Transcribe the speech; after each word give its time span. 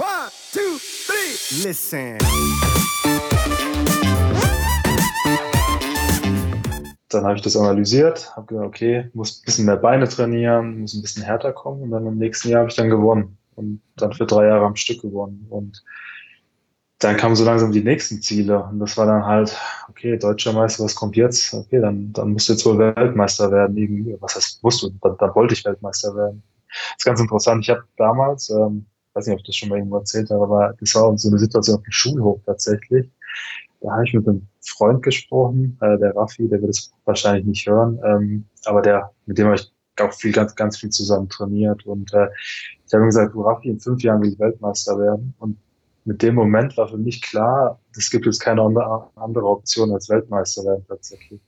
One, 0.00 0.30
two, 0.50 0.78
three. 1.04 1.68
Listen. 1.68 2.16
Dann 7.10 7.24
habe 7.26 7.36
ich 7.36 7.42
das 7.42 7.54
analysiert, 7.54 8.34
habe 8.34 8.46
gesagt, 8.46 8.66
okay, 8.66 9.10
muss 9.12 9.40
ein 9.40 9.44
bisschen 9.44 9.66
mehr 9.66 9.76
Beine 9.76 10.08
trainieren, 10.08 10.80
muss 10.80 10.94
ein 10.94 11.02
bisschen 11.02 11.22
härter 11.22 11.52
kommen 11.52 11.82
und 11.82 11.90
dann 11.90 12.06
im 12.06 12.16
nächsten 12.16 12.48
Jahr 12.48 12.60
habe 12.60 12.70
ich 12.70 12.76
dann 12.76 12.88
gewonnen 12.88 13.36
und 13.56 13.82
dann 13.96 14.14
für 14.14 14.24
drei 14.24 14.46
Jahre 14.46 14.64
am 14.64 14.76
Stück 14.76 15.02
gewonnen 15.02 15.44
und 15.50 15.84
dann 16.98 17.18
kamen 17.18 17.36
so 17.36 17.44
langsam 17.44 17.70
die 17.70 17.84
nächsten 17.84 18.22
Ziele 18.22 18.64
und 18.64 18.78
das 18.78 18.96
war 18.96 19.04
dann 19.04 19.26
halt, 19.26 19.54
okay, 19.90 20.16
deutscher 20.16 20.54
Meister, 20.54 20.82
was 20.82 20.94
kommt 20.94 21.16
jetzt? 21.16 21.52
Okay, 21.52 21.78
dann, 21.78 22.10
dann 22.14 22.32
musst 22.32 22.48
du 22.48 22.54
jetzt 22.54 22.64
wohl 22.64 22.78
Weltmeister 22.78 23.50
werden. 23.50 23.76
Irgendwie. 23.76 24.16
Was 24.20 24.34
heißt, 24.34 24.62
musst 24.62 24.82
du? 24.82 24.88
Dann, 25.02 25.18
dann 25.18 25.34
wollte 25.34 25.52
ich 25.52 25.62
Weltmeister 25.66 26.14
werden. 26.16 26.42
Das 26.68 27.00
ist 27.00 27.04
ganz 27.04 27.20
interessant. 27.20 27.64
Ich 27.64 27.68
habe 27.68 27.84
damals, 27.98 28.48
ähm, 28.48 28.86
weiß 29.14 29.26
nicht, 29.26 29.34
ob 29.34 29.40
ich 29.40 29.46
das 29.46 29.56
schon 29.56 29.68
mal 29.68 29.78
irgendwo 29.78 29.98
erzählt 29.98 30.30
habe, 30.30 30.44
aber 30.44 30.74
das 30.78 30.94
war 30.94 31.16
so 31.16 31.28
eine 31.28 31.38
Situation 31.38 31.76
auf 31.76 31.82
dem 31.82 31.92
Schulhof 31.92 32.40
tatsächlich. 32.46 33.08
Da 33.80 33.92
habe 33.92 34.04
ich 34.04 34.12
mit 34.12 34.28
einem 34.28 34.46
Freund 34.60 35.02
gesprochen, 35.02 35.78
äh, 35.80 35.98
der 35.98 36.14
Raffi, 36.14 36.48
der 36.48 36.60
wird 36.60 36.70
es 36.70 36.92
wahrscheinlich 37.04 37.46
nicht 37.46 37.66
hören, 37.66 37.98
ähm, 38.04 38.44
aber 38.64 38.82
der, 38.82 39.10
mit 39.26 39.38
dem 39.38 39.46
habe 39.46 39.56
ich 39.56 39.72
auch 40.00 40.12
viel, 40.12 40.32
ganz, 40.32 40.54
ganz 40.54 40.78
viel 40.78 40.90
zusammen 40.90 41.28
trainiert 41.28 41.84
und 41.86 42.12
äh, 42.14 42.28
ich 42.86 42.92
habe 42.92 43.04
ihm 43.04 43.08
gesagt, 43.08 43.34
du 43.34 43.42
Raffi, 43.42 43.68
in 43.68 43.80
fünf 43.80 44.02
Jahren 44.02 44.22
will 44.22 44.32
ich 44.32 44.38
Weltmeister 44.38 44.98
werden 44.98 45.34
und 45.38 45.56
mit 46.04 46.22
dem 46.22 46.34
Moment 46.34 46.76
war 46.76 46.88
für 46.88 46.98
mich 46.98 47.20
klar, 47.22 47.78
es 47.96 48.10
gibt 48.10 48.26
jetzt 48.26 48.40
keine 48.40 48.62
andere 48.62 49.44
Option 49.44 49.92
als 49.92 50.08
Weltmeister 50.08 50.64
werden 50.64 50.84
tatsächlich. 50.88 51.40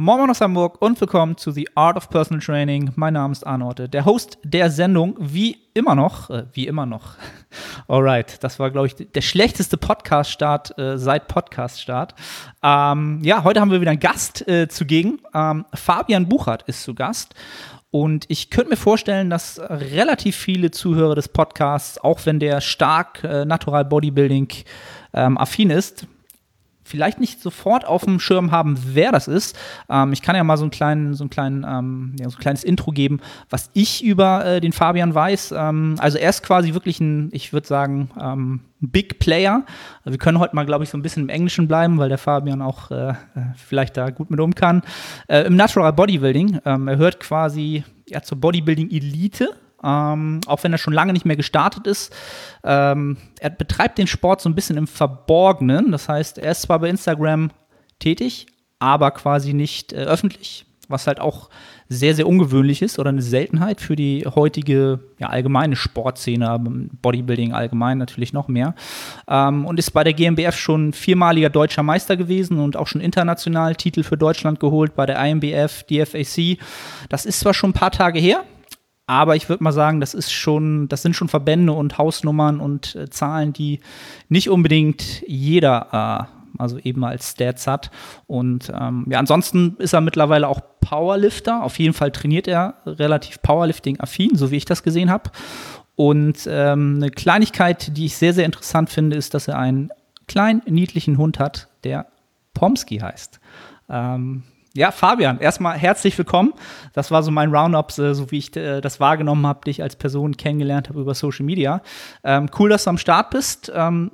Moin 0.00 0.30
aus 0.30 0.40
Hamburg 0.40 0.80
und 0.80 1.00
willkommen 1.00 1.36
zu 1.36 1.50
The 1.50 1.70
Art 1.74 1.96
of 1.96 2.08
Personal 2.08 2.40
Training. 2.40 2.92
Mein 2.94 3.14
Name 3.14 3.32
ist 3.32 3.44
Arnorte, 3.44 3.88
der 3.88 4.04
Host 4.04 4.38
der 4.44 4.70
Sendung, 4.70 5.16
wie 5.18 5.58
immer 5.74 5.96
noch, 5.96 6.30
äh, 6.30 6.44
wie 6.52 6.68
immer 6.68 6.86
noch. 6.86 7.16
Alright, 7.88 8.44
das 8.44 8.60
war, 8.60 8.70
glaube 8.70 8.86
ich, 8.86 8.94
der 8.94 9.22
schlechteste 9.22 9.76
Podcast-Start 9.76 10.78
äh, 10.78 10.98
seit 10.98 11.26
Podcast-Start. 11.26 12.14
Ähm, 12.62 13.18
ja, 13.24 13.42
heute 13.42 13.60
haben 13.60 13.72
wir 13.72 13.80
wieder 13.80 13.90
einen 13.90 13.98
Gast 13.98 14.46
äh, 14.46 14.68
zugegen. 14.68 15.20
Ähm, 15.34 15.64
Fabian 15.74 16.28
Buchert 16.28 16.62
ist 16.68 16.84
zu 16.84 16.94
Gast. 16.94 17.34
Und 17.90 18.24
ich 18.28 18.50
könnte 18.50 18.70
mir 18.70 18.76
vorstellen, 18.76 19.30
dass 19.30 19.58
relativ 19.58 20.36
viele 20.36 20.70
Zuhörer 20.70 21.16
des 21.16 21.26
Podcasts, 21.26 21.98
auch 21.98 22.24
wenn 22.24 22.38
der 22.38 22.60
stark 22.60 23.24
äh, 23.24 23.44
Natural 23.44 23.84
Bodybuilding 23.84 24.46
ähm, 25.12 25.36
affin 25.36 25.70
ist, 25.70 26.06
vielleicht 26.88 27.20
nicht 27.20 27.40
sofort 27.40 27.84
auf 27.84 28.04
dem 28.04 28.18
Schirm 28.18 28.50
haben, 28.50 28.78
wer 28.92 29.12
das 29.12 29.28
ist. 29.28 29.58
Ähm, 29.88 30.12
ich 30.12 30.22
kann 30.22 30.34
ja 30.34 30.44
mal 30.44 30.56
so, 30.56 30.64
einen 30.64 30.70
kleinen, 30.70 31.14
so, 31.14 31.24
einen 31.24 31.30
kleinen, 31.30 31.66
ähm, 31.68 32.16
ja, 32.18 32.28
so 32.28 32.36
ein 32.36 32.40
kleines 32.40 32.64
Intro 32.64 32.90
geben, 32.90 33.20
was 33.50 33.70
ich 33.74 34.02
über 34.02 34.44
äh, 34.44 34.60
den 34.60 34.72
Fabian 34.72 35.14
weiß. 35.14 35.54
Ähm, 35.56 35.96
also 35.98 36.18
er 36.18 36.30
ist 36.30 36.42
quasi 36.42 36.74
wirklich 36.74 37.00
ein, 37.00 37.28
ich 37.32 37.52
würde 37.52 37.66
sagen, 37.66 38.10
ähm, 38.20 38.60
Big 38.80 39.18
Player. 39.18 39.64
Wir 40.04 40.18
können 40.18 40.38
heute 40.38 40.54
mal, 40.54 40.64
glaube 40.64 40.84
ich, 40.84 40.90
so 40.90 40.96
ein 40.96 41.02
bisschen 41.02 41.24
im 41.24 41.28
Englischen 41.28 41.66
bleiben, 41.66 41.98
weil 41.98 42.08
der 42.08 42.18
Fabian 42.18 42.62
auch 42.62 42.90
äh, 42.90 43.10
äh, 43.10 43.14
vielleicht 43.56 43.96
da 43.96 44.10
gut 44.10 44.30
mit 44.30 44.40
um 44.40 44.54
kann. 44.54 44.82
Äh, 45.26 45.42
Im 45.42 45.56
Natural 45.56 45.92
Bodybuilding. 45.92 46.60
Ähm, 46.64 46.88
er 46.88 46.96
hört 46.96 47.20
quasi 47.20 47.84
ja, 48.08 48.22
zur 48.22 48.38
Bodybuilding-Elite 48.40 49.50
ähm, 49.82 50.40
auch 50.46 50.62
wenn 50.64 50.72
er 50.72 50.78
schon 50.78 50.92
lange 50.92 51.12
nicht 51.12 51.24
mehr 51.24 51.36
gestartet 51.36 51.86
ist. 51.86 52.14
Ähm, 52.64 53.16
er 53.40 53.50
betreibt 53.50 53.98
den 53.98 54.06
Sport 54.06 54.40
so 54.40 54.48
ein 54.48 54.54
bisschen 54.54 54.76
im 54.76 54.86
Verborgenen. 54.86 55.92
Das 55.92 56.08
heißt, 56.08 56.38
er 56.38 56.52
ist 56.52 56.62
zwar 56.62 56.78
bei 56.78 56.88
Instagram 56.88 57.50
tätig, 57.98 58.46
aber 58.78 59.10
quasi 59.10 59.52
nicht 59.52 59.92
äh, 59.92 59.96
öffentlich, 59.96 60.66
was 60.88 61.06
halt 61.06 61.20
auch 61.20 61.48
sehr, 61.88 62.14
sehr 62.14 62.26
ungewöhnlich 62.26 62.82
ist 62.82 62.98
oder 62.98 63.08
eine 63.08 63.22
Seltenheit 63.22 63.80
für 63.80 63.96
die 63.96 64.26
heutige 64.26 65.00
ja, 65.18 65.28
allgemeine 65.28 65.74
Sportszene, 65.74 66.58
Bodybuilding 67.00 67.52
allgemein 67.52 67.98
natürlich 67.98 68.32
noch 68.32 68.48
mehr. 68.48 68.74
Ähm, 69.26 69.64
und 69.64 69.78
ist 69.78 69.92
bei 69.92 70.04
der 70.04 70.12
GmbF 70.12 70.56
schon 70.56 70.92
viermaliger 70.92 71.50
deutscher 71.50 71.82
Meister 71.82 72.16
gewesen 72.16 72.58
und 72.58 72.76
auch 72.76 72.86
schon 72.86 73.00
international 73.00 73.74
Titel 73.74 74.02
für 74.02 74.16
Deutschland 74.16 74.60
geholt 74.60 74.94
bei 74.94 75.06
der 75.06 75.24
IMBF, 75.24 75.84
DFAC. 75.84 76.58
Das 77.08 77.26
ist 77.26 77.40
zwar 77.40 77.54
schon 77.54 77.70
ein 77.70 77.74
paar 77.74 77.92
Tage 77.92 78.18
her, 78.18 78.44
aber 79.08 79.36
ich 79.36 79.48
würde 79.48 79.64
mal 79.64 79.72
sagen, 79.72 80.00
das 80.00 80.12
ist 80.12 80.30
schon, 80.30 80.86
das 80.88 81.00
sind 81.00 81.16
schon 81.16 81.28
Verbände 81.28 81.72
und 81.72 81.96
Hausnummern 81.96 82.60
und 82.60 82.94
äh, 82.94 83.08
Zahlen, 83.08 83.54
die 83.54 83.80
nicht 84.28 84.50
unbedingt 84.50 85.22
jeder, 85.26 86.28
äh, 86.28 86.60
also 86.60 86.78
eben 86.78 87.02
als 87.04 87.30
Stats 87.30 87.66
hat. 87.66 87.90
Und 88.26 88.70
ähm, 88.78 89.06
ja, 89.08 89.18
ansonsten 89.18 89.76
ist 89.78 89.94
er 89.94 90.02
mittlerweile 90.02 90.46
auch 90.46 90.60
Powerlifter. 90.82 91.64
Auf 91.64 91.78
jeden 91.78 91.94
Fall 91.94 92.12
trainiert 92.12 92.46
er 92.48 92.74
relativ 92.84 93.40
Powerlifting-affin, 93.40 94.36
so 94.36 94.50
wie 94.50 94.56
ich 94.56 94.66
das 94.66 94.82
gesehen 94.82 95.08
habe. 95.10 95.30
Und 95.96 96.46
ähm, 96.46 96.96
eine 96.96 97.10
Kleinigkeit, 97.10 97.96
die 97.96 98.04
ich 98.04 98.16
sehr, 98.18 98.34
sehr 98.34 98.44
interessant 98.44 98.90
finde, 98.90 99.16
ist, 99.16 99.32
dass 99.32 99.48
er 99.48 99.58
einen 99.58 99.88
kleinen, 100.26 100.60
niedlichen 100.66 101.16
Hund 101.16 101.38
hat, 101.38 101.68
der 101.82 102.08
Pomsky 102.52 102.98
heißt. 102.98 103.40
Ähm, 103.88 104.42
ja, 104.78 104.92
Fabian, 104.92 105.40
erstmal 105.40 105.76
herzlich 105.76 106.16
willkommen. 106.16 106.54
Das 106.92 107.10
war 107.10 107.24
so 107.24 107.32
mein 107.32 107.52
Roundup, 107.52 107.90
äh, 107.98 108.14
so 108.14 108.30
wie 108.30 108.38
ich 108.38 108.56
äh, 108.56 108.80
das 108.80 109.00
wahrgenommen 109.00 109.44
habe, 109.44 109.62
dich 109.64 109.82
als 109.82 109.96
Person 109.96 110.36
kennengelernt 110.36 110.88
habe 110.88 111.00
über 111.00 111.14
Social 111.14 111.44
Media. 111.44 111.82
Ähm, 112.22 112.48
cool, 112.58 112.70
dass 112.70 112.84
du 112.84 112.90
am 112.90 112.98
Start 112.98 113.30
bist. 113.30 113.72
Ähm, 113.74 114.12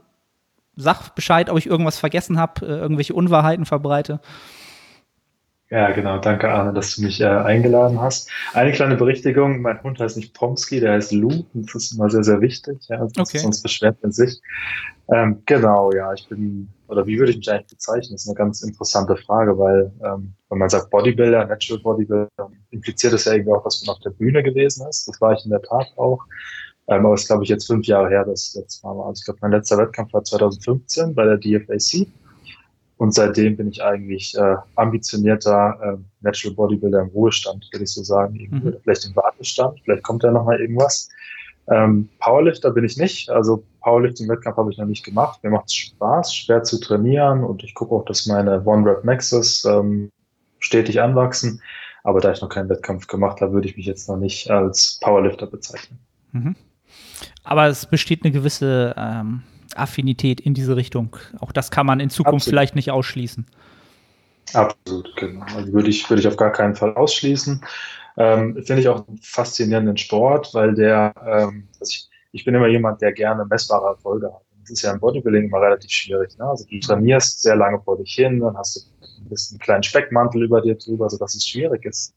sag 0.75 1.15
Bescheid, 1.15 1.51
ob 1.51 1.59
ich 1.59 1.67
irgendwas 1.67 1.99
vergessen 1.99 2.39
habe, 2.39 2.65
äh, 2.67 2.79
irgendwelche 2.79 3.13
Unwahrheiten 3.13 3.67
verbreite. 3.67 4.21
Ja, 5.69 5.91
genau. 5.91 6.19
Danke, 6.19 6.51
Arne, 6.51 6.73
dass 6.73 6.97
du 6.97 7.03
mich 7.03 7.21
äh, 7.21 7.27
eingeladen 7.27 8.01
hast. 8.01 8.31
Eine 8.55 8.73
kleine 8.73 8.97
Berichtigung. 8.97 9.61
Mein 9.61 9.83
Hund 9.83 10.01
heißt 10.01 10.17
nicht 10.17 10.33
Pomsky, 10.33 10.81
der 10.81 10.93
heißt 10.93 11.13
Lou. 11.13 11.45
Das 11.53 11.75
ist 11.75 11.93
immer 11.93 12.09
sehr, 12.09 12.25
sehr 12.25 12.41
wichtig. 12.41 12.79
Ja, 12.89 13.01
sonst, 13.01 13.19
okay. 13.19 13.39
sonst 13.39 13.63
beschwert 13.63 13.99
man 14.03 14.13
sich. 14.13 14.41
Ähm, 15.13 15.43
genau, 15.45 15.93
ja, 15.93 16.13
ich 16.15 16.27
bin, 16.29 16.69
oder 16.95 17.07
wie 17.07 17.19
würde 17.19 17.33
ich 17.33 17.39
mich 17.39 17.51
eigentlich 17.51 17.71
bezeichnen? 17.71 18.13
Das 18.13 18.23
ist 18.23 18.29
eine 18.29 18.37
ganz 18.37 18.63
interessante 18.63 19.17
Frage, 19.17 19.59
weil 19.59 19.93
ähm, 20.05 20.35
wenn 20.49 20.59
man 20.59 20.69
sagt 20.69 20.91
Bodybuilder, 20.91 21.47
Natural 21.47 21.83
Bodybuilder, 21.83 22.29
impliziert 22.71 23.13
das 23.13 23.25
ja 23.25 23.35
irgendwie 23.35 23.53
auch, 23.53 23.65
dass 23.65 23.85
man 23.85 23.97
auf 23.97 24.03
der 24.03 24.11
Bühne 24.11 24.43
gewesen 24.43 24.87
ist. 24.89 25.09
Das 25.09 25.21
war 25.21 25.33
ich 25.33 25.45
in 25.45 25.51
der 25.51 25.63
Tat 25.63 25.87
auch. 25.97 26.21
Ähm, 26.89 27.05
aber 27.05 27.15
es 27.15 27.23
ist, 27.23 27.27
glaube 27.29 27.45
ich, 27.45 27.49
jetzt 27.49 27.67
fünf 27.67 27.87
Jahre 27.87 28.09
her, 28.09 28.25
dass 28.25 28.53
das 28.53 28.63
letzte 28.63 28.87
Mal 28.87 28.97
war. 28.97 29.07
Also 29.07 29.21
ich 29.21 29.25
glaube, 29.25 29.39
mein 29.43 29.53
letzter 29.53 29.79
Wettkampf 29.79 30.13
war 30.13 30.25
2015 30.25 31.15
bei 31.15 31.25
der 31.25 31.39
DFAC. 31.39 32.07
Und 32.97 33.13
seitdem 33.13 33.57
bin 33.57 33.69
ich 33.69 33.83
eigentlich 33.83 34.37
äh, 34.37 34.57
ambitionierter 34.77 35.79
äh, 35.83 35.97
Natural 36.21 36.55
Bodybuilder 36.55 37.01
im 37.01 37.09
Ruhestand, 37.09 37.69
würde 37.73 37.85
ich 37.85 37.93
so 37.93 38.03
sagen. 38.03 38.49
Mhm. 38.51 38.77
Vielleicht 38.83 39.07
im 39.07 39.17
Wartestand, 39.17 39.81
vielleicht 39.83 40.05
kommt 40.05 40.23
da 40.23 40.31
noch 40.31 40.45
mal 40.45 40.61
irgendwas. 40.61 41.09
Ähm, 41.69 42.09
Powerlifter 42.21 42.71
bin 42.71 42.85
ich 42.85 42.97
nicht. 42.97 43.31
Also 43.31 43.65
Powerlifting-Wettkampf 43.85 44.57
habe 44.57 44.73
ich 44.73 44.79
noch 44.79 44.87
nicht 44.87 45.05
gemacht. 45.05 45.41
Mir 45.43 45.51
macht 45.51 45.67
es 45.67 45.75
Spaß, 45.75 46.35
schwer 46.35 46.63
zu 46.63 46.81
trainieren 46.81 47.45
und 47.45 47.63
ich 47.63 47.75
gucke 47.75 47.95
auch, 47.95 48.05
dass 48.05 48.27
meine 48.27 48.65
One-Rep-Maxes 48.65 49.65
ähm, 49.67 50.11
stetig 50.59 51.01
anwachsen. 51.01 51.63
Aber 52.03 52.21
da 52.21 52.33
ich 52.33 52.41
noch 52.41 52.49
keinen 52.49 52.69
Wettkampf 52.69 53.07
gemacht 53.07 53.41
habe, 53.41 53.53
würde 53.53 53.69
ich 53.69 53.77
mich 53.77 53.87
jetzt 53.87 54.09
noch 54.09 54.17
nicht 54.17 54.51
als 54.51 54.99
Powerlifter 55.01 55.47
bezeichnen. 55.47 55.99
Mhm. 56.33 56.57
Aber 57.45 57.67
es 57.67 57.87
besteht 57.87 58.25
eine 58.25 58.33
gewisse 58.33 58.95
ähm, 58.97 59.43
Affinität 59.75 60.41
in 60.41 60.55
diese 60.55 60.77
Richtung. 60.77 61.17
Auch 61.41 61.53
das 61.53 61.71
kann 61.71 61.87
man 61.87 62.01
in 62.01 62.11
Zukunft 62.11 62.47
Absolut. 62.47 62.51
vielleicht 62.51 62.75
nicht 62.75 62.91
ausschließen. 62.91 63.47
Absolut, 64.53 65.15
genau. 65.17 65.45
Also 65.57 65.73
würde 65.73 65.89
ich, 65.89 66.09
würde 66.09 66.21
ich 66.21 66.29
auf 66.29 66.37
gar 66.37 66.53
keinen 66.53 66.75
Fall 66.75 66.95
ausschließen. 66.95 67.65
Ähm, 68.17 68.55
Finde 68.65 68.81
ich 68.81 68.89
auch 68.89 69.09
einen 69.09 69.19
faszinierenden 69.19 69.97
Sport, 69.97 70.55
weil 70.55 70.75
der, 70.75 71.13
ähm, 71.27 71.69
also 71.81 71.91
ich, 71.91 72.09
ich 72.35 72.45
bin 72.45 72.55
immer 72.55 72.67
jemand, 72.67 73.01
der 73.01 73.13
gerne 73.13 73.47
messbare 73.47 73.87
Erfolge 73.87 74.27
hat. 74.27 74.43
Das 74.63 74.71
ist 74.71 74.83
ja 74.83 74.93
im 74.93 74.99
Bodybuilding 74.99 75.45
immer 75.45 75.61
relativ 75.61 75.91
schwierig. 75.91 76.37
Ne? 76.37 76.45
Also 76.45 76.65
du 76.69 76.81
trainierst 76.81 77.43
sehr 77.43 77.55
lange 77.55 77.81
vor 77.81 77.97
dich 77.97 78.13
hin, 78.13 78.41
dann 78.41 78.57
hast 78.57 78.77
du 78.77 78.81
ein 79.21 79.29
bisschen 79.29 79.55
einen 79.55 79.61
kleinen 79.61 79.83
Speckmantel 79.85 80.43
über 80.43 80.61
dir 80.61 80.75
drüber, 80.75 81.09
sodass 81.09 81.37
es 81.37 81.47
schwierig 81.47 81.85
ist 81.85 82.13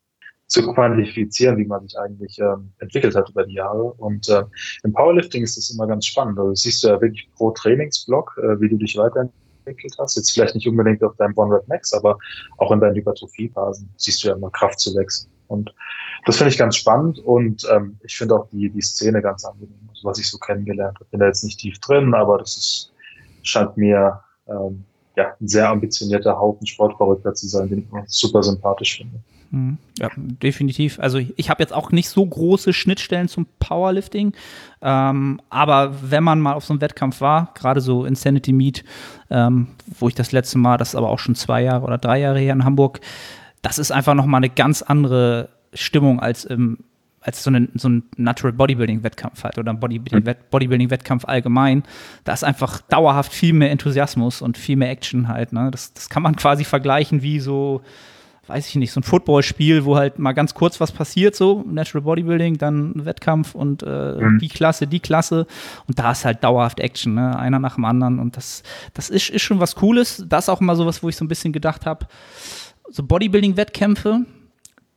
zu 0.47 0.73
quantifizieren, 0.73 1.57
wie 1.57 1.65
man 1.65 1.83
sich 1.83 1.99
eigentlich 1.99 2.39
ähm, 2.39 2.71
entwickelt 2.79 3.15
hat 3.15 3.29
über 3.29 3.45
die 3.45 3.55
Jahre. 3.55 3.93
Und 3.93 4.27
äh, 4.29 4.43
im 4.83 4.93
Powerlifting 4.93 5.43
ist 5.43 5.55
das 5.55 5.69
immer 5.69 5.85
ganz 5.85 6.07
spannend. 6.07 6.39
Also 6.39 6.55
siehst 6.55 6.83
du 6.83 6.87
ja 6.87 6.99
wirklich 6.99 7.29
pro 7.35 7.51
Trainingsblock, 7.51 8.39
äh, 8.41 8.59
wie 8.59 8.69
du 8.69 8.77
dich 8.77 8.97
weiterentwickelt 8.97 9.95
hast. 9.99 10.15
Jetzt 10.15 10.31
vielleicht 10.31 10.55
nicht 10.55 10.67
unbedingt 10.67 11.03
auf 11.03 11.15
deinem 11.17 11.37
One 11.37 11.53
Rep 11.53 11.67
Max, 11.67 11.93
aber 11.93 12.17
auch 12.57 12.71
in 12.71 12.79
deinen 12.79 12.95
Hypertrophie-Phasen 12.95 13.93
siehst 13.97 14.23
du 14.23 14.29
ja 14.29 14.35
immer 14.35 14.49
Kraft 14.49 14.79
zu 14.79 14.95
wechseln. 14.95 15.29
Und 15.47 15.71
das 16.27 16.37
finde 16.37 16.51
ich 16.51 16.57
ganz 16.57 16.75
spannend 16.75 17.19
und 17.19 17.65
ähm, 17.71 17.97
ich 18.03 18.17
finde 18.17 18.35
auch 18.35 18.49
die, 18.51 18.69
die 18.69 18.81
Szene 18.81 19.21
ganz 19.21 19.45
angenehm, 19.45 19.79
also 19.89 20.09
was 20.09 20.19
ich 20.19 20.27
so 20.27 20.37
kennengelernt 20.37 20.95
habe. 20.95 21.05
Bin 21.09 21.21
da 21.21 21.27
jetzt 21.27 21.43
nicht 21.45 21.59
tief 21.59 21.79
drin, 21.79 22.13
aber 22.13 22.37
das 22.37 22.57
ist, 22.57 22.93
scheint 23.43 23.77
mir 23.77 24.19
ähm, 24.49 24.83
ja, 25.15 25.33
ein 25.39 25.47
sehr 25.47 25.69
ambitionierter 25.69 26.37
Haufen 26.37 26.67
Sportverrückter 26.67 27.33
zu 27.33 27.47
sein, 27.47 27.69
den 27.69 27.79
ich 27.79 27.87
super 28.07 28.43
sympathisch 28.43 28.97
finde. 28.97 29.19
Mhm. 29.51 29.77
Ja, 29.99 30.09
definitiv. 30.17 30.99
Also 30.99 31.19
ich 31.19 31.49
habe 31.49 31.63
jetzt 31.63 31.71
auch 31.71 31.91
nicht 31.91 32.09
so 32.09 32.25
große 32.25 32.73
Schnittstellen 32.73 33.29
zum 33.29 33.47
Powerlifting, 33.59 34.33
ähm, 34.81 35.39
aber 35.49 35.95
wenn 36.01 36.25
man 36.25 36.41
mal 36.41 36.55
auf 36.55 36.65
so 36.65 36.73
einem 36.73 36.81
Wettkampf 36.81 37.21
war, 37.21 37.53
gerade 37.55 37.79
so 37.79 38.03
Insanity 38.03 38.51
Meet, 38.51 38.83
ähm, 39.29 39.67
wo 39.97 40.09
ich 40.09 40.15
das 40.15 40.33
letzte 40.33 40.57
Mal, 40.57 40.75
das 40.75 40.89
ist 40.89 40.95
aber 40.95 41.09
auch 41.09 41.19
schon 41.19 41.35
zwei 41.35 41.63
Jahre 41.63 41.85
oder 41.85 41.97
drei 41.97 42.19
Jahre 42.19 42.39
her 42.39 42.51
in 42.51 42.65
Hamburg, 42.65 42.99
das 43.61 43.79
ist 43.79 43.91
einfach 43.91 44.13
nochmal 44.13 44.39
eine 44.39 44.49
ganz 44.49 44.81
andere 44.81 45.49
Stimmung 45.73 46.19
als 46.19 46.45
im 46.45 46.79
als 47.27 47.43
so, 47.43 47.49
eine, 47.49 47.67
so 47.75 47.89
ein 47.89 48.03
Natural 48.15 48.53
Bodybuilding-Wettkampf 48.53 49.43
halt 49.43 49.57
oder 49.57 49.73
ein 49.73 49.79
Bodybuilding-Wettkampf 49.79 51.25
allgemein. 51.25 51.83
Da 52.23 52.31
ist 52.31 52.45
einfach 52.45 52.79
dauerhaft 52.81 53.33
viel 53.33 53.51
mehr 53.51 53.69
Enthusiasmus 53.69 54.41
und 54.41 54.57
viel 54.57 54.77
mehr 54.77 54.89
Action 54.89 55.27
halt. 55.27 55.51
Ne? 55.51 55.69
Das, 55.69 55.93
das 55.93 56.09
kann 56.09 56.23
man 56.23 56.37
quasi 56.37 56.63
vergleichen 56.63 57.23
wie 57.23 57.41
so, 57.41 57.81
weiß 58.47 58.69
ich 58.69 58.75
nicht, 58.75 58.93
so 58.93 59.01
ein 59.01 59.03
Footballspiel, 59.03 59.83
wo 59.83 59.97
halt 59.97 60.19
mal 60.19 60.31
ganz 60.31 60.53
kurz 60.53 60.79
was 60.79 60.93
passiert, 60.93 61.35
so 61.35 61.65
Natural 61.67 62.03
Bodybuilding, 62.03 62.59
dann 62.59 62.93
Wettkampf 63.03 63.55
und 63.55 63.83
äh, 63.83 64.15
mhm. 64.21 64.39
die 64.39 64.47
Klasse, 64.47 64.87
die 64.87 65.01
Klasse. 65.01 65.47
Und 65.85 65.99
da 65.99 66.11
ist 66.11 66.23
halt 66.23 66.45
dauerhaft 66.45 66.79
Action, 66.79 67.15
ne? 67.15 67.37
einer 67.37 67.59
nach 67.59 67.75
dem 67.75 67.83
anderen. 67.83 68.19
Und 68.19 68.37
das, 68.37 68.63
das 68.93 69.09
ist, 69.09 69.31
ist 69.31 69.41
schon 69.41 69.59
was 69.59 69.75
Cooles. 69.75 70.23
Das 70.29 70.45
ist 70.45 70.49
auch 70.49 70.61
immer 70.61 70.77
so 70.77 70.85
was, 70.85 71.03
wo 71.03 71.09
ich 71.09 71.17
so 71.17 71.25
ein 71.25 71.29
bisschen 71.29 71.51
gedacht 71.51 71.85
habe, 71.85 72.07
so 72.89 73.03
Bodybuilding-Wettkämpfe, 73.03 74.25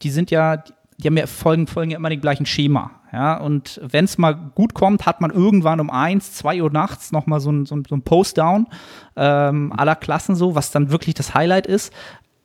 die 0.03 0.11
sind 0.11 0.31
ja, 0.31 0.63
die 0.99 1.07
haben 1.07 1.17
ja 1.17 1.27
folgen, 1.27 1.67
folgen 1.67 1.91
ja 1.91 1.99
immer 1.99 2.11
dem 2.11 2.21
gleichen 2.21 2.47
Schema. 2.47 2.93
Ja, 3.13 3.39
und 3.39 3.81
wenn 3.83 4.05
es 4.05 4.19
mal 4.19 4.35
gut 4.35 4.73
kommt, 4.73 5.05
hat 5.05 5.21
man 5.21 5.33
irgendwann 5.33 5.81
um 5.81 5.91
eins, 5.91 6.33
zwei 6.35 6.63
Uhr 6.63 6.71
nachts 6.71 7.11
nochmal 7.11 7.41
so 7.41 7.51
ein, 7.51 7.67
so 7.67 7.75
ein, 7.75 7.85
so 7.89 7.97
ein 7.97 8.03
Post-Down 8.03 8.69
ähm, 9.17 9.73
aller 9.77 9.97
Klassen 9.97 10.37
so, 10.37 10.55
was 10.55 10.71
dann 10.71 10.93
wirklich 10.93 11.15
das 11.17 11.35
Highlight 11.35 11.67
ist. 11.67 11.93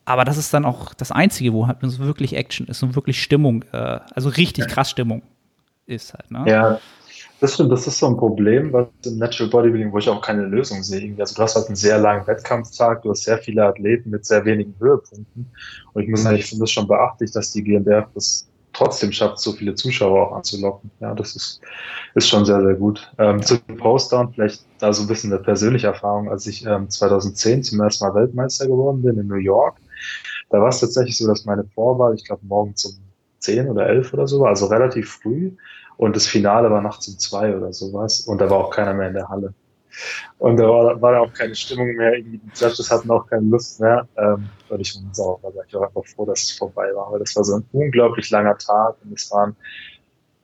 Aber 0.05 0.23
das 0.23 0.37
ist 0.37 0.53
dann 0.53 0.65
auch 0.65 0.93
das 0.95 1.11
Einzige, 1.11 1.53
wo 1.53 1.67
halt 1.67 1.77
so 1.81 1.99
wirklich 1.99 2.35
Action 2.35 2.67
ist 2.67 2.81
und 2.81 2.95
wirklich 2.95 3.21
Stimmung, 3.21 3.63
äh, 3.73 3.99
also 4.15 4.29
richtig 4.29 4.67
krass 4.67 4.89
Stimmung 4.89 5.21
ist 5.85 6.13
halt. 6.13 6.31
Ne? 6.31 6.43
Ja, 6.47 6.79
das 7.45 7.53
stimmt, 7.53 7.71
das 7.71 7.85
ist 7.85 7.99
so 7.99 8.07
ein 8.07 8.17
Problem, 8.17 8.73
was 8.73 8.87
im 9.05 9.19
Natural 9.19 9.51
Bodybuilding, 9.51 9.91
wo 9.93 9.99
ich 9.99 10.09
auch 10.09 10.19
keine 10.19 10.45
Lösung 10.45 10.81
sehe. 10.81 11.13
Also 11.19 11.35
du 11.35 11.43
hast 11.43 11.55
halt 11.55 11.67
einen 11.67 11.75
sehr 11.75 11.99
langen 11.99 12.25
Wettkampftag, 12.25 13.03
du 13.03 13.11
hast 13.11 13.21
sehr 13.21 13.37
viele 13.37 13.63
Athleten 13.63 14.09
mit 14.09 14.25
sehr 14.25 14.43
wenigen 14.45 14.73
Höhepunkten. 14.79 15.45
Und 15.93 16.01
ich 16.01 16.09
muss 16.09 16.23
sagen, 16.23 16.37
ich 16.37 16.47
finde 16.47 16.63
das 16.63 16.71
schon 16.71 16.87
beachtlich, 16.87 17.29
dass 17.31 17.53
die 17.53 17.63
GmbF 17.63 18.07
das 18.15 18.47
trotzdem 18.73 19.11
schafft, 19.11 19.37
so 19.37 19.51
viele 19.51 19.75
Zuschauer 19.75 20.27
auch 20.27 20.35
anzulocken. 20.37 20.89
Ja, 20.99 21.13
das 21.13 21.35
ist, 21.35 21.61
ist 22.15 22.27
schon 22.27 22.45
sehr, 22.45 22.63
sehr 22.63 22.73
gut. 22.73 23.11
Ähm, 23.19 23.39
zu 23.43 23.59
Postdown, 23.59 24.33
vielleicht 24.33 24.65
da 24.79 24.91
so 24.91 25.03
ein 25.03 25.07
bisschen 25.07 25.31
eine 25.31 25.43
persönliche 25.43 25.85
Erfahrung, 25.85 26.31
als 26.31 26.47
ich 26.47 26.65
ähm, 26.65 26.89
2010 26.89 27.61
zum 27.61 27.79
ersten 27.79 28.05
Mal 28.05 28.15
Weltmeister 28.15 28.65
geworden 28.65 29.03
bin 29.03 29.19
in 29.19 29.27
New 29.27 29.35
York, 29.35 29.77
da 30.49 30.59
war 30.59 30.69
es 30.69 30.79
tatsächlich 30.79 31.15
so, 31.15 31.27
dass 31.27 31.45
meine 31.45 31.63
Vorwahl, 31.75 32.15
ich 32.15 32.25
glaube, 32.25 32.41
morgens 32.47 32.85
um 32.85 32.95
10 33.37 33.69
oder 33.69 33.87
11 33.87 34.13
oder 34.15 34.27
so 34.27 34.39
war, 34.39 34.49
also 34.49 34.65
relativ 34.65 35.09
früh. 35.09 35.51
Und 35.97 36.15
das 36.15 36.27
Finale 36.27 36.69
war 36.69 36.81
nachts 36.81 37.07
um 37.07 37.17
zwei 37.17 37.55
oder 37.55 37.71
sowas. 37.71 38.21
Und 38.21 38.39
da 38.39 38.49
war 38.49 38.57
auch 38.57 38.69
keiner 38.69 38.93
mehr 38.93 39.07
in 39.07 39.13
der 39.13 39.29
Halle. 39.29 39.53
Und 40.39 40.57
da 40.57 40.67
war, 40.67 41.01
war 41.01 41.11
da 41.13 41.19
auch 41.19 41.33
keine 41.33 41.55
Stimmung 41.55 41.93
mehr. 41.95 42.17
Die 42.17 42.41
Judges 42.53 42.91
hatten 42.91 43.09
auch 43.09 43.27
keine 43.27 43.47
Lust 43.47 43.79
mehr. 43.79 44.07
Ähm, 44.17 44.49
und 44.69 44.79
ich 44.81 44.95
war 44.95 45.13
sauer. 45.13 45.39
War 45.43 45.51
ich 45.67 45.75
auch 45.75 45.83
einfach 45.83 46.05
froh, 46.05 46.25
dass 46.25 46.43
es 46.43 46.51
vorbei 46.51 46.89
war. 46.95 47.11
Weil 47.11 47.19
das 47.19 47.35
war 47.35 47.43
so 47.43 47.55
ein 47.55 47.65
unglaublich 47.71 48.29
langer 48.29 48.57
Tag. 48.57 48.95
Und 49.03 49.13
es 49.13 49.31
waren, 49.31 49.55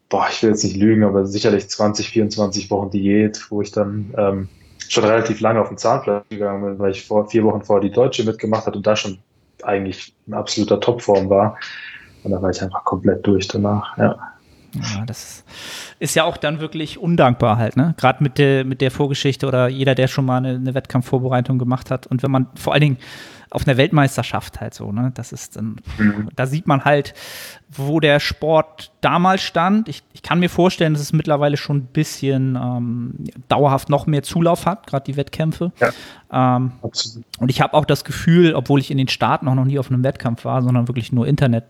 boah, 0.09 0.27
ich 0.29 0.41
will 0.41 0.51
jetzt 0.51 0.63
nicht 0.63 0.77
lügen, 0.77 1.03
aber 1.03 1.25
sicherlich 1.25 1.69
20, 1.69 2.09
24 2.09 2.71
Wochen 2.71 2.91
Diät, 2.91 3.45
wo 3.49 3.61
ich 3.61 3.71
dann 3.71 4.13
ähm, 4.17 4.49
schon 4.87 5.05
relativ 5.05 5.39
lange 5.39 5.61
auf 5.61 5.69
den 5.69 5.77
Zahnfleisch 5.77 6.23
gegangen 6.29 6.63
bin, 6.63 6.79
weil 6.79 6.91
ich 6.91 7.05
vor 7.05 7.29
vier 7.29 7.43
Wochen 7.43 7.61
vorher 7.61 7.81
die 7.81 7.93
Deutsche 7.93 8.23
mitgemacht 8.23 8.67
hat 8.67 8.75
und 8.75 8.85
da 8.85 8.95
schon 8.95 9.19
eigentlich 9.63 10.13
in 10.27 10.33
absoluter 10.33 10.79
Topform 10.79 11.29
war. 11.29 11.57
Und 12.23 12.31
da 12.31 12.41
war 12.41 12.49
ich 12.49 12.61
einfach 12.61 12.83
komplett 12.83 13.25
durch 13.25 13.47
danach, 13.47 13.97
ja. 13.97 14.30
Ja, 14.73 15.05
das 15.05 15.43
ist 15.99 16.15
ja 16.15 16.23
auch 16.23 16.37
dann 16.37 16.59
wirklich 16.59 16.97
undankbar 16.97 17.57
halt, 17.57 17.75
ne? 17.75 17.93
Gerade 17.97 18.23
mit 18.23 18.37
der, 18.37 18.63
mit 18.63 18.81
der 18.81 18.91
Vorgeschichte 18.91 19.47
oder 19.47 19.67
jeder, 19.67 19.95
der 19.95 20.07
schon 20.07 20.25
mal 20.25 20.37
eine, 20.37 20.55
eine 20.55 20.73
Wettkampfvorbereitung 20.73 21.59
gemacht 21.59 21.91
hat. 21.91 22.07
Und 22.07 22.23
wenn 22.23 22.31
man 22.31 22.47
vor 22.55 22.73
allen 22.73 22.81
Dingen 22.81 22.97
auf 23.49 23.67
einer 23.67 23.75
Weltmeisterschaft 23.75 24.61
halt 24.61 24.73
so, 24.73 24.93
ne? 24.93 25.11
Das 25.13 25.33
ist 25.33 25.57
dann, 25.57 25.75
mhm. 25.97 26.29
da 26.35 26.45
sieht 26.45 26.67
man 26.67 26.85
halt, 26.85 27.13
wo 27.69 27.99
der 27.99 28.21
Sport 28.21 28.93
damals 29.01 29.41
stand. 29.41 29.89
Ich, 29.89 30.03
ich 30.13 30.21
kann 30.21 30.39
mir 30.39 30.49
vorstellen, 30.49 30.93
dass 30.93 31.01
es 31.01 31.11
mittlerweile 31.11 31.57
schon 31.57 31.77
ein 31.77 31.85
bisschen 31.87 32.55
ähm, 32.55 33.15
dauerhaft 33.49 33.89
noch 33.89 34.07
mehr 34.07 34.23
Zulauf 34.23 34.65
hat, 34.65 34.87
gerade 34.87 35.03
die 35.03 35.17
Wettkämpfe. 35.17 35.73
Ja, 35.79 36.55
ähm, 36.55 36.71
absolut. 36.81 37.25
Und 37.39 37.49
ich 37.49 37.59
habe 37.59 37.73
auch 37.73 37.85
das 37.85 38.05
Gefühl, 38.05 38.55
obwohl 38.55 38.79
ich 38.79 38.89
in 38.89 38.97
den 38.97 39.09
Staaten 39.09 39.49
auch 39.49 39.55
noch 39.55 39.65
nie 39.65 39.79
auf 39.79 39.91
einem 39.91 40.03
Wettkampf 40.03 40.45
war, 40.45 40.61
sondern 40.61 40.87
wirklich 40.87 41.11
nur 41.11 41.27
Internet 41.27 41.65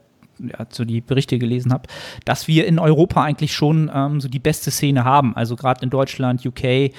ja, 0.47 0.65
so 0.69 0.85
die 0.85 1.01
Berichte 1.01 1.37
gelesen 1.39 1.73
habe, 1.73 1.87
dass 2.25 2.47
wir 2.47 2.65
in 2.67 2.79
Europa 2.79 3.23
eigentlich 3.23 3.53
schon 3.53 3.91
ähm, 3.93 4.21
so 4.21 4.29
die 4.29 4.39
beste 4.39 4.71
Szene 4.71 5.03
haben. 5.03 5.35
Also 5.35 5.55
gerade 5.55 5.83
in 5.83 5.89
Deutschland, 5.89 6.45
UK, 6.45 6.91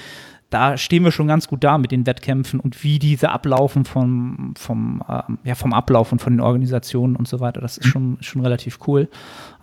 da 0.52 0.76
stehen 0.76 1.02
wir 1.02 1.12
schon 1.12 1.28
ganz 1.28 1.48
gut 1.48 1.64
da 1.64 1.78
mit 1.78 1.92
den 1.92 2.06
Wettkämpfen 2.06 2.60
und 2.60 2.84
wie 2.84 2.98
diese 2.98 3.30
ablaufen 3.30 3.86
vom, 3.86 4.52
vom, 4.56 5.02
ähm, 5.08 5.38
ja, 5.44 5.54
vom 5.54 5.72
Ablauf 5.72 6.12
und 6.12 6.20
von 6.20 6.34
den 6.34 6.40
Organisationen 6.40 7.16
und 7.16 7.26
so 7.26 7.40
weiter. 7.40 7.62
Das 7.62 7.78
ist 7.78 7.88
schon, 7.88 8.18
schon 8.20 8.42
relativ 8.42 8.78
cool. 8.86 9.08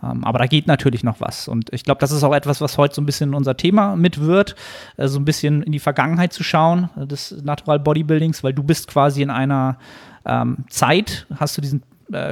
Ähm, 0.02 0.24
aber 0.24 0.40
da 0.40 0.46
geht 0.46 0.66
natürlich 0.66 1.04
noch 1.04 1.20
was. 1.20 1.46
Und 1.46 1.72
ich 1.72 1.84
glaube, 1.84 2.00
das 2.00 2.10
ist 2.10 2.24
auch 2.24 2.34
etwas, 2.34 2.60
was 2.60 2.76
heute 2.76 2.96
so 2.96 3.02
ein 3.02 3.06
bisschen 3.06 3.34
unser 3.34 3.56
Thema 3.56 3.94
mit 3.94 4.20
wird, 4.20 4.56
äh, 4.96 5.06
so 5.06 5.20
ein 5.20 5.24
bisschen 5.24 5.62
in 5.62 5.70
die 5.70 5.78
Vergangenheit 5.78 6.32
zu 6.32 6.42
schauen, 6.42 6.90
äh, 6.96 7.06
des 7.06 7.36
Natural 7.42 7.78
Bodybuildings, 7.78 8.42
weil 8.42 8.52
du 8.52 8.64
bist 8.64 8.88
quasi 8.88 9.22
in 9.22 9.30
einer 9.30 9.78
ähm, 10.26 10.64
Zeit, 10.68 11.26
hast 11.36 11.56
du 11.56 11.60
diesen 11.60 11.82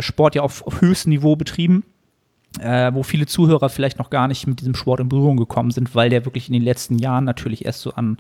Sport 0.01 0.35
ja 0.35 0.43
auf, 0.43 0.67
auf 0.67 0.81
höchstem 0.81 1.11
Niveau 1.11 1.37
betrieben 1.37 1.85
äh, 2.61 2.93
wo 2.95 3.03
viele 3.03 3.27
Zuhörer 3.27 3.69
vielleicht 3.69 3.99
noch 3.99 4.11
gar 4.11 4.27
nicht 4.29 4.47
mit 4.47 4.61
diesem 4.61 4.75
Sport 4.75 5.01
in 5.01 5.09
Berührung 5.09 5.37
gekommen 5.37 5.71
sind, 5.71 5.95
weil 5.95 6.11
der 6.11 6.25
wirklich 6.25 6.49
in 6.49 6.55
den 6.55 6.63
letzten 6.63 6.99
Jahren 6.99 7.25
natürlich 7.25 7.65
erst 7.65 7.83
so 7.83 7.93
an 7.93 8.17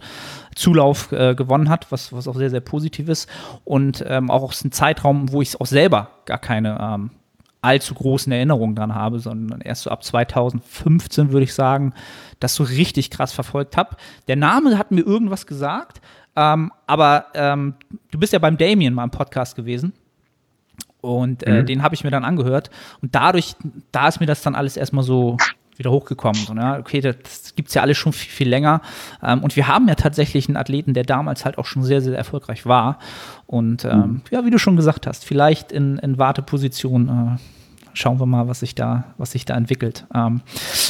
Zulauf 0.55 1.13
äh, 1.13 1.35
gewonnen 1.35 1.69
hat, 1.69 1.91
was, 1.91 2.13
was 2.13 2.29
auch 2.29 2.37
sehr, 2.37 2.51
sehr 2.51 2.61
positiv 2.61 3.09
ist. 3.09 3.29
Und 3.65 4.05
ähm, 4.07 4.31
auch 4.31 4.43
aus 4.43 4.63
einem 4.63 4.73
Zeitraum, 4.73 5.33
wo 5.33 5.43
ich 5.43 5.61
auch 5.61 5.67
selber 5.67 6.11
gar 6.27 6.39
keine 6.39 6.79
ähm, 6.81 7.11
allzu 7.63 7.95
großen 7.95 8.31
Erinnerungen 8.31 8.77
dran 8.77 8.95
habe, 8.95 9.19
sondern 9.19 9.61
erst 9.61 9.83
so 9.83 9.91
ab 9.91 10.05
2015 10.05 11.33
würde 11.33 11.45
ich 11.45 11.55
sagen, 11.55 11.93
das 12.39 12.55
so 12.55 12.63
richtig 12.63 13.11
krass 13.11 13.33
verfolgt 13.33 13.77
habe. 13.77 13.97
Der 14.29 14.37
Name 14.37 14.79
hat 14.79 14.93
mir 14.93 15.01
irgendwas 15.01 15.47
gesagt, 15.47 16.01
ähm, 16.37 16.71
aber 16.87 17.27
ähm, 17.35 17.75
du 18.13 18.19
bist 18.19 18.33
ja 18.33 18.39
beim 18.39 18.59
Damien 18.59 18.95
mal 18.95 19.05
im 19.05 19.11
Podcast 19.11 19.57
gewesen. 19.57 19.93
Und 21.01 21.47
äh, 21.47 21.63
mhm. 21.63 21.67
den 21.67 21.83
habe 21.83 21.95
ich 21.95 22.05
mir 22.05 22.11
dann 22.11 22.25
angehört. 22.25 22.71
Und 23.01 23.15
dadurch, 23.15 23.55
da 23.93 24.09
ist 24.09 24.21
mir 24.21 24.27
das 24.27 24.43
dann 24.43 24.55
alles 24.55 24.77
erstmal 24.77 25.05
so 25.05 25.37
wieder 25.77 25.91
hochgekommen. 25.93 26.43
So, 26.45 26.55
ne? 26.55 26.77
Okay, 26.81 27.01
das 27.01 27.55
gibt 27.55 27.69
es 27.69 27.75
ja 27.75 27.83
alles 27.83 27.97
schon 27.97 28.13
viel, 28.13 28.31
viel 28.31 28.49
länger. 28.49 28.81
Ähm, 29.23 29.43
und 29.43 29.57
wir 29.57 29.69
haben 29.69 29.89
ja 29.89 29.95
tatsächlich 29.95 30.49
einen 30.49 30.57
Athleten, 30.57 30.93
der 30.93 31.05
damals 31.05 31.45
halt 31.45 31.57
auch 31.57 31.67
schon 31.67 31.85
sehr, 31.85 32.01
sehr 32.01 32.17
erfolgreich 32.17 32.67
war. 32.67 32.99
Und 33.47 33.85
ähm, 33.85 33.99
mhm. 33.99 34.23
ja, 34.31 34.45
wie 34.45 34.51
du 34.51 34.59
schon 34.59 34.77
gesagt 34.77 35.07
hast, 35.07 35.25
vielleicht 35.25 35.73
in, 35.73 35.99
in 35.99 36.19
Warteposition 36.19 37.09
äh, 37.09 37.58
schauen 37.99 38.21
wir 38.21 38.27
mal, 38.27 38.49
was 38.49 38.61
sich 38.61 38.75
da, 38.75 39.15
was 39.19 39.33
sich 39.33 39.45
da 39.45 39.55
entwickelt. 39.55 40.07
Ähm, 40.15 40.41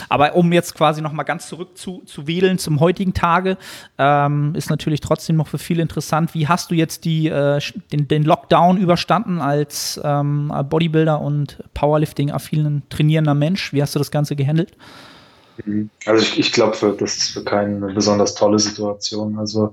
aber 0.09 0.35
um 0.35 0.53
jetzt 0.53 0.75
quasi 0.75 1.01
noch 1.01 1.13
mal 1.13 1.23
ganz 1.23 1.49
zurück 1.49 1.77
zu, 1.77 2.03
zu 2.05 2.27
wählen 2.27 2.59
zum 2.59 2.81
heutigen 2.81 3.15
Tage, 3.15 3.57
ähm, 3.97 4.55
ist 4.55 4.71
natürlich 4.71 5.01
trotzdem 5.01 5.37
noch 5.37 5.49
für 5.49 5.59
viele 5.59 5.83
interessant. 5.83 6.35
Wie 6.35 6.49
hast 6.49 6.71
du 6.71 6.75
jetzt 6.75 7.05
die, 7.05 7.29
äh, 7.29 7.61
den, 7.93 8.09
den, 8.09 8.23
Lockdown 8.25 8.77
überstanden 8.77 9.41
als 9.41 9.99
ähm, 10.05 10.53
Bodybuilder 10.69 11.21
und 11.21 11.63
Powerlifting-affinen 11.75 12.83
trainierender 12.91 13.35
Mensch? 13.35 13.73
Wie 13.73 13.81
hast 13.81 13.95
du 13.95 13.99
das 13.99 14.11
Ganze 14.11 14.37
gehandelt? 14.37 14.77
Mhm. 15.65 15.89
Also 16.05 16.23
ich, 16.23 16.39
ich 16.39 16.53
glaube, 16.53 16.97
das 16.99 17.17
ist 17.17 17.31
für 17.31 17.43
keine 17.43 17.93
besonders 17.93 18.35
tolle 18.35 18.59
Situation. 18.59 19.39
Also 19.39 19.73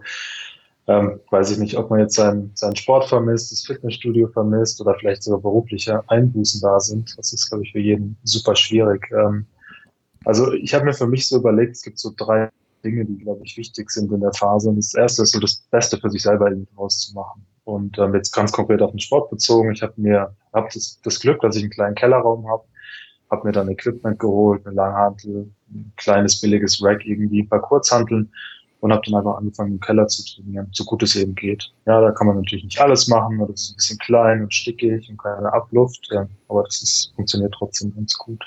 ähm, 0.88 1.20
weiß 1.32 1.52
ich 1.52 1.58
nicht, 1.58 1.78
ob 1.78 1.90
man 1.90 2.00
jetzt 2.00 2.16
seinen, 2.16 2.52
seinen 2.54 2.76
Sport 2.76 3.10
vermisst, 3.10 3.52
das 3.52 3.66
Fitnessstudio 3.66 4.28
vermisst 4.28 4.80
oder 4.82 4.96
vielleicht 4.96 5.24
sogar 5.24 5.42
berufliche 5.42 6.08
Einbußen 6.10 6.62
da 6.62 6.80
sind. 6.80 7.16
Das 7.18 7.34
ist, 7.34 7.50
glaube 7.50 7.64
ich, 7.64 7.72
für 7.72 7.80
jeden 7.80 8.18
super 8.24 8.56
schwierig. 8.56 9.10
Ähm, 9.12 9.48
also 10.26 10.54
ich 10.54 10.74
habe 10.74 10.86
mir 10.86 10.94
für 10.94 11.08
mich 11.08 11.28
so 11.28 11.38
überlegt, 11.38 11.76
es 11.76 11.82
gibt 11.82 11.98
so 11.98 12.14
drei 12.16 12.50
Dinge, 12.84 13.04
die, 13.04 13.18
glaube 13.18 13.42
ich, 13.44 13.58
wichtig 13.58 13.90
sind 13.90 14.12
in 14.12 14.22
der 14.22 14.34
Phase. 14.34 14.70
Und 14.70 14.78
das 14.78 14.94
erste 14.94 15.24
ist 15.24 15.32
so 15.32 15.40
das 15.40 15.56
Beste 15.72 15.98
für 15.98 16.10
sich 16.10 16.22
selber 16.22 16.52
rauszumachen. 16.78 17.44
Und 17.64 17.98
ähm, 17.98 18.14
jetzt 18.14 18.32
ganz 18.32 18.52
konkret 18.52 18.84
auf 18.84 18.92
den 18.92 19.00
Sport 19.00 19.32
bezogen. 19.32 19.72
Ich 19.72 19.82
habe 19.82 19.94
mir 19.98 20.36
hab 20.54 20.70
das, 20.70 21.00
das 21.04 21.20
Glück, 21.20 21.42
dass 21.42 21.56
ich 21.56 21.64
einen 21.64 21.72
kleinen 21.72 21.96
Kellerraum 21.96 22.48
habe, 22.48 22.64
habe 23.32 23.48
mir 23.48 23.54
dann 23.54 23.70
Equipment 23.70 24.20
geholt, 24.20 24.64
eine 24.68 24.76
Langhantel, 24.76 25.50
ein 25.72 25.92
kleines 25.96 26.40
billiges 26.40 26.84
Rack 26.84 27.04
irgendwie, 27.06 27.42
ein 27.42 27.50
paar 27.50 27.62
Kurzhanteln 27.62 28.32
und 28.80 28.92
habe 28.92 29.02
dann 29.06 29.16
einfach 29.16 29.38
angefangen, 29.38 29.74
im 29.74 29.80
Keller 29.80 30.08
zu 30.08 30.24
trainieren, 30.24 30.68
so 30.72 30.84
gut 30.84 31.04
es 31.04 31.16
eben 31.16 31.36
geht. 31.36 31.72
Ja, 31.86 32.02
da 32.02 32.12
kann 32.12 32.28
man 32.28 32.38
natürlich 32.38 32.64
nicht 32.64 32.80
alles 32.80 33.08
machen, 33.08 33.40
das 33.40 33.62
ist 33.62 33.72
ein 33.72 33.76
bisschen 33.78 33.98
klein 34.00 34.44
und 34.44 34.54
stickig 34.54 35.10
und 35.10 35.18
keine 35.18 35.52
Abluft, 35.52 36.08
ja, 36.12 36.28
aber 36.48 36.64
das 36.64 36.82
ist, 36.82 37.14
funktioniert 37.16 37.54
trotzdem 37.58 37.94
ganz 37.96 38.18
gut. 38.18 38.44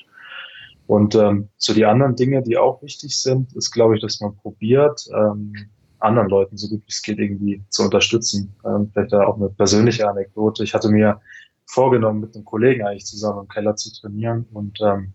Und 0.86 1.14
ähm, 1.14 1.48
so 1.58 1.74
die 1.74 1.84
anderen 1.84 2.16
Dinge, 2.16 2.42
die 2.42 2.56
auch 2.56 2.82
wichtig 2.82 3.18
sind, 3.18 3.54
ist, 3.54 3.72
glaube 3.72 3.96
ich, 3.96 4.00
dass 4.00 4.20
man 4.20 4.34
probiert, 4.36 5.06
ähm, 5.14 5.52
anderen 5.98 6.28
Leuten 6.28 6.56
so 6.56 6.68
gut 6.68 6.80
wie 6.80 6.90
es 6.90 7.02
geht 7.02 7.18
irgendwie 7.18 7.62
zu 7.68 7.82
unterstützen. 7.82 8.54
Ähm, 8.64 8.90
vielleicht 8.92 9.12
da 9.12 9.26
auch 9.26 9.36
eine 9.36 9.50
persönliche 9.50 10.08
Anekdote. 10.08 10.64
Ich 10.64 10.74
hatte 10.74 10.88
mir 10.88 11.20
vorgenommen, 11.66 12.20
mit 12.20 12.34
einem 12.34 12.44
Kollegen 12.44 12.86
eigentlich 12.86 13.06
zusammen 13.06 13.40
im 13.40 13.48
Keller 13.48 13.76
zu 13.76 13.92
trainieren. 13.92 14.46
Und 14.52 14.78
ähm, 14.80 15.12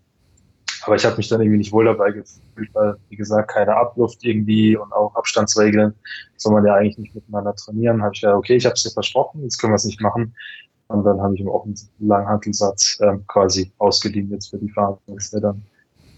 aber 0.84 0.96
ich 0.96 1.04
habe 1.04 1.16
mich 1.16 1.28
dann 1.28 1.40
irgendwie 1.40 1.58
nicht 1.58 1.72
wohl 1.72 1.84
dabei 1.84 2.10
gefühlt, 2.10 2.68
weil, 2.74 2.96
wie 3.08 3.16
gesagt, 3.16 3.50
keine 3.50 3.76
Abluft 3.76 4.24
irgendwie 4.24 4.76
und 4.76 4.92
auch 4.92 5.14
Abstandsregeln 5.14 5.94
soll 6.36 6.52
man 6.52 6.66
ja 6.66 6.74
eigentlich 6.74 6.98
nicht 6.98 7.14
miteinander 7.14 7.54
trainieren. 7.54 8.02
Habe 8.02 8.14
ich 8.14 8.20
ja, 8.20 8.34
okay, 8.36 8.56
ich 8.56 8.66
habe 8.66 8.74
es 8.74 8.82
dir 8.82 8.90
versprochen, 8.90 9.42
jetzt 9.42 9.58
können 9.58 9.72
wir 9.72 9.76
es 9.76 9.84
nicht 9.84 10.00
machen. 10.00 10.34
Und 10.88 11.04
dann 11.04 11.20
habe 11.20 11.34
ich 11.34 11.40
ihm 11.40 11.48
auch 11.48 11.64
einen 11.64 11.76
Langhantelssatz 11.98 12.98
ähm, 13.00 13.24
quasi 13.26 13.72
ausgeliehen 13.78 14.30
jetzt 14.30 14.50
für 14.50 14.58
die 14.58 14.70
Phase, 14.70 14.98
dass 15.06 15.32
er 15.32 15.40
dann 15.40 15.62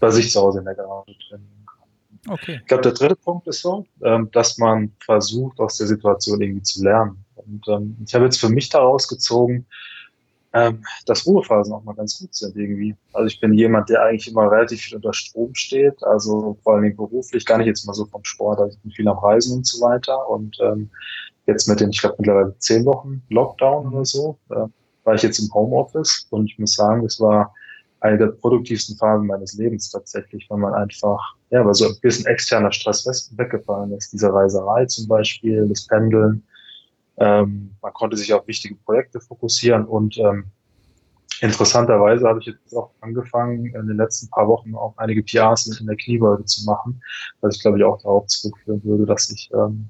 bei 0.00 0.10
sich 0.10 0.32
zu 0.32 0.40
Hause 0.40 0.58
in 0.58 0.64
der 0.64 0.74
Garage 0.74 1.12
trainieren 1.28 1.66
kann. 1.66 2.32
Okay. 2.34 2.58
Ich 2.60 2.66
glaube, 2.66 2.82
der 2.82 2.92
dritte 2.92 3.16
Punkt 3.16 3.46
ist 3.46 3.62
so, 3.62 3.86
ähm, 4.02 4.28
dass 4.32 4.58
man 4.58 4.92
versucht, 5.04 5.60
aus 5.60 5.76
der 5.78 5.86
Situation 5.86 6.40
irgendwie 6.40 6.62
zu 6.62 6.82
lernen. 6.82 7.24
Und 7.36 7.66
ähm, 7.68 7.96
ich 8.04 8.14
habe 8.14 8.24
jetzt 8.24 8.40
für 8.40 8.48
mich 8.48 8.68
daraus 8.68 9.06
gezogen, 9.06 9.66
ähm, 10.56 10.82
dass 11.04 11.26
Ruhephasen 11.26 11.74
auch 11.74 11.84
mal 11.84 11.94
ganz 11.94 12.18
gut 12.18 12.34
sind 12.34 12.56
irgendwie. 12.56 12.96
Also 13.12 13.26
ich 13.26 13.38
bin 13.40 13.52
jemand, 13.52 13.90
der 13.90 14.02
eigentlich 14.02 14.30
immer 14.30 14.50
relativ 14.50 14.80
viel 14.80 14.96
unter 14.96 15.12
Strom 15.12 15.54
steht, 15.54 16.02
also 16.02 16.56
vor 16.62 16.76
allem 16.76 16.96
beruflich, 16.96 17.44
gar 17.44 17.58
nicht 17.58 17.66
jetzt 17.66 17.86
mal 17.86 17.92
so 17.92 18.06
vom 18.06 18.24
Sport, 18.24 18.60
also 18.60 18.74
ich 18.74 18.82
bin 18.82 18.92
viel 18.92 19.08
am 19.08 19.18
Reisen 19.18 19.58
und 19.58 19.66
so 19.66 19.82
weiter. 19.82 20.28
Und 20.30 20.56
ähm, 20.62 20.88
jetzt 21.46 21.68
mit 21.68 21.80
den, 21.80 21.90
ich 21.90 22.00
glaube 22.00 22.16
mittlerweile 22.18 22.58
zehn 22.58 22.86
Wochen 22.86 23.22
Lockdown 23.28 23.92
oder 23.92 24.04
so, 24.06 24.38
äh, 24.48 24.66
war 25.04 25.14
ich 25.14 25.22
jetzt 25.22 25.38
im 25.40 25.52
Homeoffice. 25.52 26.26
Und 26.30 26.46
ich 26.46 26.58
muss 26.58 26.72
sagen, 26.72 27.02
das 27.02 27.20
war 27.20 27.54
eine 28.00 28.16
der 28.16 28.28
produktivsten 28.28 28.96
Phasen 28.96 29.26
meines 29.26 29.54
Lebens 29.54 29.90
tatsächlich, 29.90 30.46
weil 30.48 30.58
man 30.58 30.72
einfach, 30.72 31.20
ja, 31.50 31.66
weil 31.66 31.74
so 31.74 31.86
ein 31.86 32.00
bisschen 32.00 32.24
externer 32.26 32.72
Stress 32.72 33.30
weggefallen 33.36 33.92
ist. 33.92 34.10
Diese 34.12 34.32
Reiserei 34.32 34.86
zum 34.86 35.06
Beispiel, 35.06 35.68
das 35.68 35.86
Pendeln, 35.86 36.42
ähm, 37.18 37.74
man 37.80 37.92
konnte 37.92 38.16
sich 38.16 38.32
auf 38.32 38.46
wichtige 38.46 38.74
Projekte 38.74 39.20
fokussieren 39.20 39.84
und 39.84 40.18
ähm, 40.18 40.46
interessanterweise 41.40 42.26
habe 42.26 42.40
ich 42.40 42.46
jetzt 42.46 42.74
auch 42.74 42.90
angefangen, 43.00 43.66
in 43.66 43.86
den 43.86 43.96
letzten 43.96 44.28
paar 44.30 44.48
Wochen 44.48 44.74
auch 44.74 44.94
einige 44.96 45.22
PRs 45.22 45.66
in 45.80 45.86
der 45.86 45.96
Kniebeuge 45.96 46.44
zu 46.44 46.64
machen, 46.64 47.00
was 47.40 47.56
ich 47.56 47.62
glaube 47.62 47.78
ich 47.78 47.84
auch 47.84 48.00
darauf 48.02 48.26
zurückführen 48.26 48.82
würde, 48.84 49.06
dass 49.06 49.30
ich 49.30 49.50
ähm, 49.52 49.88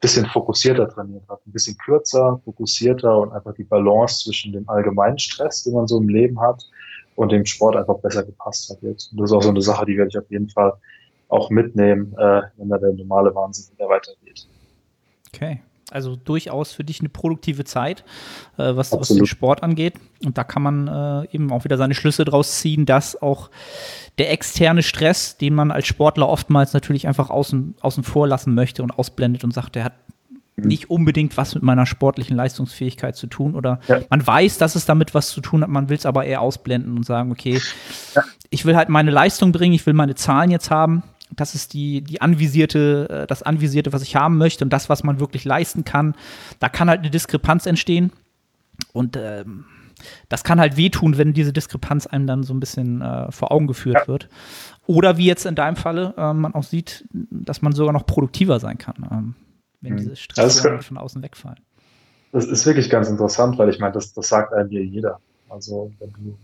bisschen 0.00 0.26
fokussierter 0.26 0.88
trainiert 0.88 1.24
habe, 1.28 1.40
ein 1.46 1.52
bisschen 1.52 1.76
kürzer, 1.78 2.40
fokussierter 2.44 3.18
und 3.18 3.32
einfach 3.32 3.54
die 3.54 3.64
Balance 3.64 4.24
zwischen 4.24 4.52
dem 4.52 4.68
allgemeinen 4.68 5.18
Stress, 5.18 5.64
den 5.64 5.74
man 5.74 5.88
so 5.88 5.98
im 5.98 6.08
Leben 6.08 6.40
hat, 6.40 6.64
und 7.16 7.32
dem 7.32 7.44
Sport 7.44 7.74
einfach 7.74 7.98
besser 7.98 8.22
gepasst 8.22 8.70
hat 8.70 8.80
jetzt. 8.82 9.10
Und 9.10 9.20
das 9.20 9.30
ist 9.30 9.36
auch 9.36 9.42
so 9.42 9.48
eine 9.48 9.60
Sache, 9.60 9.84
die 9.86 9.96
werde 9.96 10.08
ich 10.08 10.18
auf 10.18 10.30
jeden 10.30 10.48
Fall 10.48 10.72
auch 11.28 11.50
mitnehmen, 11.50 12.14
äh, 12.16 12.42
wenn 12.56 12.68
da 12.68 12.78
der 12.78 12.92
normale 12.92 13.34
Wahnsinn 13.34 13.74
wieder 13.74 13.88
weitergeht. 13.88 14.46
Okay. 15.34 15.60
Also 15.90 16.16
durchaus 16.16 16.72
für 16.72 16.84
dich 16.84 17.00
eine 17.00 17.08
produktive 17.08 17.64
Zeit, 17.64 18.04
äh, 18.58 18.76
was, 18.76 18.92
was, 18.92 19.08
den 19.08 19.26
Sport 19.26 19.62
angeht. 19.62 19.94
Und 20.24 20.36
da 20.36 20.44
kann 20.44 20.62
man 20.62 20.86
äh, 20.86 21.34
eben 21.34 21.50
auch 21.50 21.64
wieder 21.64 21.78
seine 21.78 21.94
Schlüsse 21.94 22.24
draus 22.24 22.60
ziehen, 22.60 22.84
dass 22.84 23.20
auch 23.20 23.50
der 24.18 24.30
externe 24.30 24.82
Stress, 24.82 25.38
den 25.38 25.54
man 25.54 25.70
als 25.70 25.86
Sportler 25.86 26.28
oftmals 26.28 26.74
natürlich 26.74 27.06
einfach 27.06 27.30
außen, 27.30 27.76
außen 27.80 28.04
vor 28.04 28.28
lassen 28.28 28.54
möchte 28.54 28.82
und 28.82 28.98
ausblendet 28.98 29.44
und 29.44 29.54
sagt, 29.54 29.76
der 29.76 29.84
hat 29.84 29.94
mhm. 30.56 30.68
nicht 30.68 30.90
unbedingt 30.90 31.36
was 31.38 31.54
mit 31.54 31.62
meiner 31.62 31.86
sportlichen 31.86 32.36
Leistungsfähigkeit 32.36 33.16
zu 33.16 33.26
tun 33.26 33.54
oder 33.54 33.80
ja. 33.88 34.00
man 34.10 34.26
weiß, 34.26 34.58
dass 34.58 34.74
es 34.74 34.84
damit 34.84 35.14
was 35.14 35.30
zu 35.30 35.40
tun 35.40 35.62
hat, 35.62 35.70
man 35.70 35.88
will 35.88 35.96
es 35.96 36.04
aber 36.04 36.24
eher 36.24 36.42
ausblenden 36.42 36.96
und 36.96 37.06
sagen, 37.06 37.32
okay, 37.32 37.60
ja. 38.14 38.22
ich 38.50 38.66
will 38.66 38.76
halt 38.76 38.90
meine 38.90 39.10
Leistung 39.10 39.52
bringen, 39.52 39.74
ich 39.74 39.86
will 39.86 39.94
meine 39.94 40.16
Zahlen 40.16 40.50
jetzt 40.50 40.70
haben 40.70 41.02
das 41.34 41.54
ist 41.54 41.72
die, 41.74 42.02
die 42.02 42.20
anvisierte, 42.20 43.08
äh, 43.10 43.26
das 43.26 43.42
anvisierte, 43.42 43.92
was 43.92 44.02
ich 44.02 44.16
haben 44.16 44.38
möchte 44.38 44.64
und 44.64 44.72
das, 44.72 44.88
was 44.88 45.04
man 45.04 45.20
wirklich 45.20 45.44
leisten 45.44 45.84
kann. 45.84 46.14
Da 46.60 46.68
kann 46.68 46.88
halt 46.88 47.00
eine 47.00 47.10
Diskrepanz 47.10 47.66
entstehen. 47.66 48.12
Und 48.92 49.16
ähm, 49.16 49.64
das 50.28 50.44
kann 50.44 50.60
halt 50.60 50.76
wehtun, 50.76 51.18
wenn 51.18 51.32
diese 51.32 51.52
Diskrepanz 51.52 52.06
einem 52.06 52.26
dann 52.26 52.42
so 52.42 52.54
ein 52.54 52.60
bisschen 52.60 53.02
äh, 53.02 53.30
vor 53.32 53.52
Augen 53.52 53.66
geführt 53.66 54.02
ja. 54.02 54.08
wird. 54.08 54.28
Oder 54.86 55.16
wie 55.16 55.26
jetzt 55.26 55.44
in 55.44 55.54
deinem 55.54 55.76
Falle, 55.76 56.14
äh, 56.16 56.32
man 56.32 56.54
auch 56.54 56.62
sieht, 56.62 57.04
dass 57.12 57.62
man 57.62 57.72
sogar 57.72 57.92
noch 57.92 58.06
produktiver 58.06 58.60
sein 58.60 58.78
kann, 58.78 58.96
ähm, 59.10 59.34
wenn 59.80 59.94
mhm. 59.94 59.96
diese 59.98 60.16
Stressoren 60.16 60.82
von 60.82 60.96
außen 60.96 61.22
wegfallen. 61.22 61.60
Das 62.32 62.46
ist 62.46 62.66
wirklich 62.66 62.90
ganz 62.90 63.08
interessant, 63.08 63.58
weil 63.58 63.70
ich 63.70 63.78
meine, 63.78 63.92
das, 63.92 64.12
das 64.12 64.28
sagt 64.28 64.52
einem 64.52 64.68
hier 64.68 64.84
jeder. 64.84 65.20
Also 65.48 65.90
wenn 65.98 66.10
du 66.12 66.38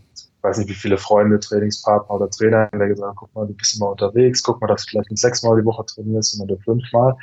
weiß 0.45 0.59
nicht, 0.59 0.69
wie 0.69 0.75
viele 0.75 0.97
Freunde, 0.97 1.39
Trainingspartner 1.39 2.15
oder 2.15 2.29
Trainer 2.29 2.69
haben 2.71 2.79
gesagt, 2.79 3.15
guck 3.17 3.33
mal, 3.35 3.47
du 3.47 3.53
bist 3.53 3.75
immer 3.75 3.91
unterwegs, 3.91 4.43
guck 4.43 4.61
mal, 4.61 4.67
dass 4.67 4.85
du 4.85 4.91
vielleicht 4.91 5.11
nicht 5.11 5.19
sechsmal 5.19 5.59
die 5.59 5.65
Woche 5.65 5.85
trainierst, 5.85 6.31
sondern 6.31 6.55
nur 6.55 6.63
fünfmal. 6.63 7.15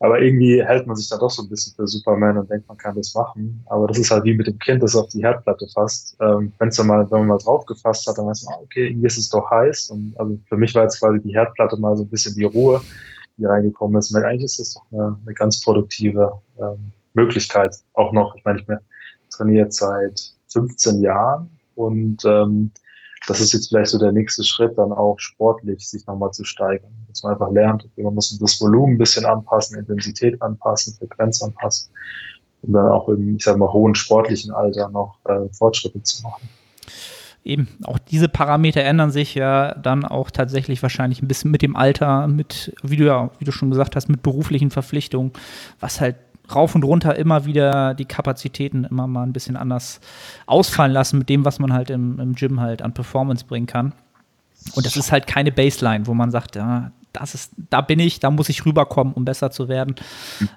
Aber 0.00 0.20
irgendwie 0.20 0.64
hält 0.64 0.86
man 0.86 0.94
sich 0.94 1.08
da 1.08 1.16
doch 1.16 1.30
so 1.30 1.42
ein 1.42 1.48
bisschen 1.48 1.74
für 1.74 1.86
Superman 1.88 2.38
und 2.38 2.48
denkt, 2.48 2.68
man 2.68 2.76
kann 2.76 2.94
das 2.94 3.14
machen. 3.14 3.64
Aber 3.66 3.88
das 3.88 3.98
ist 3.98 4.12
halt 4.12 4.22
wie 4.24 4.34
mit 4.34 4.46
dem 4.46 4.58
Kind, 4.60 4.80
das 4.80 4.94
auf 4.94 5.08
die 5.08 5.22
Herdplatte 5.22 5.66
fasst. 5.74 6.16
Ähm, 6.20 6.52
wenn's 6.58 6.76
dann 6.76 6.86
mal, 6.86 7.10
wenn 7.10 7.18
man 7.20 7.28
mal 7.28 7.38
drauf 7.38 7.66
gefasst 7.66 8.06
hat, 8.06 8.16
dann 8.16 8.26
weiß 8.26 8.44
man, 8.44 8.60
okay, 8.62 8.88
irgendwie 8.88 9.08
ist 9.08 9.18
es 9.18 9.28
doch 9.28 9.50
heiß. 9.50 9.90
Und 9.90 10.14
also 10.16 10.38
für 10.48 10.56
mich 10.56 10.72
war 10.76 10.84
jetzt 10.84 11.00
quasi 11.00 11.20
die 11.20 11.34
Herdplatte 11.34 11.76
mal 11.76 11.96
so 11.96 12.04
ein 12.04 12.08
bisschen 12.08 12.34
die 12.36 12.44
Ruhe, 12.44 12.80
die 13.38 13.44
reingekommen 13.44 13.98
ist. 13.98 14.14
Und 14.14 14.22
eigentlich 14.22 14.44
ist 14.44 14.60
das 14.60 14.74
doch 14.74 14.84
eine, 14.92 15.18
eine 15.24 15.34
ganz 15.34 15.60
produktive 15.64 16.32
ähm, 16.60 16.92
Möglichkeit. 17.14 17.74
Auch 17.94 18.12
noch, 18.12 18.36
ich 18.36 18.44
meine, 18.44 18.60
ich 18.60 18.66
bin 18.66 18.78
trainiert 19.30 19.72
seit 19.72 20.32
15 20.48 21.02
Jahren 21.02 21.57
und 21.78 22.24
ähm, 22.24 22.72
das 23.26 23.40
ist 23.40 23.52
jetzt 23.52 23.68
vielleicht 23.68 23.90
so 23.90 23.98
der 23.98 24.12
nächste 24.12 24.44
Schritt, 24.44 24.76
dann 24.76 24.92
auch 24.92 25.18
sportlich 25.18 25.88
sich 25.88 26.06
nochmal 26.06 26.32
zu 26.32 26.44
steigern. 26.44 26.90
Dass 27.08 27.22
man 27.22 27.32
einfach 27.32 27.50
lernt, 27.50 27.88
man 27.96 28.14
muss 28.14 28.36
das 28.36 28.60
Volumen 28.60 28.94
ein 28.94 28.98
bisschen 28.98 29.24
anpassen, 29.24 29.78
Intensität 29.78 30.40
anpassen, 30.42 30.94
Frequenz 30.94 31.42
anpassen, 31.42 31.90
um 32.62 32.72
dann 32.72 32.88
auch 32.88 33.08
im, 33.08 33.36
ich 33.36 33.44
sag 33.44 33.56
mal, 33.56 33.72
hohen 33.72 33.94
sportlichen 33.94 34.52
Alter 34.52 34.88
noch 34.90 35.18
äh, 35.26 35.48
Fortschritte 35.52 36.02
zu 36.02 36.22
machen. 36.22 36.48
Eben, 37.44 37.68
auch 37.84 37.98
diese 37.98 38.28
Parameter 38.28 38.82
ändern 38.82 39.10
sich 39.10 39.34
ja 39.34 39.74
dann 39.74 40.04
auch 40.04 40.30
tatsächlich 40.30 40.82
wahrscheinlich 40.82 41.22
ein 41.22 41.28
bisschen 41.28 41.50
mit 41.50 41.62
dem 41.62 41.76
Alter, 41.76 42.26
mit, 42.26 42.74
wie 42.82 42.96
du 42.96 43.04
ja, 43.04 43.30
wie 43.38 43.44
du 43.44 43.52
schon 43.52 43.70
gesagt 43.70 43.96
hast, 43.96 44.08
mit 44.08 44.22
beruflichen 44.22 44.70
Verpflichtungen, 44.70 45.32
was 45.80 46.00
halt 46.00 46.16
rauf 46.54 46.74
und 46.74 46.84
runter 46.84 47.16
immer 47.16 47.44
wieder 47.44 47.94
die 47.94 48.04
Kapazitäten 48.04 48.84
immer 48.84 49.06
mal 49.06 49.22
ein 49.22 49.32
bisschen 49.32 49.56
anders 49.56 50.00
ausfallen 50.46 50.92
lassen 50.92 51.18
mit 51.18 51.28
dem, 51.28 51.44
was 51.44 51.58
man 51.58 51.72
halt 51.72 51.90
im, 51.90 52.18
im 52.18 52.34
Gym 52.34 52.60
halt 52.60 52.82
an 52.82 52.94
Performance 52.94 53.44
bringen 53.44 53.66
kann. 53.66 53.92
Und 54.74 54.86
das 54.86 54.96
ist 54.96 55.12
halt 55.12 55.26
keine 55.26 55.52
Baseline, 55.52 56.06
wo 56.06 56.14
man 56.14 56.30
sagt, 56.30 56.56
ja, 56.56 56.90
das 57.12 57.34
ist, 57.34 57.52
da 57.70 57.80
bin 57.80 57.98
ich, 58.00 58.20
da 58.20 58.30
muss 58.30 58.48
ich 58.48 58.64
rüberkommen, 58.64 59.14
um 59.14 59.24
besser 59.24 59.50
zu 59.50 59.68
werden. 59.68 59.94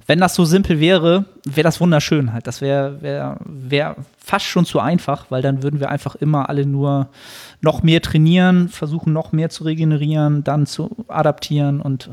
Wenn 0.05 0.19
das 0.19 0.35
so 0.35 0.45
simpel 0.45 0.79
wäre, 0.79 1.25
wäre 1.45 1.63
das 1.63 1.79
wunderschön 1.79 2.33
halt. 2.33 2.45
Das 2.45 2.61
wäre 2.61 3.01
wär, 3.01 3.37
wär 3.45 3.95
fast 4.17 4.45
schon 4.45 4.65
zu 4.65 4.79
einfach, 4.79 5.25
weil 5.29 5.41
dann 5.41 5.63
würden 5.63 5.79
wir 5.79 5.89
einfach 5.89 6.15
immer 6.15 6.49
alle 6.49 6.65
nur 6.65 7.07
noch 7.61 7.83
mehr 7.83 8.01
trainieren, 8.01 8.69
versuchen 8.69 9.13
noch 9.13 9.31
mehr 9.31 9.49
zu 9.49 9.63
regenerieren, 9.63 10.43
dann 10.43 10.65
zu 10.65 11.05
adaptieren 11.07 11.81
und 11.81 12.09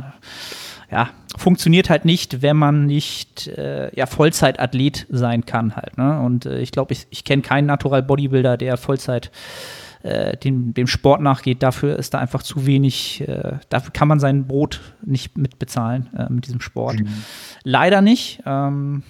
ja, 0.91 1.11
funktioniert 1.37 1.91
halt 1.91 2.05
nicht, 2.05 2.43
wenn 2.43 2.57
man 2.57 2.87
nicht 2.87 3.47
äh, 3.49 3.95
ja, 3.95 4.07
Vollzeitathlet 4.07 5.07
sein 5.11 5.45
kann 5.45 5.77
halt. 5.77 5.99
Ne? 5.99 6.21
Und 6.21 6.47
äh, 6.47 6.61
ich 6.61 6.73
glaube, 6.73 6.93
ich, 6.93 7.07
ich 7.11 7.25
kenne 7.25 7.43
keinen 7.43 7.67
Natural 7.67 8.03
Bodybuilder, 8.03 8.57
der 8.57 8.77
Vollzeit 8.77 9.31
äh, 10.03 10.37
dem, 10.37 10.73
dem 10.75 10.87
Sport 10.87 11.21
nachgeht. 11.21 11.63
Dafür 11.63 11.99
ist 11.99 12.15
da 12.15 12.19
einfach 12.19 12.43
zu 12.43 12.67
wenig, 12.67 13.27
äh, 13.29 13.59
dafür 13.69 13.93
kann 13.93 14.09
man 14.09 14.21
sein 14.21 14.47
Brot 14.47 14.81
nicht 15.05 15.37
mitbezahlen 15.37 16.09
äh, 16.17 16.33
mit 16.33 16.47
diesem 16.47 16.61
Sport. 16.61 17.01
Mhm. 17.01 17.09
Leider 17.65 18.01
nicht. 18.01 18.43
Ähm, 18.47 19.03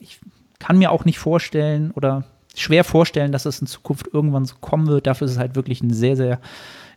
ich 0.00 0.18
kann 0.58 0.78
mir 0.78 0.90
auch 0.90 1.04
nicht 1.04 1.18
vorstellen 1.18 1.90
oder 1.90 2.24
schwer 2.54 2.84
vorstellen, 2.84 3.32
dass 3.32 3.44
es 3.44 3.60
in 3.60 3.66
Zukunft 3.66 4.08
irgendwann 4.12 4.46
so 4.46 4.54
kommen 4.60 4.86
wird. 4.86 5.06
Dafür 5.06 5.26
ist 5.26 5.32
es 5.32 5.38
halt 5.38 5.54
wirklich 5.54 5.82
ein 5.82 5.92
sehr, 5.92 6.16
sehr 6.16 6.40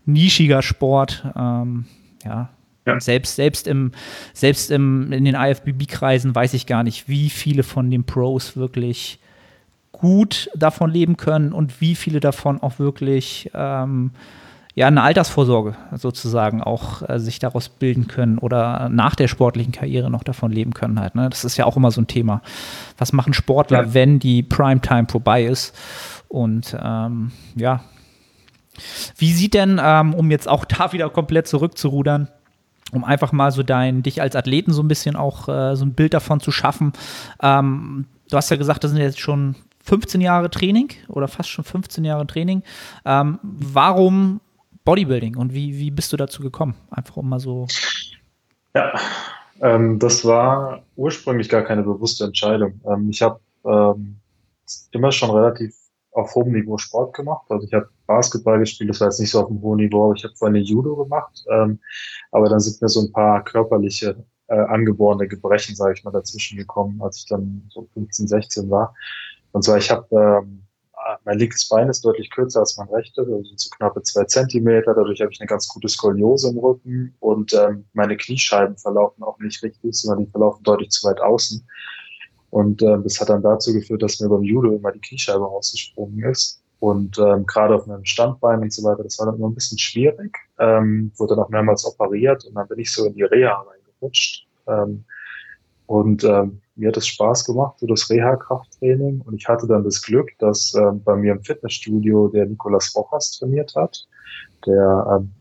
nischiger 0.06 0.62
Sport. 0.62 1.26
Ähm, 1.36 1.86
ja, 2.24 2.50
ja. 2.94 3.00
Selbst, 3.00 3.36
selbst, 3.36 3.68
im, 3.68 3.92
selbst 4.34 4.72
im, 4.72 5.12
in 5.12 5.26
den 5.26 5.36
IFBB-Kreisen 5.36 6.34
weiß 6.34 6.54
ich 6.54 6.66
gar 6.66 6.84
nicht, 6.84 7.08
wie 7.08 7.30
viele 7.30 7.64
von 7.64 7.90
den 7.90 8.04
Pros 8.04 8.56
wirklich 8.58 9.20
gut 9.92 10.50
davon 10.56 10.92
leben 10.92 11.18
können 11.18 11.52
und 11.52 11.82
wie 11.82 11.96
viele 11.96 12.20
davon 12.20 12.62
auch 12.62 12.80
wirklich 12.80 13.52
ähm, 13.54 14.12
ja, 14.76 14.88
eine 14.88 15.02
Altersvorsorge 15.02 15.76
sozusagen 15.96 16.64
auch 16.64 17.08
äh, 17.08 17.20
sich 17.20 17.40
daraus 17.40 17.68
bilden 17.68 18.08
können 18.08 18.38
oder 18.38 18.88
nach 18.88 19.16
der 19.16 19.28
sportlichen 19.28 19.74
Karriere 19.74 20.10
noch 20.10 20.24
davon 20.24 20.52
leben 20.52 20.74
können 20.74 21.00
halt. 21.00 21.16
Ne? 21.16 21.30
Das 21.30 21.44
ist 21.44 21.58
ja 21.58 21.66
auch 21.66 21.76
immer 21.76 21.92
so 21.92 22.00
ein 22.00 22.08
Thema. 22.08 22.42
Was 22.98 23.12
machen 23.12 23.34
Sportler, 23.34 23.84
ja. 23.84 23.94
wenn 23.94 24.20
die 24.20 24.42
Primetime 24.42 25.08
vorbei 25.10 25.44
ist? 25.44 25.76
Und 26.30 26.78
ähm, 26.82 27.32
ja, 27.56 27.82
wie 29.18 29.34
sieht 29.34 29.54
denn, 29.54 29.82
ähm, 29.84 30.14
um 30.14 30.32
jetzt 30.32 30.48
auch 30.48 30.64
da 30.64 30.94
wieder 30.94 31.10
komplett 31.10 31.48
zurückzurudern, 31.48 32.30
um 32.92 33.04
einfach 33.04 33.32
mal 33.32 33.52
so 33.52 33.64
dein, 33.64 34.04
dich 34.04 34.22
als 34.22 34.36
Athleten 34.36 34.74
so 34.74 34.82
ein 34.82 34.88
bisschen 34.88 35.16
auch 35.16 35.48
äh, 35.48 35.76
so 35.76 35.86
ein 35.86 35.94
Bild 35.94 36.14
davon 36.14 36.40
zu 36.40 36.52
schaffen. 36.52 36.94
Ähm, 37.42 38.06
du 38.30 38.38
hast 38.38 38.50
ja 38.50 38.58
gesagt, 38.58 38.84
das 38.84 38.92
sind 38.92 39.00
jetzt 39.00 39.20
schon 39.20 39.56
15 39.84 40.22
Jahre 40.22 40.50
Training 40.50 40.90
oder 41.08 41.28
fast 41.28 41.50
schon 41.50 41.66
15 41.66 42.04
Jahre 42.06 42.28
Training. 42.28 42.64
Ähm, 43.06 43.40
warum 43.44 44.42
Bodybuilding 44.86 45.38
und 45.38 45.54
wie, 45.54 45.78
wie 45.78 45.92
bist 45.92 46.12
du 46.14 46.18
dazu 46.18 46.42
gekommen? 46.42 46.76
Einfach 46.90 47.18
um 47.18 47.30
mal 47.30 47.40
so. 47.40 47.68
Ja, 48.76 48.94
ähm, 49.62 50.00
das 50.00 50.26
war 50.26 50.84
ursprünglich 50.96 51.50
gar 51.50 51.64
keine 51.64 51.84
bewusste 51.84 52.26
Entscheidung. 52.26 52.80
Ähm, 52.86 53.10
ich 53.10 53.22
habe 53.22 53.40
ähm, 53.66 54.18
immer 54.92 55.12
schon 55.12 55.32
relativ 55.32 55.76
auf 56.12 56.34
hohem 56.36 56.54
Niveau 56.54 56.78
Sport 56.78 57.14
gemacht. 57.16 57.46
Also 57.50 57.68
ich 57.68 57.74
habe 57.74 57.90
Basketball 58.08 58.60
gespielt, 58.60 58.90
das 58.90 59.00
war 59.00 59.08
jetzt 59.08 59.20
nicht 59.20 59.32
so 59.32 59.42
auf 59.42 59.50
einem 59.50 59.62
hohen 59.62 59.78
Niveau, 59.78 60.06
aber 60.06 60.16
ich 60.16 60.24
habe 60.24 60.36
vorhin 60.36 60.64
Judo 60.64 60.96
gemacht. 60.96 61.46
Ähm, 61.52 61.80
aber 62.32 62.50
dann 62.50 62.60
sind 62.60 62.82
mir 62.82 62.90
so 62.90 63.02
ein 63.02 63.12
paar 63.12 63.44
körperliche 63.44 64.24
äh, 64.48 64.56
angeborene 64.56 65.28
Gebrechen, 65.28 65.76
sage 65.76 65.94
ich 65.94 66.04
mal, 66.04 66.12
dazwischen 66.12 66.58
gekommen, 66.58 67.02
als 67.02 67.18
ich 67.18 67.26
dann 67.28 67.70
so 67.70 67.88
15, 67.94 68.28
16 68.28 68.70
war. 68.70 68.94
Und 69.52 69.64
zwar, 69.64 69.78
ich 69.78 69.90
habe 69.92 70.08
ähm, 70.42 70.64
mein 71.24 71.40
linkes 71.40 71.68
Bein 71.70 71.90
ist 71.90 72.04
deutlich 72.04 72.30
kürzer 72.30 72.60
als 72.60 72.78
mein 72.78 72.88
rechtes, 72.90 73.28
also 73.28 73.42
so 73.56 73.70
knappe 73.78 74.02
zwei 74.04 74.26
Zentimeter. 74.26 74.94
Dadurch 74.94 75.22
habe 75.22 75.32
ich 75.32 75.40
eine 75.40 75.48
ganz 75.48 75.68
gute 75.68 75.88
Skoliose 75.88 76.50
im 76.50 76.58
Rücken 76.58 77.16
und 77.20 77.54
ähm, 77.54 77.86
meine 77.94 78.18
Kniescheiben 78.18 78.78
verlaufen 78.78 79.24
auch 79.24 79.40
nicht 79.40 79.62
richtig, 79.64 79.96
sondern 79.96 80.26
die 80.26 80.32
verlaufen 80.32 80.64
deutlich 80.64 80.90
zu 80.90 81.08
weit 81.08 81.20
außen. 81.20 81.66
Und 82.52 82.82
ähm, 82.82 83.04
das 83.04 83.20
hat 83.22 83.30
dann 83.30 83.44
dazu 83.44 83.74
geführt, 83.74 84.02
dass 84.02 84.20
mir 84.20 84.30
beim 84.30 84.44
Judo 84.44 84.76
immer 84.76 84.92
die 84.92 85.02
Kniescheibe 85.02 85.44
rausgesprungen 85.44 86.24
ist. 86.24 86.62
Und 86.80 87.20
ähm, 87.20 87.46
gerade 87.46 87.76
auf 87.76 87.88
meinem 87.88 88.06
Standbein 88.06 88.62
und 88.62 88.74
so 88.74 88.84
weiter, 88.84 89.04
das 89.04 89.20
war 89.20 89.26
dann 89.26 89.36
immer 89.36 89.50
ein 89.50 89.56
bisschen 89.56 89.78
schwierig. 89.78 90.38
Ähm, 90.60 91.12
wurde 91.18 91.36
dann 91.36 91.44
auch 91.44 91.50
mehrmals 91.50 91.86
operiert 91.86 92.46
und 92.46 92.56
dann 92.56 92.68
bin 92.68 92.80
ich 92.80 92.92
so 92.92 93.06
in 93.06 93.14
die 93.14 93.24
Reha 93.24 93.62
reingerutscht. 93.62 94.48
Ähm, 94.68 95.04
und 95.88 96.24
ähm, 96.24 96.62
mir 96.76 96.90
hat 96.90 96.98
es 96.98 97.08
Spaß 97.08 97.46
gemacht, 97.46 97.80
so 97.80 97.88
das 97.88 98.10
Reha-Krafttraining. 98.10 99.22
Und 99.26 99.34
ich 99.34 99.48
hatte 99.48 99.68
dann 99.68 99.84
das 99.84 100.02
Glück, 100.02 100.30
dass 100.40 100.74
ähm, 100.76 101.04
bei 101.04 101.16
mir 101.16 101.34
im 101.34 101.44
Fitnessstudio 101.44 102.30
der 102.30 102.46
Nicolas 102.46 102.96
Rojas 102.96 103.38
trainiert 103.38 103.76
hat, 103.76 104.08
der 104.66 105.20
ähm, 105.20 105.32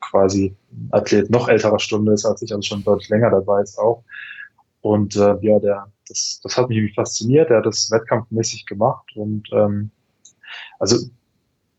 quasi 0.00 0.54
Athlet 0.92 1.28
noch 1.30 1.48
älterer 1.48 1.78
Stunde 1.78 2.12
ist 2.12 2.24
als 2.24 2.40
ich, 2.42 2.52
also 2.52 2.62
schon 2.62 2.84
deutlich 2.84 3.08
länger 3.08 3.30
dabei 3.30 3.62
ist 3.62 3.78
auch. 3.78 4.02
Und 4.80 5.16
äh, 5.16 5.36
ja, 5.40 5.58
der, 5.58 5.92
das, 6.08 6.40
das 6.42 6.56
hat 6.56 6.68
mich 6.68 6.94
fasziniert. 6.94 7.50
Er 7.50 7.58
hat 7.58 7.66
das 7.66 7.90
wettkampfmäßig 7.90 8.66
gemacht 8.66 9.10
und 9.16 9.48
ähm, 9.52 9.90
also 10.78 10.96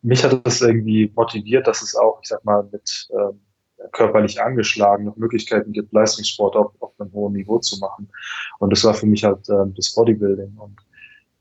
mich 0.01 0.23
hat 0.23 0.45
das 0.45 0.61
irgendwie 0.61 1.11
motiviert, 1.15 1.67
dass 1.67 1.81
es 1.81 1.95
auch, 1.95 2.19
ich 2.21 2.29
sag 2.29 2.43
mal, 2.45 2.67
mit 2.71 3.07
ähm, 3.11 3.39
körperlich 3.91 4.41
angeschlagen 4.41 5.05
noch 5.05 5.17
Möglichkeiten 5.17 5.71
gibt, 5.71 5.93
Leistungssport 5.93 6.55
auf, 6.55 6.71
auf 6.79 6.93
einem 6.99 7.11
hohen 7.13 7.33
Niveau 7.33 7.59
zu 7.59 7.77
machen. 7.79 8.09
Und 8.59 8.71
das 8.71 8.83
war 8.83 8.93
für 8.93 9.05
mich 9.05 9.23
halt 9.23 9.47
äh, 9.49 9.65
das 9.75 9.93
Bodybuilding. 9.93 10.55
Und 10.57 10.77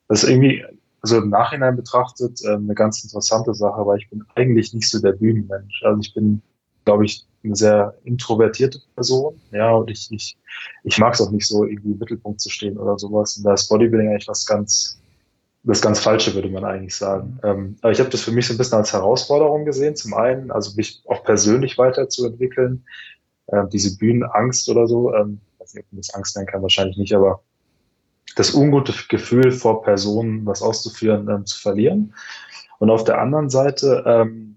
das 0.09 0.23
ist 0.23 0.31
irgendwie, 0.31 0.65
also 1.01 1.19
im 1.19 1.31
Nachhinein 1.31 1.77
betrachtet, 1.77 2.41
äh, 2.45 2.55
eine 2.55 2.75
ganz 2.75 3.03
interessante 3.03 3.55
Sache, 3.55 3.87
weil 3.87 3.99
ich 3.99 4.11
bin 4.11 4.25
eigentlich 4.35 4.75
nicht 4.75 4.89
so 4.89 5.01
der 5.01 5.13
Bühnenmensch. 5.13 5.83
Also 5.85 6.01
ich 6.01 6.15
bin, 6.15 6.43
glaube 6.85 7.05
ich, 7.05 7.27
eine 7.47 7.57
sehr 7.57 7.95
introvertierte 8.05 8.81
Person. 8.95 9.41
Ja, 9.53 9.73
und 9.73 9.91
ich, 9.91 10.09
ich, 10.11 10.37
ich 10.85 10.99
mag 10.99 11.15
es 11.15 11.21
auch 11.21 11.31
nicht 11.31 11.47
so, 11.47 11.65
irgendwie 11.65 11.93
im 11.93 11.99
Mittelpunkt 11.99 12.41
zu 12.41 12.51
stehen 12.51 12.79
oder 12.79 12.99
sowas. 12.99 13.37
Und 13.37 13.45
da 13.45 13.55
ist 13.55 13.69
Bodybuilding 13.69 14.11
eigentlich 14.11 14.29
was 14.29 14.45
ganz, 14.47 15.01
das 15.63 15.81
ganz 15.81 16.01
Falsche, 16.01 16.35
würde 16.35 16.49
man 16.49 16.65
eigentlich 16.65 16.95
sagen. 16.95 17.39
Ähm, 17.43 17.77
aber 17.83 17.93
ich 17.93 18.01
habe 18.01 18.11
das 18.11 18.23
für 18.23 18.33
mich 18.33 18.47
so 18.47 18.55
ein 18.55 18.59
bisschen 18.59 18.79
als 18.79 18.93
Herausforderung 18.93 19.65
gesehen. 19.65 19.97
Zum 19.97 20.15
einen, 20.15 20.51
also 20.51 20.75
mich 20.77 21.03
auch 21.07 21.25
persönlich 21.25 21.79
weiterzuentwickeln. 21.79 22.85
Ähm, 23.49 23.69
diese 23.71 23.97
Bühnenangst 23.97 24.69
oder 24.69 24.87
so, 24.87 25.15
ähm, 25.15 25.41
ich 25.55 25.61
weiß 25.61 25.75
nicht, 25.75 25.87
ob 25.87 25.93
man 25.93 26.01
das 26.01 26.15
Angst 26.15 26.37
nennen 26.37 26.49
kann, 26.49 26.63
wahrscheinlich 26.63 26.97
nicht, 26.97 27.15
aber 27.15 27.43
das 28.35 28.55
ungute 28.55 28.93
Gefühl 29.09 29.53
vor 29.53 29.83
Personen, 29.83 30.45
was 30.47 30.63
auszuführen, 30.63 31.29
ähm, 31.29 31.47
zu 31.47 31.59
verlieren. 31.59 32.15
Und 32.79 32.91
auf 32.91 33.05
der 33.05 33.21
anderen 33.21 33.49
Seite, 33.51 34.05
ähm, 34.07 34.56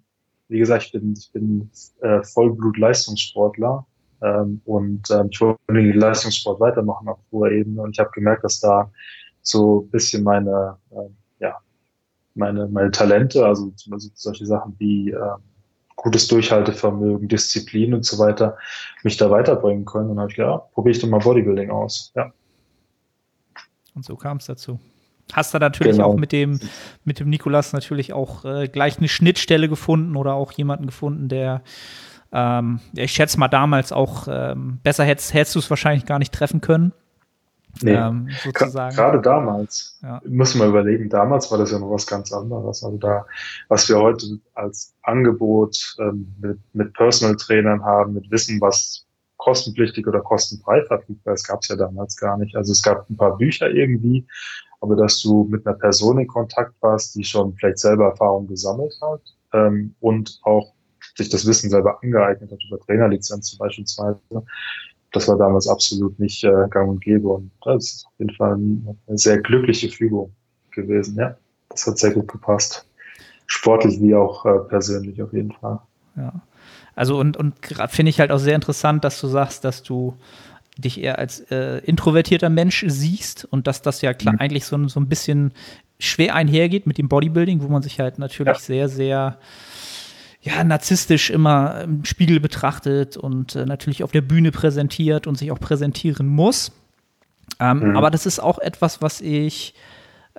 wie 0.50 0.60
gesagt, 0.60 0.86
ich 0.86 0.92
bin, 0.92 1.14
ich 1.14 1.32
bin 1.32 1.70
äh, 2.02 2.24
Vollblut-Leistungssportler 2.24 3.86
ähm, 4.22 4.62
und 4.66 5.10
ähm, 5.12 5.30
ich 5.32 5.40
wollte 5.40 5.60
den 5.70 5.94
Leistungssport 5.94 6.60
weitermachen 6.60 7.08
auf 7.08 7.20
hoher 7.32 7.52
Ebene 7.52 7.82
und 7.82 7.92
ich 7.92 8.00
habe 8.00 8.12
gemerkt, 8.12 8.44
dass 8.44 8.60
da 8.60 8.92
so 9.42 9.82
ein 9.82 9.90
bisschen 9.90 10.24
meine, 10.24 10.78
äh, 10.92 11.10
ja, 11.40 11.56
meine, 12.36 12.68
meine 12.68 12.92
Talente, 12.92 13.46
also 13.46 13.70
zum 13.72 13.92
Beispiel 13.92 14.12
solche 14.16 14.46
Sachen 14.46 14.76
wie 14.80 15.12
äh, 15.12 15.36
gutes 15.96 16.28
Durchhaltevermögen, 16.28 17.28
Disziplin 17.28 17.94
und 17.94 18.06
so 18.06 18.18
weiter, 18.20 18.58
mich 19.04 19.18
da 19.18 19.30
weiterbringen 19.30 19.86
können. 19.86 20.10
Und 20.10 20.20
habe 20.20 20.30
ich 20.30 20.38
gedacht, 20.38 20.52
ja, 20.52 20.58
probiere 20.74 20.96
ich 20.96 21.02
doch 21.02 21.10
mal 21.10 21.20
Bodybuilding 21.20 21.70
aus. 21.70 22.12
Ja. 22.16 22.32
Und 23.96 24.06
so 24.06 24.16
kam 24.16 24.38
es 24.38 24.46
dazu. 24.46 24.80
Hast 25.34 25.54
du 25.54 25.60
natürlich 25.60 25.98
genau. 25.98 26.10
auch 26.10 26.16
mit 26.16 26.32
dem, 26.32 26.60
mit 27.04 27.20
dem 27.20 27.30
Nikolas 27.30 27.74
natürlich 27.74 28.14
auch 28.14 28.46
äh, 28.46 28.68
gleich 28.68 28.98
eine 28.98 29.08
Schnittstelle 29.08 29.70
gefunden 29.70 30.16
oder 30.16 30.34
auch 30.34 30.52
jemanden 30.52 30.88
gefunden, 30.88 31.30
der, 31.30 31.62
ähm, 32.32 32.80
ich 32.96 33.12
schätze 33.12 33.40
mal 33.40 33.48
damals 33.48 33.92
auch 33.92 34.28
ähm, 34.30 34.80
besser 34.84 35.04
hättest, 35.04 35.34
hättest 35.34 35.56
du 35.56 35.60
es 35.60 35.70
wahrscheinlich 35.70 36.06
gar 36.06 36.20
nicht 36.20 36.34
treffen 36.34 36.62
können. 36.62 36.94
Nee, 37.82 37.94
ähm, 37.94 38.28
gerade 38.54 39.22
damals, 39.22 40.00
ja. 40.02 40.20
muss 40.28 40.56
man 40.56 40.70
überlegen, 40.70 41.08
damals 41.08 41.52
war 41.52 41.60
das 41.60 41.72
ja 41.72 41.80
noch 41.80 41.92
was 41.92 42.08
ganz 42.08 42.34
anderes. 42.34 42.84
Also 42.84 42.98
da, 42.98 43.26
was 43.68 43.88
wir 43.88 44.00
heute 44.00 44.40
als 44.56 44.96
Angebot 45.04 45.96
ähm, 46.00 46.34
mit, 46.42 46.60
mit 46.74 46.94
Personal 46.94 47.36
Trainern 47.36 47.86
haben, 47.86 48.14
mit 48.14 48.30
Wissen, 48.32 48.60
was 48.60 49.06
kostenpflichtig 49.38 50.06
oder 50.08 50.20
kostenfrei 50.22 50.84
verfügbar 50.84 51.36
ist, 51.36 51.48
gab 51.48 51.62
es 51.62 51.70
ja 51.70 51.76
damals 51.76 52.18
gar 52.18 52.38
nicht. 52.38 52.56
Also 52.56 52.72
es 52.72 52.82
gab 52.84 53.10
ein 53.10 53.16
paar 53.16 53.38
Bücher 53.38 53.70
irgendwie, 53.70 54.28
aber 54.82 54.96
dass 54.96 55.22
du 55.22 55.46
mit 55.46 55.66
einer 55.66 55.78
Person 55.78 56.20
in 56.20 56.28
Kontakt 56.28 56.74
warst, 56.82 57.16
die 57.16 57.24
schon 57.24 57.54
vielleicht 57.56 57.80
selber 57.80 58.06
Erfahrung 58.06 58.48
gesammelt 58.48 58.98
hat 59.02 59.22
ähm, 59.54 59.96
und 60.00 60.40
auch 60.44 60.74
sich 61.16 61.30
das 61.30 61.46
Wissen 61.46 61.70
selber 61.70 62.02
angeeignet 62.02 62.52
hat 62.52 62.60
über 62.68 62.80
Trainerlizenz 62.80 63.58
beispielsweise, 63.58 64.20
das 65.12 65.28
war 65.28 65.38
damals 65.38 65.68
absolut 65.68 66.20
nicht 66.20 66.44
äh, 66.44 66.68
gang 66.70 66.90
und 66.90 67.02
gäbe. 67.02 67.30
Und 67.30 67.52
das 67.64 67.86
ist 67.86 68.06
auf 68.06 68.14
jeden 68.20 68.36
Fall 68.36 68.54
eine 68.54 69.18
sehr 69.18 69.40
glückliche 69.40 69.90
Fügung 69.90 70.34
gewesen. 70.72 71.18
Ja, 71.18 71.36
das 71.70 71.88
hat 71.88 71.98
sehr 71.98 72.12
gut 72.12 72.28
gepasst. 72.28 72.86
Sportlich 73.48 74.00
wie 74.02 74.14
auch 74.14 74.46
äh, 74.46 74.60
persönlich 74.68 75.22
auf 75.22 75.34
jeden 75.34 75.52
Fall. 75.52 75.80
Ja. 76.16 76.34
Also 76.96 77.18
und, 77.20 77.38
und 77.38 77.56
finde 77.88 78.10
ich 78.10 78.20
halt 78.20 78.32
auch 78.32 78.40
sehr 78.40 78.56
interessant, 78.56 79.04
dass 79.04 79.20
du 79.22 79.28
sagst, 79.28 79.64
dass 79.64 79.84
du 79.84 80.16
dich 80.82 81.02
eher 81.02 81.20
als 81.20 81.40
äh, 81.52 81.80
introvertierter 81.80 82.50
Mensch 82.50 82.86
siehst 82.88 83.46
und 83.46 83.68
dass 83.68 83.82
das 83.82 84.02
ja 84.02 84.14
klar 84.14 84.34
mhm. 84.34 84.40
eigentlich 84.40 84.66
so, 84.66 84.88
so 84.88 85.00
ein 85.00 85.10
bisschen 85.10 85.52
schwer 86.00 86.36
einhergeht 86.36 86.88
mit 86.88 86.98
dem 86.98 87.10
Bodybuilding, 87.10 87.62
wo 87.62 87.68
man 87.68 87.82
sich 87.82 88.00
halt 88.00 88.20
natürlich 88.20 88.56
ja. 88.56 88.60
sehr, 88.60 88.90
sehr 88.90 89.38
ja, 90.42 90.64
narzisstisch 90.64 91.30
immer 91.30 91.82
im 91.82 92.06
Spiegel 92.06 92.40
betrachtet 92.40 93.18
und 93.18 93.56
äh, 93.56 93.66
natürlich 93.66 94.04
auf 94.04 94.12
der 94.12 94.22
Bühne 94.22 94.52
präsentiert 94.52 95.28
und 95.28 95.38
sich 95.38 95.52
auch 95.52 95.60
präsentieren 95.60 96.28
muss. 96.28 96.72
Ähm, 97.60 97.90
mhm. 97.90 97.98
Aber 97.98 98.10
das 98.10 98.26
ist 98.26 98.40
auch 98.40 98.60
etwas, 98.60 99.02
was 99.02 99.20
ich 99.20 99.74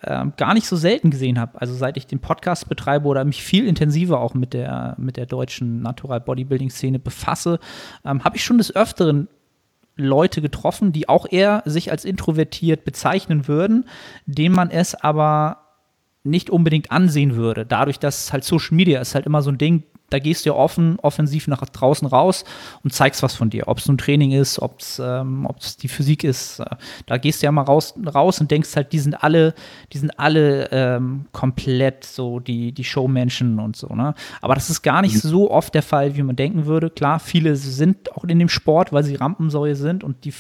ähm, 0.03 0.33
gar 0.38 0.55
nicht 0.55 0.66
so 0.66 0.76
selten 0.76 1.11
gesehen 1.11 1.38
habe. 1.38 1.61
Also 1.61 1.74
seit 1.74 1.98
ich 1.98 2.07
den 2.07 2.20
Podcast 2.20 2.68
betreibe 2.68 3.07
oder 3.07 3.24
mich 3.24 3.42
viel 3.42 3.66
intensiver 3.66 4.20
auch 4.20 4.33
mit 4.33 4.55
der, 4.55 4.94
mit 4.98 5.18
der 5.18 5.26
deutschen 5.26 5.83
Natural 5.83 6.20
Bodybuilding 6.20 6.70
Szene 6.70 6.98
befasse, 6.98 7.59
ähm, 8.05 8.24
habe 8.24 8.37
ich 8.37 8.44
schon 8.44 8.57
des 8.57 8.74
Öfteren 8.74 9.29
Leute 10.04 10.40
getroffen, 10.42 10.92
die 10.92 11.08
auch 11.08 11.26
eher 11.30 11.62
sich 11.66 11.90
als 11.90 12.04
introvertiert 12.04 12.84
bezeichnen 12.84 13.48
würden, 13.48 13.88
denen 14.26 14.54
man 14.54 14.70
es 14.70 14.94
aber 14.94 15.58
nicht 16.22 16.50
unbedingt 16.50 16.90
ansehen 16.90 17.34
würde. 17.36 17.64
Dadurch, 17.64 17.98
dass 17.98 18.32
halt 18.32 18.44
Social 18.44 18.76
Media 18.76 19.00
ist 19.00 19.14
halt 19.14 19.26
immer 19.26 19.42
so 19.42 19.50
ein 19.50 19.58
Ding, 19.58 19.84
da 20.10 20.18
gehst 20.18 20.44
du 20.44 20.50
ja 20.50 20.56
offen, 20.56 20.98
offensiv 21.00 21.46
nach 21.48 21.64
draußen 21.64 22.06
raus 22.06 22.44
und 22.84 22.92
zeigst 22.92 23.22
was 23.22 23.34
von 23.34 23.48
dir. 23.48 23.68
Ob 23.68 23.78
es 23.78 23.88
ein 23.88 23.96
Training 23.98 24.32
ist, 24.32 24.60
ob 24.60 24.80
es 24.80 25.00
ähm, 25.02 25.48
die 25.82 25.88
Physik 25.88 26.24
ist. 26.24 26.60
Äh, 26.60 26.66
da 27.06 27.16
gehst 27.16 27.42
du 27.42 27.46
ja 27.46 27.52
mal 27.52 27.62
raus, 27.62 27.94
raus 28.12 28.40
und 28.40 28.50
denkst 28.50 28.74
halt, 28.76 28.92
die 28.92 28.98
sind 28.98 29.22
alle, 29.22 29.54
die 29.92 29.98
sind 29.98 30.18
alle 30.18 30.68
ähm, 30.72 31.26
komplett 31.32 32.04
so 32.04 32.40
die, 32.40 32.72
die 32.72 32.84
Showmenschen 32.84 33.58
und 33.60 33.76
so. 33.76 33.88
Ne? 33.88 34.14
Aber 34.40 34.54
das 34.54 34.68
ist 34.68 34.82
gar 34.82 35.02
nicht 35.02 35.14
mhm. 35.14 35.28
so 35.28 35.50
oft 35.50 35.74
der 35.74 35.82
Fall, 35.82 36.16
wie 36.16 36.22
man 36.22 36.36
denken 36.36 36.66
würde. 36.66 36.90
Klar, 36.90 37.20
viele 37.20 37.56
sind 37.56 38.12
auch 38.16 38.24
in 38.24 38.38
dem 38.38 38.48
Sport, 38.48 38.92
weil 38.92 39.04
sie 39.04 39.14
Rampensäue 39.14 39.76
sind 39.76 40.02
und 40.02 40.24
die, 40.24 40.34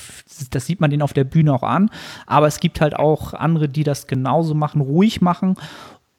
das 0.50 0.66
sieht 0.66 0.80
man 0.80 0.90
denen 0.90 1.02
auf 1.02 1.12
der 1.12 1.24
Bühne 1.24 1.54
auch 1.54 1.62
an. 1.62 1.90
Aber 2.26 2.46
es 2.46 2.60
gibt 2.60 2.80
halt 2.80 2.96
auch 2.96 3.34
andere, 3.34 3.68
die 3.68 3.84
das 3.84 4.06
genauso 4.06 4.54
machen, 4.54 4.80
ruhig 4.80 5.20
machen 5.20 5.56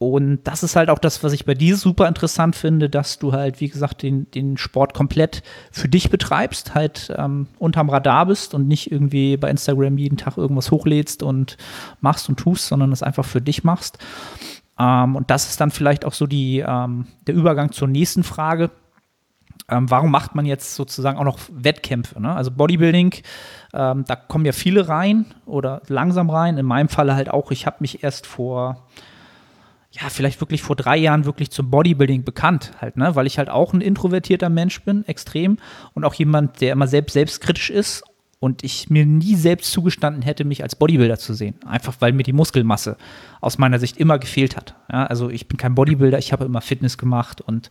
und 0.02 0.40
das 0.46 0.64
ist 0.64 0.76
halt 0.76 0.90
auch 0.90 0.98
das, 0.98 1.24
was 1.24 1.32
ich 1.32 1.46
bei 1.46 1.54
dir 1.54 1.78
super 1.78 2.08
interessant 2.08 2.56
finde, 2.56 2.90
dass 2.90 3.20
du 3.20 3.34
halt, 3.34 3.62
wie 3.62 3.70
gesagt, 3.70 4.02
den, 4.02 4.32
den 4.32 4.58
Sport 4.58 4.96
komplett 4.96 5.44
für 5.72 5.88
dich 5.88 6.10
betreibst, 6.10 6.74
halt 6.74 7.14
ähm, 7.16 7.46
unterm 7.60 7.88
Radar 7.88 8.26
bist 8.26 8.56
und 8.56 8.68
nicht 8.68 8.92
irgendwie 8.92 9.38
bei 9.38 9.52
Instagram 9.52 10.00
jeden 10.00 10.18
Tag 10.18 10.38
irgendwas 10.38 10.72
hochlädst 10.72 11.22
und 11.22 11.56
machst 12.00 12.28
und 12.30 12.38
tust, 12.38 12.66
sondern 12.66 12.92
es 12.92 13.04
einfach 13.04 13.26
für 13.26 13.42
dich 13.42 13.64
machst. 13.64 14.00
Ähm, 14.80 15.16
und 15.16 15.30
das 15.30 15.48
ist 15.50 15.62
dann 15.62 15.70
vielleicht 15.70 16.04
auch 16.04 16.14
so 16.14 16.26
die, 16.26 16.66
ähm, 16.68 17.06
der 17.28 17.36
Übergang 17.36 17.72
zur 17.72 17.88
nächsten 17.88 18.24
Frage. 18.24 18.72
Ähm, 19.70 19.88
warum 19.92 20.10
macht 20.10 20.34
man 20.34 20.48
jetzt 20.48 20.74
sozusagen 20.74 21.20
auch 21.20 21.26
noch 21.26 21.38
Wettkämpfe? 21.52 22.20
Ne? 22.20 22.36
Also 22.36 22.50
Bodybuilding, 22.50 23.18
ähm, 23.76 24.06
da 24.08 24.16
kommen 24.16 24.46
ja 24.46 24.52
viele 24.52 24.88
rein 24.88 25.26
oder 25.46 25.84
langsam 25.90 26.32
rein. 26.32 26.58
In 26.58 26.66
meinem 26.66 26.90
Falle 26.90 27.14
halt 27.14 27.30
auch, 27.30 27.52
ich 27.52 27.68
habe 27.68 27.78
mich 27.82 28.04
erst 28.04 28.26
vor 28.26 28.88
ja, 29.92 30.10
vielleicht 30.10 30.40
wirklich 30.40 30.62
vor 30.64 30.78
drei 30.78 30.96
Jahren 30.96 31.26
wirklich 31.26 31.52
zum 31.52 31.70
Bodybuilding 31.70 32.24
bekannt, 32.24 32.72
halt, 32.80 32.96
ne? 32.96 33.14
Weil 33.16 33.28
ich 33.28 33.38
halt 33.38 33.50
auch 33.50 33.74
ein 33.74 33.82
introvertierter 33.82 34.50
Mensch 34.50 34.82
bin, 34.84 35.06
extrem. 35.06 35.58
Und 35.94 36.06
auch 36.06 36.14
jemand, 36.14 36.62
der 36.62 36.72
immer 36.72 36.88
selbst 36.88 37.14
selbstkritisch 37.14 37.70
ist 37.70 38.04
und 38.42 38.64
ich 38.64 38.90
mir 38.90 39.06
nie 39.06 39.36
selbst 39.36 39.72
zugestanden 39.72 40.24
hätte, 40.24 40.46
mich 40.46 40.64
als 40.64 40.76
Bodybuilder 40.76 41.20
zu 41.20 41.36
sehen. 41.36 41.54
Einfach 41.64 41.94
weil 42.00 42.12
mir 42.12 42.24
die 42.24 42.34
Muskelmasse 42.34 42.98
aus 43.40 43.60
meiner 43.60 43.78
Sicht 43.78 43.98
immer 43.98 44.18
gefehlt 44.18 44.58
hat. 44.58 44.74
Ja, 44.92 45.06
also 45.06 45.30
ich 45.30 45.48
bin 45.48 45.58
kein 45.58 45.76
Bodybuilder, 45.76 46.18
ich 46.18 46.34
habe 46.34 46.46
immer 46.46 46.60
Fitness 46.60 46.98
gemacht 46.98 47.40
und 47.40 47.70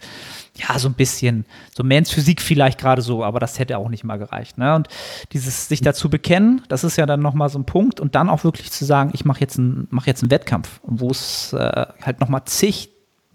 ja, 0.54 0.78
so 0.78 0.88
ein 0.88 0.94
bisschen, 0.94 1.44
so 1.74 1.82
Mans 1.82 2.12
Physik 2.12 2.40
vielleicht 2.40 2.78
gerade 2.78 3.02
so, 3.02 3.24
aber 3.24 3.40
das 3.40 3.58
hätte 3.58 3.78
auch 3.78 3.88
nicht 3.88 4.04
mal 4.04 4.16
gereicht. 4.16 4.58
Ne? 4.58 4.76
Und 4.76 4.86
dieses 5.32 5.66
sich 5.66 5.80
dazu 5.80 6.08
bekennen, 6.08 6.62
das 6.68 6.84
ist 6.84 6.94
ja 6.96 7.04
dann 7.04 7.20
nochmal 7.20 7.48
so 7.48 7.58
ein 7.58 7.66
Punkt 7.66 7.98
und 7.98 8.14
dann 8.14 8.28
auch 8.28 8.44
wirklich 8.44 8.70
zu 8.70 8.84
sagen, 8.84 9.10
ich 9.12 9.24
mache 9.24 9.40
jetzt, 9.40 9.58
ein, 9.58 9.88
mach 9.90 10.06
jetzt 10.06 10.22
einen 10.22 10.30
Wettkampf, 10.30 10.80
wo 10.84 11.10
es 11.10 11.52
äh, 11.52 11.86
halt 12.00 12.20
nochmal 12.20 12.44
zig 12.44 12.90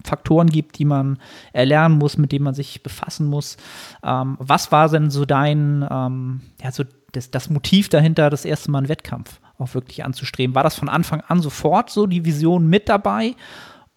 Faktoren 0.06 0.50
gibt, 0.50 0.78
die 0.78 0.86
man 0.86 1.17
erlernen 1.52 1.98
muss, 1.98 2.17
mit 2.17 2.32
denen 2.32 2.45
man 2.45 2.54
sich 2.54 2.82
befassen 2.82 3.28
muss. 3.28 3.58
Ähm, 4.04 4.38
was 4.39 4.71
war 4.71 4.88
denn 4.88 5.10
so 5.10 5.26
dein, 5.26 5.86
ähm, 5.89 6.41
ja, 6.62 6.71
so 6.71 6.84
das, 7.15 7.32
das 7.32 7.49
Motiv 7.49 7.89
dahinter, 7.89 8.30
das 8.30 8.45
erste 8.45 8.71
Mal 8.71 8.80
einen 8.80 8.89
Wettkampf 8.89 9.39
auch 9.58 9.73
wirklich 9.73 10.04
anzustreben? 10.04 10.56
War 10.56 10.63
das 10.63 10.75
von 10.75 10.89
Anfang 10.89 11.21
an 11.21 11.41
sofort 11.41 11.89
so 11.89 12.08
die 12.08 12.25
Vision 12.25 12.67
mit 12.67 12.89
dabei 12.89 13.36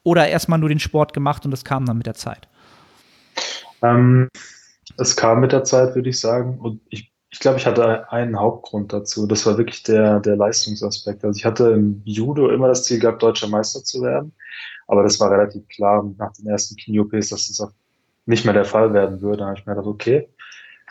oder 0.02 0.28
erstmal 0.28 0.58
nur 0.58 0.68
den 0.68 0.78
Sport 0.78 1.12
gemacht 1.12 1.44
und 1.44 1.50
das 1.50 1.64
kam 1.64 1.84
dann 1.86 1.98
mit 1.98 2.06
der 2.06 2.14
Zeit? 2.14 2.48
Ähm, 3.82 4.28
es 4.96 5.16
kam 5.16 5.40
mit 5.40 5.52
der 5.52 5.64
Zeit, 5.64 5.94
würde 5.94 6.08
ich 6.08 6.20
sagen. 6.20 6.58
Und 6.58 6.80
ich, 6.88 7.12
ich 7.30 7.40
glaube, 7.40 7.58
ich 7.58 7.66
hatte 7.66 8.10
einen 8.10 8.38
Hauptgrund 8.38 8.92
dazu. 8.92 9.26
Das 9.26 9.46
war 9.46 9.58
wirklich 9.58 9.82
der, 9.82 10.20
der 10.20 10.36
Leistungsaspekt. 10.36 11.24
Also 11.24 11.36
ich 11.36 11.44
hatte 11.44 11.70
im 11.70 12.02
Judo 12.04 12.50
immer 12.50 12.68
das 12.68 12.84
Ziel 12.84 12.98
gehabt, 12.98 13.22
deutscher 13.22 13.48
Meister 13.48 13.82
zu 13.84 14.02
werden. 14.02 14.32
Aber 14.86 15.02
das 15.02 15.20
war 15.20 15.30
relativ 15.30 15.66
klar 15.68 16.08
nach 16.18 16.32
den 16.32 16.46
ersten 16.46 16.76
Knie-OPs, 16.76 17.28
dass 17.28 17.48
das 17.48 17.60
auch 17.60 17.72
nicht 18.26 18.44
mehr 18.44 18.54
der 18.54 18.64
Fall 18.64 18.92
werden 18.92 19.20
würde. 19.20 19.38
Da 19.38 19.46
habe 19.46 19.58
ich 19.58 19.66
mir 19.66 19.74
gedacht, 19.74 19.86
okay, 19.86 20.28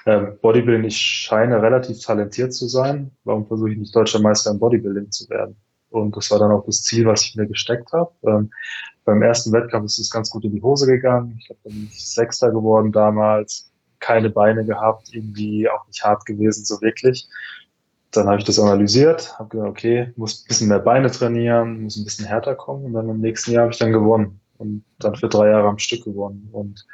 ähm, 0.08 0.38
Bodybuilding, 0.42 0.86
ich 0.86 0.98
scheine 0.98 1.62
relativ 1.62 2.00
talentiert 2.00 2.54
zu 2.54 2.68
sein. 2.68 3.12
Warum 3.26 3.46
versuche 3.46 3.72
ich 3.72 3.78
nicht 3.78 3.94
deutscher 3.94 4.22
Meister 4.22 4.52
im 4.52 4.60
Bodybuilding 4.60 5.12
zu 5.12 5.30
werden? 5.30 5.58
Und 5.90 6.16
das 6.16 6.32
war 6.32 6.40
dann 6.40 6.52
auch 6.52 6.66
das 6.66 6.82
Ziel, 6.84 7.06
was 7.06 7.24
ich 7.24 7.36
mir 7.36 7.46
gesteckt 7.46 7.92
habe. 7.92 8.12
Ähm, 8.26 8.50
beim 9.04 9.22
ersten 9.22 9.52
Wettkampf 9.52 9.88
ist 9.88 10.00
es 10.00 10.10
ganz 10.10 10.30
gut 10.30 10.46
in 10.46 10.54
die 10.54 10.62
Hose 10.62 10.88
gegangen. 10.88 11.38
Ich 11.40 11.50
habe 11.50 11.60
dann 11.66 11.90
Sechster 11.92 12.52
geworden 12.52 12.94
damals, 12.94 13.70
keine 14.00 14.30
Beine 14.30 14.66
gehabt, 14.66 15.10
irgendwie 15.14 15.70
auch 15.70 15.86
nicht 15.88 16.04
hart 16.04 16.26
gewesen, 16.26 16.64
so 16.64 16.82
wirklich. 16.82 17.28
Dann 18.12 18.28
habe 18.28 18.38
ich 18.38 18.46
das 18.46 18.60
analysiert, 18.60 19.38
habe 19.38 19.50
gesagt, 19.50 19.70
okay, 19.70 20.14
muss 20.16 20.42
ein 20.42 20.48
bisschen 20.48 20.70
mehr 20.70 20.80
Beine 20.80 21.12
trainieren, 21.12 21.84
muss 21.84 21.98
ein 21.98 22.06
bisschen 22.06 22.26
härter 22.26 22.56
kommen. 22.56 22.86
Und 22.86 22.94
dann 22.94 23.10
im 23.10 23.20
nächsten 23.20 23.52
Jahr 23.52 23.64
habe 23.64 23.74
ich 23.74 23.80
dann 23.80 23.92
gewonnen 23.92 24.40
und 24.58 24.86
dann 25.00 25.16
für 25.16 25.28
drei 25.28 25.50
Jahre 25.50 25.68
am 25.68 25.80
Stück 25.80 26.06
gewonnen. 26.06 26.48
Und 26.54 26.86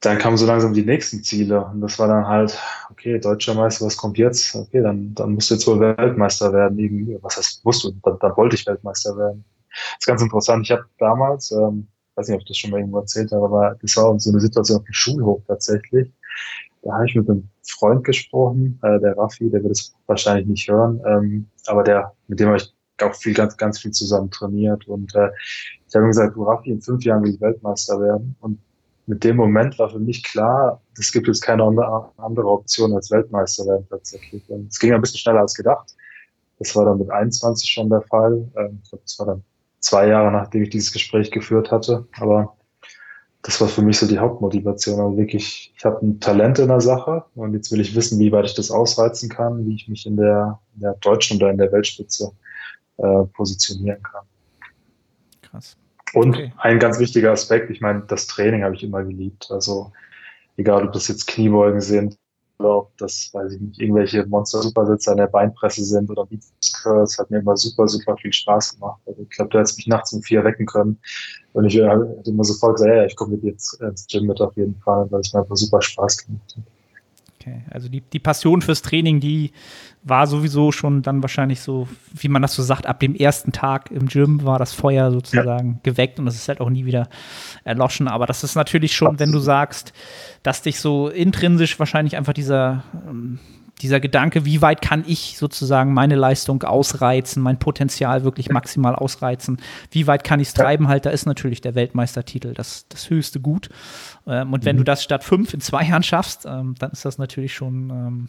dann 0.00 0.18
kamen 0.18 0.36
so 0.36 0.46
langsam 0.46 0.74
die 0.74 0.84
nächsten 0.84 1.22
Ziele. 1.22 1.64
Und 1.64 1.80
das 1.80 1.98
war 1.98 2.08
dann 2.08 2.26
halt, 2.26 2.58
okay, 2.90 3.18
deutscher 3.18 3.54
Meister, 3.54 3.86
was 3.86 3.96
kommt 3.96 4.18
jetzt? 4.18 4.54
Okay, 4.54 4.82
dann, 4.82 5.14
dann 5.14 5.34
musst 5.34 5.50
du 5.50 5.54
jetzt 5.54 5.66
wohl 5.66 5.80
Weltmeister 5.80 6.52
werden. 6.52 6.78
Irgendwie, 6.78 7.18
was 7.22 7.36
heißt, 7.36 7.64
musst 7.64 7.84
du? 7.84 7.92
Dann, 8.02 8.18
dann 8.20 8.36
wollte 8.36 8.56
ich 8.56 8.66
Weltmeister 8.66 9.16
werden. 9.16 9.44
Das 9.70 9.98
ist 10.00 10.06
ganz 10.06 10.22
interessant. 10.22 10.64
Ich 10.64 10.70
habe 10.70 10.84
damals, 10.98 11.50
ähm, 11.50 11.88
weiß 12.14 12.28
nicht, 12.28 12.36
ob 12.36 12.42
ich 12.42 12.48
das 12.48 12.58
schon 12.58 12.70
mal 12.70 12.78
irgendwo 12.78 12.98
erzählt 12.98 13.32
habe, 13.32 13.44
aber 13.44 13.76
das 13.80 13.96
war 13.96 14.18
so 14.18 14.30
eine 14.30 14.40
Situation 14.40 14.78
auf 14.78 14.84
dem 14.84 14.92
Schulhof 14.92 15.42
tatsächlich. 15.46 16.12
Da 16.82 16.92
habe 16.92 17.06
ich 17.06 17.14
mit 17.14 17.28
einem 17.28 17.48
Freund 17.62 18.04
gesprochen, 18.04 18.78
äh, 18.82 19.00
der 19.00 19.16
Raffi, 19.16 19.50
der 19.50 19.62
wird 19.62 19.72
es 19.72 19.94
wahrscheinlich 20.06 20.46
nicht 20.46 20.68
hören, 20.68 21.00
ähm, 21.06 21.46
aber 21.66 21.82
der, 21.82 22.12
mit 22.28 22.38
dem 22.38 22.48
habe 22.48 22.58
ich 22.58 22.72
auch 23.02 23.14
viel, 23.14 23.34
ganz, 23.34 23.56
ganz 23.56 23.80
viel 23.80 23.90
zusammen 23.90 24.30
trainiert. 24.30 24.86
Und 24.86 25.14
äh, 25.14 25.30
ich 25.88 25.94
habe 25.94 26.06
ihm 26.06 26.10
gesagt, 26.10 26.36
du 26.36 26.44
Raffi, 26.44 26.70
in 26.70 26.80
fünf 26.80 27.04
Jahren 27.04 27.22
will 27.22 27.34
ich 27.34 27.40
Weltmeister 27.40 28.00
werden. 28.00 28.36
Und 28.40 28.58
mit 29.06 29.22
dem 29.22 29.36
Moment 29.36 29.78
war 29.78 29.88
für 29.88 30.00
mich 30.00 30.24
klar, 30.24 30.80
es 30.98 31.12
gibt 31.12 31.28
jetzt 31.28 31.40
keine 31.40 31.62
andere 31.62 32.46
Option 32.46 32.92
als 32.94 33.10
Weltmeister 33.10 33.64
werden 33.66 33.86
tatsächlich. 33.88 34.42
Es 34.68 34.78
ging 34.78 34.92
ein 34.92 35.00
bisschen 35.00 35.18
schneller 35.18 35.40
als 35.40 35.54
gedacht. 35.54 35.94
Das 36.58 36.74
war 36.74 36.86
dann 36.86 36.98
mit 36.98 37.10
21 37.10 37.70
schon 37.70 37.88
der 37.88 38.02
Fall. 38.02 38.48
Ähm, 38.56 38.80
ich 38.82 38.90
glaube, 38.90 39.02
das 39.04 39.18
war 39.18 39.26
dann 39.26 39.44
zwei 39.80 40.08
Jahre, 40.08 40.32
nachdem 40.32 40.62
ich 40.62 40.70
dieses 40.70 40.92
Gespräch 40.92 41.30
geführt 41.30 41.70
hatte. 41.70 42.06
Aber 42.18 42.56
das 43.42 43.60
war 43.60 43.68
für 43.68 43.82
mich 43.82 43.98
so 43.98 44.08
die 44.08 44.18
Hauptmotivation. 44.18 44.98
Also 44.98 45.16
wirklich, 45.16 45.72
ich 45.76 45.84
habe 45.84 46.04
ein 46.04 46.18
Talent 46.18 46.58
in 46.58 46.68
der 46.68 46.80
Sache 46.80 47.24
und 47.36 47.54
jetzt 47.54 47.70
will 47.70 47.80
ich 47.80 47.94
wissen, 47.94 48.18
wie 48.18 48.32
weit 48.32 48.46
ich 48.46 48.54
das 48.54 48.72
ausreizen 48.72 49.28
kann, 49.28 49.66
wie 49.66 49.74
ich 49.76 49.86
mich 49.86 50.04
in 50.06 50.16
der, 50.16 50.58
in 50.74 50.80
der 50.80 50.94
deutschen 50.94 51.36
oder 51.36 51.50
in 51.50 51.58
der 51.58 51.70
Weltspitze 51.70 52.32
äh, 52.96 53.24
positionieren 53.34 54.02
kann. 54.02 54.24
Krass. 55.42 55.76
Und 56.14 56.36
okay. 56.36 56.52
ein 56.58 56.78
ganz 56.78 56.98
wichtiger 56.98 57.32
Aspekt, 57.32 57.70
ich 57.70 57.80
meine, 57.80 58.02
das 58.06 58.26
Training 58.26 58.62
habe 58.62 58.74
ich 58.74 58.82
immer 58.82 59.02
geliebt. 59.04 59.48
Also 59.50 59.92
egal, 60.56 60.86
ob 60.86 60.92
das 60.92 61.08
jetzt 61.08 61.26
Kniebeugen 61.26 61.80
sind 61.80 62.16
oder 62.58 62.78
ob 62.78 62.96
das, 62.96 63.30
weiß 63.32 63.52
ich 63.52 63.60
nicht, 63.60 63.80
irgendwelche 63.80 64.24
Monster-Supersitze 64.26 65.10
an 65.10 65.18
der 65.18 65.26
Beinpresse 65.26 65.84
sind 65.84 66.08
oder 66.08 66.26
Curls, 66.82 67.18
hat 67.18 67.30
mir 67.30 67.38
immer 67.38 67.56
super, 67.56 67.86
super 67.86 68.16
viel 68.16 68.32
Spaß 68.32 68.74
gemacht. 68.74 69.00
Also 69.06 69.22
ich 69.22 69.30
glaube, 69.30 69.50
du 69.50 69.58
hättest 69.58 69.76
mich 69.76 69.88
nachts 69.88 70.12
um 70.12 70.22
vier 70.22 70.42
wecken 70.44 70.66
können 70.66 70.98
und 71.52 71.66
ich 71.66 71.74
hätte 71.74 72.22
immer 72.24 72.44
sofort 72.44 72.76
gesagt, 72.76 72.94
ja, 72.94 73.04
ich 73.04 73.16
komme 73.16 73.32
mit 73.32 73.44
jetzt 73.44 73.80
ins 73.80 74.06
Gym 74.06 74.26
mit 74.26 74.40
auf 74.40 74.56
jeden 74.56 74.76
Fall, 74.76 75.06
weil 75.10 75.20
ich 75.22 75.32
mir 75.34 75.40
einfach 75.40 75.56
super 75.56 75.82
Spaß 75.82 76.24
gemacht 76.24 76.56
habe. 76.56 76.75
Okay, 77.46 77.62
also 77.70 77.88
die, 77.88 78.00
die 78.00 78.18
Passion 78.18 78.60
fürs 78.60 78.82
Training, 78.82 79.20
die 79.20 79.52
war 80.02 80.26
sowieso 80.26 80.72
schon 80.72 81.02
dann 81.02 81.22
wahrscheinlich 81.22 81.60
so, 81.60 81.86
wie 82.12 82.28
man 82.28 82.42
das 82.42 82.54
so 82.54 82.62
sagt, 82.62 82.86
ab 82.86 82.98
dem 82.98 83.14
ersten 83.14 83.52
Tag 83.52 83.90
im 83.92 84.08
Gym 84.08 84.44
war 84.44 84.58
das 84.58 84.72
Feuer 84.72 85.12
sozusagen 85.12 85.74
ja. 85.74 85.78
geweckt 85.84 86.18
und 86.18 86.26
es 86.26 86.34
ist 86.34 86.48
halt 86.48 86.60
auch 86.60 86.70
nie 86.70 86.86
wieder 86.86 87.08
erloschen. 87.62 88.08
Aber 88.08 88.26
das 88.26 88.42
ist 88.42 88.56
natürlich 88.56 88.96
schon, 88.96 89.20
wenn 89.20 89.30
du 89.30 89.38
sagst, 89.38 89.92
dass 90.42 90.62
dich 90.62 90.80
so 90.80 91.08
intrinsisch 91.08 91.78
wahrscheinlich 91.78 92.16
einfach 92.16 92.32
dieser 92.32 92.82
ähm, 93.08 93.38
dieser 93.82 94.00
Gedanke, 94.00 94.44
wie 94.44 94.62
weit 94.62 94.80
kann 94.80 95.04
ich 95.06 95.36
sozusagen 95.36 95.92
meine 95.92 96.14
Leistung 96.14 96.62
ausreizen, 96.62 97.42
mein 97.42 97.58
Potenzial 97.58 98.24
wirklich 98.24 98.48
maximal 98.48 98.94
ausreizen, 98.94 99.60
wie 99.90 100.06
weit 100.06 100.24
kann 100.24 100.40
ich 100.40 100.48
es 100.48 100.54
treiben, 100.54 100.88
halt, 100.88 101.04
da 101.04 101.10
ist 101.10 101.26
natürlich 101.26 101.60
der 101.60 101.74
Weltmeistertitel 101.74 102.54
das, 102.54 102.86
das 102.88 103.10
höchste 103.10 103.40
Gut. 103.40 103.68
Ähm, 104.26 104.52
und 104.52 104.64
wenn 104.64 104.76
mhm. 104.76 104.80
du 104.80 104.84
das 104.84 105.02
statt 105.02 105.24
fünf 105.24 105.52
in 105.52 105.60
zwei 105.60 105.84
Jahren 105.84 106.02
schaffst, 106.02 106.46
ähm, 106.46 106.74
dann 106.78 106.90
ist 106.92 107.04
das 107.04 107.18
natürlich 107.18 107.54
schon, 107.54 107.90
ähm, 107.90 108.28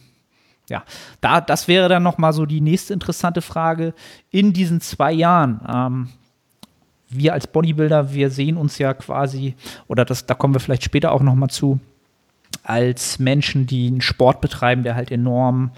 ja, 0.68 0.84
da, 1.22 1.40
das 1.40 1.66
wäre 1.66 1.88
dann 1.88 2.02
nochmal 2.02 2.34
so 2.34 2.44
die 2.44 2.60
nächste 2.60 2.92
interessante 2.92 3.40
Frage. 3.40 3.94
In 4.30 4.52
diesen 4.52 4.82
zwei 4.82 5.12
Jahren, 5.12 5.60
ähm, 5.66 6.08
wir 7.08 7.32
als 7.32 7.46
Bodybuilder, 7.46 8.12
wir 8.12 8.28
sehen 8.28 8.58
uns 8.58 8.76
ja 8.76 8.92
quasi, 8.92 9.54
oder 9.86 10.04
das, 10.04 10.26
da 10.26 10.34
kommen 10.34 10.54
wir 10.54 10.60
vielleicht 10.60 10.84
später 10.84 11.12
auch 11.12 11.22
nochmal 11.22 11.48
zu, 11.48 11.80
als 12.62 13.18
Menschen, 13.18 13.66
die 13.66 13.88
einen 13.88 14.00
Sport 14.00 14.40
betreiben, 14.40 14.82
der 14.82 14.94
halt 14.94 15.10
enorm, 15.10 15.70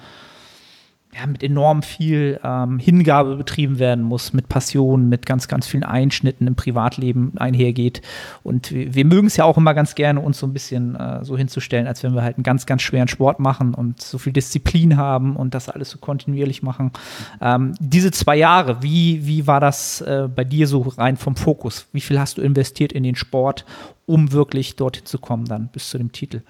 ja, 1.12 1.26
mit 1.26 1.42
enorm 1.42 1.82
viel 1.82 2.38
ähm, 2.44 2.78
Hingabe 2.78 3.34
betrieben 3.34 3.80
werden 3.80 4.04
muss, 4.04 4.32
mit 4.32 4.48
Passion, 4.48 5.08
mit 5.08 5.26
ganz, 5.26 5.48
ganz 5.48 5.66
vielen 5.66 5.82
Einschnitten 5.82 6.46
im 6.46 6.54
Privatleben 6.54 7.32
einhergeht. 7.36 8.00
Und 8.44 8.70
wir, 8.70 8.94
wir 8.94 9.04
mögen 9.04 9.26
es 9.26 9.36
ja 9.36 9.44
auch 9.44 9.56
immer 9.56 9.74
ganz 9.74 9.96
gerne, 9.96 10.20
uns 10.20 10.38
so 10.38 10.46
ein 10.46 10.52
bisschen 10.52 10.94
äh, 10.94 11.24
so 11.24 11.36
hinzustellen, 11.36 11.88
als 11.88 12.04
wenn 12.04 12.14
wir 12.14 12.22
halt 12.22 12.36
einen 12.36 12.44
ganz, 12.44 12.64
ganz 12.64 12.82
schweren 12.82 13.08
Sport 13.08 13.40
machen 13.40 13.74
und 13.74 14.00
so 14.00 14.18
viel 14.18 14.32
Disziplin 14.32 14.96
haben 14.96 15.34
und 15.34 15.52
das 15.54 15.68
alles 15.68 15.90
so 15.90 15.98
kontinuierlich 15.98 16.62
machen. 16.62 16.92
Ähm, 17.40 17.74
diese 17.80 18.12
zwei 18.12 18.36
Jahre, 18.36 18.80
wie, 18.82 19.26
wie 19.26 19.48
war 19.48 19.58
das 19.58 20.02
äh, 20.02 20.28
bei 20.32 20.44
dir 20.44 20.68
so 20.68 20.82
rein 20.82 21.16
vom 21.16 21.34
Fokus? 21.34 21.86
Wie 21.92 22.00
viel 22.00 22.20
hast 22.20 22.38
du 22.38 22.42
investiert 22.42 22.92
in 22.92 23.02
den 23.02 23.16
Sport, 23.16 23.64
um 24.06 24.30
wirklich 24.30 24.76
dorthin 24.76 25.06
zu 25.06 25.18
kommen, 25.18 25.46
dann 25.46 25.68
bis 25.72 25.90
zu 25.90 25.98
dem 25.98 26.12
Titel? 26.12 26.42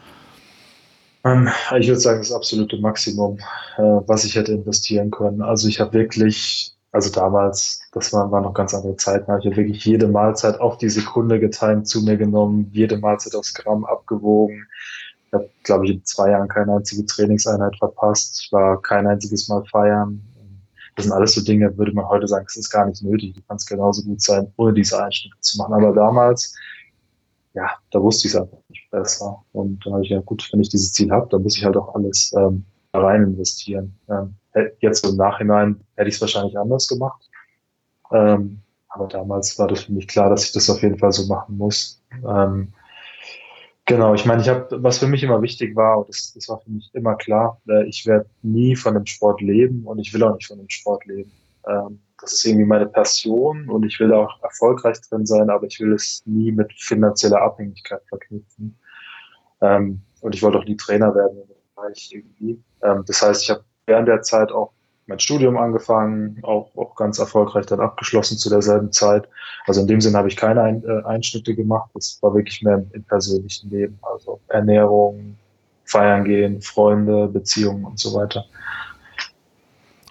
Ähm, 1.24 1.48
ich 1.78 1.88
würde 1.88 2.00
sagen, 2.00 2.20
das 2.20 2.32
absolute 2.32 2.78
Maximum, 2.78 3.38
äh, 3.76 3.82
was 3.82 4.24
ich 4.24 4.36
hätte 4.36 4.52
investieren 4.52 5.10
können. 5.10 5.42
Also 5.42 5.68
ich 5.68 5.80
habe 5.80 5.92
wirklich, 5.92 6.74
also 6.92 7.10
damals, 7.10 7.82
das 7.92 8.12
waren, 8.12 8.30
waren 8.30 8.44
noch 8.44 8.54
ganz 8.54 8.74
andere 8.74 8.96
Zeiten, 8.96 9.26
habe 9.26 9.40
ich 9.40 9.44
ja 9.44 9.56
wirklich 9.56 9.84
jede 9.84 10.08
Mahlzeit 10.08 10.58
auf 10.60 10.78
die 10.78 10.88
Sekunde 10.88 11.38
getimt 11.38 11.88
zu 11.88 12.02
mir 12.02 12.16
genommen, 12.16 12.70
jede 12.72 12.96
Mahlzeit 12.98 13.34
aufs 13.34 13.52
Gramm 13.54 13.84
abgewogen. 13.84 14.66
Ich 15.26 15.32
habe, 15.34 15.50
glaube 15.62 15.84
ich, 15.84 15.92
in 15.92 16.04
zwei 16.04 16.30
Jahren 16.30 16.48
keine 16.48 16.74
einzige 16.74 17.04
Trainingseinheit 17.06 17.76
verpasst. 17.76 18.42
Ich 18.42 18.52
war 18.52 18.80
kein 18.82 19.06
einziges 19.06 19.48
Mal 19.48 19.64
feiern. 19.66 20.20
Das 20.96 21.04
sind 21.04 21.14
alles 21.14 21.34
so 21.34 21.42
Dinge, 21.42 21.76
würde 21.78 21.92
man 21.92 22.08
heute 22.08 22.26
sagen, 22.26 22.46
es 22.48 22.56
ist 22.56 22.70
gar 22.70 22.86
nicht 22.86 23.02
nötig. 23.02 23.34
Du 23.34 23.42
kannst 23.46 23.68
genauso 23.68 24.02
gut 24.02 24.20
sein, 24.20 24.52
ohne 24.56 24.72
diese 24.74 25.02
Einschnitte 25.02 25.36
zu 25.40 25.58
machen. 25.58 25.74
Aber 25.74 25.92
damals, 25.94 26.54
ja, 27.54 27.70
da 27.90 28.00
wusste 28.00 28.28
ich 28.28 28.34
es 28.34 28.40
einfach 28.40 28.58
nicht 28.68 28.90
besser. 28.90 29.42
Und 29.52 29.84
dann 29.84 29.94
habe 29.94 30.04
ich 30.04 30.10
ja, 30.10 30.20
gut, 30.20 30.48
wenn 30.52 30.60
ich 30.60 30.68
dieses 30.68 30.92
Ziel 30.92 31.10
habe, 31.10 31.28
dann 31.30 31.42
muss 31.42 31.56
ich 31.56 31.64
halt 31.64 31.76
auch 31.76 31.94
alles 31.94 32.32
ähm, 32.36 32.64
rein 32.92 33.24
investieren. 33.24 33.98
Ähm, 34.08 34.34
jetzt 34.80 35.06
im 35.06 35.16
Nachhinein 35.16 35.80
hätte 35.96 36.08
ich 36.08 36.16
es 36.16 36.20
wahrscheinlich 36.20 36.56
anders 36.58 36.88
gemacht. 36.88 37.28
Ähm, 38.12 38.60
aber 38.88 39.06
damals 39.06 39.58
war 39.58 39.68
das 39.68 39.84
für 39.84 39.92
mich 39.92 40.08
klar, 40.08 40.30
dass 40.30 40.44
ich 40.44 40.52
das 40.52 40.68
auf 40.68 40.82
jeden 40.82 40.98
Fall 40.98 41.12
so 41.12 41.26
machen 41.26 41.56
muss. 41.56 42.02
Ähm, 42.26 42.72
genau, 43.86 44.14
ich 44.14 44.26
meine, 44.26 44.42
ich 44.42 44.48
habe, 44.48 44.82
was 44.82 44.98
für 44.98 45.06
mich 45.06 45.22
immer 45.22 45.42
wichtig 45.42 45.76
war, 45.76 45.98
und 45.98 46.08
das, 46.08 46.32
das 46.34 46.48
war 46.48 46.60
für 46.60 46.70
mich 46.70 46.90
immer 46.92 47.14
klar, 47.14 47.60
äh, 47.68 47.86
ich 47.86 48.06
werde 48.06 48.28
nie 48.42 48.74
von 48.74 48.94
dem 48.94 49.06
Sport 49.06 49.40
leben 49.40 49.86
und 49.86 49.98
ich 49.98 50.12
will 50.12 50.22
auch 50.24 50.34
nicht 50.34 50.48
von 50.48 50.58
dem 50.58 50.68
Sport 50.68 51.06
leben. 51.06 51.30
Ähm, 51.68 52.00
das 52.20 52.32
ist 52.32 52.44
irgendwie 52.44 52.66
meine 52.66 52.86
Passion 52.86 53.68
und 53.68 53.84
ich 53.84 53.98
will 54.00 54.12
auch 54.12 54.42
erfolgreich 54.42 55.00
drin 55.08 55.26
sein, 55.26 55.50
aber 55.50 55.66
ich 55.66 55.80
will 55.80 55.92
es 55.92 56.22
nie 56.26 56.52
mit 56.52 56.72
finanzieller 56.72 57.40
Abhängigkeit 57.40 58.02
verknüpfen. 58.08 58.78
Ähm, 59.60 60.02
und 60.20 60.34
ich 60.34 60.42
wollte 60.42 60.58
auch 60.58 60.64
nie 60.64 60.76
Trainer 60.76 61.14
werden 61.14 61.38
irgendwie. 62.10 62.62
Ähm, 62.82 63.04
das 63.06 63.22
heißt, 63.22 63.42
ich 63.42 63.50
habe 63.50 63.64
während 63.86 64.08
der 64.08 64.22
Zeit 64.22 64.52
auch 64.52 64.72
mein 65.06 65.18
Studium 65.18 65.56
angefangen, 65.56 66.38
auch, 66.42 66.70
auch 66.76 66.94
ganz 66.94 67.18
erfolgreich 67.18 67.66
dann 67.66 67.80
abgeschlossen 67.80 68.38
zu 68.38 68.48
derselben 68.48 68.92
Zeit. 68.92 69.28
Also 69.66 69.80
in 69.80 69.88
dem 69.88 70.00
Sinne 70.00 70.18
habe 70.18 70.28
ich 70.28 70.36
keine 70.36 70.62
Ein 70.62 70.84
äh, 70.84 71.04
Einschnitte 71.04 71.54
gemacht. 71.54 71.90
Das 71.94 72.18
war 72.22 72.32
wirklich 72.34 72.62
mehr 72.62 72.74
im, 72.74 72.90
im 72.92 73.02
persönlichen 73.04 73.70
Leben, 73.70 73.98
also 74.02 74.40
Ernährung, 74.48 75.36
Feiern 75.84 76.24
gehen, 76.24 76.60
Freunde, 76.60 77.26
Beziehungen 77.26 77.84
und 77.84 77.98
so 77.98 78.14
weiter. 78.14 78.44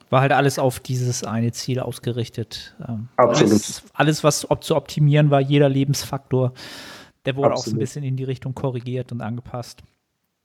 War 0.09 0.21
halt 0.21 0.31
alles 0.31 0.57
auf 0.57 0.79
dieses 0.79 1.23
eine 1.23 1.51
Ziel 1.51 1.79
ausgerichtet. 1.79 2.75
Ähm, 2.87 3.09
Absolut. 3.17 3.51
Alles, 3.53 3.83
alles, 3.93 4.23
was 4.23 4.47
zu 4.61 4.75
optimieren 4.75 5.29
war, 5.29 5.39
jeder 5.39 5.69
Lebensfaktor, 5.69 6.53
der 7.25 7.35
wurde 7.35 7.51
Absolut. 7.51 7.59
auch 7.59 7.65
so 7.65 7.75
ein 7.75 7.79
bisschen 7.79 8.03
in 8.03 8.15
die 8.15 8.23
Richtung 8.23 8.55
korrigiert 8.55 9.11
und 9.11 9.21
angepasst. 9.21 9.83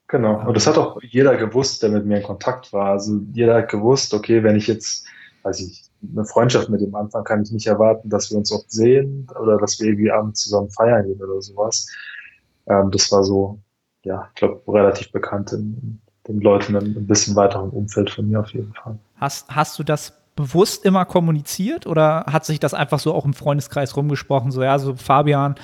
Genau. 0.09 0.47
Und 0.47 0.55
das 0.55 0.67
hat 0.67 0.77
auch 0.77 1.01
jeder 1.03 1.37
gewusst, 1.37 1.83
der 1.83 1.91
mit 1.91 2.05
mir 2.05 2.19
in 2.19 2.23
Kontakt 2.23 2.73
war. 2.73 2.91
Also 2.91 3.21
jeder 3.33 3.57
hat 3.57 3.71
gewusst, 3.71 4.13
okay, 4.13 4.43
wenn 4.43 4.57
ich 4.57 4.67
jetzt, 4.67 5.07
weiß 5.43 5.61
ich, 5.61 5.85
eine 6.13 6.25
Freundschaft 6.27 6.69
mit 6.69 6.83
dem 6.83 6.95
anfange, 6.95 7.25
kann 7.25 7.43
ich 7.43 7.51
nicht 7.51 7.67
erwarten, 7.67 8.11
dass 8.11 8.31
wir 8.31 8.37
uns 8.37 8.53
oft 8.53 8.71
sehen 8.71 9.27
oder 9.41 9.57
dass 9.57 9.81
wir 9.81 9.89
irgendwie 9.89 10.11
abends 10.11 10.43
zusammen 10.43 10.71
feiern 10.71 11.07
gehen 11.07 11.23
oder 11.23 11.41
sowas. 11.41 11.89
Ähm, 12.67 12.91
das 12.91 13.11
war 13.11 13.25
so, 13.25 13.59
ja, 14.05 14.29
ich 14.29 14.35
glaube, 14.35 14.61
relativ 14.73 15.11
bekannt 15.13 15.53
in, 15.53 16.01
den 16.29 16.41
Leuten 16.41 16.77
ein 16.77 17.07
bisschen 17.07 17.37
weiteren 17.37 17.71
Umfeld 17.71 18.11
von 18.11 18.29
mir 18.29 18.41
auf 18.41 18.53
jeden 18.53 18.73
Fall. 18.73 18.99
Hast, 19.17 19.55
hast 19.55 19.79
du 19.79 19.83
das 19.83 20.13
bewusst 20.37 20.85
immer 20.85 21.05
kommuniziert 21.05 21.87
oder 21.87 22.25
hat 22.27 22.45
sich 22.45 22.61
das 22.61 22.75
einfach 22.75 22.99
so 22.99 23.15
auch 23.15 23.25
im 23.25 23.35
Freundeskreis 23.35 23.97
rumgesprochen? 23.97 24.51
So, 24.51 24.63
ja, 24.63 24.79
so 24.79 24.95
Fabian, 24.95 25.55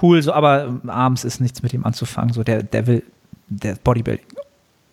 cool, 0.00 0.22
so, 0.22 0.32
aber 0.32 0.64
ähm, 0.64 0.90
abends 0.90 1.24
ist 1.24 1.40
nichts 1.40 1.62
mit 1.62 1.72
ihm 1.72 1.84
anzufangen. 1.84 2.32
So, 2.32 2.44
der, 2.44 2.62
der 2.62 2.86
will, 2.86 3.02
der 3.48 3.76
Bodybuilding. 3.82 4.26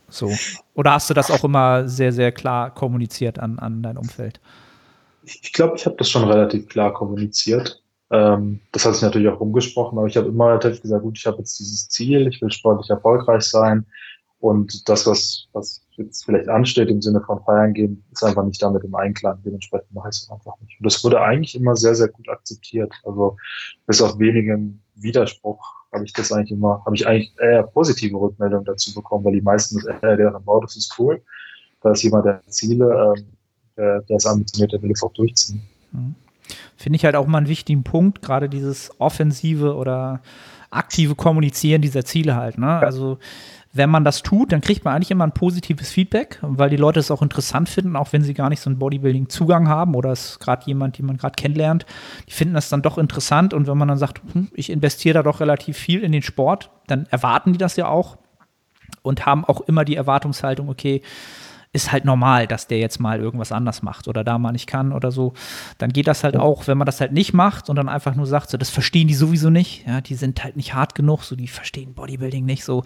So. 0.10 0.32
Oder 0.74 0.94
hast 0.94 1.10
du 1.10 1.14
das 1.14 1.30
auch 1.30 1.44
immer 1.44 1.88
sehr, 1.88 2.12
sehr 2.12 2.32
klar 2.32 2.74
kommuniziert 2.74 3.38
an, 3.38 3.60
an 3.60 3.84
dein 3.84 3.98
Umfeld? 3.98 4.40
Ich 5.24 5.54
glaube, 5.54 5.76
ich 5.76 5.86
habe 5.86 5.98
das 5.98 6.10
schon 6.10 6.24
relativ 6.24 6.68
klar 6.68 6.94
kommuniziert. 6.94 7.84
Ähm, 8.10 8.60
das 8.72 8.86
hat 8.86 8.94
sich 8.96 9.04
natürlich 9.04 9.28
auch 9.28 9.40
rumgesprochen, 9.40 10.00
aber 10.00 10.08
ich 10.08 10.18
habe 10.18 10.30
immer 10.30 10.48
relativ 10.48 10.82
gesagt, 10.82 11.04
gut, 11.04 11.20
ich 11.20 11.28
habe 11.28 11.38
jetzt 11.38 11.60
dieses 11.60 11.90
Ziel, 11.90 12.28
ich 12.28 12.42
will 12.42 12.52
sportlich 12.52 12.90
erfolgreich 12.90 13.44
sein 13.44 13.86
und 14.40 14.88
das, 14.88 15.06
was, 15.06 15.48
was 15.52 15.82
jetzt 15.98 16.24
vielleicht 16.24 16.48
ansteht 16.48 16.90
im 16.90 17.02
Sinne 17.02 17.22
von 17.22 17.44
feiern 17.44 17.74
gehen, 17.74 18.04
ist 18.12 18.24
einfach 18.24 18.44
nicht 18.46 18.62
damit 18.62 18.84
im 18.84 18.96
Einklang. 18.96 19.40
Dementsprechend 19.44 19.94
mache 19.94 20.10
ich 20.10 20.18
es 20.18 20.30
einfach 20.32 20.54
nicht. 20.62 20.80
Und 20.80 20.86
das 20.86 21.04
wurde 21.04 21.22
eigentlich 21.22 21.56
immer 21.56 21.76
sehr, 21.76 21.94
sehr 21.94 22.08
gut 22.08 22.30
akzeptiert. 22.30 22.94
Also 23.04 23.36
bis 23.86 24.02
auf 24.02 24.18
wenigen 24.18 24.82
Widerspruch 24.96 25.60
habe 25.92 26.06
ich 26.06 26.14
das 26.14 26.32
eigentlich 26.32 26.52
immer, 26.52 26.82
habe 26.86 26.96
ich 26.96 27.06
eigentlich 27.06 27.34
eher 27.40 27.64
positive 27.64 28.16
Rückmeldungen 28.16 28.66
dazu 28.66 28.94
bekommen, 28.94 29.26
weil 29.26 29.34
die 29.34 29.42
meisten 29.42 29.82
eher 30.02 30.16
deren, 30.16 30.42
wow, 30.46 30.62
das 30.62 30.78
ist 30.78 30.96
cool. 30.98 31.22
Da 31.82 31.92
ist 31.92 32.04
jemand, 32.04 32.26
der 32.26 32.42
Ziele, 32.48 33.14
ähm, 33.18 33.26
der, 33.76 34.02
der 34.02 34.18
ist 34.18 34.26
ambitioniert, 34.26 34.72
der 34.72 34.82
will 34.82 34.92
es 34.92 35.04
auch 35.04 35.14
durchziehen. 35.14 35.62
Mhm. 35.92 36.16
Finde 36.78 36.96
ich 36.96 37.06
halt 37.06 37.16
auch 37.16 37.28
mal 37.28 37.40
einen 37.40 37.48
wichtigen 37.48 37.84
Punkt, 37.84 38.22
gerade 38.22 38.50
dieses 38.50 38.90
offensive 39.00 39.76
oder 39.76 40.22
aktive 40.72 41.16
Kommunizieren 41.16 41.82
dieser 41.82 42.06
Ziele 42.06 42.36
halt. 42.36 42.58
Ne? 42.58 42.68
Ja. 42.68 42.80
Also 42.80 43.18
wenn 43.72 43.90
man 43.90 44.04
das 44.04 44.24
tut, 44.24 44.52
dann 44.52 44.62
kriegt 44.62 44.84
man 44.84 44.96
eigentlich 44.96 45.12
immer 45.12 45.26
ein 45.26 45.34
positives 45.34 45.92
Feedback, 45.92 46.40
weil 46.42 46.72
die 46.72 46.76
Leute 46.76 47.00
es 47.00 47.12
auch 47.12 47.22
interessant 47.22 47.70
finden, 47.70 47.96
auch 47.96 48.14
wenn 48.14 48.24
sie 48.24 48.34
gar 48.34 48.50
nicht 48.50 48.62
so 48.62 48.70
einen 48.70 48.80
Bodybuilding-Zugang 48.80 49.68
haben 49.68 49.94
oder 49.94 50.12
es 50.12 50.40
gerade 50.40 50.66
jemand, 50.66 50.98
den 50.98 51.06
man 51.06 51.18
gerade 51.18 51.36
kennenlernt, 51.36 51.86
die 52.28 52.34
finden 52.34 52.56
das 52.56 52.70
dann 52.70 52.82
doch 52.82 52.98
interessant 52.98 53.54
und 53.54 53.68
wenn 53.68 53.78
man 53.78 53.88
dann 53.88 54.00
sagt, 54.00 54.22
hm, 54.34 54.50
ich 54.54 54.72
investiere 54.72 55.16
da 55.16 55.24
doch 55.24 55.40
relativ 55.40 55.78
viel 55.78 56.02
in 56.02 56.12
den 56.12 56.24
Sport, 56.24 56.72
dann 56.88 57.06
erwarten 57.12 57.54
die 57.54 57.60
das 57.60 57.76
ja 57.76 57.88
auch 57.88 58.18
und 59.04 59.28
haben 59.28 59.46
auch 59.46 59.62
immer 59.62 59.86
die 59.86 59.96
Erwartungshaltung, 59.96 60.70
okay, 60.70 61.04
ist 61.72 61.92
halt 61.92 62.04
normal, 62.04 62.48
dass 62.48 62.68
der 62.68 62.80
jetzt 62.80 63.00
mal 63.00 63.20
irgendwas 63.20 63.52
anders 63.52 63.84
macht 63.84 64.08
oder 64.08 64.24
da 64.24 64.40
mal 64.40 64.52
nicht 64.52 64.68
kann 64.68 64.92
oder 64.92 65.12
so. 65.12 65.34
Dann 65.78 65.92
geht 65.92 66.08
das 66.08 66.24
halt 66.24 66.36
auch, 66.36 66.68
wenn 66.68 66.78
man 66.78 66.88
das 66.88 67.00
halt 67.00 67.12
nicht 67.12 67.34
macht 67.34 67.70
und 67.70 67.76
dann 67.76 67.90
einfach 67.90 68.16
nur 68.16 68.26
sagt, 68.26 68.50
so, 68.50 68.58
das 68.58 68.70
verstehen 68.70 69.08
die 69.08 69.14
sowieso 69.14 69.50
nicht. 69.50 69.86
Ja, 69.86 70.02
die 70.02 70.16
sind 70.16 70.44
halt 70.44 70.58
nicht 70.58 70.74
hart 70.74 70.96
genug, 70.96 71.24
so, 71.24 71.36
die 71.36 71.48
verstehen 71.48 71.94
Bodybuilding 71.94 72.44
nicht 72.46 72.64
so 72.64 72.84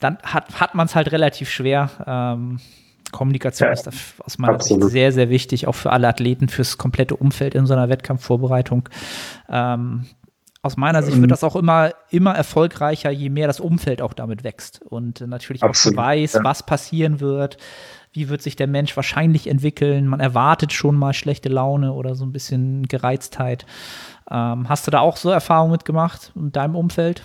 dann 0.00 0.18
hat, 0.22 0.60
hat 0.60 0.74
man 0.74 0.86
es 0.86 0.94
halt 0.94 1.12
relativ 1.12 1.50
schwer. 1.50 1.90
Ähm, 2.06 2.60
Kommunikation 3.10 3.68
ja, 3.68 3.72
ist 3.72 3.88
aus 4.18 4.38
meiner 4.38 4.54
absolut. 4.54 4.84
Sicht 4.84 4.92
sehr, 4.92 5.12
sehr 5.12 5.30
wichtig, 5.30 5.66
auch 5.66 5.74
für 5.74 5.92
alle 5.92 6.08
Athleten, 6.08 6.48
fürs 6.48 6.76
komplette 6.76 7.16
Umfeld 7.16 7.54
in 7.54 7.66
so 7.66 7.72
einer 7.72 7.88
Wettkampfvorbereitung. 7.88 8.88
Ähm, 9.48 10.06
aus 10.62 10.76
meiner 10.76 11.02
Sicht 11.02 11.20
wird 11.20 11.30
das 11.30 11.44
auch 11.44 11.54
immer, 11.54 11.92
immer 12.10 12.34
erfolgreicher, 12.34 13.10
je 13.10 13.30
mehr 13.30 13.46
das 13.46 13.60
Umfeld 13.60 14.02
auch 14.02 14.12
damit 14.12 14.42
wächst 14.42 14.82
und 14.82 15.20
natürlich 15.20 15.62
absolut, 15.62 15.98
auch 15.98 16.02
weiß, 16.02 16.32
ja. 16.34 16.44
was 16.44 16.64
passieren 16.64 17.20
wird, 17.20 17.58
wie 18.12 18.28
wird 18.28 18.42
sich 18.42 18.56
der 18.56 18.66
Mensch 18.66 18.96
wahrscheinlich 18.96 19.46
entwickeln. 19.46 20.08
Man 20.08 20.18
erwartet 20.18 20.72
schon 20.72 20.96
mal 20.96 21.14
schlechte 21.14 21.48
Laune 21.48 21.92
oder 21.92 22.16
so 22.16 22.24
ein 22.24 22.32
bisschen 22.32 22.88
Gereiztheit. 22.88 23.66
Ähm, 24.30 24.68
hast 24.68 24.86
du 24.86 24.90
da 24.90 24.98
auch 24.98 25.16
so 25.16 25.30
Erfahrungen 25.30 25.72
mitgemacht 25.72 26.32
in 26.34 26.50
deinem 26.50 26.74
Umfeld? 26.74 27.24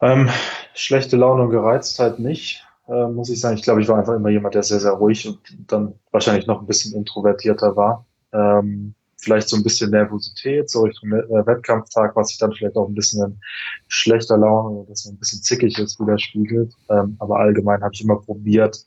Ähm, 0.00 0.30
schlechte 0.74 1.16
Laune 1.16 1.42
und 1.42 1.50
Gereiztheit 1.50 2.18
nicht, 2.18 2.64
äh, 2.88 3.08
muss 3.08 3.28
ich 3.28 3.40
sagen. 3.40 3.56
Ich 3.56 3.62
glaube, 3.62 3.82
ich 3.82 3.88
war 3.88 3.98
einfach 3.98 4.14
immer 4.14 4.30
jemand, 4.30 4.54
der 4.54 4.62
sehr, 4.62 4.80
sehr 4.80 4.92
ruhig 4.92 5.28
und 5.28 5.40
dann 5.66 5.94
wahrscheinlich 6.12 6.46
noch 6.46 6.60
ein 6.60 6.66
bisschen 6.66 6.94
introvertierter 6.94 7.76
war. 7.76 8.06
Ähm, 8.32 8.94
vielleicht 9.20 9.48
so 9.48 9.56
ein 9.56 9.62
bisschen 9.62 9.90
Nervosität, 9.90 10.70
so 10.70 10.82
Richtung 10.82 11.12
äh, 11.12 11.46
Wettkampftag, 11.46 12.14
was 12.16 12.28
sich 12.28 12.38
dann 12.38 12.52
vielleicht 12.52 12.76
auch 12.76 12.88
ein 12.88 12.94
bisschen 12.94 13.40
schlechter 13.88 14.36
Laune 14.36 14.70
oder 14.70 14.90
dass 14.90 15.04
man 15.04 15.14
ein 15.14 15.18
bisschen 15.18 15.42
zickig 15.42 15.78
ist, 15.78 15.98
widerspiegelt. 16.00 16.72
Ähm, 16.88 17.16
aber 17.18 17.38
allgemein 17.40 17.82
habe 17.82 17.94
ich 17.94 18.02
immer 18.02 18.20
probiert, 18.20 18.86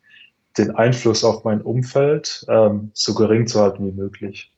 den 0.58 0.72
Einfluss 0.72 1.24
auf 1.24 1.44
mein 1.44 1.62
Umfeld 1.62 2.46
ähm, 2.50 2.91
so 2.94 3.13
gering 3.13 3.48
zu 3.48 3.60
halten 3.62 3.88
wie 3.88 3.91
möglich. 3.91 4.52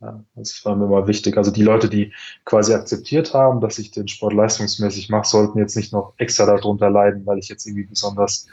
Ja, 0.00 0.22
das 0.34 0.64
war 0.64 0.76
mir 0.76 0.84
immer 0.84 1.06
wichtig. 1.06 1.36
Also 1.36 1.50
die 1.50 1.62
Leute, 1.62 1.88
die 1.88 2.12
quasi 2.44 2.74
akzeptiert 2.74 3.32
haben, 3.32 3.60
dass 3.60 3.78
ich 3.78 3.90
den 3.92 4.08
Sport 4.08 4.34
leistungsmäßig 4.34 5.08
mache, 5.08 5.26
sollten 5.26 5.58
jetzt 5.58 5.76
nicht 5.76 5.92
noch 5.92 6.12
extra 6.18 6.44
darunter 6.44 6.90
leiden, 6.90 7.24
weil 7.24 7.38
ich 7.38 7.48
jetzt 7.48 7.66
irgendwie 7.66 7.86
besonders 7.86 8.46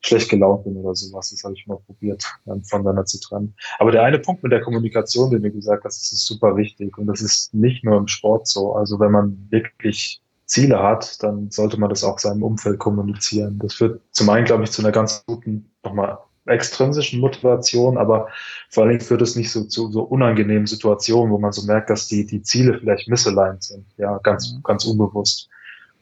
schlecht 0.00 0.30
gelaunt 0.30 0.64
bin 0.64 0.76
oder 0.76 0.94
sowas. 0.94 1.30
Das 1.30 1.42
habe 1.44 1.54
ich 1.54 1.66
mal 1.66 1.78
probiert, 1.86 2.24
ähm, 2.46 2.62
voneinander 2.62 3.04
zu 3.04 3.20
trennen. 3.20 3.54
Aber 3.78 3.90
der 3.90 4.04
eine 4.04 4.18
Punkt 4.18 4.42
mit 4.42 4.52
der 4.52 4.60
Kommunikation, 4.60 5.30
den 5.30 5.42
du 5.42 5.50
gesagt 5.50 5.84
hast, 5.84 6.12
ist 6.12 6.26
super 6.26 6.56
wichtig. 6.56 6.96
Und 6.98 7.06
das 7.06 7.20
ist 7.20 7.52
nicht 7.52 7.84
nur 7.84 7.96
im 7.96 8.06
Sport 8.06 8.46
so. 8.46 8.74
Also 8.74 9.00
wenn 9.00 9.12
man 9.12 9.48
wirklich 9.50 10.22
Ziele 10.46 10.82
hat, 10.82 11.22
dann 11.22 11.50
sollte 11.50 11.78
man 11.78 11.90
das 11.90 12.04
auch 12.04 12.18
seinem 12.18 12.42
Umfeld 12.42 12.78
kommunizieren. 12.78 13.58
Das 13.58 13.74
führt 13.74 14.00
zum 14.12 14.30
einen, 14.30 14.46
glaube 14.46 14.64
ich, 14.64 14.70
zu 14.70 14.82
einer 14.82 14.92
ganz 14.92 15.24
guten, 15.26 15.70
nochmal 15.84 16.18
extrinsischen 16.46 17.20
Motivation, 17.20 17.98
aber 17.98 18.28
vor 18.70 18.84
allen 18.84 18.92
Dingen 18.92 19.04
führt 19.04 19.20
es 19.20 19.36
nicht 19.36 19.52
so 19.52 19.64
zu 19.64 19.92
so 19.92 20.02
unangenehmen 20.02 20.66
Situationen, 20.66 21.30
wo 21.32 21.38
man 21.38 21.52
so 21.52 21.66
merkt, 21.66 21.90
dass 21.90 22.08
die, 22.08 22.24
die 22.24 22.42
Ziele 22.42 22.78
vielleicht 22.78 23.08
misaligned 23.08 23.62
sind, 23.62 23.84
ja, 23.98 24.18
ganz, 24.22 24.54
mhm. 24.54 24.62
ganz 24.62 24.86
unbewusst. 24.86 25.50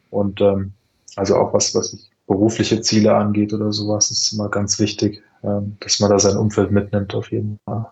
Und 0.09 0.39
ähm, 0.39 0.71
also 1.17 1.35
auch 1.35 1.53
was, 1.53 1.75
was 1.75 2.09
berufliche 2.27 2.81
Ziele 2.81 3.15
angeht 3.15 3.53
oder 3.53 3.71
sowas, 3.71 4.11
ist 4.11 4.33
immer 4.33 4.49
ganz 4.49 4.79
wichtig, 4.79 5.23
ähm, 5.43 5.77
dass 5.79 5.99
man 5.99 6.11
da 6.11 6.19
sein 6.19 6.37
Umfeld 6.37 6.71
mitnimmt 6.71 7.15
auf 7.15 7.31
jeden 7.31 7.59
Fall. 7.65 7.87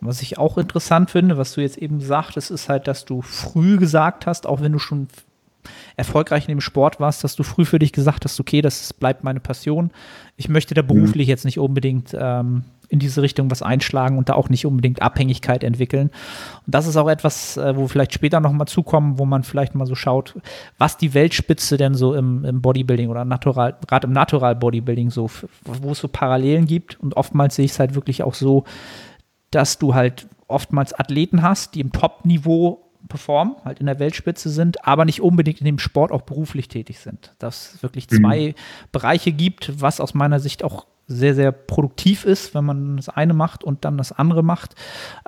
Was 0.00 0.22
ich 0.22 0.38
auch 0.38 0.56
interessant 0.58 1.10
finde, 1.10 1.36
was 1.36 1.54
du 1.54 1.60
jetzt 1.60 1.76
eben 1.76 2.00
sagtest, 2.00 2.52
ist 2.52 2.68
halt, 2.68 2.86
dass 2.86 3.04
du 3.04 3.20
früh 3.20 3.76
gesagt 3.76 4.26
hast, 4.26 4.46
auch 4.46 4.60
wenn 4.60 4.72
du 4.72 4.78
schon 4.78 5.08
erfolgreich 5.96 6.44
in 6.44 6.54
dem 6.54 6.60
Sport 6.60 7.00
warst, 7.00 7.24
dass 7.24 7.34
du 7.34 7.42
früh 7.42 7.64
für 7.64 7.80
dich 7.80 7.92
gesagt 7.92 8.24
hast, 8.24 8.38
okay, 8.38 8.62
das 8.62 8.92
bleibt 8.92 9.24
meine 9.24 9.40
Passion. 9.40 9.90
Ich 10.36 10.48
möchte 10.48 10.74
da 10.74 10.82
beruflich 10.82 11.26
mhm. 11.26 11.30
jetzt 11.30 11.44
nicht 11.44 11.58
unbedingt 11.58 12.16
ähm, 12.18 12.62
in 12.88 12.98
diese 12.98 13.22
Richtung 13.22 13.50
was 13.50 13.62
einschlagen 13.62 14.16
und 14.18 14.28
da 14.28 14.34
auch 14.34 14.48
nicht 14.48 14.66
unbedingt 14.66 15.02
Abhängigkeit 15.02 15.62
entwickeln. 15.62 16.08
Und 16.66 16.74
das 16.74 16.86
ist 16.86 16.96
auch 16.96 17.08
etwas, 17.08 17.56
äh, 17.56 17.76
wo 17.76 17.82
wir 17.82 17.88
vielleicht 17.88 18.14
später 18.14 18.40
nochmal 18.40 18.66
zukommen, 18.66 19.18
wo 19.18 19.26
man 19.26 19.42
vielleicht 19.42 19.74
mal 19.74 19.86
so 19.86 19.94
schaut, 19.94 20.34
was 20.78 20.96
die 20.96 21.14
Weltspitze 21.14 21.76
denn 21.76 21.94
so 21.94 22.14
im, 22.14 22.44
im 22.44 22.62
Bodybuilding 22.62 23.08
oder 23.10 23.24
natural, 23.24 23.76
gerade 23.86 24.06
im 24.06 24.12
Natural 24.12 24.54
Bodybuilding 24.54 25.10
so, 25.10 25.30
wo 25.64 25.92
es 25.92 25.98
so 25.98 26.08
Parallelen 26.08 26.66
gibt. 26.66 26.98
Und 27.00 27.16
oftmals 27.16 27.56
sehe 27.56 27.66
ich 27.66 27.72
es 27.72 27.78
halt 27.78 27.94
wirklich 27.94 28.22
auch 28.22 28.34
so, 28.34 28.64
dass 29.50 29.78
du 29.78 29.94
halt 29.94 30.26
oftmals 30.46 30.98
Athleten 30.98 31.42
hast, 31.42 31.74
die 31.74 31.80
im 31.80 31.92
Top-Niveau 31.92 32.84
performen, 33.08 33.56
halt 33.64 33.80
in 33.80 33.86
der 33.86 33.98
Weltspitze 33.98 34.50
sind, 34.50 34.86
aber 34.86 35.04
nicht 35.04 35.20
unbedingt 35.22 35.60
in 35.60 35.66
dem 35.66 35.78
Sport 35.78 36.10
auch 36.10 36.22
beruflich 36.22 36.68
tätig 36.68 36.98
sind. 37.00 37.34
Dass 37.38 37.74
es 37.74 37.82
wirklich 37.82 38.08
zwei 38.08 38.48
mhm. 38.48 38.54
Bereiche 38.92 39.32
gibt, 39.32 39.80
was 39.80 40.00
aus 40.00 40.14
meiner 40.14 40.40
Sicht 40.40 40.64
auch 40.64 40.86
sehr, 41.08 41.34
sehr 41.34 41.52
produktiv 41.52 42.24
ist, 42.24 42.54
wenn 42.54 42.64
man 42.64 42.96
das 42.96 43.08
eine 43.08 43.32
macht 43.32 43.64
und 43.64 43.84
dann 43.84 43.96
das 43.96 44.12
andere 44.12 44.44
macht. 44.44 44.74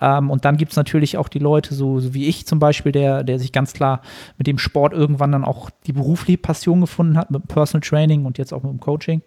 Ähm, 0.01 0.31
und 0.31 0.45
dann 0.45 0.59
gibt 0.59 0.73
es 0.73 0.77
natürlich 0.77 1.17
auch 1.17 1.29
die 1.29 1.39
Leute, 1.39 1.75
so, 1.75 1.99
so, 1.99 2.15
wie 2.15 2.27
ich 2.27 2.47
zum 2.47 2.59
Beispiel, 2.59 2.93
der, 2.93 3.25
der 3.25 3.39
sich 3.39 3.51
ganz 3.51 3.73
klar 3.73 4.03
mit 4.37 4.47
dem 4.47 4.59
Sport 4.59 4.93
irgendwann 4.93 5.33
dann 5.33 5.45
auch 5.45 5.71
die 5.87 5.93
berufliche 5.93 6.39
Passion 6.39 6.83
gefunden 6.83 7.17
hat, 7.17 7.31
mit 7.31 7.49
Personal 7.49 7.81
Training 7.81 8.27
und 8.27 8.37
jetzt 8.37 8.53
auch 8.53 8.63
mit 8.63 8.71
dem 8.71 8.81
Coaching. 8.81 9.23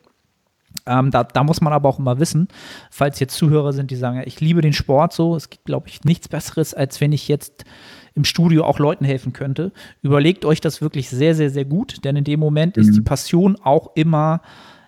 Ähm, 0.86 1.12
da, 1.12 1.24
da, 1.24 1.44
muss 1.44 1.62
man 1.62 1.74
aber 1.74 1.90
auch 1.90 2.00
immer 2.00 2.20
wissen, 2.20 2.48
falls 2.90 3.20
jetzt 3.20 3.36
Zuhörer 3.36 3.74
sind, 3.74 3.92
die 3.92 3.96
sagen, 3.96 4.18
ja, 4.18 4.24
ich 4.26 4.40
liebe 4.40 4.62
den 4.62 4.74
Sport 4.74 5.14
so, 5.14 5.36
es 5.36 5.50
gibt, 5.50 5.66
glaube 5.66 5.88
ich, 5.88 6.04
nichts 6.04 6.28
Besseres, 6.28 6.74
als 6.74 7.00
wenn 7.00 7.12
ich 7.12 7.28
jetzt 7.28 7.64
im 8.16 8.26
Studio 8.26 8.64
auch 8.64 8.80
Leuten 8.80 9.06
helfen 9.06 9.34
könnte. 9.34 9.72
Überlegt 10.02 10.46
euch 10.46 10.62
das 10.62 10.82
wirklich 10.82 11.10
sehr, 11.10 11.36
sehr, 11.36 11.50
sehr 11.50 11.66
gut, 11.66 12.04
denn 12.04 12.16
in 12.16 12.24
dem 12.24 12.40
Moment 12.40 12.78
mhm. 12.78 12.84
ist 12.84 12.96
die 12.96 13.02
Passion 13.02 13.58
auch 13.64 13.92
immer 13.96 14.42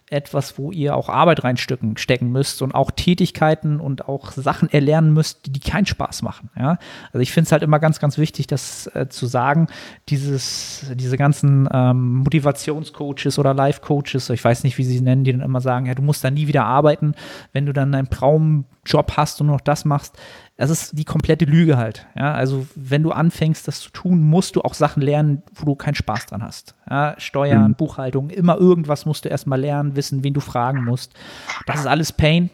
etwas, 0.10 0.60
wo 0.60 0.72
ihr 0.72 0.96
auch 0.96 1.10
Arbeit 1.10 1.44
reinstecken 1.44 1.98
stecken 1.98 2.32
müsst 2.32 2.62
und 2.62 2.76
auch 2.76 2.92
Tätigkeiten 2.92 3.80
und 3.80 4.08
auch 4.08 4.32
Sachen 4.32 4.72
erlernen 4.72 5.14
müsst, 5.14 5.56
die 5.56 5.60
keinen 5.60 5.88
Spaß 5.88 6.22
machen. 6.22 6.52
Ja? 6.58 6.78
Also 7.12 7.20
ich 7.20 7.32
finde 7.32 7.48
es 7.48 7.52
halt 7.52 7.64
immer 7.64 7.80
ganz, 7.80 8.00
ganz 8.00 8.20
wichtig, 8.20 8.46
das 8.46 8.88
äh, 8.94 9.08
zu 9.10 9.26
sagen, 9.26 9.68
dieses, 10.10 10.86
diese 10.94 11.18
ganzen 11.18 11.68
ähm, 11.74 12.18
Motivationscoaches 12.18 13.40
oder 13.40 13.56
Life-Coaches, 13.56 14.30
ich 14.30 14.44
weiß 14.44 14.64
nicht, 14.64 14.78
wie 14.78 14.84
sie 14.84 14.98
sie 14.98 15.04
nennen, 15.04 15.24
die 15.24 15.32
dann 15.32 15.42
immer 15.42 15.62
sagen, 15.62 15.88
ja, 15.88 15.96
du 15.96 16.04
musst 16.04 16.24
da 16.24 16.30
nie 16.30 16.48
wieder 16.48 16.66
arbeiten, 16.66 17.16
wenn 17.52 17.66
du 17.66 17.74
dann 17.74 17.96
einen 17.96 18.10
Traumjob 18.10 19.18
hast 19.18 19.42
und 19.42 19.48
noch 19.48 19.62
das 19.62 19.86
machst 19.86 20.20
das 20.58 20.70
ist 20.70 20.98
die 20.98 21.04
komplette 21.04 21.46
Lüge 21.46 21.78
halt. 21.78 22.08
Ja, 22.16 22.34
also 22.34 22.66
wenn 22.76 23.04
du 23.04 23.12
anfängst, 23.12 23.68
das 23.68 23.82
zu 23.82 23.90
tun, 23.90 24.22
musst 24.22 24.56
du 24.56 24.62
auch 24.62 24.74
Sachen 24.74 25.02
lernen, 25.02 25.44
wo 25.54 25.66
du 25.66 25.76
keinen 25.76 25.96
Spaß 25.96 26.28
dran 26.28 26.44
hast. 26.44 26.76
Ja, 26.90 27.16
Steuern, 27.18 27.70
mhm. 27.70 27.76
Buchhaltung, 27.76 28.30
immer 28.30 28.58
irgendwas 28.58 29.06
musst 29.06 29.26
du 29.26 29.30
erstmal 29.30 29.60
lernen, 29.60 29.96
wissen, 29.98 30.24
wen 30.24 30.34
du 30.34 30.40
fragen 30.40 30.86
musst. 30.86 31.14
Das 31.66 31.82
ist 31.82 31.88
alles 31.88 32.14
Pain. 32.14 32.50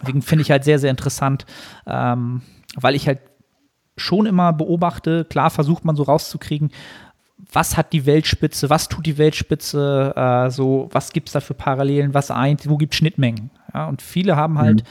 Deswegen 0.00 0.22
finde 0.22 0.42
ich 0.42 0.50
halt 0.50 0.64
sehr, 0.64 0.78
sehr 0.78 0.90
interessant, 0.90 1.44
ähm, 1.86 2.42
weil 2.76 2.94
ich 2.94 3.06
halt 3.06 3.20
schon 3.96 4.26
immer 4.26 4.52
beobachte, 4.52 5.24
klar 5.24 5.50
versucht 5.50 5.84
man 5.84 5.96
so 5.96 6.04
rauszukriegen, 6.04 6.70
was 7.52 7.76
hat 7.76 7.92
die 7.92 8.06
Weltspitze, 8.06 8.70
was 8.70 8.88
tut 8.88 9.04
die 9.06 9.18
Weltspitze, 9.18 10.14
äh, 10.16 10.50
so, 10.50 10.88
was 10.92 11.12
gibt 11.12 11.28
es 11.28 11.32
da 11.32 11.40
für 11.40 11.54
Parallelen, 11.54 12.14
was 12.14 12.30
eint, 12.30 12.68
wo 12.68 12.76
gibt 12.76 12.94
es 12.94 12.98
Schnittmengen. 12.98 13.50
Ja, 13.74 13.86
und 13.86 14.00
viele 14.00 14.36
haben 14.36 14.58
halt 14.58 14.82
mhm 14.82 14.88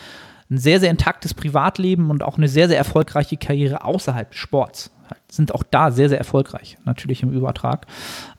ein 0.50 0.58
sehr, 0.58 0.80
sehr 0.80 0.92
intaktes 0.92 1.34
Privatleben 1.34 2.10
und 2.10 2.24
auch 2.24 2.38
eine 2.38 2.48
sehr, 2.48 2.68
sehr 2.68 2.78
erfolgreiche 2.78 3.38
Karriere 3.38 3.84
außerhalb 3.84 4.32
des 4.32 4.40
Sports. 4.40 4.92
Sind 5.30 5.54
auch 5.54 5.64
da 5.64 5.92
sehr, 5.92 6.10
sehr 6.10 6.18
erfolgreich, 6.18 6.78
natürlich 6.86 7.24
im 7.24 7.32
Übertrag. 7.32 7.86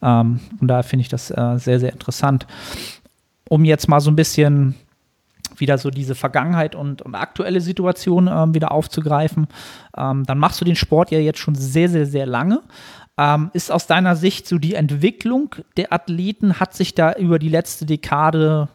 Ähm, 0.02 0.40
und 0.60 0.68
daher 0.68 0.82
finde 0.82 1.02
ich 1.02 1.08
das 1.08 1.30
äh, 1.30 1.58
sehr, 1.58 1.80
sehr 1.80 1.92
interessant. 1.92 2.46
Um 3.48 3.64
jetzt 3.64 3.88
mal 3.88 4.00
so 4.00 4.10
ein 4.10 4.16
bisschen 4.16 4.74
wieder 5.56 5.78
so 5.78 5.90
diese 5.90 6.14
Vergangenheit 6.14 6.74
und, 6.74 7.02
und 7.02 7.14
aktuelle 7.14 7.60
Situation 7.60 8.28
ähm, 8.30 8.54
wieder 8.54 8.72
aufzugreifen, 8.72 9.48
ähm, 9.96 10.24
dann 10.24 10.38
machst 10.38 10.60
du 10.60 10.64
den 10.64 10.76
Sport 10.76 11.10
ja 11.10 11.18
jetzt 11.18 11.38
schon 11.38 11.54
sehr, 11.54 11.88
sehr, 11.88 12.06
sehr 12.06 12.26
lange. 12.26 12.62
Ähm, 13.16 13.50
ist 13.52 13.72
aus 13.72 13.86
deiner 13.86 14.14
Sicht 14.14 14.46
so 14.46 14.58
die 14.58 14.74
Entwicklung 14.74 15.54
der 15.76 15.92
Athleten, 15.92 16.60
hat 16.60 16.74
sich 16.74 16.94
da 16.94 17.14
über 17.14 17.38
die 17.38 17.48
letzte 17.48 17.84
Dekade 17.84 18.68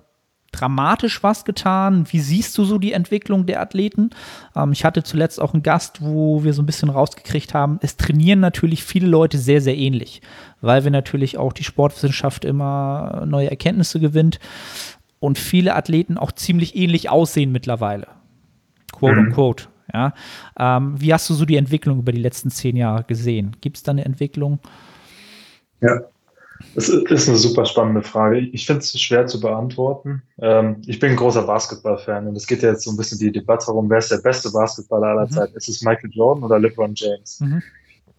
dramatisch 0.54 1.22
was 1.24 1.44
getan? 1.44 2.06
Wie 2.10 2.20
siehst 2.20 2.58
du 2.58 2.64
so 2.64 2.78
die 2.78 2.94
Entwicklung 2.94 3.46
der 3.46 3.62
Athleten? 3.62 4.12
Ähm, 4.56 4.72
ich 4.72 4.86
hatte 4.86 5.04
zuletzt 5.04 5.42
auch 5.42 5.54
einen 5.54 5.64
Gast, 5.64 6.02
wo 6.02 6.44
wir 6.44 6.54
so 6.54 6.62
ein 6.62 6.66
bisschen 6.66 6.90
rausgekriegt 6.90 7.54
haben, 7.54 7.80
es 7.82 7.98
trainieren 7.98 8.40
natürlich 8.40 8.84
viele 8.84 9.08
Leute 9.08 9.38
sehr, 9.38 9.60
sehr 9.60 9.78
ähnlich, 9.78 10.22
weil 10.62 10.84
wir 10.84 10.92
natürlich 10.92 11.38
auch 11.38 11.52
die 11.52 11.64
Sportwissenschaft 11.64 12.46
immer 12.46 13.26
neue 13.26 13.50
Erkenntnisse 13.50 14.00
gewinnt 14.00 14.40
und 15.20 15.38
viele 15.38 15.76
Athleten 15.76 16.18
auch 16.18 16.32
ziemlich 16.32 16.76
ähnlich 16.76 17.10
aussehen 17.10 17.52
mittlerweile. 17.52 18.08
Quote 18.92 19.20
mhm. 19.20 19.28
unquote. 19.28 19.66
Ja. 19.94 20.14
Ähm, 20.58 21.00
wie 21.00 21.14
hast 21.14 21.30
du 21.30 21.34
so 21.34 21.46
die 21.46 21.58
Entwicklung 21.58 22.00
über 22.00 22.12
die 22.12 22.22
letzten 22.22 22.50
zehn 22.50 22.76
Jahre 22.76 23.04
gesehen? 23.04 23.56
Gibt 23.62 23.78
es 23.78 23.84
da 23.84 23.92
eine 23.92 24.06
Entwicklung? 24.06 24.60
Ja, 25.82 26.00
das 26.76 26.90
ist 26.90 27.28
eine 27.28 27.38
super 27.38 27.66
spannende 27.66 28.02
Frage. 28.02 28.40
Ich 28.40 28.66
finde 28.66 28.80
es 28.80 29.00
schwer 29.00 29.28
zu 29.28 29.40
beantworten. 29.40 30.24
Ähm, 30.40 30.82
ich 30.88 31.00
bin 31.00 31.12
ein 31.12 31.18
großer 31.18 31.44
Basketball-Fan 31.44 32.28
und 32.28 32.36
es 32.36 32.48
geht 32.48 32.64
ja 32.64 32.70
jetzt 32.72 32.84
so 32.84 32.92
ein 32.92 32.98
bisschen 32.98 33.20
die 33.20 33.32
Debatte 33.32 33.68
darum, 33.68 33.90
wer 33.90 34.00
ist 34.00 34.12
der 34.12 34.18
beste 34.18 34.52
Basketballer 34.52 35.08
aller 35.08 35.26
mhm. 35.26 35.32
Zeiten? 35.32 35.56
Ist 35.56 35.70
es 35.70 35.82
Michael 35.82 36.10
Jordan 36.12 36.44
oder 36.44 36.60
LeBron 36.60 36.94
James? 36.96 37.40
Mhm. 37.40 37.62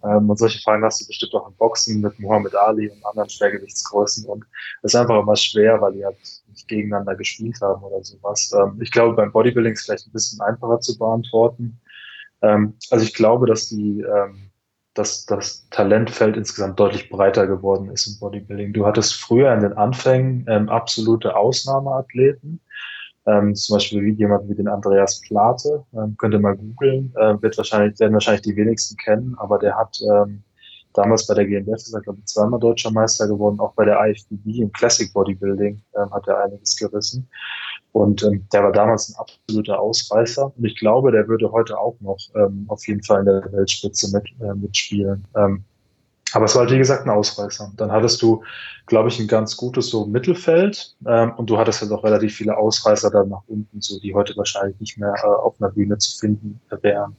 Ähm, 0.04 0.30
und 0.30 0.38
solche 0.38 0.60
Fragen 0.60 0.84
hast 0.84 1.00
du 1.00 1.06
bestimmt 1.06 1.34
auch 1.34 1.48
im 1.48 1.54
Boxen 1.54 2.00
mit 2.00 2.18
Muhammad 2.20 2.54
Ali 2.54 2.90
und 2.90 3.04
anderen 3.06 3.28
Schwergewichtsgrößen. 3.28 4.26
Und 4.26 4.44
es 4.82 4.94
ist 4.94 5.00
einfach 5.00 5.20
immer 5.20 5.36
schwer, 5.36 5.80
weil 5.80 5.94
die 5.94 6.04
halt 6.04 6.18
nicht 6.48 6.68
gegeneinander 6.68 7.16
gespielt 7.16 7.60
haben 7.60 7.82
oder 7.82 8.04
sowas. 8.04 8.52
Ähm, 8.56 8.78
ich 8.80 8.90
glaube, 8.90 9.14
beim 9.14 9.32
Bodybuilding 9.32 9.72
ist 9.72 9.80
es 9.80 9.84
vielleicht 9.86 10.06
ein 10.06 10.12
bisschen 10.12 10.40
einfacher 10.42 10.80
zu 10.80 10.96
beantworten. 10.98 11.80
Ähm, 12.42 12.74
also 12.90 13.04
ich 13.04 13.14
glaube, 13.14 13.46
dass 13.46 13.68
die 13.68 14.00
ähm, 14.00 14.43
dass 14.94 15.26
das 15.26 15.68
Talentfeld 15.70 16.36
insgesamt 16.36 16.78
deutlich 16.78 17.10
breiter 17.10 17.46
geworden 17.46 17.90
ist 17.90 18.06
im 18.06 18.18
Bodybuilding. 18.20 18.72
Du 18.72 18.86
hattest 18.86 19.14
früher 19.14 19.52
in 19.52 19.60
den 19.60 19.72
Anfängen 19.72 20.46
ähm, 20.48 20.68
absolute 20.68 21.36
Ausnahmeathleten, 21.36 22.60
ähm, 23.26 23.54
zum 23.54 23.76
Beispiel 23.76 24.04
wie 24.04 24.12
jemand 24.12 24.48
wie 24.48 24.54
den 24.54 24.68
Andreas 24.68 25.20
Plate, 25.22 25.84
ähm, 25.94 26.14
könnt 26.16 26.34
ihr 26.34 26.40
mal 26.40 26.56
googeln, 26.56 27.12
äh, 27.16 27.40
wird 27.42 27.56
wahrscheinlich, 27.56 27.98
werden 27.98 28.12
wahrscheinlich 28.12 28.42
die 28.42 28.56
wenigsten 28.56 28.96
kennen, 28.96 29.34
aber 29.38 29.58
der 29.58 29.76
hat 29.76 29.98
ähm, 30.08 30.44
damals 30.92 31.26
bei 31.26 31.34
der 31.34 31.46
GmbF 31.46 31.76
ist 31.76 31.94
er, 31.94 32.00
glaube 32.00 32.20
ich, 32.20 32.26
zweimal 32.26 32.60
deutscher 32.60 32.92
Meister 32.92 33.26
geworden, 33.26 33.58
auch 33.60 33.74
bei 33.74 33.84
der 33.84 33.98
IFBB 34.06 34.60
im 34.60 34.72
Classic 34.72 35.12
Bodybuilding 35.12 35.82
ähm, 35.96 36.10
hat 36.12 36.28
er 36.28 36.44
einiges 36.44 36.76
gerissen. 36.76 37.28
Und 37.94 38.24
ähm, 38.24 38.44
der 38.52 38.64
war 38.64 38.72
damals 38.72 39.08
ein 39.08 39.14
absoluter 39.20 39.78
Ausreißer. 39.78 40.52
Und 40.56 40.64
ich 40.64 40.76
glaube, 40.76 41.12
der 41.12 41.28
würde 41.28 41.52
heute 41.52 41.78
auch 41.78 41.94
noch 42.00 42.18
ähm, 42.34 42.64
auf 42.66 42.84
jeden 42.88 43.04
Fall 43.04 43.20
in 43.20 43.26
der 43.26 43.52
Weltspitze 43.52 44.10
mit, 44.10 44.26
äh, 44.40 44.52
mitspielen. 44.52 45.24
Ähm, 45.36 45.62
aber 46.32 46.46
es 46.46 46.56
war 46.56 46.62
halt, 46.62 46.72
wie 46.72 46.78
gesagt, 46.78 47.04
ein 47.04 47.10
Ausreißer. 47.10 47.72
Dann 47.76 47.92
hattest 47.92 48.20
du, 48.20 48.42
glaube 48.86 49.10
ich, 49.10 49.20
ein 49.20 49.28
ganz 49.28 49.56
gutes 49.56 49.90
so 49.90 50.06
Mittelfeld. 50.06 50.96
Ähm, 51.06 51.34
und 51.36 51.48
du 51.48 51.56
hattest 51.56 51.82
halt 51.82 51.92
auch 51.92 52.02
relativ 52.02 52.34
viele 52.34 52.56
Ausreißer 52.56 53.12
dann 53.12 53.28
nach 53.28 53.42
unten, 53.46 53.80
so 53.80 54.00
die 54.00 54.12
heute 54.12 54.36
wahrscheinlich 54.36 54.80
nicht 54.80 54.98
mehr 54.98 55.14
äh, 55.22 55.26
auf 55.28 55.54
einer 55.60 55.70
Bühne 55.70 55.96
zu 55.98 56.18
finden 56.18 56.60
wären. 56.82 57.14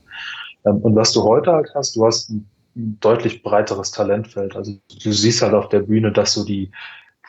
Ähm, 0.66 0.76
und 0.76 0.94
was 0.94 1.10
du 1.12 1.22
heute 1.22 1.52
halt 1.52 1.70
hast, 1.74 1.96
du 1.96 2.04
hast 2.04 2.28
ein, 2.28 2.46
ein 2.76 2.98
deutlich 3.00 3.42
breiteres 3.42 3.92
Talentfeld. 3.92 4.54
Also 4.54 4.74
du 5.02 5.10
siehst 5.10 5.40
halt 5.40 5.54
auf 5.54 5.70
der 5.70 5.80
Bühne, 5.80 6.12
dass 6.12 6.34
so 6.34 6.44
die, 6.44 6.70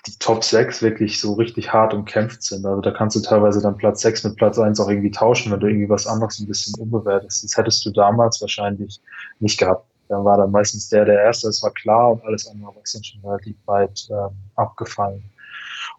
die 0.08 0.18
Top 0.20 0.44
6 0.44 0.82
wirklich 0.82 1.20
so 1.20 1.34
richtig 1.34 1.72
hart 1.72 1.94
umkämpft 1.94 2.42
sind. 2.42 2.66
Also 2.66 2.82
da 2.82 2.92
kannst 2.92 3.16
du 3.16 3.20
teilweise 3.20 3.62
dann 3.62 3.78
Platz 3.78 4.02
6 4.02 4.24
mit 4.24 4.36
Platz 4.38 4.58
1 4.58 4.80
auch 4.80 4.90
irgendwie 4.90 5.12
tauschen, 5.12 5.52
wenn 5.52 5.60
du 5.60 5.68
irgendwie 5.68 5.90
was 5.90 6.08
anderes 6.08 6.40
ein 6.40 6.48
bisschen 6.48 6.74
umbewertest. 6.80 7.44
Das 7.44 7.58
hättest 7.58 7.86
du 7.86 7.92
damals 7.92 8.42
wahrscheinlich 8.42 9.02
nicht 9.40 9.60
gehabt. 9.60 9.86
Dann 10.10 10.24
war 10.24 10.38
dann 10.38 10.52
meistens 10.52 10.88
der 10.88 11.04
der 11.04 11.22
Erste, 11.22 11.48
das 11.48 11.62
war 11.62 11.72
klar 11.72 12.14
und 12.14 12.24
alles 12.24 12.48
andere 12.48 12.68
war 12.68 12.74
dann 12.76 13.04
schon 13.04 13.22
relativ 13.22 13.58
weit 13.66 14.08
ähm, 14.10 14.36
abgefallen. 14.56 15.24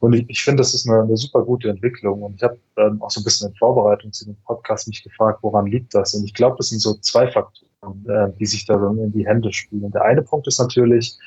Und 0.01 0.15
ich, 0.15 0.25
ich 0.29 0.43
finde, 0.43 0.63
das 0.63 0.75
ist 0.75 0.89
eine, 0.89 1.03
eine 1.03 1.17
super 1.17 1.43
gute 1.43 1.69
Entwicklung. 1.69 2.23
Und 2.23 2.37
ich 2.37 2.43
habe 2.43 2.59
ähm, 2.79 3.03
auch 3.03 3.11
so 3.11 3.21
ein 3.21 3.25
bisschen 3.25 3.49
in 3.49 3.55
Vorbereitung 3.57 4.13
zu 4.13 4.25
dem 4.25 4.37
Podcast 4.47 4.89
mich 4.89 5.03
gefragt, 5.03 5.41
woran 5.43 5.67
liegt 5.67 5.95
das? 5.95 6.15
Und 6.15 6.25
ich 6.25 6.35
glaube, 6.35 6.57
das 6.57 6.71
sind 6.71 6.81
so 6.81 6.95
zwei 6.95 7.31
Faktoren, 7.31 8.07
äh, 8.09 8.33
die 8.39 8.47
sich 8.47 8.65
da 8.65 8.75
in 8.75 9.13
die 9.13 9.27
Hände 9.27 9.53
spielen. 9.53 9.91
Der 9.91 10.03
eine 10.03 10.23
Punkt 10.23 10.47
ist 10.47 10.59
natürlich, 10.59 11.19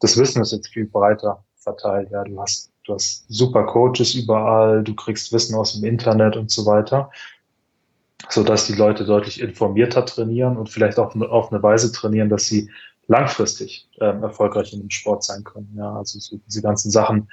das 0.00 0.18
Wissen 0.18 0.42
ist 0.42 0.52
jetzt 0.52 0.68
viel 0.68 0.86
breiter 0.86 1.44
verteilt. 1.64 2.10
Ja, 2.12 2.22
du 2.22 2.40
hast, 2.40 2.70
du 2.84 2.94
hast 2.94 3.24
super 3.28 3.64
Coaches 3.64 4.14
überall, 4.14 4.84
du 4.84 4.94
kriegst 4.94 5.32
Wissen 5.32 5.56
aus 5.56 5.74
dem 5.74 5.84
Internet 5.84 6.36
und 6.36 6.50
so 6.50 6.64
weiter, 6.66 7.10
so 8.28 8.44
dass 8.44 8.66
die 8.66 8.74
Leute 8.74 9.04
deutlich 9.04 9.40
informierter 9.40 10.06
trainieren 10.06 10.56
und 10.56 10.70
vielleicht 10.70 10.98
auch 10.98 11.14
auf 11.16 11.52
eine 11.52 11.62
Weise 11.62 11.90
trainieren, 11.90 12.28
dass 12.28 12.46
sie 12.46 12.70
langfristig 13.06 13.88
ähm, 14.00 14.22
erfolgreich 14.22 14.72
in 14.72 14.80
dem 14.80 14.90
Sport 14.90 15.24
sein 15.24 15.44
können. 15.44 15.74
Ja, 15.76 15.96
also 15.96 16.18
so 16.18 16.38
diese 16.46 16.62
ganzen 16.62 16.90
Sachen, 16.90 17.28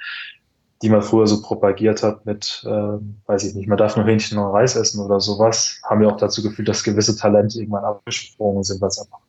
die 0.82 0.90
man 0.90 1.02
früher 1.02 1.26
so 1.26 1.40
propagiert 1.40 2.02
hat 2.02 2.26
mit, 2.26 2.64
ähm, 2.66 3.20
weiß 3.26 3.44
ich 3.44 3.54
nicht, 3.54 3.68
man 3.68 3.78
darf 3.78 3.96
nur 3.96 4.04
Hähnchen 4.04 4.38
und 4.38 4.50
Reis 4.50 4.74
essen 4.74 5.00
oder 5.00 5.20
sowas, 5.20 5.80
haben 5.84 6.02
ja 6.02 6.08
auch 6.10 6.16
dazu 6.16 6.42
geführt, 6.42 6.68
dass 6.68 6.82
gewisse 6.82 7.16
Talente 7.16 7.58
irgendwann 7.58 7.84
abgesprungen 7.84 8.64
sind, 8.64 8.80
weil 8.80 8.88
es 8.88 8.98
einfach 8.98 9.20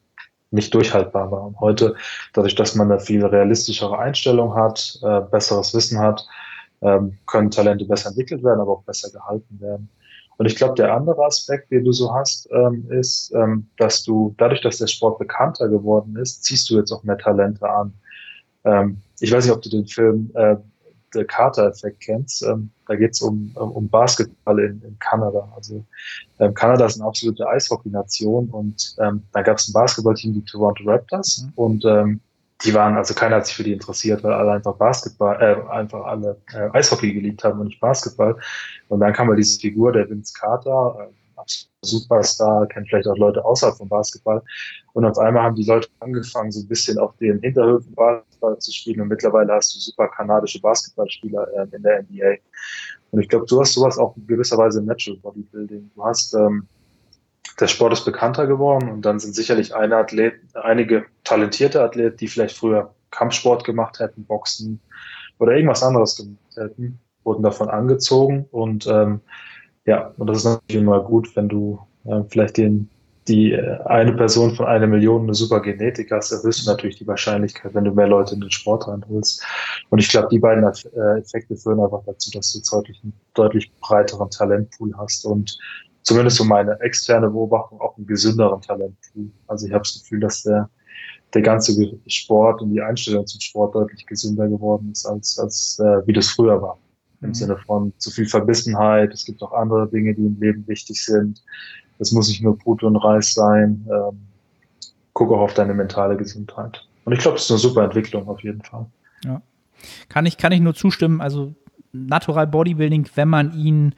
nicht 0.53 0.73
durchhaltbar 0.73 1.31
war. 1.31 1.43
Und 1.43 1.59
heute, 1.59 1.95
dadurch, 2.33 2.55
dass 2.55 2.75
man 2.75 2.91
eine 2.91 2.99
viel 2.99 3.25
realistischere 3.25 3.97
Einstellung 3.97 4.55
hat, 4.55 4.99
äh, 5.03 5.21
besseres 5.21 5.73
Wissen 5.73 5.99
hat, 5.99 6.25
ähm, 6.81 7.17
können 7.25 7.51
Talente 7.51 7.85
besser 7.85 8.09
entwickelt 8.09 8.43
werden, 8.43 8.59
aber 8.59 8.73
auch 8.73 8.83
besser 8.83 9.09
gehalten 9.11 9.59
werden. 9.59 9.89
Und 10.37 10.45
ich 10.47 10.55
glaube, 10.55 10.75
der 10.75 10.93
andere 10.93 11.23
Aspekt, 11.25 11.71
den 11.71 11.83
du 11.83 11.91
so 11.91 12.13
hast, 12.13 12.49
ähm, 12.51 12.89
ist, 12.89 13.31
ähm, 13.35 13.67
dass 13.77 14.03
du 14.03 14.33
dadurch, 14.37 14.61
dass 14.61 14.77
der 14.77 14.87
Sport 14.87 15.19
bekannter 15.19 15.69
geworden 15.69 16.15
ist, 16.17 16.43
ziehst 16.43 16.69
du 16.69 16.77
jetzt 16.77 16.91
auch 16.91 17.03
mehr 17.03 17.17
Talente 17.17 17.69
an. 17.69 17.93
Ähm, 18.63 18.97
ich 19.19 19.31
weiß 19.31 19.45
nicht, 19.45 19.53
ob 19.53 19.61
du 19.61 19.69
den 19.69 19.85
Film 19.85 20.31
äh, 20.33 20.55
The 21.13 21.23
Carter-Effekt 21.23 22.01
kennst. 22.01 22.43
Ähm, 22.43 22.69
da 22.87 22.95
geht 22.95 23.11
es 23.11 23.21
um, 23.21 23.51
um 23.55 23.87
Basketball 23.87 24.59
in, 24.59 24.81
in 24.81 24.97
Kanada. 24.99 25.51
Also 25.55 25.85
ähm, 26.39 26.53
Kanada 26.53 26.85
ist 26.85 26.99
eine 26.99 27.07
absolute 27.07 27.47
Eishockey-Nation 27.47 28.49
und 28.49 28.95
ähm, 28.99 29.23
da 29.31 29.41
gab 29.41 29.57
es 29.57 29.69
ein 29.69 29.73
Basketballteam, 29.73 30.33
die 30.33 30.45
Toronto 30.45 30.83
Raptors, 30.85 31.45
mhm. 31.45 31.51
und 31.55 31.85
ähm, 31.85 32.19
die 32.63 32.73
waren, 32.73 32.95
also 32.95 33.13
keiner 33.13 33.37
hat 33.37 33.47
sich 33.47 33.55
für 33.55 33.63
die 33.63 33.73
interessiert, 33.73 34.23
weil 34.23 34.33
alle 34.33 34.53
einfach 34.53 34.75
Basketball, 34.75 35.41
äh, 35.41 35.71
einfach 35.71 36.05
alle 36.05 36.37
äh, 36.53 36.69
Eishockey 36.71 37.13
geliebt 37.13 37.43
haben 37.43 37.59
und 37.59 37.67
nicht 37.67 37.79
Basketball. 37.79 38.37
Und 38.87 38.99
dann 39.01 39.13
kam 39.13 39.27
mal 39.27 39.35
diese 39.35 39.59
Figur, 39.59 39.91
der 39.91 40.09
Vince 40.09 40.33
Carter, 40.33 40.95
äh, 40.99 41.13
Superstar, 41.81 42.67
kennt 42.67 42.87
vielleicht 42.89 43.07
auch 43.07 43.17
Leute 43.17 43.43
außerhalb 43.43 43.77
vom 43.77 43.89
Basketball. 43.89 44.41
Und 44.93 45.05
auf 45.05 45.17
einmal 45.17 45.43
haben 45.43 45.55
die 45.55 45.65
Leute 45.65 45.87
angefangen, 45.99 46.51
so 46.51 46.61
ein 46.61 46.67
bisschen 46.67 46.97
auf 46.97 47.15
den 47.17 47.39
Hinterhöfen 47.41 47.93
Basketball 47.95 48.57
zu 48.59 48.71
spielen. 48.71 49.01
Und 49.01 49.09
mittlerweile 49.09 49.53
hast 49.53 49.75
du 49.75 49.79
super 49.79 50.07
kanadische 50.07 50.61
Basketballspieler 50.61 51.47
äh, 51.55 51.75
in 51.75 51.83
der 51.83 52.03
NBA. 52.03 52.35
Und 53.11 53.21
ich 53.21 53.29
glaube, 53.29 53.45
du 53.47 53.61
hast 53.61 53.73
sowas 53.73 53.97
auch 53.97 54.15
in 54.17 54.25
gewisser 54.27 54.57
Weise 54.57 54.79
im 54.79 54.85
Natural 54.85 55.19
Bodybuilding. 55.19 55.91
Du 55.95 56.03
hast, 56.03 56.33
ähm, 56.33 56.67
der 57.59 57.67
Sport 57.67 57.93
ist 57.93 58.05
bekannter 58.05 58.47
geworden 58.47 58.89
und 58.89 59.03
dann 59.03 59.19
sind 59.19 59.35
sicherlich 59.35 59.75
Athlet, 59.75 60.33
einige 60.55 61.05
talentierte 61.23 61.81
Athleten, 61.83 62.17
die 62.17 62.27
vielleicht 62.27 62.57
früher 62.57 62.93
Kampfsport 63.11 63.63
gemacht 63.63 63.99
hätten, 63.99 64.25
Boxen 64.25 64.79
oder 65.37 65.53
irgendwas 65.53 65.83
anderes 65.83 66.15
gemacht 66.15 66.55
hätten, 66.55 66.99
wurden 67.23 67.43
davon 67.43 67.69
angezogen 67.69 68.47
und 68.51 68.87
ähm, 68.87 69.21
ja, 69.85 70.13
und 70.17 70.27
das 70.27 70.39
ist 70.39 70.45
natürlich 70.45 70.81
immer 70.81 71.01
gut, 71.01 71.35
wenn 71.35 71.49
du 71.49 71.79
äh, 72.05 72.21
vielleicht 72.29 72.57
den, 72.57 72.89
die 73.27 73.51
äh, 73.51 73.79
eine 73.85 74.13
Person 74.13 74.55
von 74.55 74.65
einer 74.65 74.87
Million 74.87 75.23
eine 75.23 75.33
super 75.33 75.61
Genetik 75.61 76.11
hast, 76.11 76.31
erhöhst 76.31 76.65
du 76.65 76.71
natürlich 76.71 76.97
die 76.97 77.07
Wahrscheinlichkeit, 77.07 77.73
wenn 77.73 77.85
du 77.85 77.91
mehr 77.91 78.07
Leute 78.07 78.35
in 78.35 78.41
den 78.41 78.51
Sport 78.51 78.87
reinholst. 78.87 79.43
Und 79.89 79.99
ich 79.99 80.09
glaube, 80.09 80.29
die 80.29 80.39
beiden 80.39 80.63
äh, 80.63 81.19
Effekte 81.19 81.55
führen 81.55 81.79
einfach 81.79 82.03
dazu, 82.05 82.31
dass 82.31 82.51
du 82.51 82.59
jetzt 82.59 82.71
deutlich, 82.71 82.99
einen 83.03 83.13
deutlich 83.33 83.71
breiteren 83.81 84.29
Talentpool 84.29 84.93
hast 84.97 85.25
und 85.25 85.57
zumindest 86.03 86.37
so 86.37 86.43
meine 86.43 86.79
externe 86.81 87.29
Beobachtung 87.29 87.79
auch 87.81 87.97
einen 87.97 88.07
gesünderen 88.07 88.61
Talentpool. 88.61 89.29
Also 89.47 89.67
ich 89.67 89.73
habe 89.73 89.83
das 89.83 90.01
Gefühl, 90.01 90.19
dass 90.19 90.43
der 90.43 90.69
der 91.33 91.41
ganze 91.41 91.73
Sport 92.07 92.61
und 92.61 92.71
die 92.71 92.81
Einstellung 92.81 93.25
zum 93.25 93.41
Sport 93.41 93.75
deutlich 93.75 94.05
gesünder 94.05 94.47
geworden 94.47 94.89
ist, 94.91 95.05
als, 95.05 95.39
als 95.39 95.79
äh, 95.79 96.05
wie 96.05 96.13
das 96.13 96.29
früher 96.29 96.61
war. 96.61 96.77
Im 97.23 97.29
mhm. 97.29 97.33
Sinne 97.33 97.57
von 97.57 97.93
zu 97.97 98.11
viel 98.11 98.27
Verbissenheit. 98.27 99.13
Es 99.13 99.25
gibt 99.25 99.41
auch 99.41 99.53
andere 99.53 99.87
Dinge, 99.89 100.13
die 100.13 100.25
im 100.25 100.39
Leben 100.39 100.67
wichtig 100.67 101.03
sind. 101.03 101.41
Es 101.99 102.11
muss 102.11 102.27
nicht 102.27 102.41
nur 102.41 102.57
Brut 102.57 102.83
und 102.83 102.95
Reis 102.97 103.33
sein. 103.33 103.87
Ähm, 103.89 104.19
guck 105.13 105.31
auch 105.31 105.39
auf 105.39 105.53
deine 105.53 105.73
mentale 105.73 106.17
Gesundheit. 106.17 106.85
Und 107.05 107.13
ich 107.13 107.19
glaube, 107.19 107.37
es 107.37 107.43
ist 107.43 107.51
eine 107.51 107.59
super 107.59 107.83
Entwicklung 107.83 108.27
auf 108.27 108.41
jeden 108.43 108.61
Fall. 108.61 108.85
Ja. 109.23 109.41
Kann 110.09 110.25
ich, 110.25 110.37
kann 110.37 110.51
ich 110.51 110.61
nur 110.61 110.73
zustimmen. 110.73 111.21
Also 111.21 111.53
Natural 111.93 112.47
Bodybuilding, 112.47 113.07
wenn 113.15 113.29
man 113.29 113.53
ihn 113.53 113.93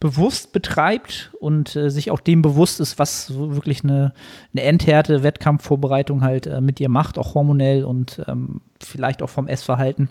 bewusst 0.00 0.52
betreibt 0.52 1.30
und 1.40 1.76
äh, 1.76 1.90
sich 1.90 2.10
auch 2.10 2.20
dem 2.20 2.40
bewusst 2.40 2.80
ist, 2.80 2.98
was 2.98 3.26
so 3.26 3.54
wirklich 3.54 3.84
eine, 3.84 4.14
eine 4.52 4.62
Endhärte 4.62 5.22
Wettkampfvorbereitung 5.22 6.22
halt 6.22 6.46
äh, 6.46 6.62
mit 6.62 6.78
dir 6.78 6.88
macht, 6.88 7.18
auch 7.18 7.34
hormonell 7.34 7.84
und 7.84 8.22
ähm, 8.26 8.62
vielleicht 8.82 9.22
auch 9.22 9.28
vom 9.28 9.46
Essverhalten. 9.46 10.08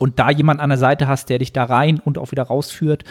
Und 0.00 0.18
da 0.18 0.30
jemand 0.30 0.60
an 0.60 0.70
der 0.70 0.78
Seite 0.78 1.06
hast, 1.08 1.28
der 1.28 1.38
dich 1.38 1.52
da 1.52 1.64
rein 1.64 2.00
und 2.02 2.16
auch 2.16 2.32
wieder 2.32 2.44
rausführt, 2.44 3.04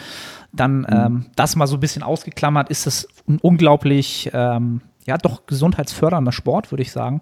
dann 0.52 0.80
mhm. 0.80 0.86
ähm, 0.90 1.26
das 1.36 1.54
mal 1.54 1.68
so 1.68 1.76
ein 1.76 1.80
bisschen 1.80 2.02
ausgeklammert, 2.02 2.68
ist 2.68 2.86
es 2.86 3.08
ein 3.28 3.38
unglaublich 3.40 4.28
ähm, 4.34 4.80
ja 5.06 5.16
doch 5.16 5.46
gesundheitsfördernder 5.46 6.32
Sport, 6.32 6.72
würde 6.72 6.82
ich 6.82 6.92
sagen. 6.92 7.20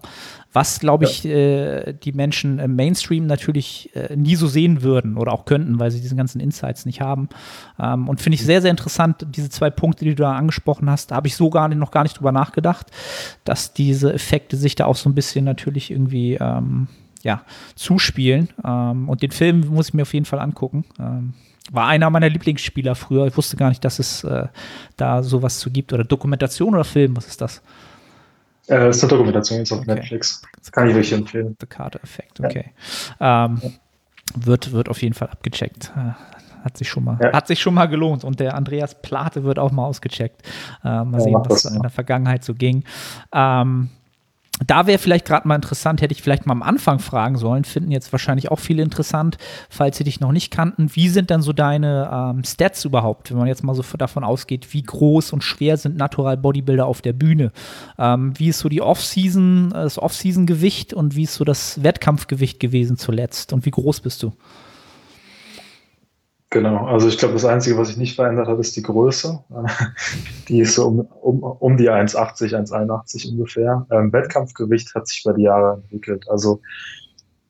Was, 0.51 0.79
glaube 0.79 1.05
ich, 1.05 1.23
ja. 1.23 1.31
äh, 1.31 1.93
die 1.93 2.11
Menschen 2.11 2.59
im 2.59 2.75
Mainstream 2.75 3.27
natürlich 3.27 3.95
äh, 3.95 4.15
nie 4.15 4.35
so 4.35 4.47
sehen 4.47 4.81
würden 4.81 5.17
oder 5.17 5.31
auch 5.31 5.45
könnten, 5.45 5.79
weil 5.79 5.91
sie 5.91 6.01
diese 6.01 6.15
ganzen 6.15 6.39
Insights 6.39 6.85
nicht 6.85 7.01
haben. 7.01 7.29
Ähm, 7.79 8.09
und 8.09 8.21
finde 8.21 8.35
ich 8.35 8.45
sehr, 8.45 8.61
sehr 8.61 8.71
interessant, 8.71 9.27
diese 9.29 9.49
zwei 9.49 9.69
Punkte, 9.69 10.05
die 10.05 10.15
du 10.15 10.23
da 10.23 10.33
angesprochen 10.33 10.89
hast. 10.89 11.11
Da 11.11 11.15
habe 11.15 11.27
ich 11.27 11.35
so 11.35 11.49
gar 11.49 11.67
nicht, 11.67 11.77
noch 11.77 11.91
gar 11.91 12.03
nicht 12.03 12.17
drüber 12.17 12.31
nachgedacht, 12.31 12.87
dass 13.43 13.73
diese 13.73 14.13
Effekte 14.13 14.57
sich 14.57 14.75
da 14.75 14.85
auch 14.85 14.95
so 14.95 15.09
ein 15.09 15.15
bisschen 15.15 15.45
natürlich 15.45 15.91
irgendwie 15.91 16.35
ähm, 16.35 16.87
ja, 17.23 17.43
zuspielen. 17.75 18.49
Ähm, 18.63 19.09
und 19.09 19.21
den 19.21 19.31
Film 19.31 19.67
muss 19.69 19.89
ich 19.89 19.93
mir 19.93 20.03
auf 20.03 20.13
jeden 20.13 20.25
Fall 20.25 20.39
angucken. 20.39 20.85
Ähm, 20.99 21.33
war 21.71 21.87
einer 21.87 22.09
meiner 22.09 22.29
Lieblingsspieler 22.29 22.95
früher. 22.95 23.27
Ich 23.27 23.37
wusste 23.37 23.57
gar 23.57 23.69
nicht, 23.69 23.83
dass 23.85 23.99
es 23.99 24.23
äh, 24.23 24.47
da 24.97 25.23
sowas 25.23 25.59
zu 25.59 25.69
gibt. 25.69 25.93
Oder 25.93 26.03
Dokumentation 26.03 26.73
oder 26.73 26.83
Film, 26.83 27.15
was 27.15 27.27
ist 27.27 27.41
das? 27.41 27.61
Äh, 28.67 28.79
das 28.79 28.97
ist 28.97 29.03
eine 29.03 29.09
Dokumentation 29.09 29.59
jetzt 29.59 29.71
auf 29.71 29.79
okay. 29.79 29.95
Netflix. 29.95 30.41
Das 30.57 30.71
kann 30.71 30.89
ich 30.89 30.95
euch 30.95 31.11
empfehlen. 31.11 31.55
The 31.59 31.67
Carter-Effekt, 31.67 32.39
okay. 32.39 32.71
Ja. 33.19 33.45
Ähm, 33.45 33.61
wird, 34.35 34.71
wird 34.71 34.89
auf 34.89 35.01
jeden 35.01 35.13
Fall 35.13 35.29
abgecheckt. 35.29 35.91
Äh, 35.95 36.11
hat 36.63 36.77
sich 36.77 36.89
schon 36.89 37.03
mal, 37.03 37.17
ja. 37.21 37.33
hat 37.33 37.47
sich 37.47 37.59
schon 37.59 37.73
mal 37.73 37.85
gelohnt. 37.85 38.23
Und 38.23 38.39
der 38.39 38.55
Andreas 38.55 39.01
Plate 39.01 39.43
wird 39.43 39.59
auch 39.59 39.71
mal 39.71 39.85
ausgecheckt. 39.85 40.41
Äh, 40.83 41.03
mal 41.03 41.21
sehen, 41.21 41.35
was 41.47 41.65
in 41.65 41.81
der 41.81 41.89
Vergangenheit 41.89 42.43
so 42.43 42.53
ging. 42.53 42.83
Ähm, 43.33 43.89
da 44.65 44.87
wäre 44.87 44.99
vielleicht 44.99 45.25
gerade 45.25 45.47
mal 45.47 45.55
interessant, 45.55 46.01
hätte 46.01 46.13
ich 46.13 46.21
vielleicht 46.21 46.45
mal 46.45 46.53
am 46.53 46.63
Anfang 46.63 46.99
fragen 46.99 47.37
sollen, 47.37 47.63
finden 47.63 47.91
jetzt 47.91 48.11
wahrscheinlich 48.11 48.51
auch 48.51 48.59
viele 48.59 48.83
interessant, 48.83 49.37
falls 49.69 49.97
sie 49.97 50.03
dich 50.03 50.19
noch 50.19 50.31
nicht 50.31 50.51
kannten. 50.51 50.95
Wie 50.95 51.09
sind 51.09 51.31
dann 51.31 51.41
so 51.41 51.53
deine 51.53 52.09
ähm, 52.11 52.43
Stats 52.43 52.85
überhaupt, 52.85 53.31
wenn 53.31 53.37
man 53.37 53.47
jetzt 53.47 53.63
mal 53.63 53.75
so 53.75 53.83
davon 53.97 54.23
ausgeht, 54.23 54.73
wie 54.73 54.83
groß 54.83 55.33
und 55.33 55.43
schwer 55.43 55.77
sind 55.77 55.97
Natural 55.97 56.37
Bodybuilder 56.37 56.85
auf 56.85 57.01
der 57.01 57.13
Bühne? 57.13 57.51
Ähm, 57.97 58.37
wie 58.37 58.49
ist 58.49 58.59
so 58.59 58.69
die 58.69 58.81
Off-Season, 58.81 59.71
das 59.71 59.97
Off-Season-Gewicht 59.97 60.93
und 60.93 61.15
wie 61.15 61.23
ist 61.23 61.35
so 61.35 61.45
das 61.45 61.81
Wettkampfgewicht 61.83 62.59
gewesen 62.59 62.97
zuletzt 62.97 63.53
und 63.53 63.65
wie 63.65 63.71
groß 63.71 64.01
bist 64.01 64.23
du? 64.23 64.33
Genau, 66.51 66.87
also 66.87 67.07
ich 67.07 67.19
glaube, 67.19 67.35
das 67.35 67.45
Einzige, 67.45 67.77
was 67.77 67.89
sich 67.89 67.97
nicht 67.97 68.15
verändert 68.15 68.47
hat, 68.47 68.57
ist 68.59 68.75
die 68.75 68.81
Größe. 68.81 69.43
Die 70.47 70.61
ist 70.61 70.73
so 70.73 70.87
um, 70.87 70.99
um, 71.01 71.43
um 71.43 71.77
die 71.77 71.91
1,80, 71.91 72.55
1,81 72.55 73.29
ungefähr. 73.29 73.85
Ähm, 73.91 74.11
Wettkampfgewicht 74.11 74.95
hat 74.95 75.07
sich 75.07 75.23
über 75.23 75.35
die 75.35 75.43
Jahre 75.43 75.75
entwickelt. 75.75 76.27
Also 76.27 76.59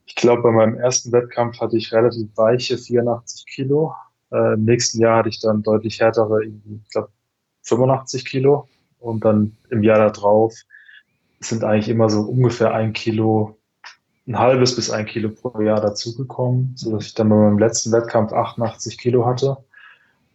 ich 0.05 0.15
glaube, 0.15 0.41
bei 0.41 0.51
meinem 0.51 0.75
ersten 0.75 1.13
Wettkampf 1.13 1.61
hatte 1.61 1.77
ich 1.77 1.93
relativ 1.93 2.27
weiche 2.35 2.77
84 2.77 3.45
Kilo. 3.45 3.93
Äh, 4.33 4.55
Im 4.55 4.65
nächsten 4.65 4.99
Jahr 4.99 5.19
hatte 5.19 5.29
ich 5.29 5.39
dann 5.39 5.63
deutlich 5.63 6.01
härtere, 6.01 6.43
ich 6.43 6.51
glaube 6.91 7.09
85 7.61 8.25
Kilo. 8.25 8.67
Und 8.99 9.23
dann 9.23 9.55
im 9.69 9.81
Jahr 9.81 10.11
darauf 10.11 10.53
sind 11.39 11.63
eigentlich 11.63 11.87
immer 11.87 12.09
so 12.09 12.19
ungefähr 12.21 12.73
ein 12.73 12.91
Kilo 12.91 13.58
ein 14.29 14.37
halbes 14.37 14.75
bis 14.75 14.91
ein 14.91 15.07
Kilo 15.07 15.29
pro 15.29 15.59
Jahr 15.59 15.81
dazugekommen, 15.81 16.73
so 16.75 16.91
dass 16.91 17.07
ich 17.07 17.15
dann 17.15 17.29
bei 17.29 17.35
meinem 17.35 17.57
letzten 17.57 17.91
Wettkampf 17.91 18.31
88 18.31 18.97
Kilo 18.99 19.25
hatte, 19.25 19.57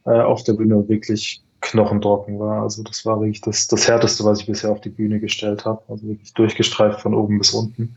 äh, 0.04 0.20
auf 0.20 0.42
der 0.42 0.54
Bühne 0.54 0.88
wirklich 0.88 1.44
knochentrocken 1.60 2.38
war. 2.40 2.62
Also 2.62 2.82
das 2.82 3.06
war 3.06 3.20
wirklich 3.20 3.40
das, 3.40 3.68
das 3.68 3.88
Härteste, 3.88 4.24
was 4.24 4.40
ich 4.40 4.46
bisher 4.46 4.72
auf 4.72 4.80
die 4.80 4.90
Bühne 4.90 5.20
gestellt 5.20 5.64
habe. 5.64 5.80
Also 5.88 6.08
wirklich 6.08 6.34
durchgestreift 6.34 7.00
von 7.00 7.14
oben 7.14 7.38
bis 7.38 7.54
unten. 7.54 7.94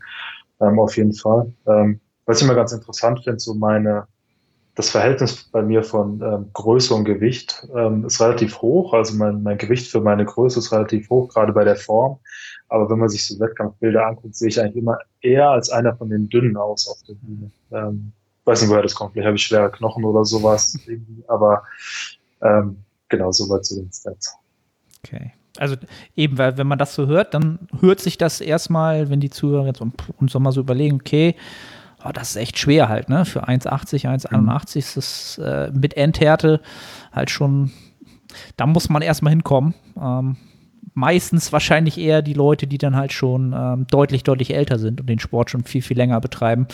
Ähm, 0.60 0.78
auf 0.78 0.96
jeden 0.96 1.14
Fall. 1.14 1.52
Ähm, 1.66 2.00
was 2.26 2.38
ich 2.38 2.44
immer 2.44 2.54
ganz 2.54 2.72
interessant 2.72 3.24
finde, 3.24 3.40
so 3.40 3.54
meine, 3.54 4.06
das 4.78 4.90
Verhältnis 4.90 5.42
bei 5.50 5.60
mir 5.60 5.82
von 5.82 6.22
ähm, 6.22 6.50
Größe 6.52 6.94
und 6.94 7.04
Gewicht 7.04 7.66
ähm, 7.74 8.04
ist 8.04 8.20
relativ 8.20 8.62
hoch. 8.62 8.94
Also 8.94 9.16
mein, 9.16 9.42
mein 9.42 9.58
Gewicht 9.58 9.90
für 9.90 10.00
meine 10.00 10.24
Größe 10.24 10.60
ist 10.60 10.70
relativ 10.70 11.10
hoch, 11.10 11.28
gerade 11.30 11.52
bei 11.52 11.64
der 11.64 11.74
Form. 11.74 12.20
Aber 12.68 12.88
wenn 12.88 13.00
man 13.00 13.08
sich 13.08 13.26
so 13.26 13.40
Wettkampfbilder 13.40 14.06
anguckt, 14.06 14.36
sehe 14.36 14.46
ich 14.46 14.60
eigentlich 14.60 14.76
immer 14.76 14.98
eher 15.20 15.50
als 15.50 15.68
einer 15.70 15.96
von 15.96 16.10
den 16.10 16.28
Dünnen 16.28 16.56
aus 16.56 16.86
auf 16.86 16.98
der 17.08 17.14
Bühne. 17.14 17.50
Ähm, 17.72 18.12
weiß 18.44 18.60
nicht, 18.60 18.70
woher 18.70 18.82
das 18.82 18.94
kommt. 18.94 19.14
Vielleicht 19.14 19.26
habe 19.26 19.36
ich 19.36 19.42
schwere 19.42 19.68
Knochen 19.68 20.04
oder 20.04 20.24
sowas. 20.24 20.78
Aber 21.26 21.64
ähm, 22.40 22.76
genau, 23.08 23.32
soweit 23.32 23.64
zu 23.64 23.80
den 23.80 23.90
Stats. 23.92 24.32
Okay. 25.04 25.32
Also 25.56 25.74
eben, 26.14 26.38
weil 26.38 26.56
wenn 26.56 26.68
man 26.68 26.78
das 26.78 26.94
so 26.94 27.08
hört, 27.08 27.34
dann 27.34 27.58
hört 27.80 27.98
sich 27.98 28.16
das 28.16 28.40
erstmal, 28.40 29.10
wenn 29.10 29.18
die 29.18 29.30
Zuhörer 29.30 29.66
jetzt 29.66 29.80
uns 29.80 30.30
so 30.30 30.38
mal 30.38 30.52
so 30.52 30.60
überlegen, 30.60 31.00
okay, 31.00 31.34
oh, 32.04 32.10
das 32.12 32.30
ist 32.30 32.36
echt 32.36 32.58
schwer 32.58 32.88
halt, 32.88 33.08
ne? 33.08 33.24
Für 33.24 33.48
1,80, 33.48 34.06
1,81 34.06 34.32
mhm. 34.32 34.78
ist 34.78 34.96
das 34.96 35.38
äh, 35.38 35.70
mit 35.72 35.96
Endhärte 35.96 36.60
halt 37.12 37.30
schon, 37.30 37.70
da 38.56 38.66
muss 38.66 38.88
man 38.88 39.02
erstmal 39.02 39.30
hinkommen. 39.30 39.74
Ähm, 40.00 40.36
meistens 40.94 41.52
wahrscheinlich 41.52 41.98
eher 41.98 42.22
die 42.22 42.34
Leute, 42.34 42.66
die 42.66 42.78
dann 42.78 42.96
halt 42.96 43.12
schon 43.12 43.54
ähm, 43.56 43.86
deutlich, 43.90 44.24
deutlich 44.24 44.54
älter 44.54 44.78
sind 44.78 45.00
und 45.00 45.08
den 45.08 45.20
Sport 45.20 45.50
schon 45.50 45.62
viel, 45.64 45.82
viel 45.82 45.96
länger 45.96 46.20
betreiben. 46.20 46.66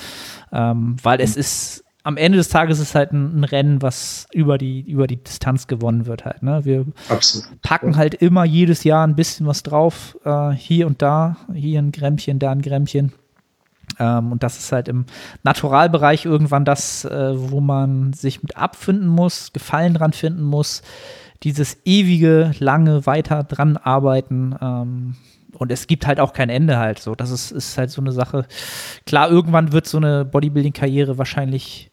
Ähm, 0.52 0.96
weil 1.02 1.20
es 1.20 1.36
ist, 1.36 1.84
am 2.04 2.16
Ende 2.16 2.38
des 2.38 2.48
Tages 2.48 2.78
ist 2.78 2.88
es 2.88 2.94
halt 2.94 3.12
ein, 3.12 3.40
ein, 3.40 3.44
Rennen, 3.44 3.82
was 3.82 4.26
über 4.32 4.56
die, 4.58 4.80
über 4.80 5.06
die 5.06 5.22
Distanz 5.22 5.66
gewonnen 5.66 6.06
wird 6.06 6.24
halt. 6.24 6.42
Ne? 6.42 6.64
Wir 6.64 6.86
Absolut. 7.08 7.60
packen 7.62 7.96
halt 7.96 8.14
immer 8.14 8.44
jedes 8.44 8.84
Jahr 8.84 9.06
ein 9.06 9.16
bisschen 9.16 9.46
was 9.46 9.62
drauf, 9.62 10.16
äh, 10.24 10.50
hier 10.50 10.86
und 10.86 11.02
da, 11.02 11.36
hier 11.52 11.80
ein 11.80 11.92
Grämmchen, 11.92 12.38
da 12.38 12.50
ein 12.50 12.62
Grämmchen. 12.62 13.12
Ähm, 13.98 14.32
und 14.32 14.42
das 14.42 14.58
ist 14.58 14.72
halt 14.72 14.88
im 14.88 15.04
Naturalbereich 15.42 16.24
irgendwann 16.24 16.64
das, 16.64 17.04
äh, 17.04 17.32
wo 17.34 17.60
man 17.60 18.12
sich 18.12 18.42
mit 18.42 18.56
abfinden 18.56 19.08
muss, 19.08 19.52
Gefallen 19.52 19.94
dran 19.94 20.12
finden 20.12 20.42
muss 20.42 20.82
dieses 21.44 21.78
ewige, 21.84 22.52
lange 22.58 23.06
weiter 23.06 23.44
dran 23.44 23.76
arbeiten. 23.76 24.56
Ähm, 24.60 25.16
und 25.56 25.70
es 25.70 25.86
gibt 25.86 26.06
halt 26.06 26.18
auch 26.18 26.32
kein 26.32 26.48
Ende 26.48 26.78
halt 26.78 26.98
so. 26.98 27.14
Das 27.14 27.30
ist, 27.30 27.52
ist 27.52 27.78
halt 27.78 27.90
so 27.90 28.00
eine 28.00 28.12
Sache. 28.12 28.46
Klar, 29.06 29.30
irgendwann 29.30 29.72
wird 29.72 29.86
so 29.86 29.98
eine 29.98 30.24
Bodybuilding-Karriere 30.24 31.18
wahrscheinlich 31.18 31.92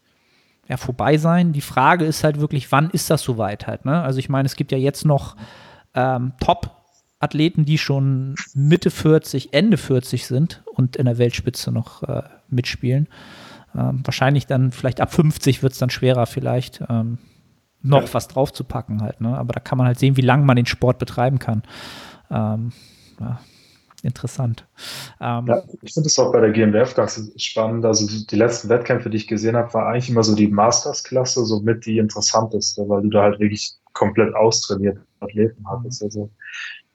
ja, 0.67 0.77
vorbei 0.77 1.17
sein. 1.17 1.51
Die 1.51 1.61
Frage 1.61 2.05
ist 2.05 2.23
halt 2.23 2.39
wirklich, 2.39 2.71
wann 2.71 2.89
ist 2.91 3.09
das 3.09 3.21
soweit 3.21 3.67
halt, 3.67 3.85
ne? 3.85 4.01
Also 4.01 4.19
ich 4.19 4.29
meine, 4.29 4.45
es 4.45 4.55
gibt 4.55 4.71
ja 4.71 4.77
jetzt 4.77 5.05
noch 5.05 5.35
ähm, 5.93 6.31
Top-Athleten, 7.21 7.65
die 7.65 7.77
schon 7.77 8.35
Mitte 8.53 8.89
40, 8.89 9.53
Ende 9.53 9.77
40 9.77 10.25
sind 10.25 10.63
und 10.65 10.95
in 10.95 11.05
der 11.05 11.17
Weltspitze 11.17 11.71
noch 11.71 12.03
äh, 12.03 12.23
mitspielen. 12.49 13.07
Ähm, 13.75 14.01
wahrscheinlich 14.03 14.47
dann, 14.47 14.71
vielleicht 14.71 14.99
ab 14.99 15.13
50 15.13 15.61
wird 15.61 15.73
es 15.73 15.79
dann 15.79 15.89
schwerer 15.89 16.25
vielleicht. 16.25 16.83
Ähm, 16.89 17.19
noch 17.83 18.03
ja. 18.03 18.13
was 18.13 18.27
draufzupacken 18.27 19.01
halt. 19.01 19.21
Ne? 19.21 19.35
Aber 19.37 19.53
da 19.53 19.59
kann 19.59 19.77
man 19.77 19.87
halt 19.87 19.99
sehen, 19.99 20.17
wie 20.17 20.21
lange 20.21 20.45
man 20.45 20.55
den 20.55 20.65
Sport 20.65 20.99
betreiben 20.99 21.39
kann. 21.39 21.63
Ähm, 22.29 22.71
ja, 23.19 23.39
interessant. 24.03 24.67
Ähm, 25.19 25.47
ja, 25.47 25.63
ich 25.81 25.93
finde 25.93 26.07
es 26.07 26.19
auch 26.19 26.31
bei 26.31 26.41
der 26.41 26.51
GmbF 26.51 26.95
ganz 26.95 27.31
spannend. 27.37 27.85
Also 27.85 28.07
die, 28.07 28.27
die, 28.27 28.35
letzten 28.35 28.69
Wettkämpfe, 28.69 29.09
die 29.09 29.17
ich 29.17 29.27
gesehen 29.27 29.55
habe, 29.55 29.73
war 29.73 29.87
eigentlich 29.87 30.09
immer 30.09 30.23
so 30.23 30.35
die 30.35 30.47
Masters-Klasse 30.47 31.45
somit 31.45 31.85
die 31.85 31.97
interessanteste, 31.97 32.87
weil 32.87 33.01
du 33.03 33.09
da 33.09 33.23
halt 33.23 33.39
wirklich 33.39 33.73
komplett 33.93 34.33
austrainiert 34.35 34.99
Athleten 35.19 35.63
hattest. 35.67 36.03
Also 36.03 36.29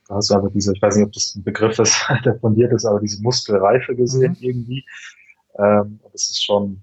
da 0.09 0.17
hast 0.17 0.31
du 0.31 0.35
einfach 0.35 0.53
diese, 0.53 0.73
ich 0.73 0.83
weiß 0.83 0.97
nicht, 0.97 1.07
ob 1.07 1.13
das 1.13 1.35
ein 1.35 1.43
Begriff 1.43 1.79
ist, 1.79 1.97
der 2.25 2.39
fundiert 2.39 2.73
ist, 2.73 2.85
aber 2.85 3.01
diese 3.01 3.23
Muskelreife 3.23 3.95
gesehen 3.95 4.37
mhm. 4.39 4.47
irgendwie. 4.47 4.85
Ähm, 5.59 6.01
das 6.13 6.31
ist 6.31 6.45
schon 6.45 6.83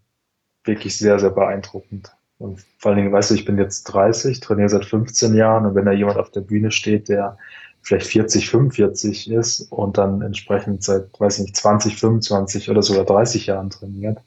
wirklich 0.64 0.98
sehr, 0.98 1.20
sehr 1.20 1.30
beeindruckend. 1.30 2.12
Und 2.40 2.66
vor 2.80 2.92
allen 2.92 2.98
Dingen, 2.98 3.14
weißt 3.14 3.32
du, 3.32 3.36
ich 3.36 3.46
bin 3.46 3.58
jetzt 3.58 3.84
30, 3.86 4.40
trainiere 4.40 4.70
seit 4.70 4.86
15 4.86 5.34
Jahren 5.34 5.66
und 5.66 5.76
wenn 5.76 5.86
da 5.86 5.92
jemand 5.92 6.18
auf 6.18 6.32
der 6.32 6.42
Bühne 6.42 6.72
steht, 6.72 7.08
der 7.08 7.38
vielleicht 7.82 8.08
40, 8.08 8.50
45 8.50 9.32
ist 9.32 9.72
und 9.72 9.98
dann 9.98 10.22
entsprechend 10.22 10.84
seit, 10.84 11.20
weiß 11.20 11.40
nicht, 11.40 11.56
20, 11.56 11.98
25 11.98 12.70
oder 12.70 12.82
sogar 12.82 13.06
30 13.06 13.46
Jahren 13.46 13.70
trainiert, 13.70 14.20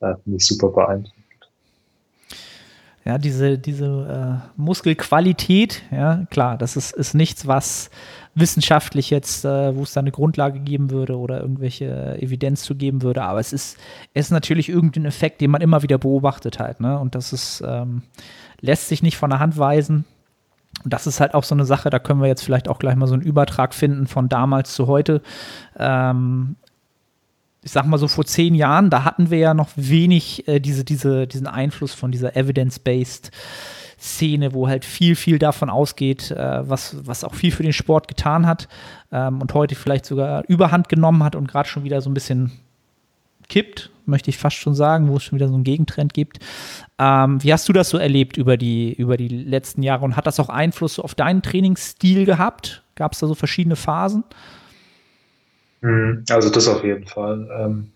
äh, 0.00 0.14
finde 0.24 0.36
ich 0.38 0.46
super 0.46 0.68
beeindruckend. 0.68 1.21
Ja, 3.04 3.18
diese, 3.18 3.58
diese 3.58 4.42
äh, 4.46 4.48
Muskelqualität, 4.56 5.82
ja, 5.90 6.24
klar, 6.30 6.56
das 6.56 6.76
ist, 6.76 6.92
ist 6.92 7.14
nichts, 7.14 7.48
was 7.48 7.90
wissenschaftlich 8.34 9.10
jetzt, 9.10 9.44
äh, 9.44 9.74
wo 9.74 9.82
es 9.82 9.92
da 9.92 10.00
eine 10.00 10.12
Grundlage 10.12 10.60
geben 10.60 10.90
würde 10.90 11.18
oder 11.18 11.40
irgendwelche 11.40 12.16
Evidenz 12.22 12.62
zu 12.62 12.76
geben 12.76 13.02
würde, 13.02 13.24
aber 13.24 13.40
es 13.40 13.52
ist, 13.52 13.76
es 14.14 14.26
ist 14.26 14.30
natürlich 14.30 14.68
irgendein 14.68 15.04
Effekt, 15.04 15.40
den 15.40 15.50
man 15.50 15.62
immer 15.62 15.82
wieder 15.82 15.98
beobachtet 15.98 16.60
halt, 16.60 16.80
ne? 16.80 16.98
Und 16.98 17.16
das 17.16 17.32
ist, 17.32 17.62
ähm, 17.66 18.02
lässt 18.60 18.88
sich 18.88 19.02
nicht 19.02 19.16
von 19.16 19.30
der 19.30 19.40
Hand 19.40 19.58
weisen. 19.58 20.04
Und 20.84 20.92
das 20.92 21.06
ist 21.06 21.20
halt 21.20 21.34
auch 21.34 21.44
so 21.44 21.54
eine 21.54 21.64
Sache, 21.64 21.90
da 21.90 21.98
können 21.98 22.20
wir 22.20 22.28
jetzt 22.28 22.44
vielleicht 22.44 22.68
auch 22.68 22.78
gleich 22.78 22.96
mal 22.96 23.06
so 23.06 23.14
einen 23.14 23.22
Übertrag 23.22 23.74
finden 23.74 24.06
von 24.06 24.28
damals 24.28 24.74
zu 24.74 24.86
heute. 24.86 25.22
Ähm, 25.76 26.56
ich 27.62 27.70
sag 27.70 27.86
mal 27.86 27.98
so 27.98 28.08
vor 28.08 28.24
zehn 28.24 28.54
Jahren, 28.54 28.90
da 28.90 29.04
hatten 29.04 29.30
wir 29.30 29.38
ja 29.38 29.54
noch 29.54 29.70
wenig 29.76 30.46
äh, 30.48 30.60
diese, 30.60 30.84
diese, 30.84 31.26
diesen 31.26 31.46
Einfluss 31.46 31.94
von 31.94 32.10
dieser 32.10 32.36
evidence-based 32.36 33.30
Szene, 34.00 34.52
wo 34.52 34.66
halt 34.66 34.84
viel, 34.84 35.14
viel 35.14 35.38
davon 35.38 35.70
ausgeht, 35.70 36.32
äh, 36.32 36.68
was, 36.68 36.96
was 37.06 37.22
auch 37.22 37.34
viel 37.34 37.52
für 37.52 37.62
den 37.62 37.72
Sport 37.72 38.08
getan 38.08 38.46
hat 38.46 38.66
ähm, 39.12 39.40
und 39.40 39.54
heute 39.54 39.76
vielleicht 39.76 40.06
sogar 40.06 40.42
Überhand 40.48 40.88
genommen 40.88 41.22
hat 41.22 41.36
und 41.36 41.46
gerade 41.46 41.68
schon 41.68 41.84
wieder 41.84 42.00
so 42.00 42.10
ein 42.10 42.14
bisschen 42.14 42.50
kippt, 43.48 43.90
möchte 44.04 44.30
ich 44.30 44.38
fast 44.38 44.56
schon 44.56 44.74
sagen, 44.74 45.08
wo 45.08 45.16
es 45.16 45.22
schon 45.22 45.38
wieder 45.38 45.46
so 45.46 45.54
einen 45.54 45.62
Gegentrend 45.62 46.14
gibt. 46.14 46.40
Ähm, 46.98 47.40
wie 47.44 47.52
hast 47.52 47.68
du 47.68 47.72
das 47.72 47.90
so 47.90 47.98
erlebt 47.98 48.36
über 48.36 48.56
die, 48.56 48.92
über 48.92 49.16
die 49.16 49.28
letzten 49.28 49.84
Jahre 49.84 50.04
und 50.04 50.16
hat 50.16 50.26
das 50.26 50.40
auch 50.40 50.48
Einfluss 50.48 50.98
auf 50.98 51.14
deinen 51.14 51.42
Trainingsstil 51.42 52.24
gehabt? 52.24 52.82
Gab 52.96 53.12
es 53.12 53.20
da 53.20 53.28
so 53.28 53.36
verschiedene 53.36 53.76
Phasen? 53.76 54.24
Mhm. 55.82 56.24
Also 56.30 56.48
das 56.48 56.68
auf 56.68 56.82
jeden 56.82 57.06
Fall. 57.06 57.48
Ähm, 57.58 57.92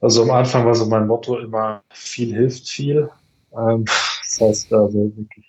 also 0.00 0.22
am 0.22 0.30
Anfang 0.30 0.66
war 0.66 0.74
so 0.74 0.86
mein 0.86 1.06
Motto 1.06 1.38
immer, 1.38 1.82
viel 1.90 2.34
hilft 2.34 2.68
viel. 2.68 3.08
Ähm, 3.56 3.84
das 4.22 4.40
heißt, 4.40 4.72
also 4.72 5.12
wirklich 5.16 5.46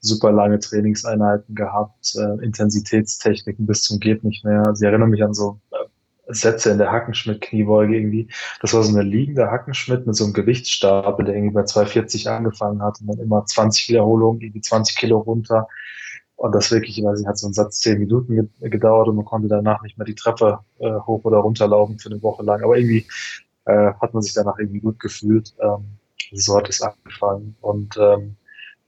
super 0.00 0.30
lange 0.30 0.60
Trainingseinheiten 0.60 1.54
gehabt, 1.54 2.14
äh, 2.16 2.44
Intensitätstechniken 2.44 3.66
bis 3.66 3.82
zum 3.82 3.98
geht 3.98 4.22
nicht 4.24 4.44
mehr. 4.44 4.62
Sie 4.74 4.86
erinnern 4.86 5.10
mich 5.10 5.24
an 5.24 5.34
so 5.34 5.58
äh, 5.72 6.32
Sätze 6.32 6.70
in 6.70 6.78
der 6.78 6.92
Hackenschmidt-Kniebeuge 6.92 7.96
irgendwie. 7.96 8.28
Das 8.60 8.74
war 8.74 8.82
so 8.82 8.96
eine 8.96 9.02
liegende 9.02 9.50
Hackenschmidt 9.50 10.06
mit 10.06 10.14
so 10.14 10.24
einem 10.24 10.34
Gewichtsstapel, 10.34 11.24
der 11.24 11.34
irgendwie 11.34 11.54
bei 11.54 11.64
240 11.64 12.28
angefangen 12.28 12.82
hat 12.82 13.00
und 13.00 13.08
dann 13.08 13.18
immer 13.18 13.44
20 13.44 13.88
Wiederholungen, 13.88 14.42
irgendwie 14.42 14.60
20 14.60 14.96
Kilo 14.96 15.18
runter 15.18 15.66
und 16.38 16.54
das 16.54 16.70
wirklich, 16.70 16.96
ich 16.96 17.04
weiß 17.04 17.18
nicht, 17.18 17.26
hat 17.26 17.36
so 17.36 17.48
ein 17.48 17.52
Satz 17.52 17.80
zehn 17.80 17.98
Minuten 17.98 18.48
gedauert 18.60 19.08
und 19.08 19.16
man 19.16 19.24
konnte 19.24 19.48
danach 19.48 19.82
nicht 19.82 19.98
mehr 19.98 20.04
die 20.04 20.14
Treppe 20.14 20.60
äh, 20.78 20.92
hoch 21.00 21.24
oder 21.24 21.38
runter 21.38 21.66
laufen 21.66 21.98
für 21.98 22.10
eine 22.10 22.22
Woche 22.22 22.44
lang. 22.44 22.62
Aber 22.62 22.78
irgendwie 22.78 23.08
äh, 23.64 23.92
hat 24.00 24.14
man 24.14 24.22
sich 24.22 24.34
danach 24.34 24.56
irgendwie 24.56 24.78
gut 24.78 25.00
gefühlt. 25.00 25.52
Ähm, 25.60 25.98
so 26.32 26.56
hat 26.56 26.68
es 26.68 26.80
angefangen. 26.80 27.56
Und 27.60 27.96
ähm, 27.98 28.36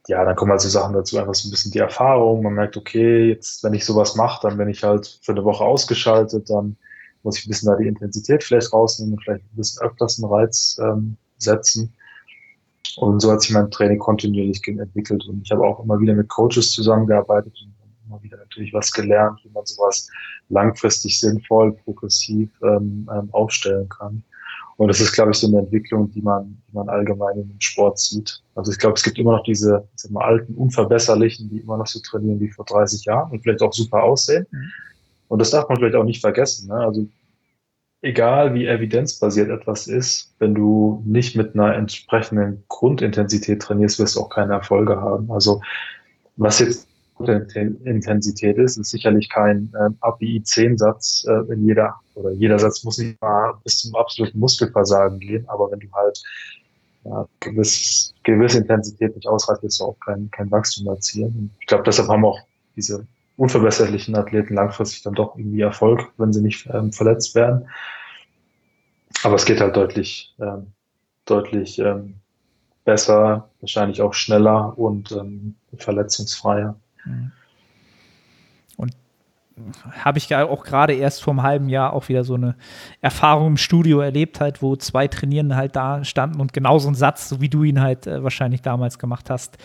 ja, 0.07 0.25
dann 0.25 0.37
kommen 0.37 0.53
halt 0.53 0.61
so 0.61 0.69
Sachen 0.69 0.95
dazu, 0.95 1.19
einfach 1.19 1.35
so 1.35 1.49
ein 1.49 1.51
bisschen 1.51 1.73
die 1.73 1.81
Erfahrung. 1.81 2.45
Man 2.45 2.55
merkt, 2.55 2.77
okay, 2.77 3.31
jetzt, 3.31 3.65
wenn 3.65 3.75
ich 3.75 3.85
sowas 3.85 4.15
mache, 4.15 4.47
dann 4.47 4.57
bin 4.57 4.69
ich 4.69 4.85
halt 4.85 5.19
für 5.21 5.33
eine 5.33 5.45
Woche 5.45 5.65
ausgeschaltet, 5.65 6.51
dann 6.51 6.77
muss 7.25 7.37
ich 7.37 7.47
ein 7.47 7.51
bisschen 7.51 7.69
da 7.69 7.77
die 7.77 7.89
Intensität 7.89 8.45
vielleicht 8.45 8.73
rausnehmen 8.73 9.15
und 9.15 9.25
vielleicht 9.25 9.45
ein 9.45 9.57
bisschen 9.57 9.83
öfters 9.83 10.23
einen 10.23 10.33
Reiz 10.33 10.79
ähm, 10.81 11.17
setzen. 11.37 11.95
Und 12.97 13.21
so 13.21 13.31
hat 13.31 13.43
sich 13.43 13.53
mein 13.53 13.71
Training 13.71 13.99
kontinuierlich 13.99 14.67
entwickelt. 14.67 15.25
Und 15.27 15.43
ich 15.43 15.51
habe 15.51 15.63
auch 15.63 15.83
immer 15.83 16.01
wieder 16.01 16.15
mit 16.15 16.29
Coaches 16.29 16.73
zusammengearbeitet 16.73 17.53
und 17.63 17.75
immer 18.07 18.23
wieder 18.23 18.37
natürlich 18.39 18.73
was 18.73 18.93
gelernt, 18.93 19.39
wie 19.45 19.51
man 19.51 19.65
sowas 19.65 20.09
langfristig 20.49 21.19
sinnvoll, 21.19 21.73
progressiv 21.73 22.51
ähm, 22.63 23.09
ähm, 23.13 23.29
aufstellen 23.33 23.89
kann. 23.89 24.23
Und 24.77 24.89
das 24.89 25.01
ist, 25.01 25.13
glaube 25.13 25.31
ich, 25.33 25.37
so 25.37 25.47
eine 25.47 25.59
Entwicklung, 25.59 26.11
die 26.11 26.23
man, 26.23 26.57
die 26.67 26.75
man 26.75 26.89
allgemein 26.89 27.37
im 27.37 27.55
Sport 27.61 27.99
sieht. 27.99 28.43
Also 28.55 28.73
ich 28.73 28.79
glaube, 28.79 28.95
es 28.95 29.03
gibt 29.03 29.19
immer 29.19 29.33
noch 29.33 29.45
diese 29.45 29.87
mal, 30.09 30.25
alten, 30.25 30.55
unverbesserlichen, 30.55 31.51
die 31.51 31.59
immer 31.59 31.77
noch 31.77 31.87
so 31.87 32.01
trainieren 32.01 32.41
wie 32.41 32.49
vor 32.49 32.65
30 32.65 33.05
Jahren 33.05 33.31
und 33.31 33.43
vielleicht 33.43 33.61
auch 33.61 33.75
super 33.75 34.03
aussehen. 34.03 34.47
Mhm. 34.51 34.73
Und 35.29 35.39
das 35.39 35.51
darf 35.51 35.69
man 35.69 35.79
vielleicht 35.79 35.97
auch 35.97 36.05
nicht 36.05 36.21
vergessen. 36.21 36.69
Ne? 36.69 36.75
Also 36.75 37.07
egal 38.03 38.55
wie 38.55 38.67
evidenzbasiert 38.67 39.51
etwas 39.51 39.87
ist, 39.87 40.35
wenn 40.39 40.55
du 40.55 41.03
nicht 41.05 41.37
mit 41.37 41.55
einer 41.55 41.75
entsprechenden 41.75 42.65
Grundintensität 42.69 43.63
trainierst, 43.63 43.99
wirst 43.99 44.17
du 44.17 44.21
auch 44.21 44.31
keine 44.31 44.55
Erfolge 44.55 45.01
haben. 45.01 45.31
Also 45.31 45.61
was 46.37 46.61
jetzt 46.61 46.89
Intensität 47.19 48.57
ist, 48.57 48.79
ist 48.79 48.91
sicherlich 48.91 49.29
kein 49.29 49.71
äh, 49.75 49.91
API 50.01 50.43
10 50.43 50.79
Satz 50.79 51.27
äh, 51.29 51.53
in 51.53 51.67
jeder 51.67 51.97
oder 52.15 52.31
jeder 52.31 52.59
Satz 52.59 52.83
muss 52.83 52.97
nicht 52.97 53.21
mal 53.21 53.53
bis 53.63 53.79
zum 53.79 53.95
absoluten 53.95 54.39
Muskelversagen 54.39 55.19
gehen, 55.19 55.47
aber 55.49 55.71
wenn 55.71 55.81
du 55.81 55.93
halt 55.93 56.23
ja, 57.05 57.27
gewiss, 57.41 58.15
gewisse 58.23 58.59
Intensität 58.59 59.15
nicht 59.15 59.29
ausreicht, 59.29 59.63
wirst 59.63 59.81
du 59.81 59.85
auch 59.85 59.97
kein, 60.01 60.31
kein 60.31 60.51
Wachstum 60.51 60.87
erzielen. 60.87 61.51
Ich 61.61 61.67
glaube, 61.67 61.85
deshalb 61.85 62.09
haben 62.09 62.25
auch 62.25 62.39
diese 62.75 63.07
unverbesserlichen 63.41 64.15
Athleten 64.17 64.55
langfristig 64.55 65.03
dann 65.03 65.15
doch 65.15 65.35
irgendwie 65.35 65.63
Erfolg, 65.63 66.13
wenn 66.19 66.31
sie 66.31 66.43
nicht 66.43 66.69
ähm, 66.73 66.93
verletzt 66.93 67.35
werden. 67.35 67.69
Aber 69.23 69.37
es 69.37 69.47
geht 69.47 69.61
halt 69.61 69.77
deutlich, 69.77 70.35
ähm, 70.39 70.67
deutlich 71.25 71.79
ähm, 71.79 72.17
besser, 72.85 73.49
wahrscheinlich 73.61 74.03
auch 74.03 74.13
schneller 74.13 74.79
und 74.79 75.13
ähm, 75.13 75.55
verletzungsfreier. 75.79 76.79
Mhm 77.07 77.33
habe 80.05 80.19
ich 80.19 80.29
ja 80.29 80.47
auch 80.47 80.65
gerade 80.65 80.95
erst 80.95 81.23
vor 81.23 81.33
einem 81.33 81.43
halben 81.43 81.69
Jahr 81.69 81.93
auch 81.93 82.09
wieder 82.09 82.25
so 82.25 82.35
eine 82.35 82.55
Erfahrung 83.01 83.49
im 83.49 83.57
Studio 83.57 84.01
erlebt, 84.01 84.41
halt, 84.41 84.63
wo 84.63 84.77
zwei 84.77 85.09
Trainierende 85.09 85.57
halt 85.57 85.77
da 85.77 86.05
standen 86.05 86.41
und 86.41 86.53
genau 86.53 86.79
so 86.79 86.89
einen 86.89 86.95
Satz, 86.95 87.29
so 87.29 87.41
wie 87.41 87.49
du 87.49 87.65
ihn 87.65 87.81
halt 87.81 88.07
äh, 88.07 88.23
wahrscheinlich 88.23 88.63
damals 88.63 88.99
gemacht 88.99 89.31
hast, 89.31 89.59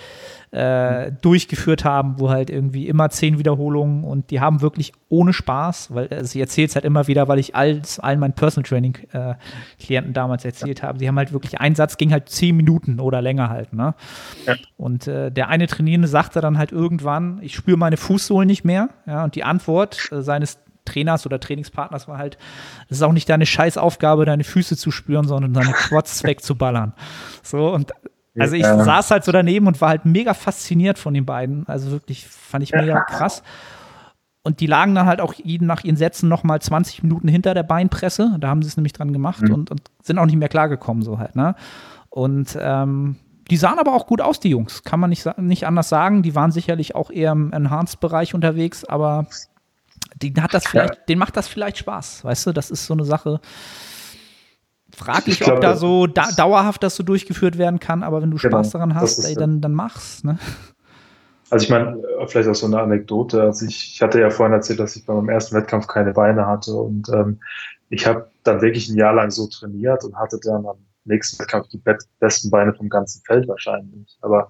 äh, 0.56 1.12
durchgeführt 1.22 1.84
haben, 1.84 2.20
wo 2.20 2.30
halt 2.30 2.50
irgendwie 2.50 2.88
immer 2.88 3.10
zehn 3.10 3.38
Wiederholungen 3.38 4.06
und 4.06 4.32
die 4.32 4.40
haben 4.40 4.62
wirklich 4.62 4.94
ohne 5.10 5.34
Spaß, 5.34 5.94
weil 5.94 6.08
also 6.08 6.36
ich 6.36 6.42
erzähle 6.42 6.68
es 6.68 6.76
halt 6.76 6.86
immer 6.86 7.08
wieder, 7.08 7.28
weil 7.28 7.40
ich 7.40 7.56
alles, 7.56 8.00
allen 8.00 8.20
meinen 8.20 8.34
Personal 8.34 8.68
Training 8.68 8.98
äh, 9.12 9.36
Klienten 9.80 10.14
damals 10.14 10.46
erzählt 10.46 10.82
habe. 10.82 10.98
Sie 10.98 11.08
haben 11.08 11.18
halt 11.18 11.34
wirklich, 11.34 11.60
ein 11.60 11.76
Satz 11.76 11.98
ging 11.98 12.12
halt 12.12 12.30
zehn 12.30 12.56
Minuten 12.56 13.02
oder 13.02 13.22
länger 13.22 13.50
halt, 13.50 13.74
ne? 13.74 13.96
Ja. 14.46 14.56
Und 14.78 15.08
äh, 15.08 15.30
der 15.30 15.50
eine 15.50 15.68
Trainierende 15.68 16.08
sagte 16.08 16.40
dann 16.40 16.58
halt 16.58 16.72
irgendwann, 16.72 17.40
ich 17.42 17.56
spüre 17.56 17.78
meine 17.78 17.98
Fußsohlen 17.98 18.48
nicht 18.48 18.64
mehr, 18.64 18.90
ja, 19.06 19.26
und 19.26 19.36
die 19.36 19.44
Antwort 19.44 19.85
äh, 20.12 20.22
seines 20.22 20.60
Trainers 20.86 21.26
oder 21.26 21.40
Trainingspartners 21.40 22.08
war 22.08 22.18
halt, 22.18 22.38
es 22.90 22.98
ist 22.98 23.04
auch 23.04 23.12
nicht 23.12 23.28
deine 23.28 23.46
Scheißaufgabe, 23.46 24.26
deine 24.26 24.44
Füße 24.44 24.78
zu 24.78 24.92
spüren, 24.92 25.28
sondern 25.28 25.54
deine 25.54 25.74
Quads 25.74 26.24
wegzuballern. 26.24 26.94
So, 27.42 27.74
und 27.74 27.92
also 28.38 28.56
ich 28.56 28.64
ja. 28.64 28.84
saß 28.84 29.12
halt 29.12 29.24
so 29.24 29.32
daneben 29.32 29.68
und 29.68 29.80
war 29.82 29.90
halt 29.90 30.06
mega 30.06 30.34
fasziniert 30.34 31.00
von 31.00 31.14
den 31.14 31.26
beiden. 31.26 31.68
Also 31.68 31.92
wirklich 31.92 32.28
fand 32.28 32.64
ich 32.64 32.74
mega 32.74 33.02
krass. 33.02 33.44
Und 34.44 34.60
die 34.60 34.68
lagen 34.68 34.94
dann 34.94 35.08
halt 35.08 35.22
auch 35.22 35.34
nach 35.62 35.84
ihren 35.84 35.96
Sätzen 35.96 36.30
noch 36.30 36.44
mal 36.44 36.62
20 36.62 37.02
Minuten 37.02 37.28
hinter 37.28 37.54
der 37.54 37.64
Beinpresse. 37.64 38.36
Da 38.40 38.50
haben 38.50 38.62
sie 38.62 38.68
es 38.68 38.78
nämlich 38.78 38.94
dran 38.94 39.14
gemacht 39.14 39.42
mhm. 39.42 39.54
und, 39.54 39.72
und, 39.72 39.82
sind 40.04 40.20
auch 40.20 40.26
nicht 40.26 40.36
mehr 40.36 40.50
klargekommen 40.50 41.02
so 41.02 41.18
halt. 41.18 41.36
Ne? 41.36 41.56
Und 42.10 42.58
ähm, 42.62 43.16
die 43.50 43.58
sahen 43.58 43.80
aber 43.80 43.94
auch 43.94 44.06
gut 44.06 44.22
aus, 44.22 44.40
die 44.40 44.50
Jungs. 44.50 44.84
Kann 44.84 45.00
man 45.00 45.10
nicht, 45.10 45.26
nicht 45.40 45.66
anders 45.66 45.90
sagen. 45.90 46.22
Die 46.22 46.36
waren 46.36 46.52
sicherlich 46.52 46.94
auch 46.94 47.10
eher 47.10 47.32
im 47.32 47.54
Enhanced-Bereich 47.54 48.36
unterwegs, 48.36 48.86
aber 48.86 49.28
den 50.16 50.42
hat 50.42 50.54
das 50.54 50.66
vielleicht, 50.68 50.96
ja. 50.96 51.02
den 51.10 51.20
macht 51.20 51.36
das 51.38 51.48
vielleicht 51.48 51.78
Spaß. 51.78 52.24
Weißt 52.24 52.48
du, 52.48 52.52
das 52.52 52.72
ist 52.72 52.86
so 52.86 52.94
eine 52.94 53.06
Sache 53.06 53.40
fraglich, 54.96 55.40
glaub, 55.40 55.56
ob 55.56 55.62
da 55.62 55.76
so 55.76 56.08
da, 56.08 56.32
dauerhaft 56.32 56.82
das 56.84 56.96
so 56.96 57.04
durchgeführt 57.04 57.58
werden 57.58 57.80
kann, 57.80 58.04
aber 58.04 58.22
wenn 58.22 58.32
du 58.32 58.38
genau, 58.38 58.58
Spaß 58.58 58.72
daran 58.72 58.96
hast, 58.96 59.26
ey, 59.26 59.36
dann, 59.36 59.62
dann 59.62 59.74
mach's. 59.74 60.24
Ne? 60.24 60.40
Also 61.50 61.64
ich 61.64 61.70
meine, 61.70 62.02
vielleicht 62.28 62.50
auch 62.50 62.56
so 62.56 62.66
eine 62.66 62.80
Anekdote. 62.80 63.42
Also 63.42 63.66
ich, 63.66 63.96
ich 63.96 64.02
hatte 64.02 64.20
ja 64.20 64.30
vorhin 64.30 64.54
erzählt, 64.54 64.80
dass 64.80 64.96
ich 64.96 65.06
bei 65.06 65.14
meinem 65.14 65.30
ersten 65.30 65.56
Wettkampf 65.56 65.88
keine 65.88 66.14
Beine 66.14 66.48
hatte 66.48 66.74
und 66.74 67.10
ähm, 67.10 67.40
ich 67.90 68.08
habe 68.08 68.32
dann 68.44 68.62
wirklich 68.62 68.90
ein 68.90 68.98
Jahr 68.98 69.14
lang 69.14 69.30
so 69.30 69.48
trainiert 69.48 70.04
und 70.04 70.16
hatte 70.16 70.40
dann 70.42 70.66
am 70.66 70.78
nächsten 71.04 71.40
Wettkampf 71.40 71.68
die 71.68 71.82
besten 72.20 72.50
Beine 72.50 72.74
vom 72.74 72.90
ganzen 72.90 73.22
Feld 73.26 73.48
wahrscheinlich. 73.48 74.18
Aber 74.22 74.50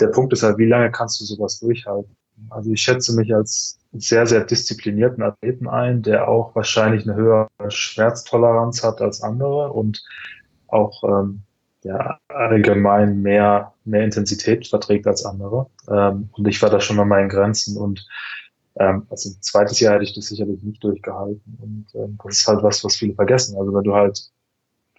der 0.00 0.08
Punkt 0.08 0.32
ist 0.34 0.42
halt, 0.42 0.58
wie 0.58 0.68
lange 0.68 0.90
kannst 0.90 1.20
du 1.20 1.24
sowas 1.24 1.60
durchhalten? 1.60 2.14
Also 2.50 2.70
ich 2.70 2.82
schätze 2.82 3.14
mich 3.14 3.34
als 3.34 3.78
sehr, 3.94 4.26
sehr 4.26 4.44
disziplinierten 4.44 5.22
Athleten 5.22 5.68
ein, 5.68 6.02
der 6.02 6.28
auch 6.28 6.54
wahrscheinlich 6.54 7.04
eine 7.04 7.16
höhere 7.16 7.48
Schmerztoleranz 7.68 8.82
hat 8.82 9.00
als 9.00 9.22
andere 9.22 9.72
und 9.72 10.04
auch 10.68 11.02
ähm, 11.04 11.42
ja, 11.82 12.18
allgemein 12.28 13.22
mehr, 13.22 13.74
mehr 13.84 14.04
Intensität 14.04 14.66
verträgt 14.66 15.06
als 15.06 15.24
andere. 15.24 15.66
Ähm, 15.88 16.28
und 16.32 16.48
ich 16.48 16.60
war 16.62 16.70
da 16.70 16.80
schon 16.80 16.98
an 16.98 17.08
meinen 17.08 17.28
Grenzen 17.28 17.76
und 17.76 18.06
ähm, 18.76 19.06
also 19.10 19.30
ein 19.30 19.42
zweites 19.42 19.78
Jahr 19.80 19.94
hätte 19.94 20.04
ich 20.04 20.14
das 20.14 20.26
sicherlich 20.26 20.62
nicht 20.62 20.82
durchgehalten. 20.82 21.58
Und 21.60 21.86
ähm, 21.94 22.18
das 22.24 22.38
ist 22.38 22.48
halt 22.48 22.62
was, 22.62 22.82
was 22.82 22.96
viele 22.96 23.14
vergessen. 23.14 23.56
Also 23.56 23.72
wenn 23.72 23.84
du 23.84 23.94
halt 23.94 24.30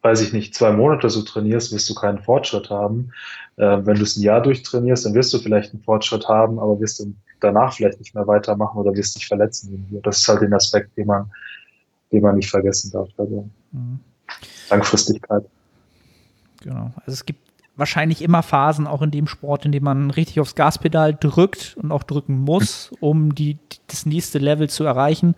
weiß 0.06 0.22
ich 0.22 0.34
nicht, 0.34 0.54
zwei 0.54 0.72
Monate 0.72 1.10
so 1.10 1.24
trainierst, 1.24 1.74
wirst 1.74 1.90
du 1.90 1.96
keinen 1.96 2.20
Fortschritt 2.20 2.70
haben. 2.70 3.12
Äh, 3.58 3.80
wenn 3.86 3.96
du 3.96 4.04
es 4.04 4.16
ein 4.16 4.22
Jahr 4.22 4.40
durchtrainierst, 4.40 5.04
dann 5.04 5.16
wirst 5.16 5.34
du 5.34 5.40
vielleicht 5.40 5.74
einen 5.74 5.82
Fortschritt 5.82 6.30
haben, 6.30 6.60
aber 6.60 6.80
wirst 6.80 7.00
du 7.00 7.16
danach 7.40 7.74
vielleicht 7.74 8.00
nicht 8.00 8.16
mehr 8.16 8.28
weitermachen 8.28 8.78
oder 8.78 8.96
wirst 8.96 9.16
dich 9.16 9.28
verletzen. 9.28 10.02
Das 10.04 10.20
ist 10.20 10.28
halt 10.28 10.42
den 10.42 10.54
Aspekt, 10.54 10.96
den 10.98 11.08
man, 11.08 11.32
den 12.12 12.22
man 12.22 12.36
nicht 12.36 12.50
vergessen 12.50 12.92
darf. 12.92 13.10
Also 13.18 13.50
mhm. 13.72 14.00
Langfristigkeit. 14.70 15.46
Genau. 16.62 16.92
Also 17.06 17.12
es 17.12 17.26
gibt 17.26 17.40
wahrscheinlich 17.78 18.22
immer 18.22 18.42
Phasen 18.42 18.88
auch 18.88 19.02
in 19.02 19.12
dem 19.12 19.28
Sport, 19.28 19.66
in 19.66 19.72
dem 19.72 19.84
man 19.84 20.12
richtig 20.12 20.40
aufs 20.40 20.56
Gaspedal 20.56 21.14
drückt 21.14 21.76
und 21.82 21.92
auch 21.92 22.04
drücken 22.04 22.40
muss, 22.40 22.92
um 23.00 23.36
die, 23.36 23.58
das 23.88 24.06
nächste 24.06 24.40
Level 24.40 24.70
zu 24.70 24.84
erreichen. 24.84 25.36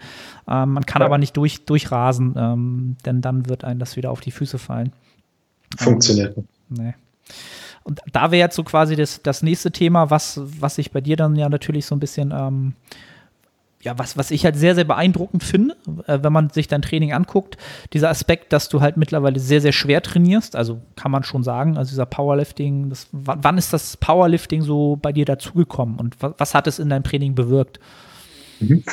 Ähm, 0.48 0.74
man 0.74 0.86
kann 0.86 1.02
ja. 1.02 1.08
aber 1.08 1.18
nicht 1.18 1.36
durch, 1.36 1.66
durchrasen, 1.66 2.36
ähm, 2.38 2.96
denn 3.06 3.22
dann 3.22 3.50
wird 3.50 3.64
einem 3.64 3.80
das 3.80 3.96
wieder 3.96 4.12
auf 4.12 4.22
die 4.22 4.32
Füße 4.32 4.60
fallen. 4.60 4.94
Funktioniert 5.78 6.38
nicht. 6.38 6.50
Nee. 6.70 6.94
Und 7.88 8.02
da 8.12 8.32
wäre 8.32 8.40
jetzt 8.40 8.56
so 8.56 8.64
quasi 8.64 8.98
das, 8.98 9.22
das 9.24 9.42
nächste 9.44 9.72
Thema, 9.72 10.10
was, 10.10 10.42
was 10.44 10.76
sich 10.76 10.92
bei 10.92 11.00
dir 11.00 11.16
dann 11.16 11.38
ja 11.38 11.48
natürlich 11.48 11.86
so 11.86 11.96
ein 11.96 12.02
bisschen 12.02 12.34
ähm, 12.36 12.74
ja, 13.82 13.98
was, 13.98 14.18
was 14.18 14.32
ich 14.32 14.44
halt 14.44 14.58
sehr, 14.58 14.76
sehr 14.76 14.84
beeindruckend 14.84 15.44
finde, 15.44 15.78
äh, 16.08 16.20
wenn 16.22 16.34
man 16.34 16.50
sich 16.50 16.68
dein 16.68 16.82
Training 16.82 17.14
anguckt, 17.14 17.58
dieser 17.94 18.10
Aspekt, 18.10 18.52
dass 18.52 18.68
du 18.68 18.82
halt 18.82 18.98
mittlerweile 18.98 19.40
sehr, 19.40 19.62
sehr 19.62 19.72
schwer 19.72 20.02
trainierst, 20.02 20.58
also 20.58 20.82
kann 20.98 21.12
man 21.12 21.24
schon 21.24 21.44
sagen, 21.44 21.78
also 21.78 21.92
dieser 21.92 22.06
Powerlifting, 22.06 22.90
das, 22.90 23.08
wann 23.14 23.58
ist 23.58 23.72
das 23.72 23.96
Powerlifting 23.96 24.62
so 24.62 24.98
bei 25.02 25.14
dir 25.14 25.24
dazugekommen 25.24 26.00
und 26.00 26.22
was, 26.22 26.34
was 26.38 26.54
hat 26.54 26.68
es 26.68 26.80
in 26.80 26.90
deinem 26.90 27.04
Training 27.04 27.34
bewirkt? 27.36 27.80
Mhm. 28.60 28.84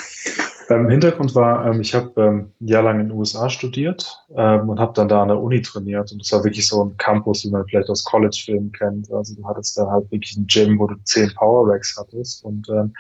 Ähm, 0.70 0.88
Hintergrund 0.88 1.34
war, 1.34 1.66
ähm, 1.66 1.80
ich 1.80 1.94
habe 1.94 2.20
ähm, 2.20 2.52
ein 2.60 2.68
Jahr 2.68 2.82
lang 2.82 3.00
in 3.00 3.08
den 3.08 3.18
USA 3.18 3.50
studiert 3.50 4.18
ähm, 4.34 4.68
und 4.68 4.80
habe 4.80 4.94
dann 4.94 5.08
da 5.08 5.22
an 5.22 5.28
der 5.28 5.38
Uni 5.38 5.60
trainiert 5.60 6.10
und 6.10 6.20
das 6.20 6.32
war 6.32 6.42
wirklich 6.42 6.66
so 6.66 6.84
ein 6.84 6.96
Campus, 6.96 7.44
wie 7.44 7.50
man 7.50 7.66
vielleicht 7.66 7.90
aus 7.90 8.04
College-Filmen 8.04 8.72
kennt. 8.72 9.12
Also 9.12 9.34
du 9.34 9.46
hattest 9.46 9.76
da 9.76 9.90
halt 9.90 10.10
wirklich 10.10 10.36
ein 10.36 10.46
Gym, 10.46 10.78
wo 10.78 10.86
du 10.86 10.96
zehn 11.04 11.32
Power 11.34 11.68
Racks 11.68 11.96
hattest 11.98 12.44
und 12.44 12.68
ähm, 12.70 12.94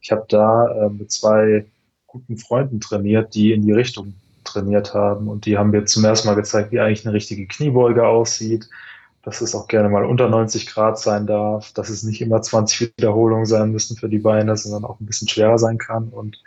ich 0.00 0.12
habe 0.12 0.24
da 0.28 0.66
äh, 0.66 0.90
mit 0.90 1.10
zwei 1.10 1.66
guten 2.06 2.36
Freunden 2.36 2.80
trainiert, 2.80 3.34
die 3.34 3.52
in 3.52 3.62
die 3.62 3.72
Richtung 3.72 4.14
trainiert 4.44 4.94
haben. 4.94 5.28
Und 5.28 5.46
die 5.46 5.58
haben 5.58 5.70
mir 5.70 5.84
zum 5.84 6.04
ersten 6.04 6.28
Mal 6.28 6.34
gezeigt, 6.34 6.72
wie 6.72 6.80
eigentlich 6.80 7.06
eine 7.06 7.14
richtige 7.14 7.46
Kniebeuge 7.46 8.06
aussieht, 8.06 8.68
dass 9.22 9.40
es 9.40 9.54
auch 9.54 9.68
gerne 9.68 9.88
mal 9.88 10.04
unter 10.04 10.28
90 10.28 10.66
Grad 10.66 10.98
sein 10.98 11.26
darf, 11.26 11.72
dass 11.72 11.90
es 11.90 12.02
nicht 12.02 12.20
immer 12.20 12.40
20 12.40 12.92
Wiederholungen 12.96 13.46
sein 13.46 13.70
müssen 13.70 13.96
für 13.96 14.08
die 14.08 14.18
Beine, 14.18 14.56
sondern 14.56 14.84
auch 14.84 15.00
ein 15.00 15.06
bisschen 15.06 15.28
schwerer 15.28 15.58
sein 15.58 15.78
kann. 15.78 16.08
Und 16.08 16.42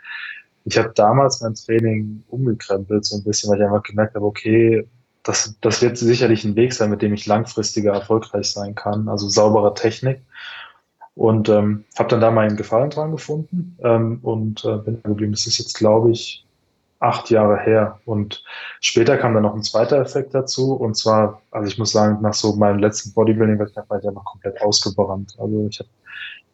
ich 0.64 0.78
habe 0.78 0.92
damals 0.94 1.40
mein 1.40 1.54
Training 1.54 2.22
umgekrempelt, 2.28 3.04
so 3.04 3.16
ein 3.16 3.24
bisschen, 3.24 3.50
weil 3.50 3.58
ich 3.58 3.64
einfach 3.64 3.82
gemerkt 3.82 4.14
habe, 4.14 4.24
okay, 4.24 4.86
das, 5.22 5.56
das 5.60 5.82
wird 5.82 5.98
sicherlich 5.98 6.44
ein 6.44 6.56
Weg 6.56 6.72
sein, 6.72 6.90
mit 6.90 7.02
dem 7.02 7.14
ich 7.14 7.26
langfristiger 7.26 7.92
erfolgreich 7.92 8.50
sein 8.50 8.74
kann. 8.74 9.08
Also 9.08 9.28
saubere 9.28 9.74
Technik. 9.74 10.22
Und 11.14 11.48
ähm, 11.48 11.84
habe 11.98 12.08
dann 12.08 12.20
da 12.20 12.30
meinen 12.30 12.56
Gefallen 12.56 12.90
dran 12.90 13.12
gefunden 13.12 13.76
ähm, 13.82 14.18
und 14.22 14.64
äh, 14.64 14.78
bin 14.78 15.02
geblieben. 15.02 15.32
Das 15.32 15.46
ist 15.46 15.58
jetzt, 15.58 15.74
glaube 15.74 16.10
ich, 16.10 16.46
acht 17.00 17.28
Jahre 17.30 17.60
her. 17.60 18.00
Und 18.06 18.42
später 18.80 19.18
kam 19.18 19.34
dann 19.34 19.42
noch 19.42 19.54
ein 19.54 19.62
zweiter 19.62 19.98
Effekt 20.00 20.34
dazu. 20.34 20.72
Und 20.72 20.96
zwar, 20.96 21.42
also 21.50 21.68
ich 21.68 21.78
muss 21.78 21.92
sagen, 21.92 22.22
nach 22.22 22.34
so 22.34 22.56
meinem 22.56 22.78
letzten 22.78 23.12
Bodybuilding-Wettkampf 23.12 23.90
war 23.90 23.98
ich 23.98 24.08
einfach 24.08 24.24
komplett 24.24 24.60
ausgebrannt. 24.62 25.34
Also 25.38 25.66
ich 25.68 25.80
habe 25.80 25.90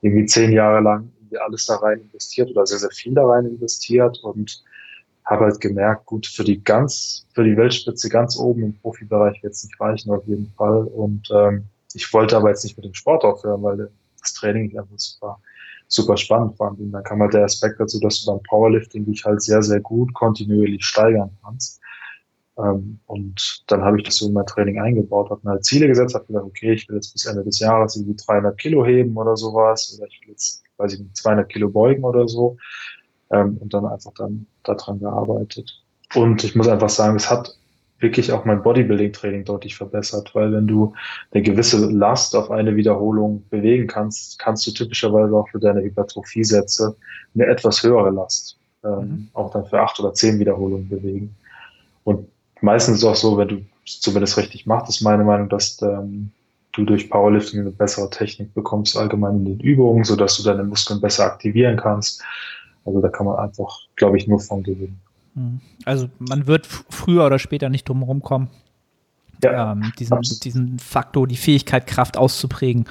irgendwie 0.01 0.27
zehn 0.27 0.53
Jahre 0.53 0.81
lang 0.81 1.13
alles 1.37 1.67
da 1.67 1.77
rein 1.77 2.01
investiert 2.01 2.51
oder 2.51 2.67
sehr, 2.67 2.79
sehr 2.79 2.91
viel 2.91 3.15
da 3.15 3.27
rein 3.27 3.47
investiert 3.47 4.19
und 4.23 4.63
habe 5.25 5.45
halt 5.45 5.61
gemerkt, 5.61 6.07
gut, 6.07 6.27
für 6.27 6.45
die 6.45 6.63
ganz, 6.63 7.27
für 7.35 7.45
die 7.45 7.57
Weltspitze 7.57 8.09
ganz 8.09 8.39
oben 8.39 8.63
im 8.63 8.75
Profibereich 8.79 9.43
wird 9.43 9.53
es 9.53 9.65
nicht 9.65 9.79
reichen 9.79 10.11
auf 10.11 10.27
jeden 10.27 10.51
Fall. 10.57 10.85
Und 10.85 11.29
ähm, 11.31 11.65
ich 11.93 12.11
wollte 12.15 12.37
aber 12.37 12.49
jetzt 12.49 12.65
nicht 12.65 12.77
mit 12.77 12.87
dem 12.87 12.95
Sport 12.95 13.25
aufhören, 13.25 13.63
weil 13.63 13.91
das 14.21 14.33
Training 14.33 14.79
einfach 14.79 14.97
super, 14.97 15.39
super 15.87 16.17
spannend 16.17 16.57
fand. 16.57 16.81
Und 16.81 16.93
dann 16.93 17.05
kam 17.05 17.21
halt 17.21 17.35
der 17.35 17.45
Aspekt 17.45 17.79
dazu, 17.79 18.01
dass 18.01 18.23
du 18.23 18.33
beim 18.33 18.43
Powerlifting 18.49 19.05
dich 19.05 19.25
halt 19.25 19.43
sehr, 19.43 19.63
sehr 19.63 19.81
gut 19.81 20.15
kontinuierlich 20.15 20.85
steigern 20.85 21.37
kannst. 21.45 21.81
Ähm, 22.59 22.99
und 23.07 23.65
dann 23.69 23.83
habe 23.83 23.99
ich 23.99 24.05
das 24.05 24.17
so 24.17 24.27
in 24.27 24.33
mein 24.33 24.47
Training 24.47 24.81
eingebaut, 24.81 25.31
habe 25.31 25.41
mir 25.45 25.53
halt 25.53 25.65
Ziele 25.65 25.87
gesetzt, 25.87 26.15
habe 26.15 26.27
gesagt, 26.27 26.45
okay, 26.45 26.73
ich 26.73 26.89
will 26.89 26.97
jetzt 26.97 27.13
bis 27.13 27.27
Ende 27.27 27.45
des 27.45 27.61
Jahres 27.61 27.97
irgendwie 27.97 28.17
300 28.17 28.59
Kilo 28.59 28.85
heben 28.85 29.17
oder 29.17 29.37
sowas, 29.37 29.97
oder 29.97 30.09
ich 30.09 30.21
will 30.23 30.31
jetzt, 30.31 30.63
weiß 30.79 30.95
ich 30.95 31.01
nicht, 31.01 31.17
200 31.17 31.49
Kilo 31.49 31.69
beugen 31.69 32.05
oder 32.05 32.29
so. 32.29 32.57
Ähm, 33.31 33.59
und 33.61 33.75
dann 33.75 33.87
einfach 33.87 34.13
dann 34.17 34.47
daran 34.63 34.99
gearbeitet. 34.99 35.83
Und 36.15 36.43
ich 36.45 36.57
muss 36.57 36.69
einfach 36.69 36.89
sagen, 36.89 37.17
es 37.17 37.31
hat 37.31 37.55
wirklich 38.01 38.33
auch 38.33 38.45
mein 38.45 38.63
Bodybuilding-Training 38.63 39.45
deutlich 39.45 39.77
verbessert, 39.77 40.35
weil 40.35 40.53
wenn 40.53 40.67
du 40.67 40.95
eine 41.33 41.43
gewisse 41.43 41.85
Last 41.91 42.35
auf 42.37 42.51
eine 42.51 42.77
Wiederholung 42.77 43.45
bewegen 43.51 43.87
kannst, 43.89 44.39
kannst 44.39 44.67
du 44.67 44.71
typischerweise 44.71 45.35
auch 45.35 45.49
für 45.49 45.59
deine 45.59 45.83
Hypertrophie-Sätze 45.83 46.97
eine 47.35 47.47
etwas 47.47 47.83
höhere 47.83 48.11
Last 48.11 48.59
ähm, 48.85 49.01
mhm. 49.01 49.29
auch 49.33 49.51
dann 49.51 49.67
für 49.67 49.81
acht 49.81 49.99
oder 50.01 50.15
zehn 50.15 50.39
Wiederholungen 50.39 50.89
bewegen. 50.89 51.35
Und 52.05 52.29
meistens 52.61 52.99
ist 52.99 53.03
es 53.03 53.09
auch 53.09 53.17
so, 53.17 53.37
wenn 53.37 53.49
du 53.49 53.65
zumindest 53.85 54.37
richtig 54.37 54.67
machst, 54.67 54.89
ist 54.89 55.01
meine 55.01 55.25
Meinung, 55.25 55.49
dass 55.49 55.81
ähm, 55.83 56.31
du 56.79 56.85
durch 56.85 57.11
Powerlifting 57.11 57.61
eine 57.61 57.71
bessere 57.71 58.09
Technik 58.11 58.55
bekommst, 58.55 58.97
allgemein 58.97 59.37
in 59.37 59.45
den 59.45 59.61
Übungen, 59.61 60.05
sodass 60.05 60.37
du 60.37 60.45
deine 60.45 60.65
Muskeln 60.65 61.01
besser 61.01 61.25
aktivieren 61.25 61.77
kannst. 61.77 62.23
Also 62.85 63.01
da 63.01 63.09
kann 63.09 63.27
man 63.27 63.37
einfach, 63.37 63.81
glaube 63.97 64.17
ich, 64.17 64.27
nur 64.27 64.41
von 64.41 64.63
gewinnen. 64.63 65.01
Mhm. 65.35 65.61
Also 65.85 66.09
man 66.19 66.47
wird 66.47 66.67
früher 66.67 67.27
oder 67.27 67.39
später 67.39 67.69
nicht 67.69 67.89
drum 67.89 68.03
rumkommen, 68.03 68.49
ja, 69.43 69.73
ähm, 69.73 69.93
diesen, 69.99 70.21
diesen 70.43 70.79
Faktor, 70.79 71.27
die 71.27 71.37
Fähigkeit, 71.37 71.87
Kraft 71.87 72.17
auszuprägen, 72.17 72.87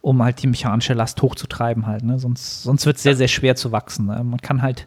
um 0.00 0.22
halt 0.22 0.42
die 0.42 0.46
mechanische 0.46 0.94
Last 0.94 1.22
hochzutreiben 1.22 1.86
halt. 1.86 2.04
Ne? 2.04 2.18
Sonst, 2.18 2.62
sonst 2.62 2.86
wird 2.86 2.96
es 2.96 3.02
sehr, 3.02 3.16
sehr 3.16 3.28
schwer 3.28 3.56
zu 3.56 3.72
wachsen. 3.72 4.06
Ne? 4.06 4.22
Man 4.22 4.40
kann 4.40 4.62
halt 4.62 4.86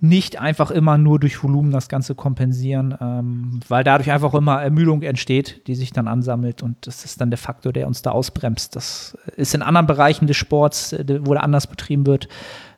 nicht 0.00 0.38
einfach 0.38 0.70
immer 0.70 0.98
nur 0.98 1.18
durch 1.18 1.42
Volumen 1.42 1.70
das 1.70 1.88
Ganze 1.88 2.14
kompensieren, 2.14 2.94
ähm, 3.00 3.60
weil 3.68 3.84
dadurch 3.84 4.10
einfach 4.10 4.34
immer 4.34 4.60
Ermüdung 4.62 5.02
entsteht, 5.02 5.66
die 5.66 5.74
sich 5.74 5.92
dann 5.92 6.08
ansammelt 6.08 6.62
und 6.62 6.86
das 6.86 7.04
ist 7.04 7.20
dann 7.20 7.30
der 7.30 7.38
Faktor, 7.38 7.72
der 7.72 7.86
uns 7.86 8.02
da 8.02 8.10
ausbremst. 8.10 8.76
Das 8.76 9.16
ist 9.36 9.54
in 9.54 9.62
anderen 9.62 9.86
Bereichen 9.86 10.26
des 10.26 10.36
Sports, 10.36 10.92
äh, 10.92 11.20
wo 11.22 11.32
der 11.32 11.42
anders 11.42 11.66
betrieben 11.66 12.06
wird, 12.06 12.28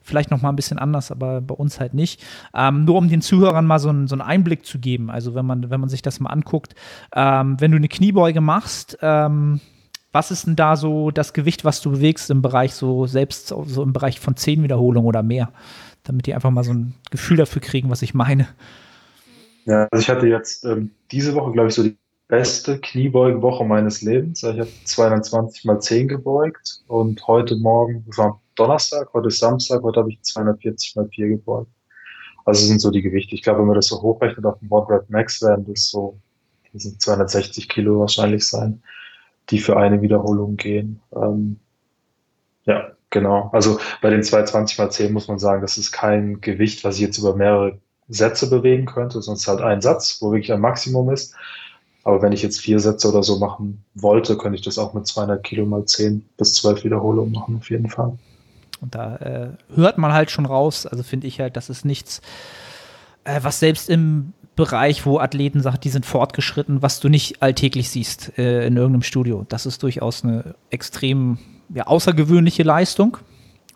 vielleicht 0.03 0.31
noch 0.31 0.41
mal 0.41 0.51
ein 0.51 0.57
bisschen 0.57 0.79
anders, 0.79 1.11
aber 1.11 1.41
bei 1.41 1.55
uns 1.55 1.81
halt 1.81 1.95
nicht. 1.95 2.25
Ähm, 2.55 2.85
nur 2.85 2.97
um 2.97 3.09
den 3.09 3.23
Zuhörern 3.23 3.67
mal 3.67 3.79
so, 3.79 3.91
ein, 3.91 4.07
so, 4.07 4.15
einen 4.15 4.23
Einblick 4.23 4.65
zu 4.65 4.79
geben, 4.79 5.11
also 5.11 5.35
wenn 5.35 5.47
man, 5.47 5.69
wenn 5.69 5.81
man 5.81 5.89
sich 5.89 6.03
das 6.03 6.21
mal 6.21 6.31
anguckt, 6.31 6.75
ähm, 7.15 7.57
wenn 7.61 7.73
du 7.73 7.77
eine 7.77 7.89
Kniebeuge 7.89 8.41
machst, 8.41 8.99
ähm, 9.03 9.61
was 10.13 10.31
ist 10.31 10.47
denn 10.47 10.57
da 10.57 10.77
so 10.77 11.11
das 11.11 11.35
Gewicht, 11.35 11.65
was 11.65 11.83
du 11.83 11.91
bewegst 11.91 12.31
im 12.31 12.41
Bereich 12.41 12.73
so 12.73 13.07
selbst 13.07 13.49
so 13.49 13.83
im 13.83 13.93
Bereich 13.93 14.19
von 14.19 14.35
zehn 14.35 14.63
Wiederholungen 14.63 15.07
oder 15.07 15.23
mehr, 15.23 15.51
damit 16.07 16.27
die 16.27 16.35
einfach 16.35 16.51
mal 16.51 16.65
so 16.65 16.73
ein 16.73 16.95
Gefühl 17.11 17.37
dafür 17.37 17.63
kriegen, 17.63 17.91
was 17.91 18.03
ich 18.03 18.15
meine. 18.15 18.49
Ja, 19.65 19.89
also 19.91 20.01
ich 20.01 20.09
hatte 20.09 20.27
jetzt 20.27 20.65
ähm, 20.65 20.93
diese 21.11 21.35
Woche, 21.35 21.53
glaube 21.53 21.69
ich, 21.69 21.75
so 21.75 21.83
die 21.83 21.97
beste 22.29 22.79
Kniebeugenwoche 22.81 23.65
meines 23.65 24.03
Lebens. 24.03 24.43
Ich 24.43 24.59
habe 24.59 24.69
220 24.85 25.65
mal 25.65 25.81
10 25.81 26.09
gebeugt 26.09 26.83
und 26.87 27.27
heute 27.27 27.57
Morgen, 27.57 28.05
das 28.07 28.19
war 28.19 28.41
Donnerstag, 28.57 29.13
heute 29.13 29.29
ist 29.29 29.39
Samstag, 29.39 29.83
heute 29.83 30.01
habe 30.01 30.11
ich 30.11 30.21
240 30.23 30.97
mal 30.97 31.09
4 31.09 31.29
gebeugt. 31.29 31.71
Also 32.45 32.65
sind 32.65 32.81
so 32.81 32.91
die 32.91 33.03
Gewichte. 33.03 33.35
Ich 33.35 33.43
glaube, 33.43 33.61
wenn 33.61 33.67
man 33.67 33.75
das 33.75 33.87
so 33.87 34.01
hochrechnet 34.01 34.45
auf 34.47 34.59
dem 34.61 34.69
Board 34.69 34.89
Rep 34.91 35.11
Max, 35.11 35.43
werden 35.43 35.67
das 35.69 35.91
so 35.91 36.19
sind 36.79 37.01
260 37.01 37.69
Kilo 37.69 38.01
wahrscheinlich 38.01 38.47
sein, 38.47 38.83
die 39.51 39.59
für 39.59 39.77
eine 39.77 40.03
Wiederholung 40.03 40.57
gehen. 40.57 41.01
Ähm, 41.15 41.59
ja, 42.65 42.93
genau. 43.17 43.49
Also 43.53 43.79
bei 44.03 44.11
den 44.11 44.23
220 44.23 44.79
mal 44.79 44.91
10 44.91 45.11
muss 45.11 45.27
man 45.27 45.39
sagen, 45.39 45.63
das 45.63 45.79
ist 45.79 45.91
kein 45.91 46.43
Gewicht, 46.43 46.85
was 46.85 46.97
ich 46.97 47.01
jetzt 47.01 47.17
über 47.17 47.35
mehrere 47.35 47.79
Sätze 48.09 48.51
bewegen 48.51 48.85
könnte, 48.85 49.23
sonst 49.23 49.49
halt 49.49 49.63
ein 49.63 49.81
Satz, 49.81 50.19
wo 50.21 50.33
wirklich 50.33 50.53
ein 50.53 50.61
Maximum 50.61 51.09
ist. 51.09 51.35
Aber 52.05 52.21
wenn 52.21 52.33
ich 52.33 52.43
jetzt 52.43 52.61
vier 52.61 52.79
Sätze 52.79 53.09
oder 53.09 53.23
so 53.23 53.39
machen 53.39 53.83
wollte, 53.95 54.37
könnte 54.37 54.57
ich 54.57 54.63
das 54.63 54.79
auch 54.79 54.93
mit 54.93 55.07
200 55.07 55.43
Kilo 55.43 55.65
mal 55.65 55.87
10 55.87 56.29
bis 56.37 56.55
12 56.57 56.85
Wiederholungen 56.85 57.33
machen, 57.33 57.57
auf 57.57 57.71
jeden 57.71 57.89
Fall. 57.89 58.19
Und 58.83 58.95
da 58.95 59.17
äh, 59.17 59.49
hört 59.75 59.97
man 59.97 60.13
halt 60.13 60.31
schon 60.31 60.45
raus, 60.45 60.85
also 60.85 61.03
finde 61.03 61.27
ich 61.27 61.41
halt, 61.41 61.57
das 61.57 61.71
ist 61.71 61.87
nichts, 61.87 62.21
äh, 63.25 63.41
was 63.43 63.61
selbst 63.61 63.89
im 63.89 64.35
Bereich, 64.57 65.07
wo 65.07 65.19
Athleten 65.19 65.63
sagen, 65.63 65.79
die 65.83 65.89
sind 65.89 66.05
fortgeschritten, 66.05 66.83
was 66.83 67.01
du 67.01 67.09
nicht 67.09 67.43
alltäglich 67.43 67.89
siehst 67.89 68.39
äh, 68.39 68.67
in 68.67 68.77
irgendeinem 68.77 69.03
Studio. 69.03 69.47
Das 69.49 69.65
ist 69.65 69.83
durchaus 69.83 70.23
eine 70.23 70.55
extrem 70.69 71.39
ja, 71.75 71.87
außergewöhnliche 71.87 72.63
Leistung 72.63 73.19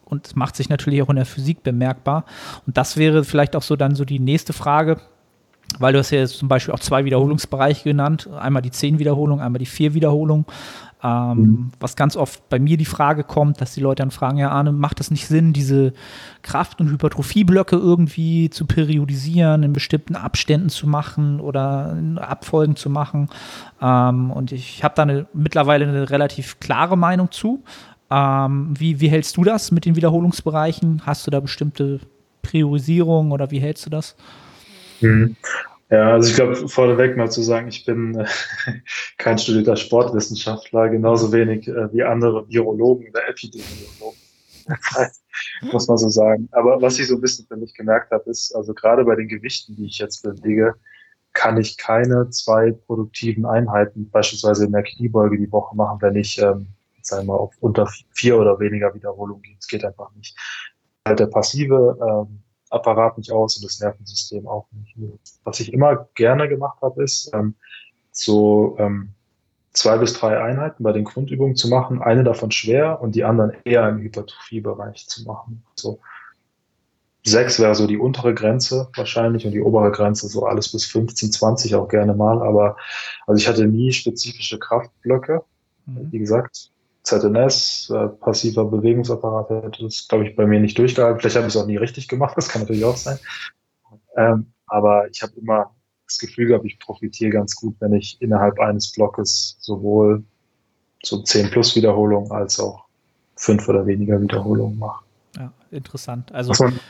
und 0.05 0.37
macht 0.37 0.57
sich 0.57 0.69
natürlich 0.69 1.03
auch 1.03 1.09
in 1.09 1.17
der 1.17 1.27
Physik 1.27 1.63
bemerkbar. 1.63 2.25
Und 2.67 2.77
das 2.77 2.97
wäre 2.97 3.25
vielleicht 3.25 3.57
auch 3.57 3.63
so 3.63 3.77
dann 3.77 3.95
so 3.95 4.05
die 4.05 4.19
nächste 4.19 4.53
Frage, 4.53 4.99
weil 5.79 5.93
du 5.93 6.01
hast 6.01 6.11
ja 6.11 6.19
jetzt 6.19 6.39
zum 6.39 6.49
Beispiel 6.49 6.75
auch 6.75 6.81
zwei 6.81 7.05
Wiederholungsbereiche 7.05 7.85
genannt, 7.85 8.29
einmal 8.39 8.63
die 8.63 8.73
zehn 8.73 8.99
Wiederholungen, 8.99 9.45
einmal 9.45 9.61
die 9.61 9.67
vier 9.67 9.95
Wiederholungen. 9.95 10.45
Ähm, 11.03 11.39
mhm. 11.39 11.73
Was 11.81 11.97
ganz 11.97 12.17
oft 12.17 12.49
bei 12.49 12.59
mir 12.59 12.77
die 12.77 12.85
Frage 12.85 13.25
kommt, 13.25 13.61
dass 13.61 13.73
die 13.73 13.81
Leute 13.81 14.03
dann 14.03 14.11
fragen, 14.11 14.39
ja 14.39 14.51
Arne, 14.51 14.73
macht 14.73 15.01
das 15.01 15.11
nicht 15.11 15.27
Sinn, 15.27 15.53
diese 15.53 15.93
Kraft- 16.43 16.81
und 16.81 16.91
Hypertrophieblöcke 16.91 17.77
irgendwie 17.77 18.51
zu 18.51 18.67
periodisieren, 18.67 19.63
in 19.63 19.73
bestimmten 19.73 20.15
Abständen 20.15 20.69
zu 20.69 20.87
machen 20.87 21.41
oder 21.41 21.97
in 21.99 22.19
Abfolgen 22.19 22.77
zu 22.77 22.91
machen? 22.91 23.29
Ähm, 23.81 24.31
und 24.31 24.53
ich 24.53 24.85
habe 24.85 24.95
da 24.95 25.03
eine, 25.03 25.27
mittlerweile 25.33 25.89
eine 25.89 26.11
relativ 26.11 26.61
klare 26.61 26.99
Meinung 26.99 27.31
zu. 27.31 27.63
Ähm, 28.11 28.75
wie, 28.79 29.01
wie 29.01 29.09
hältst 29.09 29.37
du 29.37 29.45
das 29.45 29.71
mit 29.71 29.87
den 29.87 29.97
Wiederholungsbereichen? 29.97 31.03
Hast 31.07 31.27
du 31.27 31.31
da 31.31 31.41
bestimmte 31.41 32.01
Priorisierung 32.43 33.31
oder 33.31 33.51
wie 33.51 33.61
hältst 33.61 33.87
du 33.87 33.91
das? 33.91 34.17
Ja, 35.91 36.13
also 36.13 36.29
ich 36.31 36.37
glaube, 36.37 36.69
vorneweg 36.69 37.17
mal 37.17 37.31
zu 37.31 37.43
sagen, 37.43 37.69
ich 37.69 37.85
bin 37.85 38.15
äh, 38.21 38.27
kein 39.19 39.39
studierter 39.39 39.77
Sportwissenschaftler, 39.77 40.89
genauso 40.89 41.33
wenig 41.33 41.67
äh, 41.67 41.93
wie 41.93 42.05
andere 42.05 42.49
Virologen 42.49 43.09
oder 43.11 43.29
Epidemiologen. 43.29 44.19
muss 45.73 45.89
man 45.89 45.99
so 45.99 46.09
sagen. 46.09 46.49
Aber 46.53 46.81
was 46.81 46.99
ich 46.99 47.09
so 47.09 47.17
ein 47.17 47.21
bisschen 47.21 47.47
für 47.47 47.57
mich 47.57 47.75
gemerkt 47.75 48.11
habe, 48.13 48.31
ist, 48.31 48.55
also 48.55 48.75
gerade 48.75 49.05
bei 49.05 49.17
den 49.17 49.29
Gewichten, 49.29 49.77
die 49.77 49.87
ich 49.87 49.99
jetzt 49.99 50.23
bewege, 50.23 50.75
kann 51.33 51.57
ich 51.59 51.77
keine 51.77 52.29
zwei 52.31 52.73
produktiven 52.73 53.47
Einheiten, 53.47 54.11
beispielsweise 54.11 54.67
in 54.67 54.73
der 54.73 54.83
Kniebeuge 54.83 55.39
die 55.39 55.51
Woche 55.51 55.77
machen, 55.77 56.01
wenn 56.03 56.17
ich, 56.17 56.41
ähm, 56.41 56.67
sagen 57.03 57.27
wir 57.27 57.33
mal, 57.33 57.39
auf 57.39 57.55
unter 57.61 57.89
vier 58.13 58.39
oder 58.39 58.59
weniger 58.59 58.95
Wiederholungen 58.95 59.43
gehe. 59.43 59.57
Es 59.59 59.69
geht 59.69 59.85
einfach 59.85 60.13
nicht. 60.15 60.37
Halt 61.07 61.21
der 61.21 61.27
passive 61.27 61.99
ähm, 62.01 62.43
Apparat 62.71 63.19
nicht 63.19 63.33
aus 63.33 63.57
und 63.57 63.65
das 63.65 63.81
Nervensystem 63.81 64.47
auch 64.47 64.67
nicht. 64.73 64.97
Was 65.45 65.61
ich 65.61 65.73
immer 65.73 66.09
gerne 66.15 66.49
gemacht 66.49 66.79
habe, 66.83 67.03
ist 67.03 67.31
ähm, 67.35 67.55
so 68.13 68.77
ähm, 68.79 69.11
zwei 69.73 69.99
bis 69.99 70.15
drei 70.15 70.41
Einheiten 70.41 70.83
bei 70.83 70.93
den 70.93 71.05
Grundübungen 71.05 71.57
zu 71.57 71.69
machen, 71.69 72.03
eine 72.03 72.25
davon 72.25 72.51
schwer 72.51 73.01
und 73.01 73.15
die 73.15 73.25
anderen 73.25 73.53
eher 73.65 73.89
im 73.89 73.99
Hypertrophiebereich 73.99 75.07
zu 75.07 75.25
machen. 75.25 75.65
So 75.75 76.01
sechs 77.25 77.59
wäre 77.59 77.75
so 77.75 77.87
die 77.87 77.99
untere 77.99 78.35
Grenze 78.35 78.89
wahrscheinlich 78.95 79.45
und 79.45 79.53
die 79.53 79.61
obere 79.61 79.91
Grenze 79.91 80.29
so 80.29 80.47
alles 80.47 80.73
bis 80.73 80.87
15, 80.87 81.33
20 81.33 81.75
auch 81.75 81.89
gerne 81.89 82.15
mal. 82.15 82.43
Aber 82.43 82.77
also 83.27 83.41
ich 83.41 83.49
hatte 83.49 83.67
nie 83.67 83.93
spezifische 83.93 84.59
Kraftblöcke. 84.59 85.43
Mhm. 85.87 86.13
Wie 86.13 86.19
gesagt, 86.19 86.71
ZNS, 87.03 87.91
äh, 87.91 88.09
passiver 88.09 88.65
Bewegungsapparat, 88.65 89.51
hätte 89.51 89.83
das, 89.85 90.07
glaube 90.09 90.29
ich, 90.29 90.37
bei 90.37 90.47
mir 90.47 90.61
nicht 90.61 90.79
durchgehalten. 90.79 91.21
Vielleicht 91.21 91.37
habe 91.37 91.47
ich 91.47 91.55
es 91.55 91.61
auch 91.61 91.67
nie 91.67 91.77
richtig 91.77 92.09
gemacht, 92.09 92.37
das 92.37 92.49
kann 92.49 92.63
natürlich 92.63 92.85
auch 92.85 92.97
sein. 92.97 93.19
Ähm, 94.17 94.53
aber 94.67 95.09
ich 95.11 95.23
habe 95.23 95.33
immer 95.41 95.75
das 96.07 96.19
Gefühl 96.19 96.49
gehabt, 96.49 96.65
ich 96.65 96.79
profitiere 96.79 97.31
ganz 97.31 97.55
gut, 97.55 97.77
wenn 97.81 97.93
ich 97.93 98.21
innerhalb 98.21 98.59
eines 98.59 98.93
Blockes 98.93 99.57
sowohl 99.61 100.25
so 101.03 101.23
10 101.23 101.51
plus 101.51 101.75
Wiederholungen 101.77 102.31
als 102.31 102.61
auch 102.61 102.85
fünf 103.37 103.69
oder 103.69 103.87
weniger 103.87 104.21
Wiederholungen 104.21 104.79
mache. 104.79 105.05
Ja, 105.37 105.53
interessant. 105.71 106.33
Also 106.33 106.51
was 106.51 106.61
man, 106.61 106.81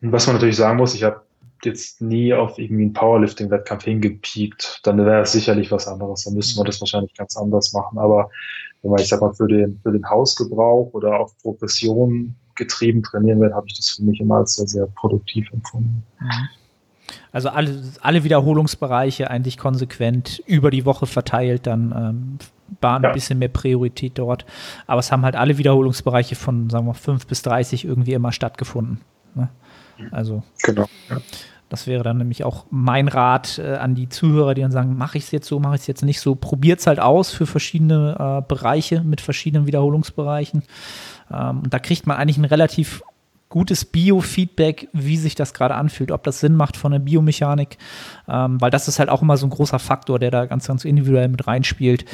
was 0.00 0.26
man 0.26 0.36
natürlich 0.36 0.56
sagen 0.56 0.78
muss, 0.78 0.94
ich 0.94 1.02
habe 1.02 1.20
jetzt 1.64 2.00
nie 2.00 2.32
auf 2.34 2.58
irgendwie 2.58 2.84
einen 2.84 2.92
Powerlifting-Wettkampf 2.92 3.84
hingepiekt, 3.84 4.80
dann 4.84 4.98
wäre 4.98 5.22
es 5.22 5.32
sicherlich 5.32 5.70
was 5.70 5.86
anderes. 5.86 6.24
Dann 6.24 6.34
müsste 6.34 6.58
man 6.58 6.66
das 6.66 6.80
wahrscheinlich 6.80 7.14
ganz 7.14 7.36
anders 7.36 7.72
machen. 7.72 7.98
Aber 7.98 8.30
wenn 8.82 8.90
man, 8.90 9.00
ich 9.00 9.08
sag 9.08 9.20
mal, 9.20 9.32
für 9.32 9.48
den, 9.48 9.78
für 9.82 9.92
den 9.92 10.08
Hausgebrauch 10.08 10.92
oder 10.92 11.20
auf 11.20 11.36
Progression 11.38 12.34
getrieben 12.54 13.02
trainieren 13.02 13.40
will, 13.40 13.54
habe 13.54 13.66
ich 13.68 13.76
das 13.76 13.90
für 13.90 14.02
mich 14.02 14.20
immer 14.20 14.36
als 14.36 14.54
sehr, 14.54 14.66
sehr 14.66 14.86
produktiv 14.86 15.50
empfunden. 15.52 16.02
Mhm. 16.18 16.48
Also 17.32 17.48
alle, 17.48 17.82
alle 18.00 18.24
Wiederholungsbereiche 18.24 19.30
eigentlich 19.30 19.56
konsequent 19.56 20.42
über 20.46 20.70
die 20.70 20.84
Woche 20.84 21.06
verteilt, 21.06 21.66
dann 21.66 21.92
ähm, 21.96 22.38
war 22.80 23.02
ein 23.02 23.12
bisschen 23.12 23.38
mehr 23.38 23.48
Priorität 23.48 24.12
dort. 24.16 24.44
Aber 24.86 25.00
es 25.00 25.12
haben 25.12 25.22
halt 25.22 25.36
alle 25.36 25.58
Wiederholungsbereiche 25.58 26.34
von, 26.34 26.70
sagen 26.70 26.86
wir, 26.86 26.94
5 26.94 27.26
bis 27.26 27.42
30 27.42 27.84
irgendwie 27.84 28.14
immer 28.14 28.32
stattgefunden. 28.32 29.00
Ne? 29.34 29.48
Also. 30.10 30.42
Genau. 30.62 30.86
Ja. 31.08 31.18
Das 31.70 31.86
wäre 31.86 32.02
dann 32.02 32.18
nämlich 32.18 32.44
auch 32.44 32.66
mein 32.70 33.06
Rat 33.06 33.58
äh, 33.58 33.76
an 33.76 33.94
die 33.94 34.08
Zuhörer, 34.08 34.54
die 34.54 34.60
dann 34.60 34.72
sagen, 34.72 34.98
mache 34.98 35.16
ich 35.16 35.24
es 35.24 35.30
jetzt 35.30 35.46
so, 35.46 35.60
mache 35.60 35.76
ich 35.76 35.82
es 35.82 35.86
jetzt 35.86 36.02
nicht 36.02 36.20
so. 36.20 36.34
Probiert 36.34 36.80
es 36.80 36.88
halt 36.88 36.98
aus 36.98 37.30
für 37.30 37.46
verschiedene 37.46 38.42
äh, 38.42 38.46
Bereiche 38.46 39.02
mit 39.02 39.20
verschiedenen 39.20 39.68
Wiederholungsbereichen. 39.68 40.64
Ähm, 41.32 41.60
und 41.60 41.72
da 41.72 41.78
kriegt 41.78 42.08
man 42.08 42.16
eigentlich 42.16 42.38
ein 42.38 42.44
relativ 42.44 43.02
gutes 43.50 43.84
Biofeedback, 43.84 44.88
wie 44.92 45.16
sich 45.16 45.36
das 45.36 45.54
gerade 45.54 45.76
anfühlt, 45.76 46.10
ob 46.10 46.24
das 46.24 46.40
Sinn 46.40 46.56
macht 46.56 46.76
von 46.76 46.90
der 46.90 46.98
Biomechanik, 46.98 47.78
ähm, 48.28 48.60
weil 48.60 48.70
das 48.70 48.88
ist 48.88 48.98
halt 48.98 49.08
auch 49.08 49.22
immer 49.22 49.36
so 49.36 49.46
ein 49.46 49.50
großer 49.50 49.78
Faktor, 49.78 50.18
der 50.18 50.32
da 50.32 50.46
ganz, 50.46 50.66
ganz 50.66 50.84
individuell 50.84 51.28
mit 51.28 51.46
reinspielt. 51.46 52.04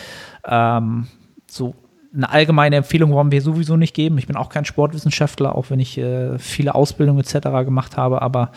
Ähm, 0.44 1.06
so 1.50 1.74
eine 2.14 2.30
allgemeine 2.30 2.76
Empfehlung 2.76 3.12
wollen 3.12 3.32
wir 3.32 3.42
sowieso 3.42 3.76
nicht 3.76 3.94
geben. 3.94 4.18
Ich 4.18 4.26
bin 4.26 4.36
auch 4.36 4.50
kein 4.50 4.64
Sportwissenschaftler, 4.64 5.54
auch 5.54 5.70
wenn 5.70 5.80
ich 5.80 5.96
äh, 5.98 6.38
viele 6.38 6.74
Ausbildungen 6.74 7.20
etc. 7.20 7.48
gemacht 7.64 7.96
habe, 7.96 8.20
aber 8.22 8.50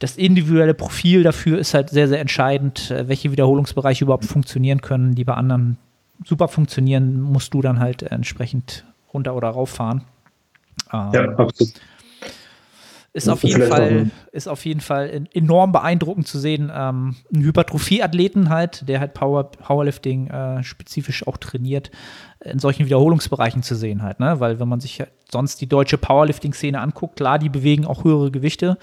das 0.00 0.16
individuelle 0.16 0.74
Profil 0.74 1.22
dafür 1.22 1.58
ist 1.58 1.74
halt 1.74 1.90
sehr, 1.90 2.08
sehr 2.08 2.20
entscheidend, 2.20 2.90
äh, 2.90 3.06
welche 3.06 3.30
Wiederholungsbereiche 3.30 4.04
überhaupt 4.04 4.24
funktionieren 4.24 4.80
können, 4.80 5.14
die 5.14 5.24
bei 5.24 5.34
anderen 5.34 5.76
super 6.24 6.48
funktionieren, 6.48 7.20
musst 7.20 7.54
du 7.54 7.62
dann 7.62 7.78
halt 7.78 8.02
entsprechend 8.02 8.84
runter 9.12 9.36
oder 9.36 9.48
rauffahren. 9.48 10.02
Ähm, 10.92 11.10
ja, 11.12 11.28
absolut. 11.36 11.74
Ist 13.12 13.28
auf, 13.28 13.42
jeden 13.42 13.66
Fall, 13.66 14.10
ist 14.30 14.48
auf 14.48 14.64
jeden 14.64 14.80
Fall 14.80 15.26
enorm 15.32 15.72
beeindruckend 15.72 16.28
zu 16.28 16.38
sehen. 16.38 16.70
Ähm, 16.72 17.16
ein 17.34 17.42
Hypertrophie-Athleten 17.42 18.50
halt, 18.50 18.88
der 18.88 19.00
halt 19.00 19.14
Power, 19.14 19.50
Powerlifting 19.50 20.28
äh, 20.28 20.62
spezifisch 20.62 21.26
auch 21.26 21.36
trainiert, 21.36 21.90
in 22.44 22.60
solchen 22.60 22.86
Wiederholungsbereichen 22.86 23.64
zu 23.64 23.74
sehen 23.74 24.02
halt, 24.02 24.20
ne? 24.20 24.38
Weil 24.38 24.60
wenn 24.60 24.68
man 24.68 24.78
sich 24.78 25.00
halt 25.00 25.10
sonst 25.30 25.60
die 25.60 25.66
deutsche 25.66 25.98
Powerlifting-Szene 25.98 26.80
anguckt, 26.80 27.16
klar, 27.16 27.40
die 27.40 27.48
bewegen 27.48 27.84
auch 27.84 28.04
höhere 28.04 28.30
Gewichte, 28.30 28.78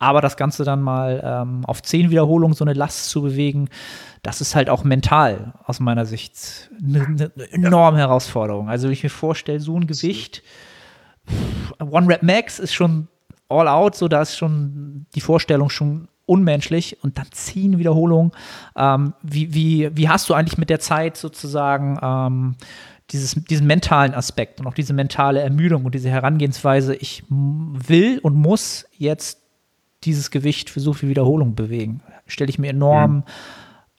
aber 0.00 0.20
das 0.22 0.36
Ganze 0.36 0.64
dann 0.64 0.80
mal 0.80 1.22
ähm, 1.22 1.64
auf 1.66 1.82
zehn 1.82 2.10
Wiederholungen 2.10 2.56
so 2.56 2.64
eine 2.64 2.72
Last 2.72 3.10
zu 3.10 3.22
bewegen, 3.22 3.68
das 4.22 4.40
ist 4.40 4.56
halt 4.56 4.70
auch 4.70 4.82
mental 4.82 5.52
aus 5.64 5.78
meiner 5.78 6.06
Sicht 6.06 6.70
eine, 6.82 7.04
eine 7.06 7.30
enorme 7.52 7.98
ja. 7.98 8.06
Herausforderung. 8.06 8.68
Also 8.68 8.86
wenn 8.86 8.94
ich 8.94 9.02
mir 9.02 9.10
vorstelle, 9.10 9.60
so 9.60 9.76
ein 9.76 9.86
Gewicht, 9.86 10.42
One 11.78 12.08
Rep 12.08 12.22
Max 12.22 12.58
ist 12.58 12.72
schon 12.72 13.08
all 13.48 13.68
out, 13.68 13.94
so 13.94 14.08
da 14.08 14.22
ist 14.22 14.36
schon 14.36 15.06
die 15.14 15.20
Vorstellung 15.20 15.68
schon 15.68 16.08
unmenschlich 16.24 16.96
und 17.02 17.18
dann 17.18 17.26
zehn 17.32 17.78
Wiederholungen. 17.78 18.32
Ähm, 18.76 19.12
wie, 19.22 19.52
wie, 19.52 19.90
wie 19.94 20.08
hast 20.08 20.30
du 20.30 20.34
eigentlich 20.34 20.58
mit 20.58 20.70
der 20.70 20.80
Zeit 20.80 21.18
sozusagen 21.18 21.98
ähm, 22.00 22.56
dieses, 23.10 23.34
diesen 23.34 23.66
mentalen 23.66 24.14
Aspekt 24.14 24.60
und 24.60 24.66
auch 24.66 24.74
diese 24.74 24.94
mentale 24.94 25.40
Ermüdung 25.40 25.84
und 25.84 25.94
diese 25.94 26.08
Herangehensweise, 26.08 26.94
ich 26.94 27.24
will 27.28 28.18
und 28.22 28.34
muss 28.34 28.86
jetzt 28.96 29.39
dieses 30.04 30.30
Gewicht 30.30 30.70
für 30.70 30.80
so 30.80 30.92
viel 30.92 31.08
Wiederholung 31.08 31.54
bewegen. 31.54 32.02
Stelle 32.26 32.50
ich 32.50 32.58
mir 32.58 32.70
enorm 32.70 33.16
mhm. 33.16 33.22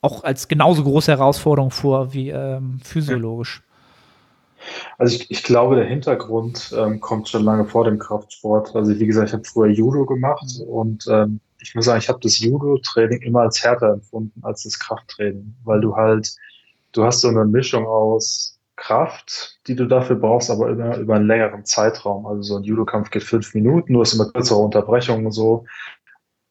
auch 0.01 0.23
als 0.23 0.47
genauso 0.47 0.83
große 0.83 1.11
Herausforderung 1.11 1.71
vor 1.71 2.13
wie 2.13 2.29
ähm, 2.29 2.79
physiologisch. 2.83 3.61
Also 4.97 5.15
ich, 5.15 5.31
ich, 5.31 5.43
glaube, 5.43 5.75
der 5.75 5.85
Hintergrund 5.85 6.73
ähm, 6.77 6.99
kommt 6.99 7.29
schon 7.29 7.43
lange 7.43 7.65
vor 7.65 7.83
dem 7.83 7.97
Kraftsport. 7.97 8.75
Also 8.75 8.99
wie 8.99 9.07
gesagt, 9.07 9.29
ich 9.29 9.33
habe 9.33 9.43
früher 9.43 9.71
Judo 9.71 10.05
gemacht 10.05 10.45
mhm. 10.59 10.67
und 10.67 11.05
ähm, 11.09 11.39
ich 11.59 11.75
muss 11.75 11.85
sagen, 11.85 11.99
ich 11.99 12.09
habe 12.09 12.19
das 12.21 12.39
Judo-Training 12.39 13.21
immer 13.21 13.41
als 13.41 13.63
härter 13.63 13.93
empfunden 13.93 14.43
als 14.43 14.63
das 14.63 14.79
Krafttraining, 14.79 15.55
weil 15.63 15.81
du 15.81 15.95
halt, 15.95 16.35
du 16.91 17.03
hast 17.03 17.21
so 17.21 17.27
eine 17.27 17.45
Mischung 17.45 17.85
aus 17.85 18.59
Kraft, 18.81 19.59
die 19.67 19.75
du 19.75 19.85
dafür 19.85 20.15
brauchst, 20.15 20.49
aber 20.49 20.69
immer 20.69 20.97
über 20.97 21.15
einen 21.15 21.27
längeren 21.27 21.65
Zeitraum. 21.65 22.25
Also 22.25 22.41
so 22.41 22.57
ein 22.57 22.63
Judo-Kampf 22.63 23.11
geht 23.11 23.23
fünf 23.23 23.53
Minuten, 23.53 23.93
du 23.93 24.01
hast 24.01 24.13
immer 24.13 24.31
kürzere 24.31 24.59
Unterbrechungen 24.59 25.27
und 25.27 25.31
so. 25.31 25.65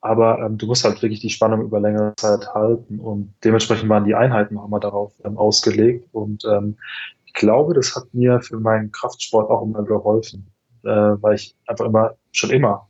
Aber 0.00 0.38
ähm, 0.38 0.56
du 0.56 0.66
musst 0.66 0.84
halt 0.84 1.02
wirklich 1.02 1.20
die 1.20 1.28
Spannung 1.28 1.62
über 1.62 1.80
längere 1.80 2.14
Zeit 2.16 2.54
halten 2.54 3.00
und 3.00 3.34
dementsprechend 3.44 3.88
waren 3.88 4.04
die 4.04 4.14
Einheiten 4.14 4.56
auch 4.56 4.66
immer 4.66 4.78
darauf 4.78 5.12
ähm, 5.24 5.36
ausgelegt. 5.36 6.08
Und 6.12 6.44
ähm, 6.44 6.78
ich 7.26 7.34
glaube, 7.34 7.74
das 7.74 7.96
hat 7.96 8.14
mir 8.14 8.40
für 8.40 8.60
meinen 8.60 8.92
Kraftsport 8.92 9.50
auch 9.50 9.62
immer 9.62 9.82
geholfen, 9.82 10.46
äh, 10.84 10.88
weil 10.88 11.34
ich 11.34 11.56
einfach 11.66 11.84
immer, 11.84 12.14
schon 12.30 12.50
immer 12.50 12.88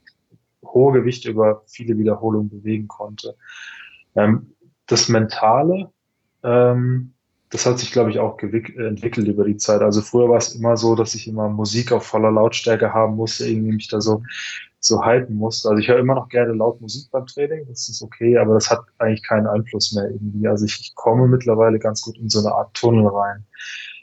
hohe 0.63 0.93
Gewichte 0.93 1.31
über 1.31 1.63
viele 1.67 1.97
Wiederholungen 1.97 2.51
bewegen 2.51 2.89
konnte. 2.89 3.35
Ähm, 4.15 4.53
das 4.87 5.09
Mentale, 5.09 5.91
ähm, 6.45 7.15
das 7.51 7.67
hat 7.67 7.81
sich, 7.81 7.91
glaube 7.91 8.11
ich, 8.11 8.21
auch 8.21 8.39
entwickelt 8.39 9.27
über 9.27 9.45
die 9.45 9.57
Zeit. 9.57 9.83
Also 9.83 10.03
früher 10.03 10.29
war 10.29 10.39
es 10.39 10.55
immer 10.55 10.77
so, 10.77 10.95
dass 10.95 11.15
ich 11.17 11.27
immer 11.27 11.49
Musik 11.49 11.91
auf 11.91 12.07
voller 12.07 12.31
Lautstärke 12.31 12.95
haben 12.95 13.17
musste, 13.17 13.47
irgendwie 13.47 13.73
mich 13.73 13.89
da 13.89 14.01
so, 14.01 14.23
so 14.79 15.05
halten 15.05 15.35
musste. 15.35 15.69
Also 15.69 15.81
ich 15.81 15.89
höre 15.89 15.99
immer 15.99 16.15
noch 16.15 16.29
gerne 16.29 16.53
laut 16.53 16.81
Musik 16.81 17.11
beim 17.11 17.27
Training, 17.27 17.67
das 17.69 17.89
ist 17.89 18.03
okay, 18.03 18.39
aber 18.39 18.55
das 18.55 18.71
hat 18.71 18.81
eigentlich 18.99 19.25
keinen 19.25 19.49
Einfluss 19.49 19.93
mehr 19.93 20.09
irgendwie. 20.11 20.47
Also 20.47 20.65
ich, 20.65 20.79
ich 20.81 20.95
komme 20.95 21.27
mittlerweile 21.27 21.81
ganz 21.81 22.03
gut 22.03 22.17
in 22.19 22.29
so 22.29 22.39
eine 22.39 22.55
Art 22.55 22.73
Tunnel 22.75 23.09
rein. 23.09 23.45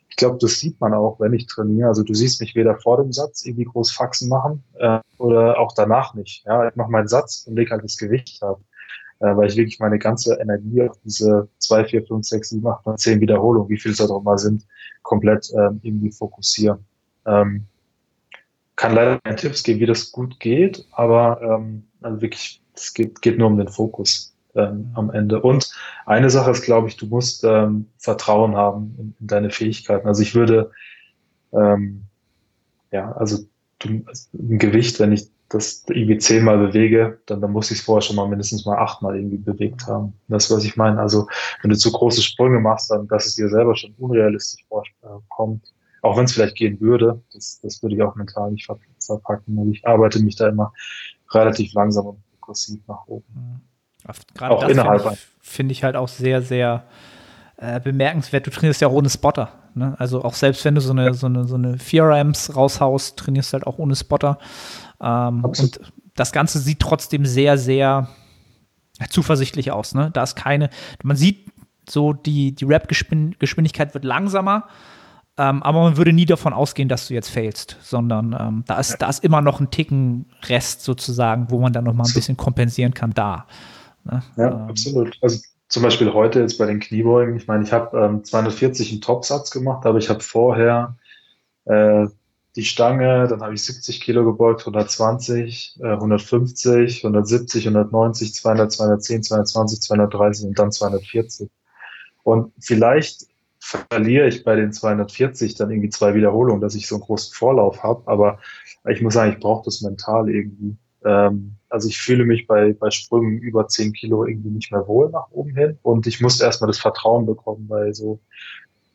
Ich 0.09 0.17
glaube, 0.17 0.39
das 0.41 0.59
sieht 0.59 0.81
man 0.81 0.93
auch, 0.93 1.19
wenn 1.19 1.33
ich 1.33 1.47
trainiere. 1.47 1.87
Also 1.87 2.03
du 2.03 2.13
siehst 2.13 2.41
mich 2.41 2.53
weder 2.53 2.75
vor 2.75 2.97
dem 2.97 3.13
Satz 3.13 3.45
irgendwie 3.45 3.65
groß 3.65 3.91
Faxen 3.91 4.27
machen 4.27 4.63
äh, 4.79 4.99
oder 5.19 5.57
auch 5.59 5.73
danach 5.73 6.15
nicht. 6.15 6.43
Ja, 6.45 6.67
ich 6.67 6.75
mache 6.75 6.91
meinen 6.91 7.07
Satz 7.07 7.45
und 7.47 7.55
lege 7.55 7.71
halt 7.71 7.83
das 7.83 7.97
Gewicht 7.97 8.43
ab. 8.43 8.59
Äh, 9.19 9.35
weil 9.35 9.49
ich 9.49 9.57
wirklich 9.57 9.79
meine 9.79 9.99
ganze 9.99 10.35
Energie 10.35 10.83
auf 10.83 10.97
diese 11.03 11.47
zwei, 11.57 11.85
vier, 11.85 12.05
fünf, 12.05 12.25
sechs, 12.25 12.49
sieben, 12.49 12.67
acht, 12.67 12.85
neun, 12.85 12.97
zehn 12.97 13.19
Wiederholungen, 13.19 13.69
wie 13.69 13.77
viel 13.77 13.91
es 13.91 14.01
auch 14.01 14.19
immer 14.19 14.37
sind, 14.37 14.65
komplett 15.01 15.51
ähm, 15.55 15.79
irgendwie 15.83 16.11
fokussiere. 16.11 16.79
Ähm, 17.25 17.65
kann 18.75 18.93
leider 18.93 19.19
keine 19.19 19.35
Tipps 19.35 19.63
geben, 19.63 19.79
wie 19.79 19.85
das 19.87 20.11
gut 20.11 20.39
geht, 20.39 20.85
aber 20.91 21.41
ähm, 21.41 21.87
also 22.01 22.21
wirklich, 22.21 22.61
es 22.75 22.93
geht, 22.93 23.21
geht 23.21 23.37
nur 23.39 23.47
um 23.47 23.57
den 23.57 23.67
Fokus 23.67 24.35
ähm, 24.55 24.91
am 24.93 25.09
Ende. 25.09 25.41
Und 25.41 25.71
eine 26.05 26.29
Sache 26.29 26.51
ist, 26.51 26.63
glaube 26.63 26.87
ich, 26.87 26.95
du 26.97 27.07
musst 27.07 27.43
ähm, 27.43 27.87
Vertrauen 27.97 28.55
haben 28.55 28.95
in, 28.99 29.15
in 29.19 29.27
deine 29.27 29.49
Fähigkeiten. 29.49 30.07
Also 30.07 30.21
ich 30.21 30.35
würde, 30.35 30.71
ähm, 31.53 32.03
ja, 32.91 33.11
also 33.13 33.45
du, 33.79 34.03
ein 34.33 34.59
Gewicht, 34.59 34.99
wenn 34.99 35.11
ich 35.11 35.27
das 35.49 35.85
irgendwie 35.87 36.17
zehnmal 36.17 36.57
bewege, 36.57 37.19
dann, 37.25 37.41
dann 37.41 37.51
muss 37.51 37.71
ich 37.71 37.79
es 37.79 37.85
vorher 37.85 38.01
schon 38.01 38.15
mal 38.15 38.27
mindestens 38.27 38.65
mal 38.65 38.77
achtmal 38.77 39.15
irgendwie 39.15 39.37
bewegt 39.37 39.87
haben. 39.87 40.13
Das 40.27 40.45
ist, 40.45 40.51
was 40.51 40.65
ich 40.65 40.75
meine. 40.75 40.99
Also 40.99 41.27
wenn 41.61 41.69
du 41.69 41.77
zu 41.77 41.91
große 41.91 42.21
Sprünge 42.21 42.59
machst, 42.59 42.91
dann 42.91 43.07
dass 43.07 43.25
es 43.25 43.35
dir 43.35 43.49
selber 43.49 43.75
schon 43.75 43.93
unrealistisch 43.97 44.65
vorkommt. 44.67 45.73
Auch 46.01 46.17
wenn 46.17 46.25
es 46.25 46.33
vielleicht 46.33 46.55
gehen 46.55 46.79
würde, 46.79 47.21
das, 47.33 47.59
das 47.61 47.81
würde 47.81 47.95
ich 47.95 48.01
auch 48.01 48.15
mental 48.15 48.51
nicht 48.51 48.69
verpacken. 48.99 49.71
Ich 49.71 49.87
arbeite 49.87 50.19
mich 50.21 50.35
da 50.35 50.49
immer 50.49 50.73
relativ 51.31 51.73
langsam 51.73 52.07
und 52.07 52.23
progressiv 52.39 52.81
nach 52.87 53.05
oben. 53.07 53.25
Mhm. 53.33 53.61
Gerade 54.35 54.55
auch 54.55 54.61
das 54.61 54.71
innerhalb. 54.71 55.01
Finde 55.01 55.13
ich, 55.13 55.27
find 55.41 55.71
ich 55.71 55.83
halt 55.83 55.95
auch 55.95 56.07
sehr, 56.07 56.41
sehr 56.41 56.83
äh, 57.57 57.79
bemerkenswert. 57.79 58.45
Du 58.45 58.51
trainierst 58.51 58.81
ja 58.81 58.87
auch 58.87 58.93
ohne 58.93 59.09
Spotter. 59.09 59.51
Ne? 59.73 59.95
Also 59.97 60.23
auch 60.23 60.33
selbst 60.33 60.63
wenn 60.63 60.75
du 60.75 60.81
so 60.81 60.91
eine, 60.91 61.13
so 61.13 61.27
eine, 61.27 61.45
so 61.45 61.55
eine 61.55 61.77
4 61.77 62.03
Rams 62.03 62.55
raushaust, 62.55 63.17
trainierst 63.17 63.51
du 63.51 63.53
halt 63.55 63.67
auch 63.67 63.77
ohne 63.77 63.95
Spotter. 63.95 64.37
Ähm, 65.01 65.45
und 65.45 65.79
das 66.15 66.31
Ganze 66.31 66.59
sieht 66.59 66.79
trotzdem 66.79 67.25
sehr, 67.25 67.57
sehr 67.57 68.09
zuversichtlich 69.09 69.71
aus. 69.71 69.93
Ne? 69.93 70.09
Da 70.13 70.23
ist 70.23 70.35
keine, 70.35 70.69
man 71.03 71.15
sieht 71.15 71.51
so, 71.89 72.13
die, 72.13 72.53
die 72.53 72.65
Rap-Geschwindigkeit 72.65 73.93
wird 73.93 74.03
langsamer, 74.03 74.67
ähm, 75.37 75.61
aber 75.61 75.83
man 75.83 75.97
würde 75.97 76.13
nie 76.13 76.25
davon 76.25 76.53
ausgehen, 76.53 76.89
dass 76.89 77.07
du 77.07 77.13
jetzt 77.13 77.29
failst, 77.29 77.77
sondern 77.81 78.35
ähm, 78.37 78.63
da, 78.65 78.79
ist, 78.79 78.97
da 78.97 79.07
ist 79.07 79.23
immer 79.23 79.41
noch 79.41 79.59
ein 79.59 79.69
Ticken 79.69 80.25
Rest 80.47 80.83
sozusagen, 80.83 81.49
wo 81.49 81.59
man 81.59 81.71
dann 81.71 81.83
noch 81.83 81.93
mal 81.93 82.05
ein 82.05 82.13
bisschen 82.13 82.37
kompensieren 82.37 82.93
kann 82.93 83.13
da. 83.13 83.45
Ne? 84.03 84.23
Ja, 84.35 84.51
ähm, 84.51 84.69
absolut. 84.69 85.17
Also 85.21 85.39
zum 85.69 85.83
Beispiel 85.83 86.11
heute 86.13 86.39
jetzt 86.39 86.57
bei 86.57 86.65
den 86.65 86.79
Kniebeugen, 86.79 87.35
ich 87.35 87.47
meine, 87.47 87.63
ich 87.63 87.71
habe 87.71 87.97
ähm, 87.99 88.23
240 88.23 88.91
einen 88.91 89.01
Topsatz 89.01 89.51
gemacht, 89.51 89.85
aber 89.85 89.99
ich 89.99 90.09
habe 90.09 90.21
vorher 90.21 90.95
äh, 91.65 92.07
die 92.57 92.65
Stange, 92.65 93.27
dann 93.27 93.41
habe 93.41 93.53
ich 93.53 93.61
70 93.61 94.01
Kilo 94.01 94.25
gebeugt, 94.25 94.61
120, 94.61 95.77
äh, 95.79 95.89
150, 95.89 97.03
170, 97.05 97.67
190, 97.67 98.33
200, 98.33 98.71
210, 98.71 99.23
220, 99.23 99.81
230 99.81 100.47
und 100.47 100.59
dann 100.59 100.71
240. 100.71 101.49
Und 102.23 102.51
vielleicht 102.59 103.27
verliere 103.59 104.27
ich 104.27 104.43
bei 104.43 104.55
den 104.55 104.73
240 104.73 105.53
dann 105.53 105.69
irgendwie 105.69 105.89
zwei 105.89 106.15
Wiederholungen, 106.15 106.59
dass 106.59 106.73
ich 106.73 106.87
so 106.87 106.95
einen 106.95 107.03
großen 107.03 107.33
Vorlauf 107.33 107.83
habe, 107.83 108.01
aber 108.07 108.39
ich 108.89 109.01
muss 109.03 109.13
sagen, 109.13 109.33
ich 109.33 109.39
brauche 109.39 109.65
das 109.65 109.81
mental 109.81 110.27
irgendwie. 110.27 110.75
Ähm, 111.05 111.57
also 111.69 111.87
ich 111.87 111.99
fühle 111.99 112.25
mich 112.25 112.47
bei, 112.47 112.73
bei 112.73 112.89
Sprüngen 112.89 113.37
über 113.37 113.67
10 113.67 113.93
Kilo 113.93 114.25
irgendwie 114.25 114.49
nicht 114.49 114.71
mehr 114.71 114.87
wohl 114.87 115.11
nach 115.11 115.29
oben 115.29 115.55
hin 115.55 115.77
und 115.83 116.07
ich 116.07 116.21
musste 116.21 116.43
erstmal 116.43 116.69
das 116.69 116.79
Vertrauen 116.79 117.27
bekommen 117.27 117.67
bei 117.67 117.93
so, 117.93 118.19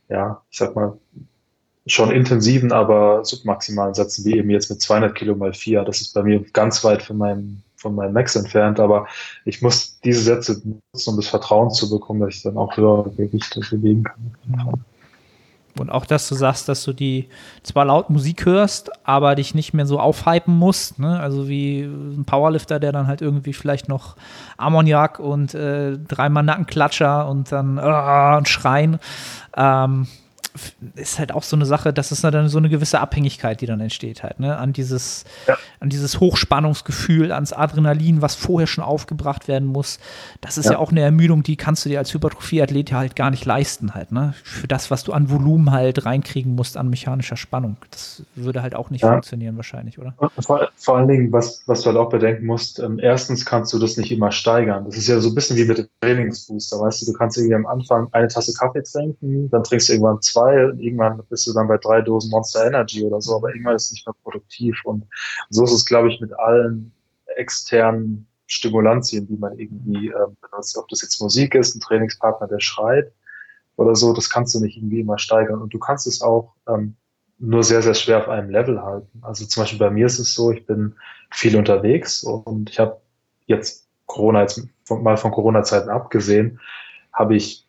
ja, 0.09 0.43
ich 0.51 0.59
sag 0.59 0.75
mal, 0.75 0.99
schon 1.87 2.11
intensiven, 2.11 2.73
aber 2.73 3.25
submaximalen 3.25 3.95
Sätzen, 3.95 4.25
wie 4.25 4.37
eben 4.37 4.51
jetzt 4.51 4.71
mit 4.71 4.81
200 4.81 5.15
Kilo 5.15 5.35
mal 5.35 5.53
4. 5.53 5.83
Das 5.85 6.01
ist 6.01 6.15
bei 6.15 6.23
mir 6.23 6.41
ganz 6.53 6.85
weit 6.85 7.03
von 7.03 7.19
meinem, 7.19 7.63
von 7.77 7.95
meinem 7.95 8.13
Max 8.13 8.37
entfernt, 8.37 8.79
aber 8.79 9.07
ich 9.45 9.63
muss 9.63 9.99
diese 10.01 10.23
Sätze 10.23 10.63
nutzen, 10.65 11.11
um 11.11 11.17
das 11.17 11.27
Vertrauen 11.27 11.71
zu 11.71 11.91
bekommen, 11.91 12.21
dass 12.21 12.37
ich 12.37 12.43
dann 12.43 12.57
auch 12.57 12.77
höhere 12.77 13.11
Gewichte 13.11 13.61
bewegen 13.69 14.05
kann. 14.05 14.85
Und 15.79 15.91
auch, 15.91 16.05
dass 16.05 16.29
du 16.29 16.35
sagst, 16.35 16.69
dass 16.69 16.85
du 16.85 16.93
die 16.93 17.29
zwar 17.63 17.87
laut 17.87 18.11
Musik 18.11 18.45
hörst, 18.45 18.91
aber 19.07 19.35
dich 19.35 19.55
nicht 19.55 19.73
mehr 19.73 19.87
so 19.87 19.99
aufhypen 19.99 20.55
musst. 20.55 20.99
Ne? 20.99 21.19
Also 21.19 21.49
wie 21.49 21.81
ein 21.81 22.25
Powerlifter, 22.27 22.79
der 22.79 22.93
dann 22.93 23.07
halt 23.07 23.23
irgendwie 23.23 23.55
vielleicht 23.55 23.89
noch 23.89 24.17
Ammoniak 24.59 25.19
und 25.19 25.55
äh, 25.55 25.97
dreimal 25.97 26.43
Nackenklatscher 26.43 27.27
und 27.27 27.51
dann 27.53 27.79
äh, 27.79 28.37
und 28.37 28.49
Schreien. 28.49 28.99
Ähm, 29.57 30.07
ist 30.97 31.19
halt 31.19 31.33
auch 31.33 31.43
so 31.43 31.57
eine 31.57 31.65
Sache, 31.65 31.93
das 31.93 32.13
ist 32.13 32.25
dann 32.25 32.49
so 32.49 32.59
eine 32.59 32.69
gewisse 32.69 33.01
Abhängigkeit, 33.01 33.61
die 33.61 33.67
dann 33.67 33.81
entsteht 33.81 34.23
halt, 34.23 34.39
ne? 34.41 34.57
An 34.57 34.73
dieses, 34.73 35.25
ja. 35.47 35.57
an 35.81 35.89
dieses 35.89 36.21
Hochspannungsgefühl, 36.21 37.33
ans 37.33 37.53
Adrenalin, 37.53 38.21
was 38.21 38.35
vorher 38.35 38.67
schon 38.67 38.85
aufgebracht 38.85 39.49
werden 39.49 39.67
muss. 39.67 39.99
Das 40.41 40.59
ist 40.59 40.67
ja, 40.67 40.73
ja 40.73 40.79
auch 40.79 40.91
eine 40.91 41.01
Ermüdung, 41.01 41.43
die 41.43 41.57
kannst 41.57 41.85
du 41.85 41.89
dir 41.89 41.99
als 41.99 42.13
Hypertrophie-Athlet 42.13 42.91
ja 42.91 42.99
halt 42.99 43.17
gar 43.17 43.31
nicht 43.31 43.45
leisten 43.45 43.95
halt, 43.95 44.13
ne? 44.13 44.35
Für 44.43 44.69
das, 44.69 44.91
was 44.91 45.05
du 45.05 45.13
an 45.13 45.31
Volumen 45.31 45.71
halt 45.71 46.05
reinkriegen 46.05 46.55
musst 46.55 46.77
an 46.77 46.91
mechanischer 46.91 47.37
Spannung. 47.37 47.77
Das 47.91 48.23
würde 48.35 48.63
halt 48.63 48.75
auch 48.75 48.91
nicht 48.91 49.03
ja. 49.03 49.13
funktionieren 49.13 49.57
wahrscheinlich, 49.57 49.99
oder? 49.99 50.15
Vor, 50.39 50.69
vor, 50.77 50.97
allen 50.97 51.09
Dingen, 51.09 51.33
was, 51.33 51.63
was 51.67 51.83
du 51.83 51.87
halt 51.87 51.97
auch 51.97 52.11
bedenken 52.11 52.47
musst, 52.47 52.79
ähm, 52.79 52.99
erstens 52.99 53.47
kannst 53.47 53.73
du 53.73 53.79
das 53.79 53.97
nicht 53.97 54.13
immer 54.13 54.33
steigern. 54.33 54.85
Das 54.85 54.97
ist 54.97 55.09
ja 55.09 55.19
so 55.21 55.31
ein 55.31 55.35
bisschen 55.35 55.57
wie 55.57 55.65
mit 55.65 55.79
dem 55.79 55.89
Trainingsbooster, 56.01 56.79
weißt 56.79 57.03
du, 57.03 57.13
du 57.13 57.19
kannst 57.19 57.39
irgendwie 57.39 57.55
am 57.55 57.67
Anfang 57.67 58.09
eine 58.13 58.29
Tasse 58.29 58.53
Kaffee 58.53 58.83
trinken, 58.83 59.49
dann 59.51 59.65
trinkst 59.65 59.89
du 59.89 59.95
irgendwann 59.95 60.21
zwei 60.21 60.42
zwei, 60.43 60.55
irgendwann 60.83 61.23
bist 61.29 61.47
du 61.47 61.53
dann 61.53 61.69
bei 61.69 61.79
drei 61.79 62.01
Dosen 62.01 62.31
Monster 62.31 62.67
Energy 62.67 63.05
oder 63.05 63.21
so, 63.21 63.37
aber 63.37 63.51
irgendwann 63.51 63.77
ist 63.77 63.87
es 63.87 63.93
nicht 63.93 64.07
mehr 64.07 64.15
produktiv. 64.23 64.81
Und 64.85 65.05
so 65.51 65.65
ist 65.65 65.73
es, 65.73 65.85
glaube 65.85 66.09
ich, 66.09 66.21
mit 66.21 66.33
allen 66.39 66.93
externen 67.37 68.27
Stimulantien, 68.47 69.27
die 69.27 69.37
man 69.37 69.59
irgendwie 69.59 70.09
äh, 70.09 70.27
benutzt. 70.41 70.77
Ob 70.77 70.89
das 70.89 71.03
jetzt 71.03 71.21
Musik 71.21 71.55
ist, 71.55 71.75
ein 71.75 71.81
Trainingspartner, 71.81 72.49
der 72.49 72.61
schreit 72.61 73.13
oder 73.77 73.95
so, 73.95 74.13
das 74.13 74.29
kannst 74.29 74.55
du 74.55 74.61
nicht 74.61 74.77
irgendwie 74.77 75.01
immer 75.01 75.19
steigern. 75.19 75.63
Und 75.63 75.73
du 75.73 75.79
kannst 75.79 76.07
es 76.07 76.21
auch 76.21 76.55
ähm, 76.69 76.97
nur 77.39 77.65
sehr, 77.65 77.83
sehr 77.83 77.95
schwer 77.95 78.19
auf 78.19 78.29
einem 78.29 78.51
Level 78.51 78.83
halten. 78.83 79.23
Also 79.23 79.47
zum 79.47 79.63
Beispiel 79.63 79.79
bei 79.79 79.91
mir 79.91 80.07
ist 80.07 80.19
es 80.19 80.35
so, 80.35 80.51
ich 80.53 80.67
bin 80.67 80.95
viel 81.31 81.57
unterwegs 81.57 82.23
und 82.23 82.71
ich 82.71 82.79
habe 82.79 83.01
jetzt 83.47 83.89
Corona, 84.07 84.43
jetzt 84.43 84.63
mal 84.89 85.17
von 85.17 85.31
Corona-Zeiten 85.31 85.89
abgesehen, 85.89 86.61
habe 87.13 87.35
ich 87.35 87.67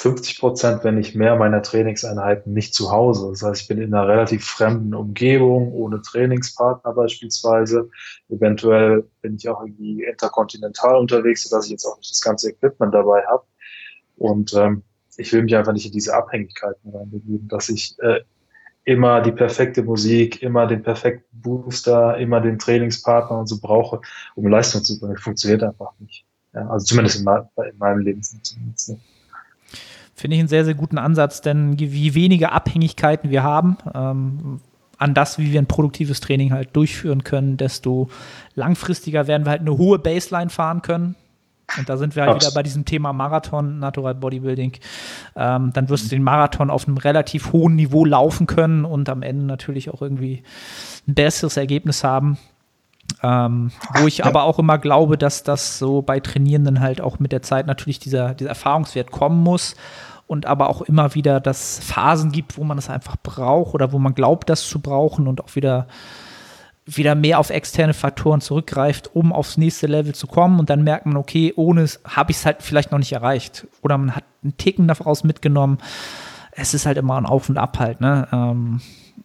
50 0.00 0.40
Prozent, 0.40 0.82
wenn 0.82 0.94
nicht 0.94 1.14
mehr 1.14 1.36
meiner 1.36 1.62
Trainingseinheiten 1.62 2.54
nicht 2.54 2.74
zu 2.74 2.90
Hause. 2.90 3.28
Das 3.28 3.42
heißt, 3.42 3.62
ich 3.62 3.68
bin 3.68 3.82
in 3.82 3.92
einer 3.92 4.08
relativ 4.08 4.46
fremden 4.46 4.94
Umgebung, 4.94 5.72
ohne 5.74 6.00
Trainingspartner 6.00 6.94
beispielsweise. 6.94 7.90
Eventuell 8.30 9.04
bin 9.20 9.36
ich 9.36 9.46
auch 9.50 9.60
irgendwie 9.60 10.04
interkontinental 10.04 10.96
unterwegs, 10.96 11.44
sodass 11.44 11.66
ich 11.66 11.72
jetzt 11.72 11.84
auch 11.84 11.98
nicht 11.98 12.10
das 12.10 12.22
ganze 12.22 12.48
Equipment 12.48 12.94
dabei 12.94 13.26
habe. 13.26 13.44
Und 14.16 14.54
ähm, 14.54 14.84
ich 15.18 15.30
will 15.34 15.42
mich 15.42 15.54
einfach 15.54 15.74
nicht 15.74 15.84
in 15.84 15.92
diese 15.92 16.14
Abhängigkeiten 16.14 16.96
reinbegeben, 16.96 17.46
dass 17.48 17.68
ich 17.68 17.94
äh, 17.98 18.20
immer 18.84 19.20
die 19.20 19.32
perfekte 19.32 19.82
Musik, 19.82 20.42
immer 20.42 20.66
den 20.66 20.82
perfekten 20.82 21.42
Booster, 21.42 22.16
immer 22.16 22.40
den 22.40 22.58
Trainingspartner 22.58 23.38
und 23.38 23.48
so 23.48 23.60
brauche, 23.60 24.00
um 24.34 24.46
Leistung 24.46 24.82
zu 24.82 24.98
bringen. 24.98 25.18
Funktioniert 25.18 25.62
einfach 25.62 25.92
nicht. 25.98 26.24
Ja, 26.54 26.66
also 26.70 26.86
zumindest 26.86 27.20
in, 27.20 27.26
in 27.28 27.78
meinem 27.78 28.00
Leben 28.00 28.22
funktioniert 28.22 28.76
es. 28.76 28.96
Finde 30.20 30.36
ich 30.36 30.40
einen 30.40 30.48
sehr, 30.48 30.66
sehr 30.66 30.74
guten 30.74 30.98
Ansatz, 30.98 31.40
denn 31.40 31.78
je 31.78 32.12
weniger 32.12 32.52
Abhängigkeiten 32.52 33.30
wir 33.30 33.42
haben, 33.42 33.78
ähm, 33.94 34.60
an 34.98 35.14
das, 35.14 35.38
wie 35.38 35.50
wir 35.50 35.58
ein 35.58 35.66
produktives 35.66 36.20
Training 36.20 36.52
halt 36.52 36.76
durchführen 36.76 37.24
können, 37.24 37.56
desto 37.56 38.10
langfristiger 38.54 39.26
werden 39.26 39.46
wir 39.46 39.50
halt 39.52 39.62
eine 39.62 39.78
hohe 39.78 39.98
Baseline 39.98 40.50
fahren 40.50 40.82
können. 40.82 41.14
Und 41.78 41.88
da 41.88 41.96
sind 41.96 42.16
wir 42.16 42.24
halt 42.24 42.42
wieder 42.42 42.52
bei 42.52 42.62
diesem 42.62 42.84
Thema 42.84 43.14
Marathon, 43.14 43.78
Natural 43.78 44.14
Bodybuilding. 44.14 44.72
Ähm, 45.36 45.70
dann 45.72 45.88
wirst 45.88 46.04
du 46.04 46.10
den 46.10 46.22
Marathon 46.22 46.68
auf 46.68 46.86
einem 46.86 46.98
relativ 46.98 47.54
hohen 47.54 47.76
Niveau 47.76 48.04
laufen 48.04 48.46
können 48.46 48.84
und 48.84 49.08
am 49.08 49.22
Ende 49.22 49.46
natürlich 49.46 49.88
auch 49.88 50.02
irgendwie 50.02 50.42
ein 51.08 51.14
besseres 51.14 51.56
Ergebnis 51.56 52.04
haben. 52.04 52.36
Ähm, 53.22 53.70
wo 53.98 54.06
ich 54.06 54.24
aber 54.24 54.44
auch 54.44 54.58
immer 54.58 54.78
glaube, 54.78 55.18
dass 55.18 55.42
das 55.42 55.78
so 55.78 56.02
bei 56.02 56.20
Trainierenden 56.20 56.80
halt 56.80 57.00
auch 57.00 57.18
mit 57.18 57.32
der 57.32 57.42
Zeit 57.42 57.66
natürlich 57.66 57.98
dieser, 57.98 58.34
dieser 58.34 58.50
Erfahrungswert 58.50 59.10
kommen 59.10 59.42
muss 59.42 59.76
und 60.26 60.46
aber 60.46 60.70
auch 60.70 60.82
immer 60.82 61.14
wieder, 61.14 61.40
dass 61.40 61.80
Phasen 61.80 62.32
gibt, 62.32 62.56
wo 62.56 62.64
man 62.64 62.76
das 62.76 62.88
einfach 62.88 63.16
braucht 63.22 63.74
oder 63.74 63.92
wo 63.92 63.98
man 63.98 64.14
glaubt, 64.14 64.48
das 64.48 64.66
zu 64.68 64.80
brauchen 64.80 65.26
und 65.26 65.42
auch 65.42 65.54
wieder 65.56 65.86
wieder 66.86 67.14
mehr 67.14 67.38
auf 67.38 67.50
externe 67.50 67.94
Faktoren 67.94 68.40
zurückgreift, 68.40 69.10
um 69.14 69.32
aufs 69.32 69.56
nächste 69.56 69.86
Level 69.86 70.14
zu 70.14 70.26
kommen 70.26 70.58
und 70.58 70.70
dann 70.70 70.82
merkt 70.82 71.06
man, 71.06 71.16
okay, 71.16 71.52
ohne 71.56 71.82
es 71.82 72.00
habe 72.04 72.30
ich 72.30 72.38
es 72.38 72.46
halt 72.46 72.62
vielleicht 72.62 72.90
noch 72.90 72.98
nicht 72.98 73.12
erreicht 73.12 73.66
oder 73.82 73.98
man 73.98 74.16
hat 74.16 74.24
einen 74.42 74.56
Ticken 74.56 74.88
daraus 74.88 75.24
mitgenommen. 75.24 75.78
Es 76.52 76.74
ist 76.74 76.86
halt 76.86 76.98
immer 76.98 77.16
ein 77.16 77.26
Auf 77.26 77.48
und 77.48 77.58
Ab 77.58 77.78
halt, 77.78 78.00
ne? 78.00 78.26
Ähm, 78.32 78.80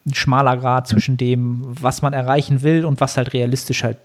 ein 0.05 0.13
schmaler 0.13 0.57
Grad 0.57 0.87
zwischen 0.87 1.17
dem, 1.17 1.61
was 1.63 2.01
man 2.01 2.13
erreichen 2.13 2.61
will 2.61 2.85
und 2.85 3.01
was 3.01 3.17
halt 3.17 3.33
realistisch 3.33 3.83
halt 3.83 3.97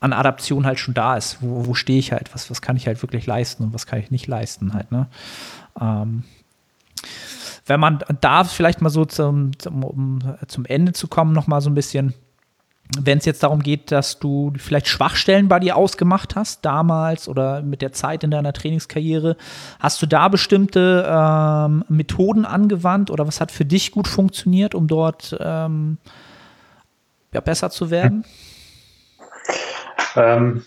an 0.00 0.12
Adaption 0.12 0.66
halt 0.66 0.78
schon 0.78 0.94
da 0.94 1.16
ist. 1.16 1.38
Wo, 1.40 1.66
wo 1.66 1.74
stehe 1.74 1.98
ich 1.98 2.12
halt? 2.12 2.32
Was, 2.34 2.50
was 2.50 2.62
kann 2.62 2.76
ich 2.76 2.86
halt 2.86 3.02
wirklich 3.02 3.26
leisten 3.26 3.64
und 3.64 3.74
was 3.74 3.86
kann 3.86 3.98
ich 3.98 4.10
nicht 4.10 4.26
leisten 4.26 4.74
halt, 4.74 4.90
ne? 4.92 5.08
Ähm, 5.80 6.24
wenn 7.66 7.80
man 7.80 8.00
da 8.20 8.44
vielleicht 8.44 8.80
mal 8.80 8.90
so 8.90 9.04
zum, 9.04 9.56
zum, 9.58 9.84
um 9.84 10.18
zum 10.48 10.64
Ende 10.66 10.92
zu 10.92 11.06
kommen, 11.06 11.32
noch 11.32 11.46
mal 11.46 11.60
so 11.60 11.70
ein 11.70 11.74
bisschen, 11.74 12.14
wenn 12.98 13.18
es 13.18 13.24
jetzt 13.24 13.42
darum 13.42 13.62
geht, 13.62 13.92
dass 13.92 14.18
du 14.18 14.52
vielleicht 14.56 14.88
Schwachstellen 14.88 15.48
bei 15.48 15.60
dir 15.60 15.76
ausgemacht 15.76 16.34
hast, 16.34 16.64
damals 16.64 17.28
oder 17.28 17.62
mit 17.62 17.82
der 17.82 17.92
Zeit 17.92 18.24
in 18.24 18.30
deiner 18.30 18.52
Trainingskarriere, 18.52 19.36
hast 19.78 20.02
du 20.02 20.06
da 20.06 20.28
bestimmte 20.28 21.06
ähm, 21.08 21.84
Methoden 21.88 22.44
angewandt 22.44 23.10
oder 23.10 23.26
was 23.26 23.40
hat 23.40 23.52
für 23.52 23.64
dich 23.64 23.92
gut 23.92 24.08
funktioniert, 24.08 24.74
um 24.74 24.88
dort 24.88 25.36
ähm, 25.40 25.98
ja, 27.32 27.40
besser 27.40 27.70
zu 27.70 27.90
werden? 27.90 28.24
Ähm, 30.16 30.62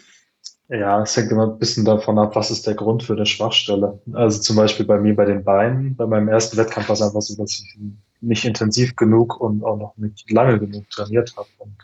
ja, 0.70 1.02
es 1.02 1.16
hängt 1.18 1.32
immer 1.32 1.48
ein 1.48 1.60
bisschen 1.60 1.84
davon 1.84 2.18
ab, 2.18 2.36
was 2.36 2.50
ist 2.50 2.66
der 2.66 2.76
Grund 2.76 3.04
für 3.04 3.14
eine 3.14 3.26
Schwachstelle. 3.26 4.00
Also 4.14 4.40
zum 4.40 4.56
Beispiel 4.56 4.86
bei 4.86 4.98
mir 4.98 5.16
bei 5.16 5.26
den 5.26 5.44
Beinen, 5.44 5.96
bei 5.96 6.08
meinem 6.08 6.30
ersten 6.30 6.58
Wettkampf 6.58 6.88
war 6.88 6.94
es 6.94 7.02
einfach 7.02 7.22
so, 7.22 7.36
dass 7.36 7.52
ich 7.60 7.78
nicht 8.22 8.46
intensiv 8.46 8.96
genug 8.96 9.40
und 9.40 9.64
auch 9.64 9.78
noch 9.78 9.98
nicht 9.98 10.32
lange 10.32 10.58
genug 10.58 10.90
trainiert 10.90 11.36
habe. 11.36 11.50
Und 11.60 11.76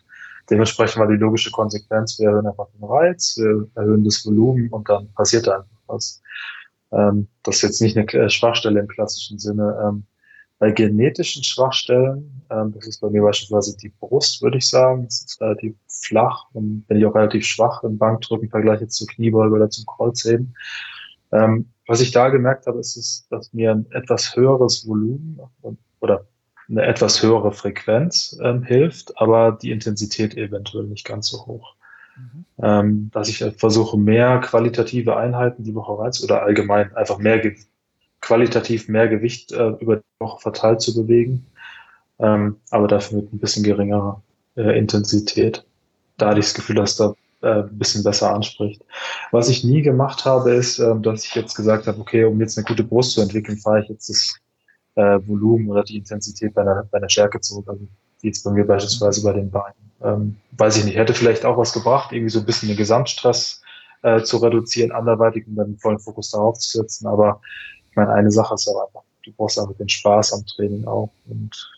Dementsprechend 0.49 0.97
war 0.97 1.07
die 1.07 1.17
logische 1.17 1.51
Konsequenz, 1.51 2.19
wir 2.19 2.29
erhöhen 2.29 2.47
einfach 2.47 2.67
den 2.73 2.83
Reiz, 2.83 3.35
wir 3.37 3.67
erhöhen 3.75 4.03
das 4.03 4.25
Volumen 4.25 4.69
und 4.69 4.89
dann 4.89 5.11
passiert 5.13 5.47
einfach 5.47 5.67
was. 5.87 6.21
Ähm, 6.91 7.27
das 7.43 7.57
ist 7.57 7.61
jetzt 7.61 7.81
nicht 7.81 7.97
eine 7.97 8.29
Schwachstelle 8.29 8.79
im 8.79 8.87
klassischen 8.87 9.37
Sinne. 9.37 9.77
Ähm, 9.83 10.05
bei 10.57 10.71
genetischen 10.71 11.43
Schwachstellen, 11.43 12.43
ähm, 12.49 12.73
das 12.73 12.87
ist 12.87 12.99
bei 12.99 13.09
mir 13.09 13.21
beispielsweise 13.21 13.77
die 13.77 13.93
Brust, 13.99 14.41
würde 14.41 14.57
ich 14.57 14.67
sagen, 14.67 15.05
das 15.05 15.21
ist 15.21 15.41
relativ 15.41 15.75
flach 15.87 16.45
und 16.53 16.85
bin 16.87 16.97
ich 16.97 17.05
auch 17.05 17.15
relativ 17.15 17.45
schwach 17.45 17.83
im 17.83 17.97
Bankdrücken 17.97 18.45
im 18.45 18.51
Vergleich 18.51 18.81
jetzt 18.81 18.95
zur 18.95 19.07
Kniebeuge 19.07 19.55
oder 19.55 19.69
zum 19.69 19.85
Kreuzheben. 19.85 20.55
Ähm, 21.31 21.69
was 21.87 22.01
ich 22.01 22.11
da 22.11 22.29
gemerkt 22.29 22.67
habe, 22.67 22.79
ist, 22.79 23.27
dass 23.29 23.53
mir 23.53 23.71
ein 23.71 23.85
etwas 23.91 24.35
höheres 24.35 24.87
Volumen 24.87 25.39
oder 26.01 26.25
eine 26.69 26.83
etwas 26.83 27.21
höhere 27.23 27.51
Frequenz 27.51 28.37
ähm, 28.43 28.63
hilft, 28.63 29.17
aber 29.19 29.57
die 29.59 29.71
Intensität 29.71 30.37
eventuell 30.37 30.85
nicht 30.85 31.05
ganz 31.05 31.27
so 31.27 31.45
hoch. 31.45 31.75
Mhm. 32.17 32.45
Ähm, 32.61 33.11
dass 33.13 33.29
ich 33.29 33.43
versuche, 33.57 33.97
mehr 33.97 34.39
qualitative 34.39 35.17
Einheiten 35.17 35.63
die 35.63 35.75
Woche 35.75 35.97
rein 35.97 36.11
oder 36.23 36.43
allgemein 36.43 36.95
einfach 36.95 37.17
mehr 37.17 37.41
qualitativ 38.21 38.89
mehr 38.89 39.07
Gewicht 39.07 39.51
äh, 39.51 39.69
über 39.79 39.97
die 39.97 40.03
Woche 40.19 40.41
verteilt 40.41 40.81
zu 40.81 40.93
bewegen, 40.93 41.45
ähm, 42.19 42.57
aber 42.69 42.87
dafür 42.87 43.21
mit 43.21 43.33
ein 43.33 43.39
bisschen 43.39 43.63
geringerer 43.63 44.21
äh, 44.55 44.77
Intensität. 44.77 45.65
Da 46.17 46.29
hatte 46.29 46.39
ich 46.39 46.47
das 46.47 46.53
Gefühl, 46.53 46.75
dass 46.75 46.97
da 46.97 47.13
äh, 47.41 47.63
ein 47.63 47.77
bisschen 47.77 48.03
besser 48.03 48.33
anspricht. 48.33 48.83
Was 49.31 49.47
ich 49.47 49.63
nie 49.63 49.81
gemacht 49.81 50.25
habe, 50.25 50.51
ist, 50.51 50.79
äh, 50.79 50.99
dass 50.99 51.23
ich 51.23 51.33
jetzt 51.35 51.55
gesagt 51.55 51.87
habe, 51.87 51.99
okay, 51.99 52.25
um 52.25 52.39
jetzt 52.41 52.57
eine 52.57 52.65
gute 52.65 52.83
Brust 52.83 53.13
zu 53.13 53.21
entwickeln, 53.21 53.57
fahre 53.57 53.81
ich 53.81 53.89
jetzt 53.89 54.09
das 54.09 54.35
äh, 54.95 55.19
Volumen 55.25 55.69
oder 55.69 55.83
die 55.83 55.97
Intensität 55.97 56.53
bei 56.53 56.61
einer, 56.61 56.87
bei 56.89 56.97
einer 56.97 57.09
Stärke 57.09 57.39
zurück. 57.39 57.67
Also 57.67 57.87
wie 58.21 58.27
jetzt 58.27 58.43
bei 58.43 58.51
mir 58.51 58.65
beispielsweise 58.65 59.23
bei 59.23 59.33
den 59.33 59.49
Beinen. 59.49 59.91
Ähm, 60.01 60.37
weiß 60.51 60.77
ich 60.77 60.85
nicht, 60.85 60.97
hätte 60.97 61.13
vielleicht 61.13 61.45
auch 61.45 61.57
was 61.57 61.73
gebracht, 61.73 62.11
irgendwie 62.11 62.29
so 62.29 62.39
ein 62.39 62.45
bisschen 62.45 62.69
den 62.69 62.77
Gesamtstress 62.77 63.61
äh, 64.01 64.21
zu 64.21 64.37
reduzieren, 64.37 64.91
anderweitig 64.91 65.47
und 65.47 65.55
dann 65.55 65.77
vollen 65.77 65.99
Fokus 65.99 66.31
darauf 66.31 66.57
zu 66.57 66.77
setzen. 66.77 67.07
Aber 67.07 67.41
ich 67.89 67.95
meine, 67.95 68.11
eine 68.11 68.31
Sache 68.31 68.53
ist 68.53 68.67
aber 68.67 68.87
einfach, 68.87 69.03
du 69.23 69.31
brauchst 69.33 69.59
einfach 69.59 69.75
den 69.75 69.89
Spaß 69.89 70.33
am 70.33 70.45
Training 70.45 70.85
auch. 70.85 71.11
Und 71.27 71.71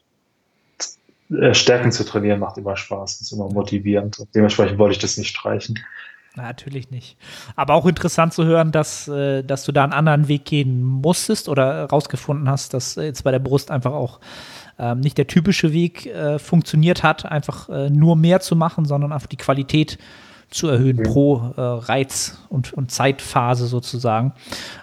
äh, 1.32 1.54
Stärken 1.54 1.92
zu 1.92 2.04
trainieren 2.04 2.40
macht 2.40 2.58
immer 2.58 2.76
Spaß, 2.76 3.22
ist 3.22 3.32
immer 3.32 3.50
motivierend. 3.50 4.18
Dementsprechend 4.36 4.78
wollte 4.78 4.94
ich 4.94 5.00
das 5.00 5.18
nicht 5.18 5.30
streichen. 5.30 5.80
Natürlich 6.36 6.92
nicht. 6.92 7.18
Aber 7.58 7.74
auch 7.74 7.86
interessant 7.86 8.34
zu 8.34 8.46
hören, 8.46 8.72
dass, 8.72 9.08
äh, 9.10 9.44
dass 9.44 9.66
du 9.66 9.74
da 9.74 9.84
einen 9.84 9.92
anderen 9.92 10.28
Weg 10.30 10.46
gehen 10.46 10.82
musstest 10.82 11.50
oder 11.50 11.86
rausgefunden 11.86 12.50
hast, 12.50 12.74
dass 12.74 12.96
jetzt 12.96 13.24
bei 13.24 13.32
der 13.32 13.40
Brust 13.40 13.70
einfach 13.70 13.92
auch 13.92 14.22
ähm, 14.80 15.02
nicht 15.02 15.18
der 15.18 15.28
typische 15.28 15.74
Weg 15.74 16.06
äh, 16.06 16.40
funktioniert 16.40 17.04
hat, 17.04 17.26
einfach 17.26 17.68
äh, 17.68 17.90
nur 17.90 18.16
mehr 18.16 18.40
zu 18.40 18.56
machen, 18.56 18.86
sondern 18.86 19.12
einfach 19.12 19.28
die 19.28 19.38
Qualität 19.38 19.98
zu 20.50 20.68
erhöhen 20.68 20.98
mhm. 20.98 21.04
pro 21.04 21.54
äh, 21.58 21.62
Reiz 21.62 22.40
und, 22.48 22.72
und 22.74 22.92
Zeitphase 22.92 23.68
sozusagen. 23.68 24.34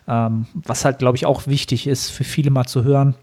Ähm, 0.06 0.46
was 0.52 0.84
halt, 0.84 0.98
glaube 0.98 1.16
ich, 1.16 1.24
auch 1.24 1.46
wichtig 1.46 1.86
ist 1.86 2.10
für 2.10 2.24
viele 2.24 2.50
mal 2.50 2.66
zu 2.66 2.84
hören 2.84 3.14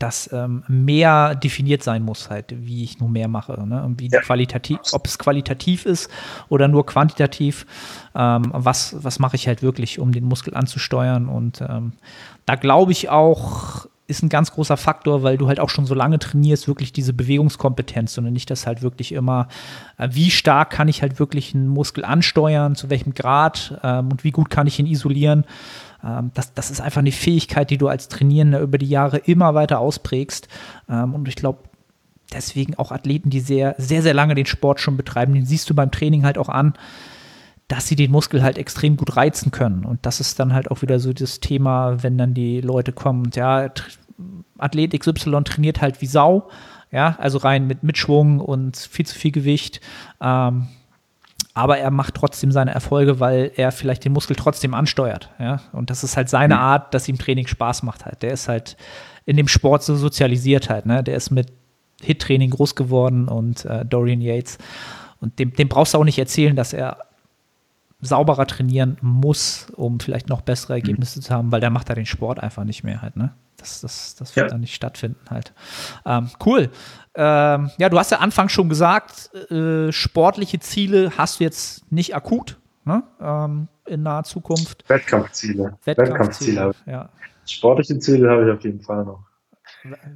dass 0.00 0.32
ähm, 0.32 0.64
mehr 0.66 1.34
definiert 1.34 1.82
sein 1.82 2.02
muss, 2.02 2.30
halt, 2.30 2.54
wie 2.56 2.82
ich 2.82 2.98
nur 3.00 3.10
mehr 3.10 3.28
mache. 3.28 3.62
Ne? 3.68 3.84
Und 3.84 4.00
wie 4.00 4.08
ja. 4.08 4.20
qualitativ, 4.20 4.78
ob 4.92 5.06
es 5.06 5.18
qualitativ 5.18 5.84
ist 5.84 6.10
oder 6.48 6.68
nur 6.68 6.86
quantitativ, 6.86 7.66
ähm, 8.14 8.50
was, 8.52 8.96
was 9.04 9.18
mache 9.18 9.36
ich 9.36 9.46
halt 9.46 9.62
wirklich, 9.62 9.98
um 9.98 10.12
den 10.12 10.24
Muskel 10.24 10.56
anzusteuern. 10.56 11.28
Und 11.28 11.60
ähm, 11.60 11.92
da 12.46 12.54
glaube 12.54 12.92
ich 12.92 13.10
auch, 13.10 13.86
ist 14.10 14.22
ein 14.22 14.28
ganz 14.28 14.52
großer 14.52 14.76
Faktor, 14.76 15.22
weil 15.22 15.38
du 15.38 15.48
halt 15.48 15.60
auch 15.60 15.70
schon 15.70 15.86
so 15.86 15.94
lange 15.94 16.18
trainierst, 16.18 16.68
wirklich 16.68 16.92
diese 16.92 17.12
Bewegungskompetenz, 17.12 18.14
sondern 18.14 18.32
nicht 18.32 18.50
das 18.50 18.66
halt 18.66 18.82
wirklich 18.82 19.12
immer, 19.12 19.48
äh, 19.96 20.08
wie 20.12 20.30
stark 20.30 20.70
kann 20.70 20.88
ich 20.88 21.02
halt 21.02 21.18
wirklich 21.18 21.54
einen 21.54 21.68
Muskel 21.68 22.04
ansteuern, 22.04 22.74
zu 22.74 22.90
welchem 22.90 23.14
Grad 23.14 23.78
ähm, 23.82 24.10
und 24.10 24.24
wie 24.24 24.32
gut 24.32 24.50
kann 24.50 24.66
ich 24.66 24.78
ihn 24.78 24.86
isolieren. 24.86 25.44
Ähm, 26.04 26.30
das, 26.34 26.52
das 26.54 26.70
ist 26.70 26.80
einfach 26.80 27.00
eine 27.00 27.12
Fähigkeit, 27.12 27.70
die 27.70 27.78
du 27.78 27.88
als 27.88 28.08
Trainierender 28.08 28.60
über 28.60 28.78
die 28.78 28.88
Jahre 28.88 29.18
immer 29.18 29.54
weiter 29.54 29.78
ausprägst. 29.78 30.48
Ähm, 30.88 31.14
und 31.14 31.28
ich 31.28 31.36
glaube, 31.36 31.60
deswegen 32.32 32.76
auch 32.76 32.92
Athleten, 32.92 33.30
die 33.30 33.40
sehr, 33.40 33.74
sehr, 33.78 34.02
sehr 34.02 34.14
lange 34.14 34.34
den 34.34 34.46
Sport 34.46 34.80
schon 34.80 34.96
betreiben, 34.96 35.34
den 35.34 35.46
siehst 35.46 35.68
du 35.70 35.74
beim 35.74 35.90
Training 35.90 36.24
halt 36.24 36.38
auch 36.38 36.48
an, 36.48 36.74
dass 37.70 37.86
sie 37.86 37.94
den 37.94 38.10
Muskel 38.10 38.42
halt 38.42 38.58
extrem 38.58 38.96
gut 38.96 39.16
reizen 39.16 39.52
können. 39.52 39.84
Und 39.84 40.04
das 40.04 40.18
ist 40.18 40.40
dann 40.40 40.52
halt 40.52 40.70
auch 40.70 40.82
wieder 40.82 40.98
so 40.98 41.12
das 41.12 41.38
Thema, 41.38 42.02
wenn 42.02 42.18
dann 42.18 42.34
die 42.34 42.60
Leute 42.60 42.92
kommen 42.92 43.26
und 43.26 43.36
ja, 43.36 43.70
Athlet 44.58 44.98
XY 44.98 45.42
trainiert 45.44 45.80
halt 45.80 46.00
wie 46.00 46.06
Sau, 46.06 46.48
ja, 46.90 47.16
also 47.18 47.38
rein 47.38 47.66
mit 47.66 47.82
Mitschwung 47.82 48.40
und 48.40 48.76
viel 48.76 49.06
zu 49.06 49.18
viel 49.18 49.30
Gewicht. 49.32 49.80
Ähm, 50.20 50.68
aber 51.54 51.78
er 51.78 51.90
macht 51.90 52.14
trotzdem 52.14 52.52
seine 52.52 52.72
Erfolge, 52.72 53.20
weil 53.20 53.52
er 53.56 53.72
vielleicht 53.72 54.04
den 54.04 54.12
Muskel 54.12 54.36
trotzdem 54.36 54.74
ansteuert. 54.74 55.30
Ja? 55.38 55.60
Und 55.72 55.90
das 55.90 56.04
ist 56.04 56.16
halt 56.16 56.28
seine 56.28 56.54
mhm. 56.54 56.60
Art, 56.60 56.94
dass 56.94 57.08
ihm 57.08 57.18
Training 57.18 57.46
Spaß 57.46 57.82
macht 57.82 58.04
halt. 58.04 58.22
Der 58.22 58.32
ist 58.32 58.48
halt 58.48 58.76
in 59.26 59.36
dem 59.36 59.48
Sport 59.48 59.82
so 59.82 59.96
sozialisiert 59.96 60.70
halt. 60.70 60.86
Ne? 60.86 61.02
Der 61.02 61.16
ist 61.16 61.30
mit 61.30 61.52
Hit-Training 62.02 62.50
groß 62.50 62.76
geworden 62.76 63.28
und 63.28 63.64
äh, 63.64 63.84
Dorian 63.84 64.20
Yates. 64.20 64.58
Und 65.20 65.38
dem, 65.38 65.52
dem 65.52 65.68
brauchst 65.68 65.94
du 65.94 65.98
auch 65.98 66.04
nicht 66.04 66.18
erzählen, 66.18 66.56
dass 66.56 66.72
er 66.72 66.98
sauberer 68.00 68.46
trainieren 68.46 68.96
muss, 69.02 69.66
um 69.76 70.00
vielleicht 70.00 70.28
noch 70.28 70.40
bessere 70.40 70.74
mhm. 70.74 70.78
Ergebnisse 70.78 71.18
mhm. 71.18 71.22
zu 71.22 71.34
haben, 71.34 71.52
weil 71.52 71.60
der 71.60 71.70
macht 71.70 71.90
da 71.90 71.94
den 71.94 72.06
Sport 72.06 72.40
einfach 72.40 72.64
nicht 72.64 72.84
mehr 72.84 73.02
halt. 73.02 73.16
Ne? 73.16 73.32
Das, 73.60 73.80
das, 73.80 74.14
das 74.16 74.34
wird 74.36 74.46
ja. 74.46 74.50
dann 74.50 74.60
nicht 74.60 74.74
stattfinden 74.74 75.20
halt. 75.28 75.52
Ähm, 76.06 76.30
cool. 76.44 76.70
Ähm, 77.14 77.70
ja, 77.78 77.88
du 77.88 77.98
hast 77.98 78.10
ja 78.10 78.18
anfangs 78.18 78.52
schon 78.52 78.68
gesagt, 78.68 79.34
äh, 79.50 79.92
sportliche 79.92 80.60
Ziele 80.60 81.12
hast 81.16 81.40
du 81.40 81.44
jetzt 81.44 81.90
nicht 81.92 82.14
akut 82.14 82.58
ne? 82.84 83.02
ähm, 83.20 83.68
in 83.86 84.02
naher 84.02 84.24
Zukunft. 84.24 84.88
Wettkampfziele. 84.88 85.76
Wettkampfziele, 85.84 86.68
Wettkampfziele 86.68 86.74
ja. 86.86 87.08
Sportliche 87.46 87.98
Ziele 87.98 88.30
habe 88.30 88.46
ich 88.46 88.52
auf 88.52 88.62
jeden 88.62 88.80
Fall 88.80 89.04
noch. 89.04 89.24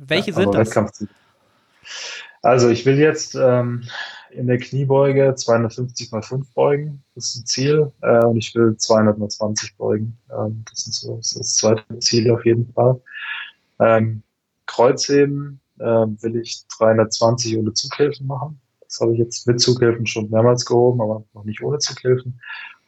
Welche 0.07 0.31
ja, 0.31 0.37
sind 0.37 0.55
das? 0.55 1.07
Also 2.43 2.69
ich 2.69 2.85
will 2.85 2.99
jetzt 2.99 3.35
ähm, 3.35 3.83
in 4.31 4.47
der 4.47 4.59
Kniebeuge 4.59 5.35
250 5.35 6.13
mal 6.13 6.23
5 6.23 6.53
beugen. 6.53 7.03
Das 7.15 7.31
ist 7.31 7.37
ein 7.37 7.47
Ziel. 7.47 7.93
Äh, 8.03 8.25
und 8.25 8.37
ich 8.37 8.55
will 8.55 8.77
220 8.77 9.77
beugen. 9.77 10.19
Ähm, 10.31 10.63
das, 10.69 10.87
ist 10.87 11.01
so, 11.01 11.17
das 11.17 11.33
ist 11.33 11.41
das 11.41 11.55
zweite 11.55 11.99
Ziel 12.01 12.31
auf 12.31 12.45
jeden 12.45 12.71
Fall. 12.73 13.01
Ähm, 13.81 14.23
Kreuzheben 14.67 15.61
äh, 15.79 15.85
will 15.85 16.37
ich 16.37 16.65
320 16.79 17.59
ohne 17.59 17.73
Zughilfen 17.73 18.27
machen. 18.27 18.61
Das 18.81 19.01
habe 19.01 19.13
ich 19.13 19.19
jetzt 19.19 19.47
mit 19.47 19.61
Zughilfen 19.61 20.07
schon 20.07 20.31
mehrmals 20.31 20.65
gehoben, 20.65 21.01
aber 21.01 21.25
noch 21.35 21.45
nicht 21.45 21.63
ohne 21.63 21.79
Zughilfen. 21.79 22.41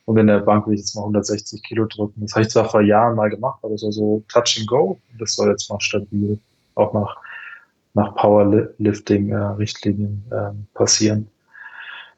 Und 0.05 0.19
in 0.19 0.29
der 0.29 0.41
Bank 0.41 0.67
will 0.67 0.75
ich 0.75 0.81
jetzt 0.81 0.95
mal 0.95 1.03
160 1.03 1.63
Kilo 1.65 1.87
drücken. 1.87 2.21
Das 2.21 2.33
habe 2.33 2.43
ich 2.43 2.49
zwar 2.49 2.69
vor 2.69 2.81
Jahren 2.81 3.17
mal 3.17 3.29
gemacht, 3.29 3.59
aber 3.63 3.77
so, 3.77 3.91
so 3.91 4.23
Touch 4.29 4.57
and 4.59 4.69
Go. 4.69 5.01
Das 5.19 5.35
soll 5.35 5.51
jetzt 5.51 5.69
mal 5.69 5.81
stabil 5.81 6.39
auch 6.77 6.95
nach, 6.95 7.17
nach 7.95 8.15
Powerlifting-Richtlinien 8.15 10.25
äh, 10.31 10.37
äh, 10.37 10.53
passieren. 10.75 11.29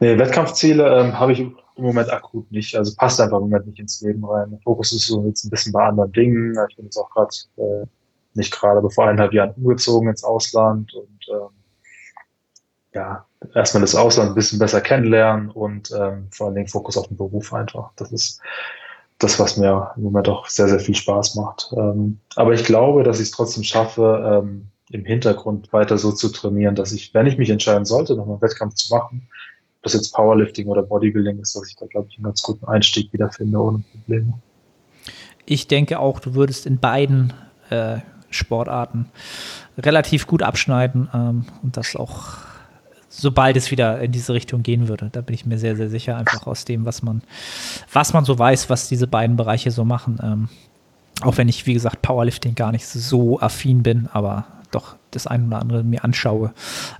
Nee, 0.00 0.18
Wettkampfziele 0.18 1.00
ähm, 1.00 1.18
habe 1.18 1.32
ich 1.32 1.40
im 1.40 1.56
Moment 1.76 2.12
akut 2.12 2.52
nicht. 2.52 2.76
Also 2.76 2.94
passt 2.94 3.18
einfach 3.20 3.38
im 3.38 3.44
Moment 3.44 3.66
nicht 3.66 3.80
ins 3.80 4.02
Leben 4.02 4.22
rein. 4.24 4.50
Der 4.50 4.60
Fokus 4.60 4.92
ist 4.92 5.06
so 5.06 5.24
jetzt 5.24 5.44
ein 5.44 5.50
bisschen 5.50 5.72
bei 5.72 5.86
anderen 5.86 6.12
Dingen. 6.12 6.54
Ich 6.68 6.76
bin 6.76 6.84
jetzt 6.84 6.98
auch 6.98 7.10
gerade 7.10 7.30
äh, 7.56 7.86
nicht 8.38 8.52
gerade, 8.52 8.78
aber 8.78 8.90
vor 8.90 9.04
eineinhalb 9.04 9.32
Jahren 9.32 9.52
umgezogen 9.56 10.08
ins 10.08 10.24
Ausland 10.24 10.94
und 10.94 11.26
ähm, 11.30 11.48
ja, 12.94 13.26
erstmal 13.54 13.82
das 13.82 13.94
Ausland 13.94 14.30
ein 14.30 14.34
bisschen 14.34 14.58
besser 14.58 14.80
kennenlernen 14.80 15.50
und 15.50 15.90
ähm, 15.92 16.28
vor 16.30 16.46
allen 16.46 16.56
Dingen 16.56 16.68
Fokus 16.68 16.96
auf 16.96 17.08
den 17.08 17.16
Beruf 17.16 17.52
einfach. 17.52 17.90
Das 17.96 18.10
ist 18.12 18.40
das, 19.18 19.38
was 19.38 19.56
mir 19.56 19.92
im 19.96 20.04
Moment 20.04 20.28
auch 20.28 20.46
sehr, 20.46 20.68
sehr 20.68 20.80
viel 20.80 20.94
Spaß 20.94 21.34
macht. 21.34 21.72
Ähm, 21.76 22.18
aber 22.36 22.54
ich 22.54 22.64
glaube, 22.64 23.02
dass 23.02 23.18
ich 23.18 23.26
es 23.26 23.30
trotzdem 23.32 23.64
schaffe, 23.64 24.42
ähm, 24.42 24.68
im 24.90 25.04
Hintergrund 25.04 25.72
weiter 25.72 25.98
so 25.98 26.12
zu 26.12 26.30
trainieren, 26.30 26.74
dass 26.74 26.92
ich, 26.92 27.12
wenn 27.12 27.26
ich 27.26 27.36
mich 27.36 27.50
entscheiden 27.50 27.84
sollte, 27.84 28.16
nochmal 28.16 28.36
einen 28.36 28.42
Wettkampf 28.42 28.74
zu 28.74 28.94
machen, 28.94 29.28
ob 29.78 29.82
das 29.82 29.92
jetzt 29.92 30.14
Powerlifting 30.14 30.66
oder 30.66 30.82
Bodybuilding 30.82 31.40
ist, 31.40 31.54
dass 31.54 31.68
ich 31.68 31.76
da, 31.76 31.86
glaube 31.86 32.08
ich, 32.10 32.16
einen 32.16 32.24
ganz 32.24 32.42
guten 32.42 32.64
Einstieg 32.66 33.12
wiederfinde 33.12 33.58
ohne 33.58 33.84
Probleme. 33.92 34.34
Ich 35.44 35.68
denke 35.68 35.98
auch, 35.98 36.20
du 36.20 36.34
würdest 36.34 36.66
in 36.66 36.78
beiden 36.78 37.32
äh, 37.70 37.98
Sportarten 38.30 39.06
relativ 39.78 40.26
gut 40.26 40.42
abschneiden 40.42 41.08
ähm, 41.14 41.44
und 41.62 41.76
das 41.76 41.96
auch 41.96 42.38
sobald 43.10 43.56
es 43.56 43.70
wieder 43.70 44.00
in 44.00 44.12
diese 44.12 44.32
Richtung 44.32 44.62
gehen 44.62 44.88
würde. 44.88 45.08
Da 45.10 45.20
bin 45.20 45.34
ich 45.34 45.46
mir 45.46 45.58
sehr, 45.58 45.76
sehr 45.76 45.88
sicher, 45.88 46.16
einfach 46.16 46.46
aus 46.46 46.64
dem, 46.64 46.84
was 46.84 47.02
man, 47.02 47.22
was 47.92 48.12
man 48.12 48.24
so 48.24 48.38
weiß, 48.38 48.70
was 48.70 48.88
diese 48.88 49.06
beiden 49.06 49.36
Bereiche 49.36 49.70
so 49.70 49.84
machen. 49.84 50.18
Ähm, 50.22 50.48
auch 51.22 51.36
wenn 51.36 51.48
ich, 51.48 51.66
wie 51.66 51.74
gesagt, 51.74 52.02
Powerlifting 52.02 52.54
gar 52.54 52.70
nicht 52.70 52.86
so 52.86 53.40
affin 53.40 53.82
bin, 53.82 54.08
aber 54.12 54.46
doch 54.70 54.96
das 55.10 55.26
ein 55.26 55.46
oder 55.46 55.60
andere 55.60 55.82
mir 55.82 56.04
anschaue. 56.04 56.52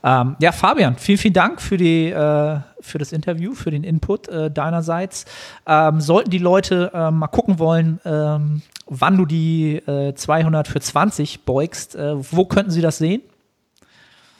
Ähm, 0.03 0.37
ja, 0.41 0.53
Fabian, 0.53 0.97
vielen, 0.97 1.19
vielen 1.19 1.35
Dank 1.35 1.61
für, 1.61 1.77
die, 1.77 2.07
äh, 2.11 2.59
für 2.81 2.99
das 2.99 3.13
Interview, 3.13 3.55
für 3.55 3.71
den 3.71 3.85
Input 3.85 4.29
äh, 4.29 4.51
deinerseits. 4.51 5.27
Ähm, 5.67 6.01
sollten 6.01 6.31
die 6.31 6.39
Leute 6.39 6.91
äh, 6.95 7.11
mal 7.11 7.29
gucken 7.29 7.59
wollen, 7.59 8.01
ähm, 8.05 8.63
wann 8.89 9.17
du 9.17 9.27
die 9.27 9.83
200 9.85 10.67
äh, 10.67 10.71
für 10.71 10.81
20 10.81 11.45
beugst, 11.45 11.97
äh, 11.97 12.15
wo 12.17 12.45
könnten 12.45 12.71
sie 12.71 12.83
das 12.83 12.99
sehen? 12.99 13.23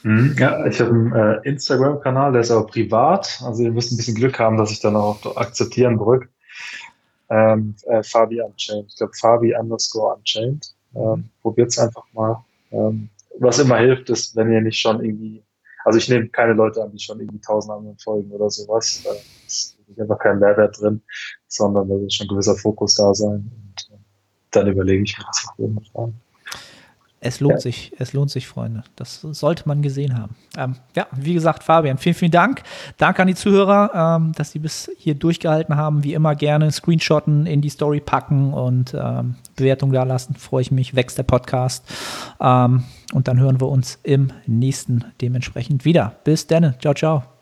Mhm. 0.03 0.35
Ja, 0.37 0.65
ich 0.65 0.79
habe 0.79 0.91
einen 0.91 1.13
äh, 1.13 1.39
Instagram-Kanal, 1.43 2.31
der 2.31 2.41
ist 2.41 2.51
auch 2.51 2.67
privat. 2.67 3.41
Also 3.43 3.63
ihr 3.63 3.71
müsst 3.71 3.91
ein 3.91 3.97
bisschen 3.97 4.15
Glück 4.15 4.39
haben, 4.39 4.57
dass 4.57 4.71
ich 4.71 4.79
dann 4.79 4.95
auch 4.95 5.35
akzeptieren 5.35 5.97
drücke. 5.97 6.29
Ähm, 7.29 7.75
äh, 7.87 8.01
Fabi 8.01 8.41
Unchained. 8.41 8.87
Ich 8.89 8.97
glaube, 8.97 9.13
Fabi 9.19 9.55
underscore 9.55 10.15
Unchained. 10.15 10.73
Ähm, 10.95 11.29
Probiert 11.41 11.69
es 11.69 11.79
einfach 11.79 12.03
mal. 12.13 12.43
Ähm, 12.71 13.09
was 13.39 13.59
immer 13.59 13.77
hilft, 13.77 14.09
ist, 14.09 14.35
wenn 14.35 14.51
ihr 14.51 14.61
nicht 14.61 14.79
schon 14.79 15.03
irgendwie, 15.03 15.43
also 15.85 15.97
ich 15.99 16.09
nehme 16.09 16.27
keine 16.29 16.53
Leute 16.53 16.81
an, 16.81 16.91
die 16.91 16.99
schon 16.99 17.19
irgendwie 17.19 17.39
tausend 17.41 17.73
anderen 17.73 17.97
folgen 17.99 18.31
oder 18.31 18.49
sowas. 18.49 19.01
Da 19.03 19.11
ist 19.45 19.77
einfach 19.99 20.19
kein 20.19 20.39
Mehrwert 20.39 20.79
drin, 20.79 21.01
sondern 21.47 21.89
da 21.89 21.95
wird 21.95 22.13
schon 22.13 22.25
ein 22.25 22.29
gewisser 22.29 22.55
Fokus 22.55 22.95
da 22.95 23.13
sein. 23.13 23.51
Dann 24.51 24.67
überlege 24.67 25.03
ich 25.03 25.17
mir 25.17 25.25
das 25.25 25.47
auf 25.49 25.59
jeden 25.59 25.83
Fall. 25.93 26.13
Es 27.21 27.41
lohnt 27.41 27.55
ja. 27.55 27.59
sich, 27.59 27.91
es 27.97 28.13
lohnt 28.13 28.31
sich, 28.31 28.47
Freunde. 28.47 28.83
Das 28.95 29.19
sollte 29.21 29.67
man 29.67 29.81
gesehen 29.81 30.17
haben. 30.17 30.35
Ähm, 30.57 30.75
ja, 30.95 31.07
wie 31.11 31.33
gesagt, 31.33 31.63
Fabian, 31.63 31.97
vielen, 31.97 32.15
vielen 32.15 32.31
Dank. 32.31 32.63
Danke 32.97 33.21
an 33.21 33.27
die 33.27 33.35
Zuhörer, 33.35 34.17
ähm, 34.17 34.31
dass 34.33 34.51
sie 34.51 34.59
bis 34.59 34.89
hier 34.97 35.15
durchgehalten 35.15 35.75
haben. 35.75 36.03
Wie 36.03 36.13
immer 36.13 36.35
gerne 36.35 36.71
Screenshotten 36.71 37.45
in 37.45 37.61
die 37.61 37.69
Story 37.69 37.99
packen 37.99 38.53
und 38.53 38.93
ähm, 38.93 39.35
Bewertung 39.57 39.91
da 39.91 40.03
lassen. 40.03 40.35
Freue 40.35 40.61
ich 40.61 40.71
mich, 40.71 40.95
wächst 40.95 41.17
der 41.17 41.23
Podcast. 41.23 41.83
Ähm, 42.39 42.83
und 43.13 43.27
dann 43.27 43.39
hören 43.39 43.59
wir 43.59 43.67
uns 43.67 43.99
im 44.03 44.31
nächsten 44.45 45.03
dementsprechend 45.19 45.83
wieder. 45.83 46.15
Bis 46.23 46.47
dann. 46.47 46.75
Ciao, 46.79 46.93
ciao. 46.93 47.38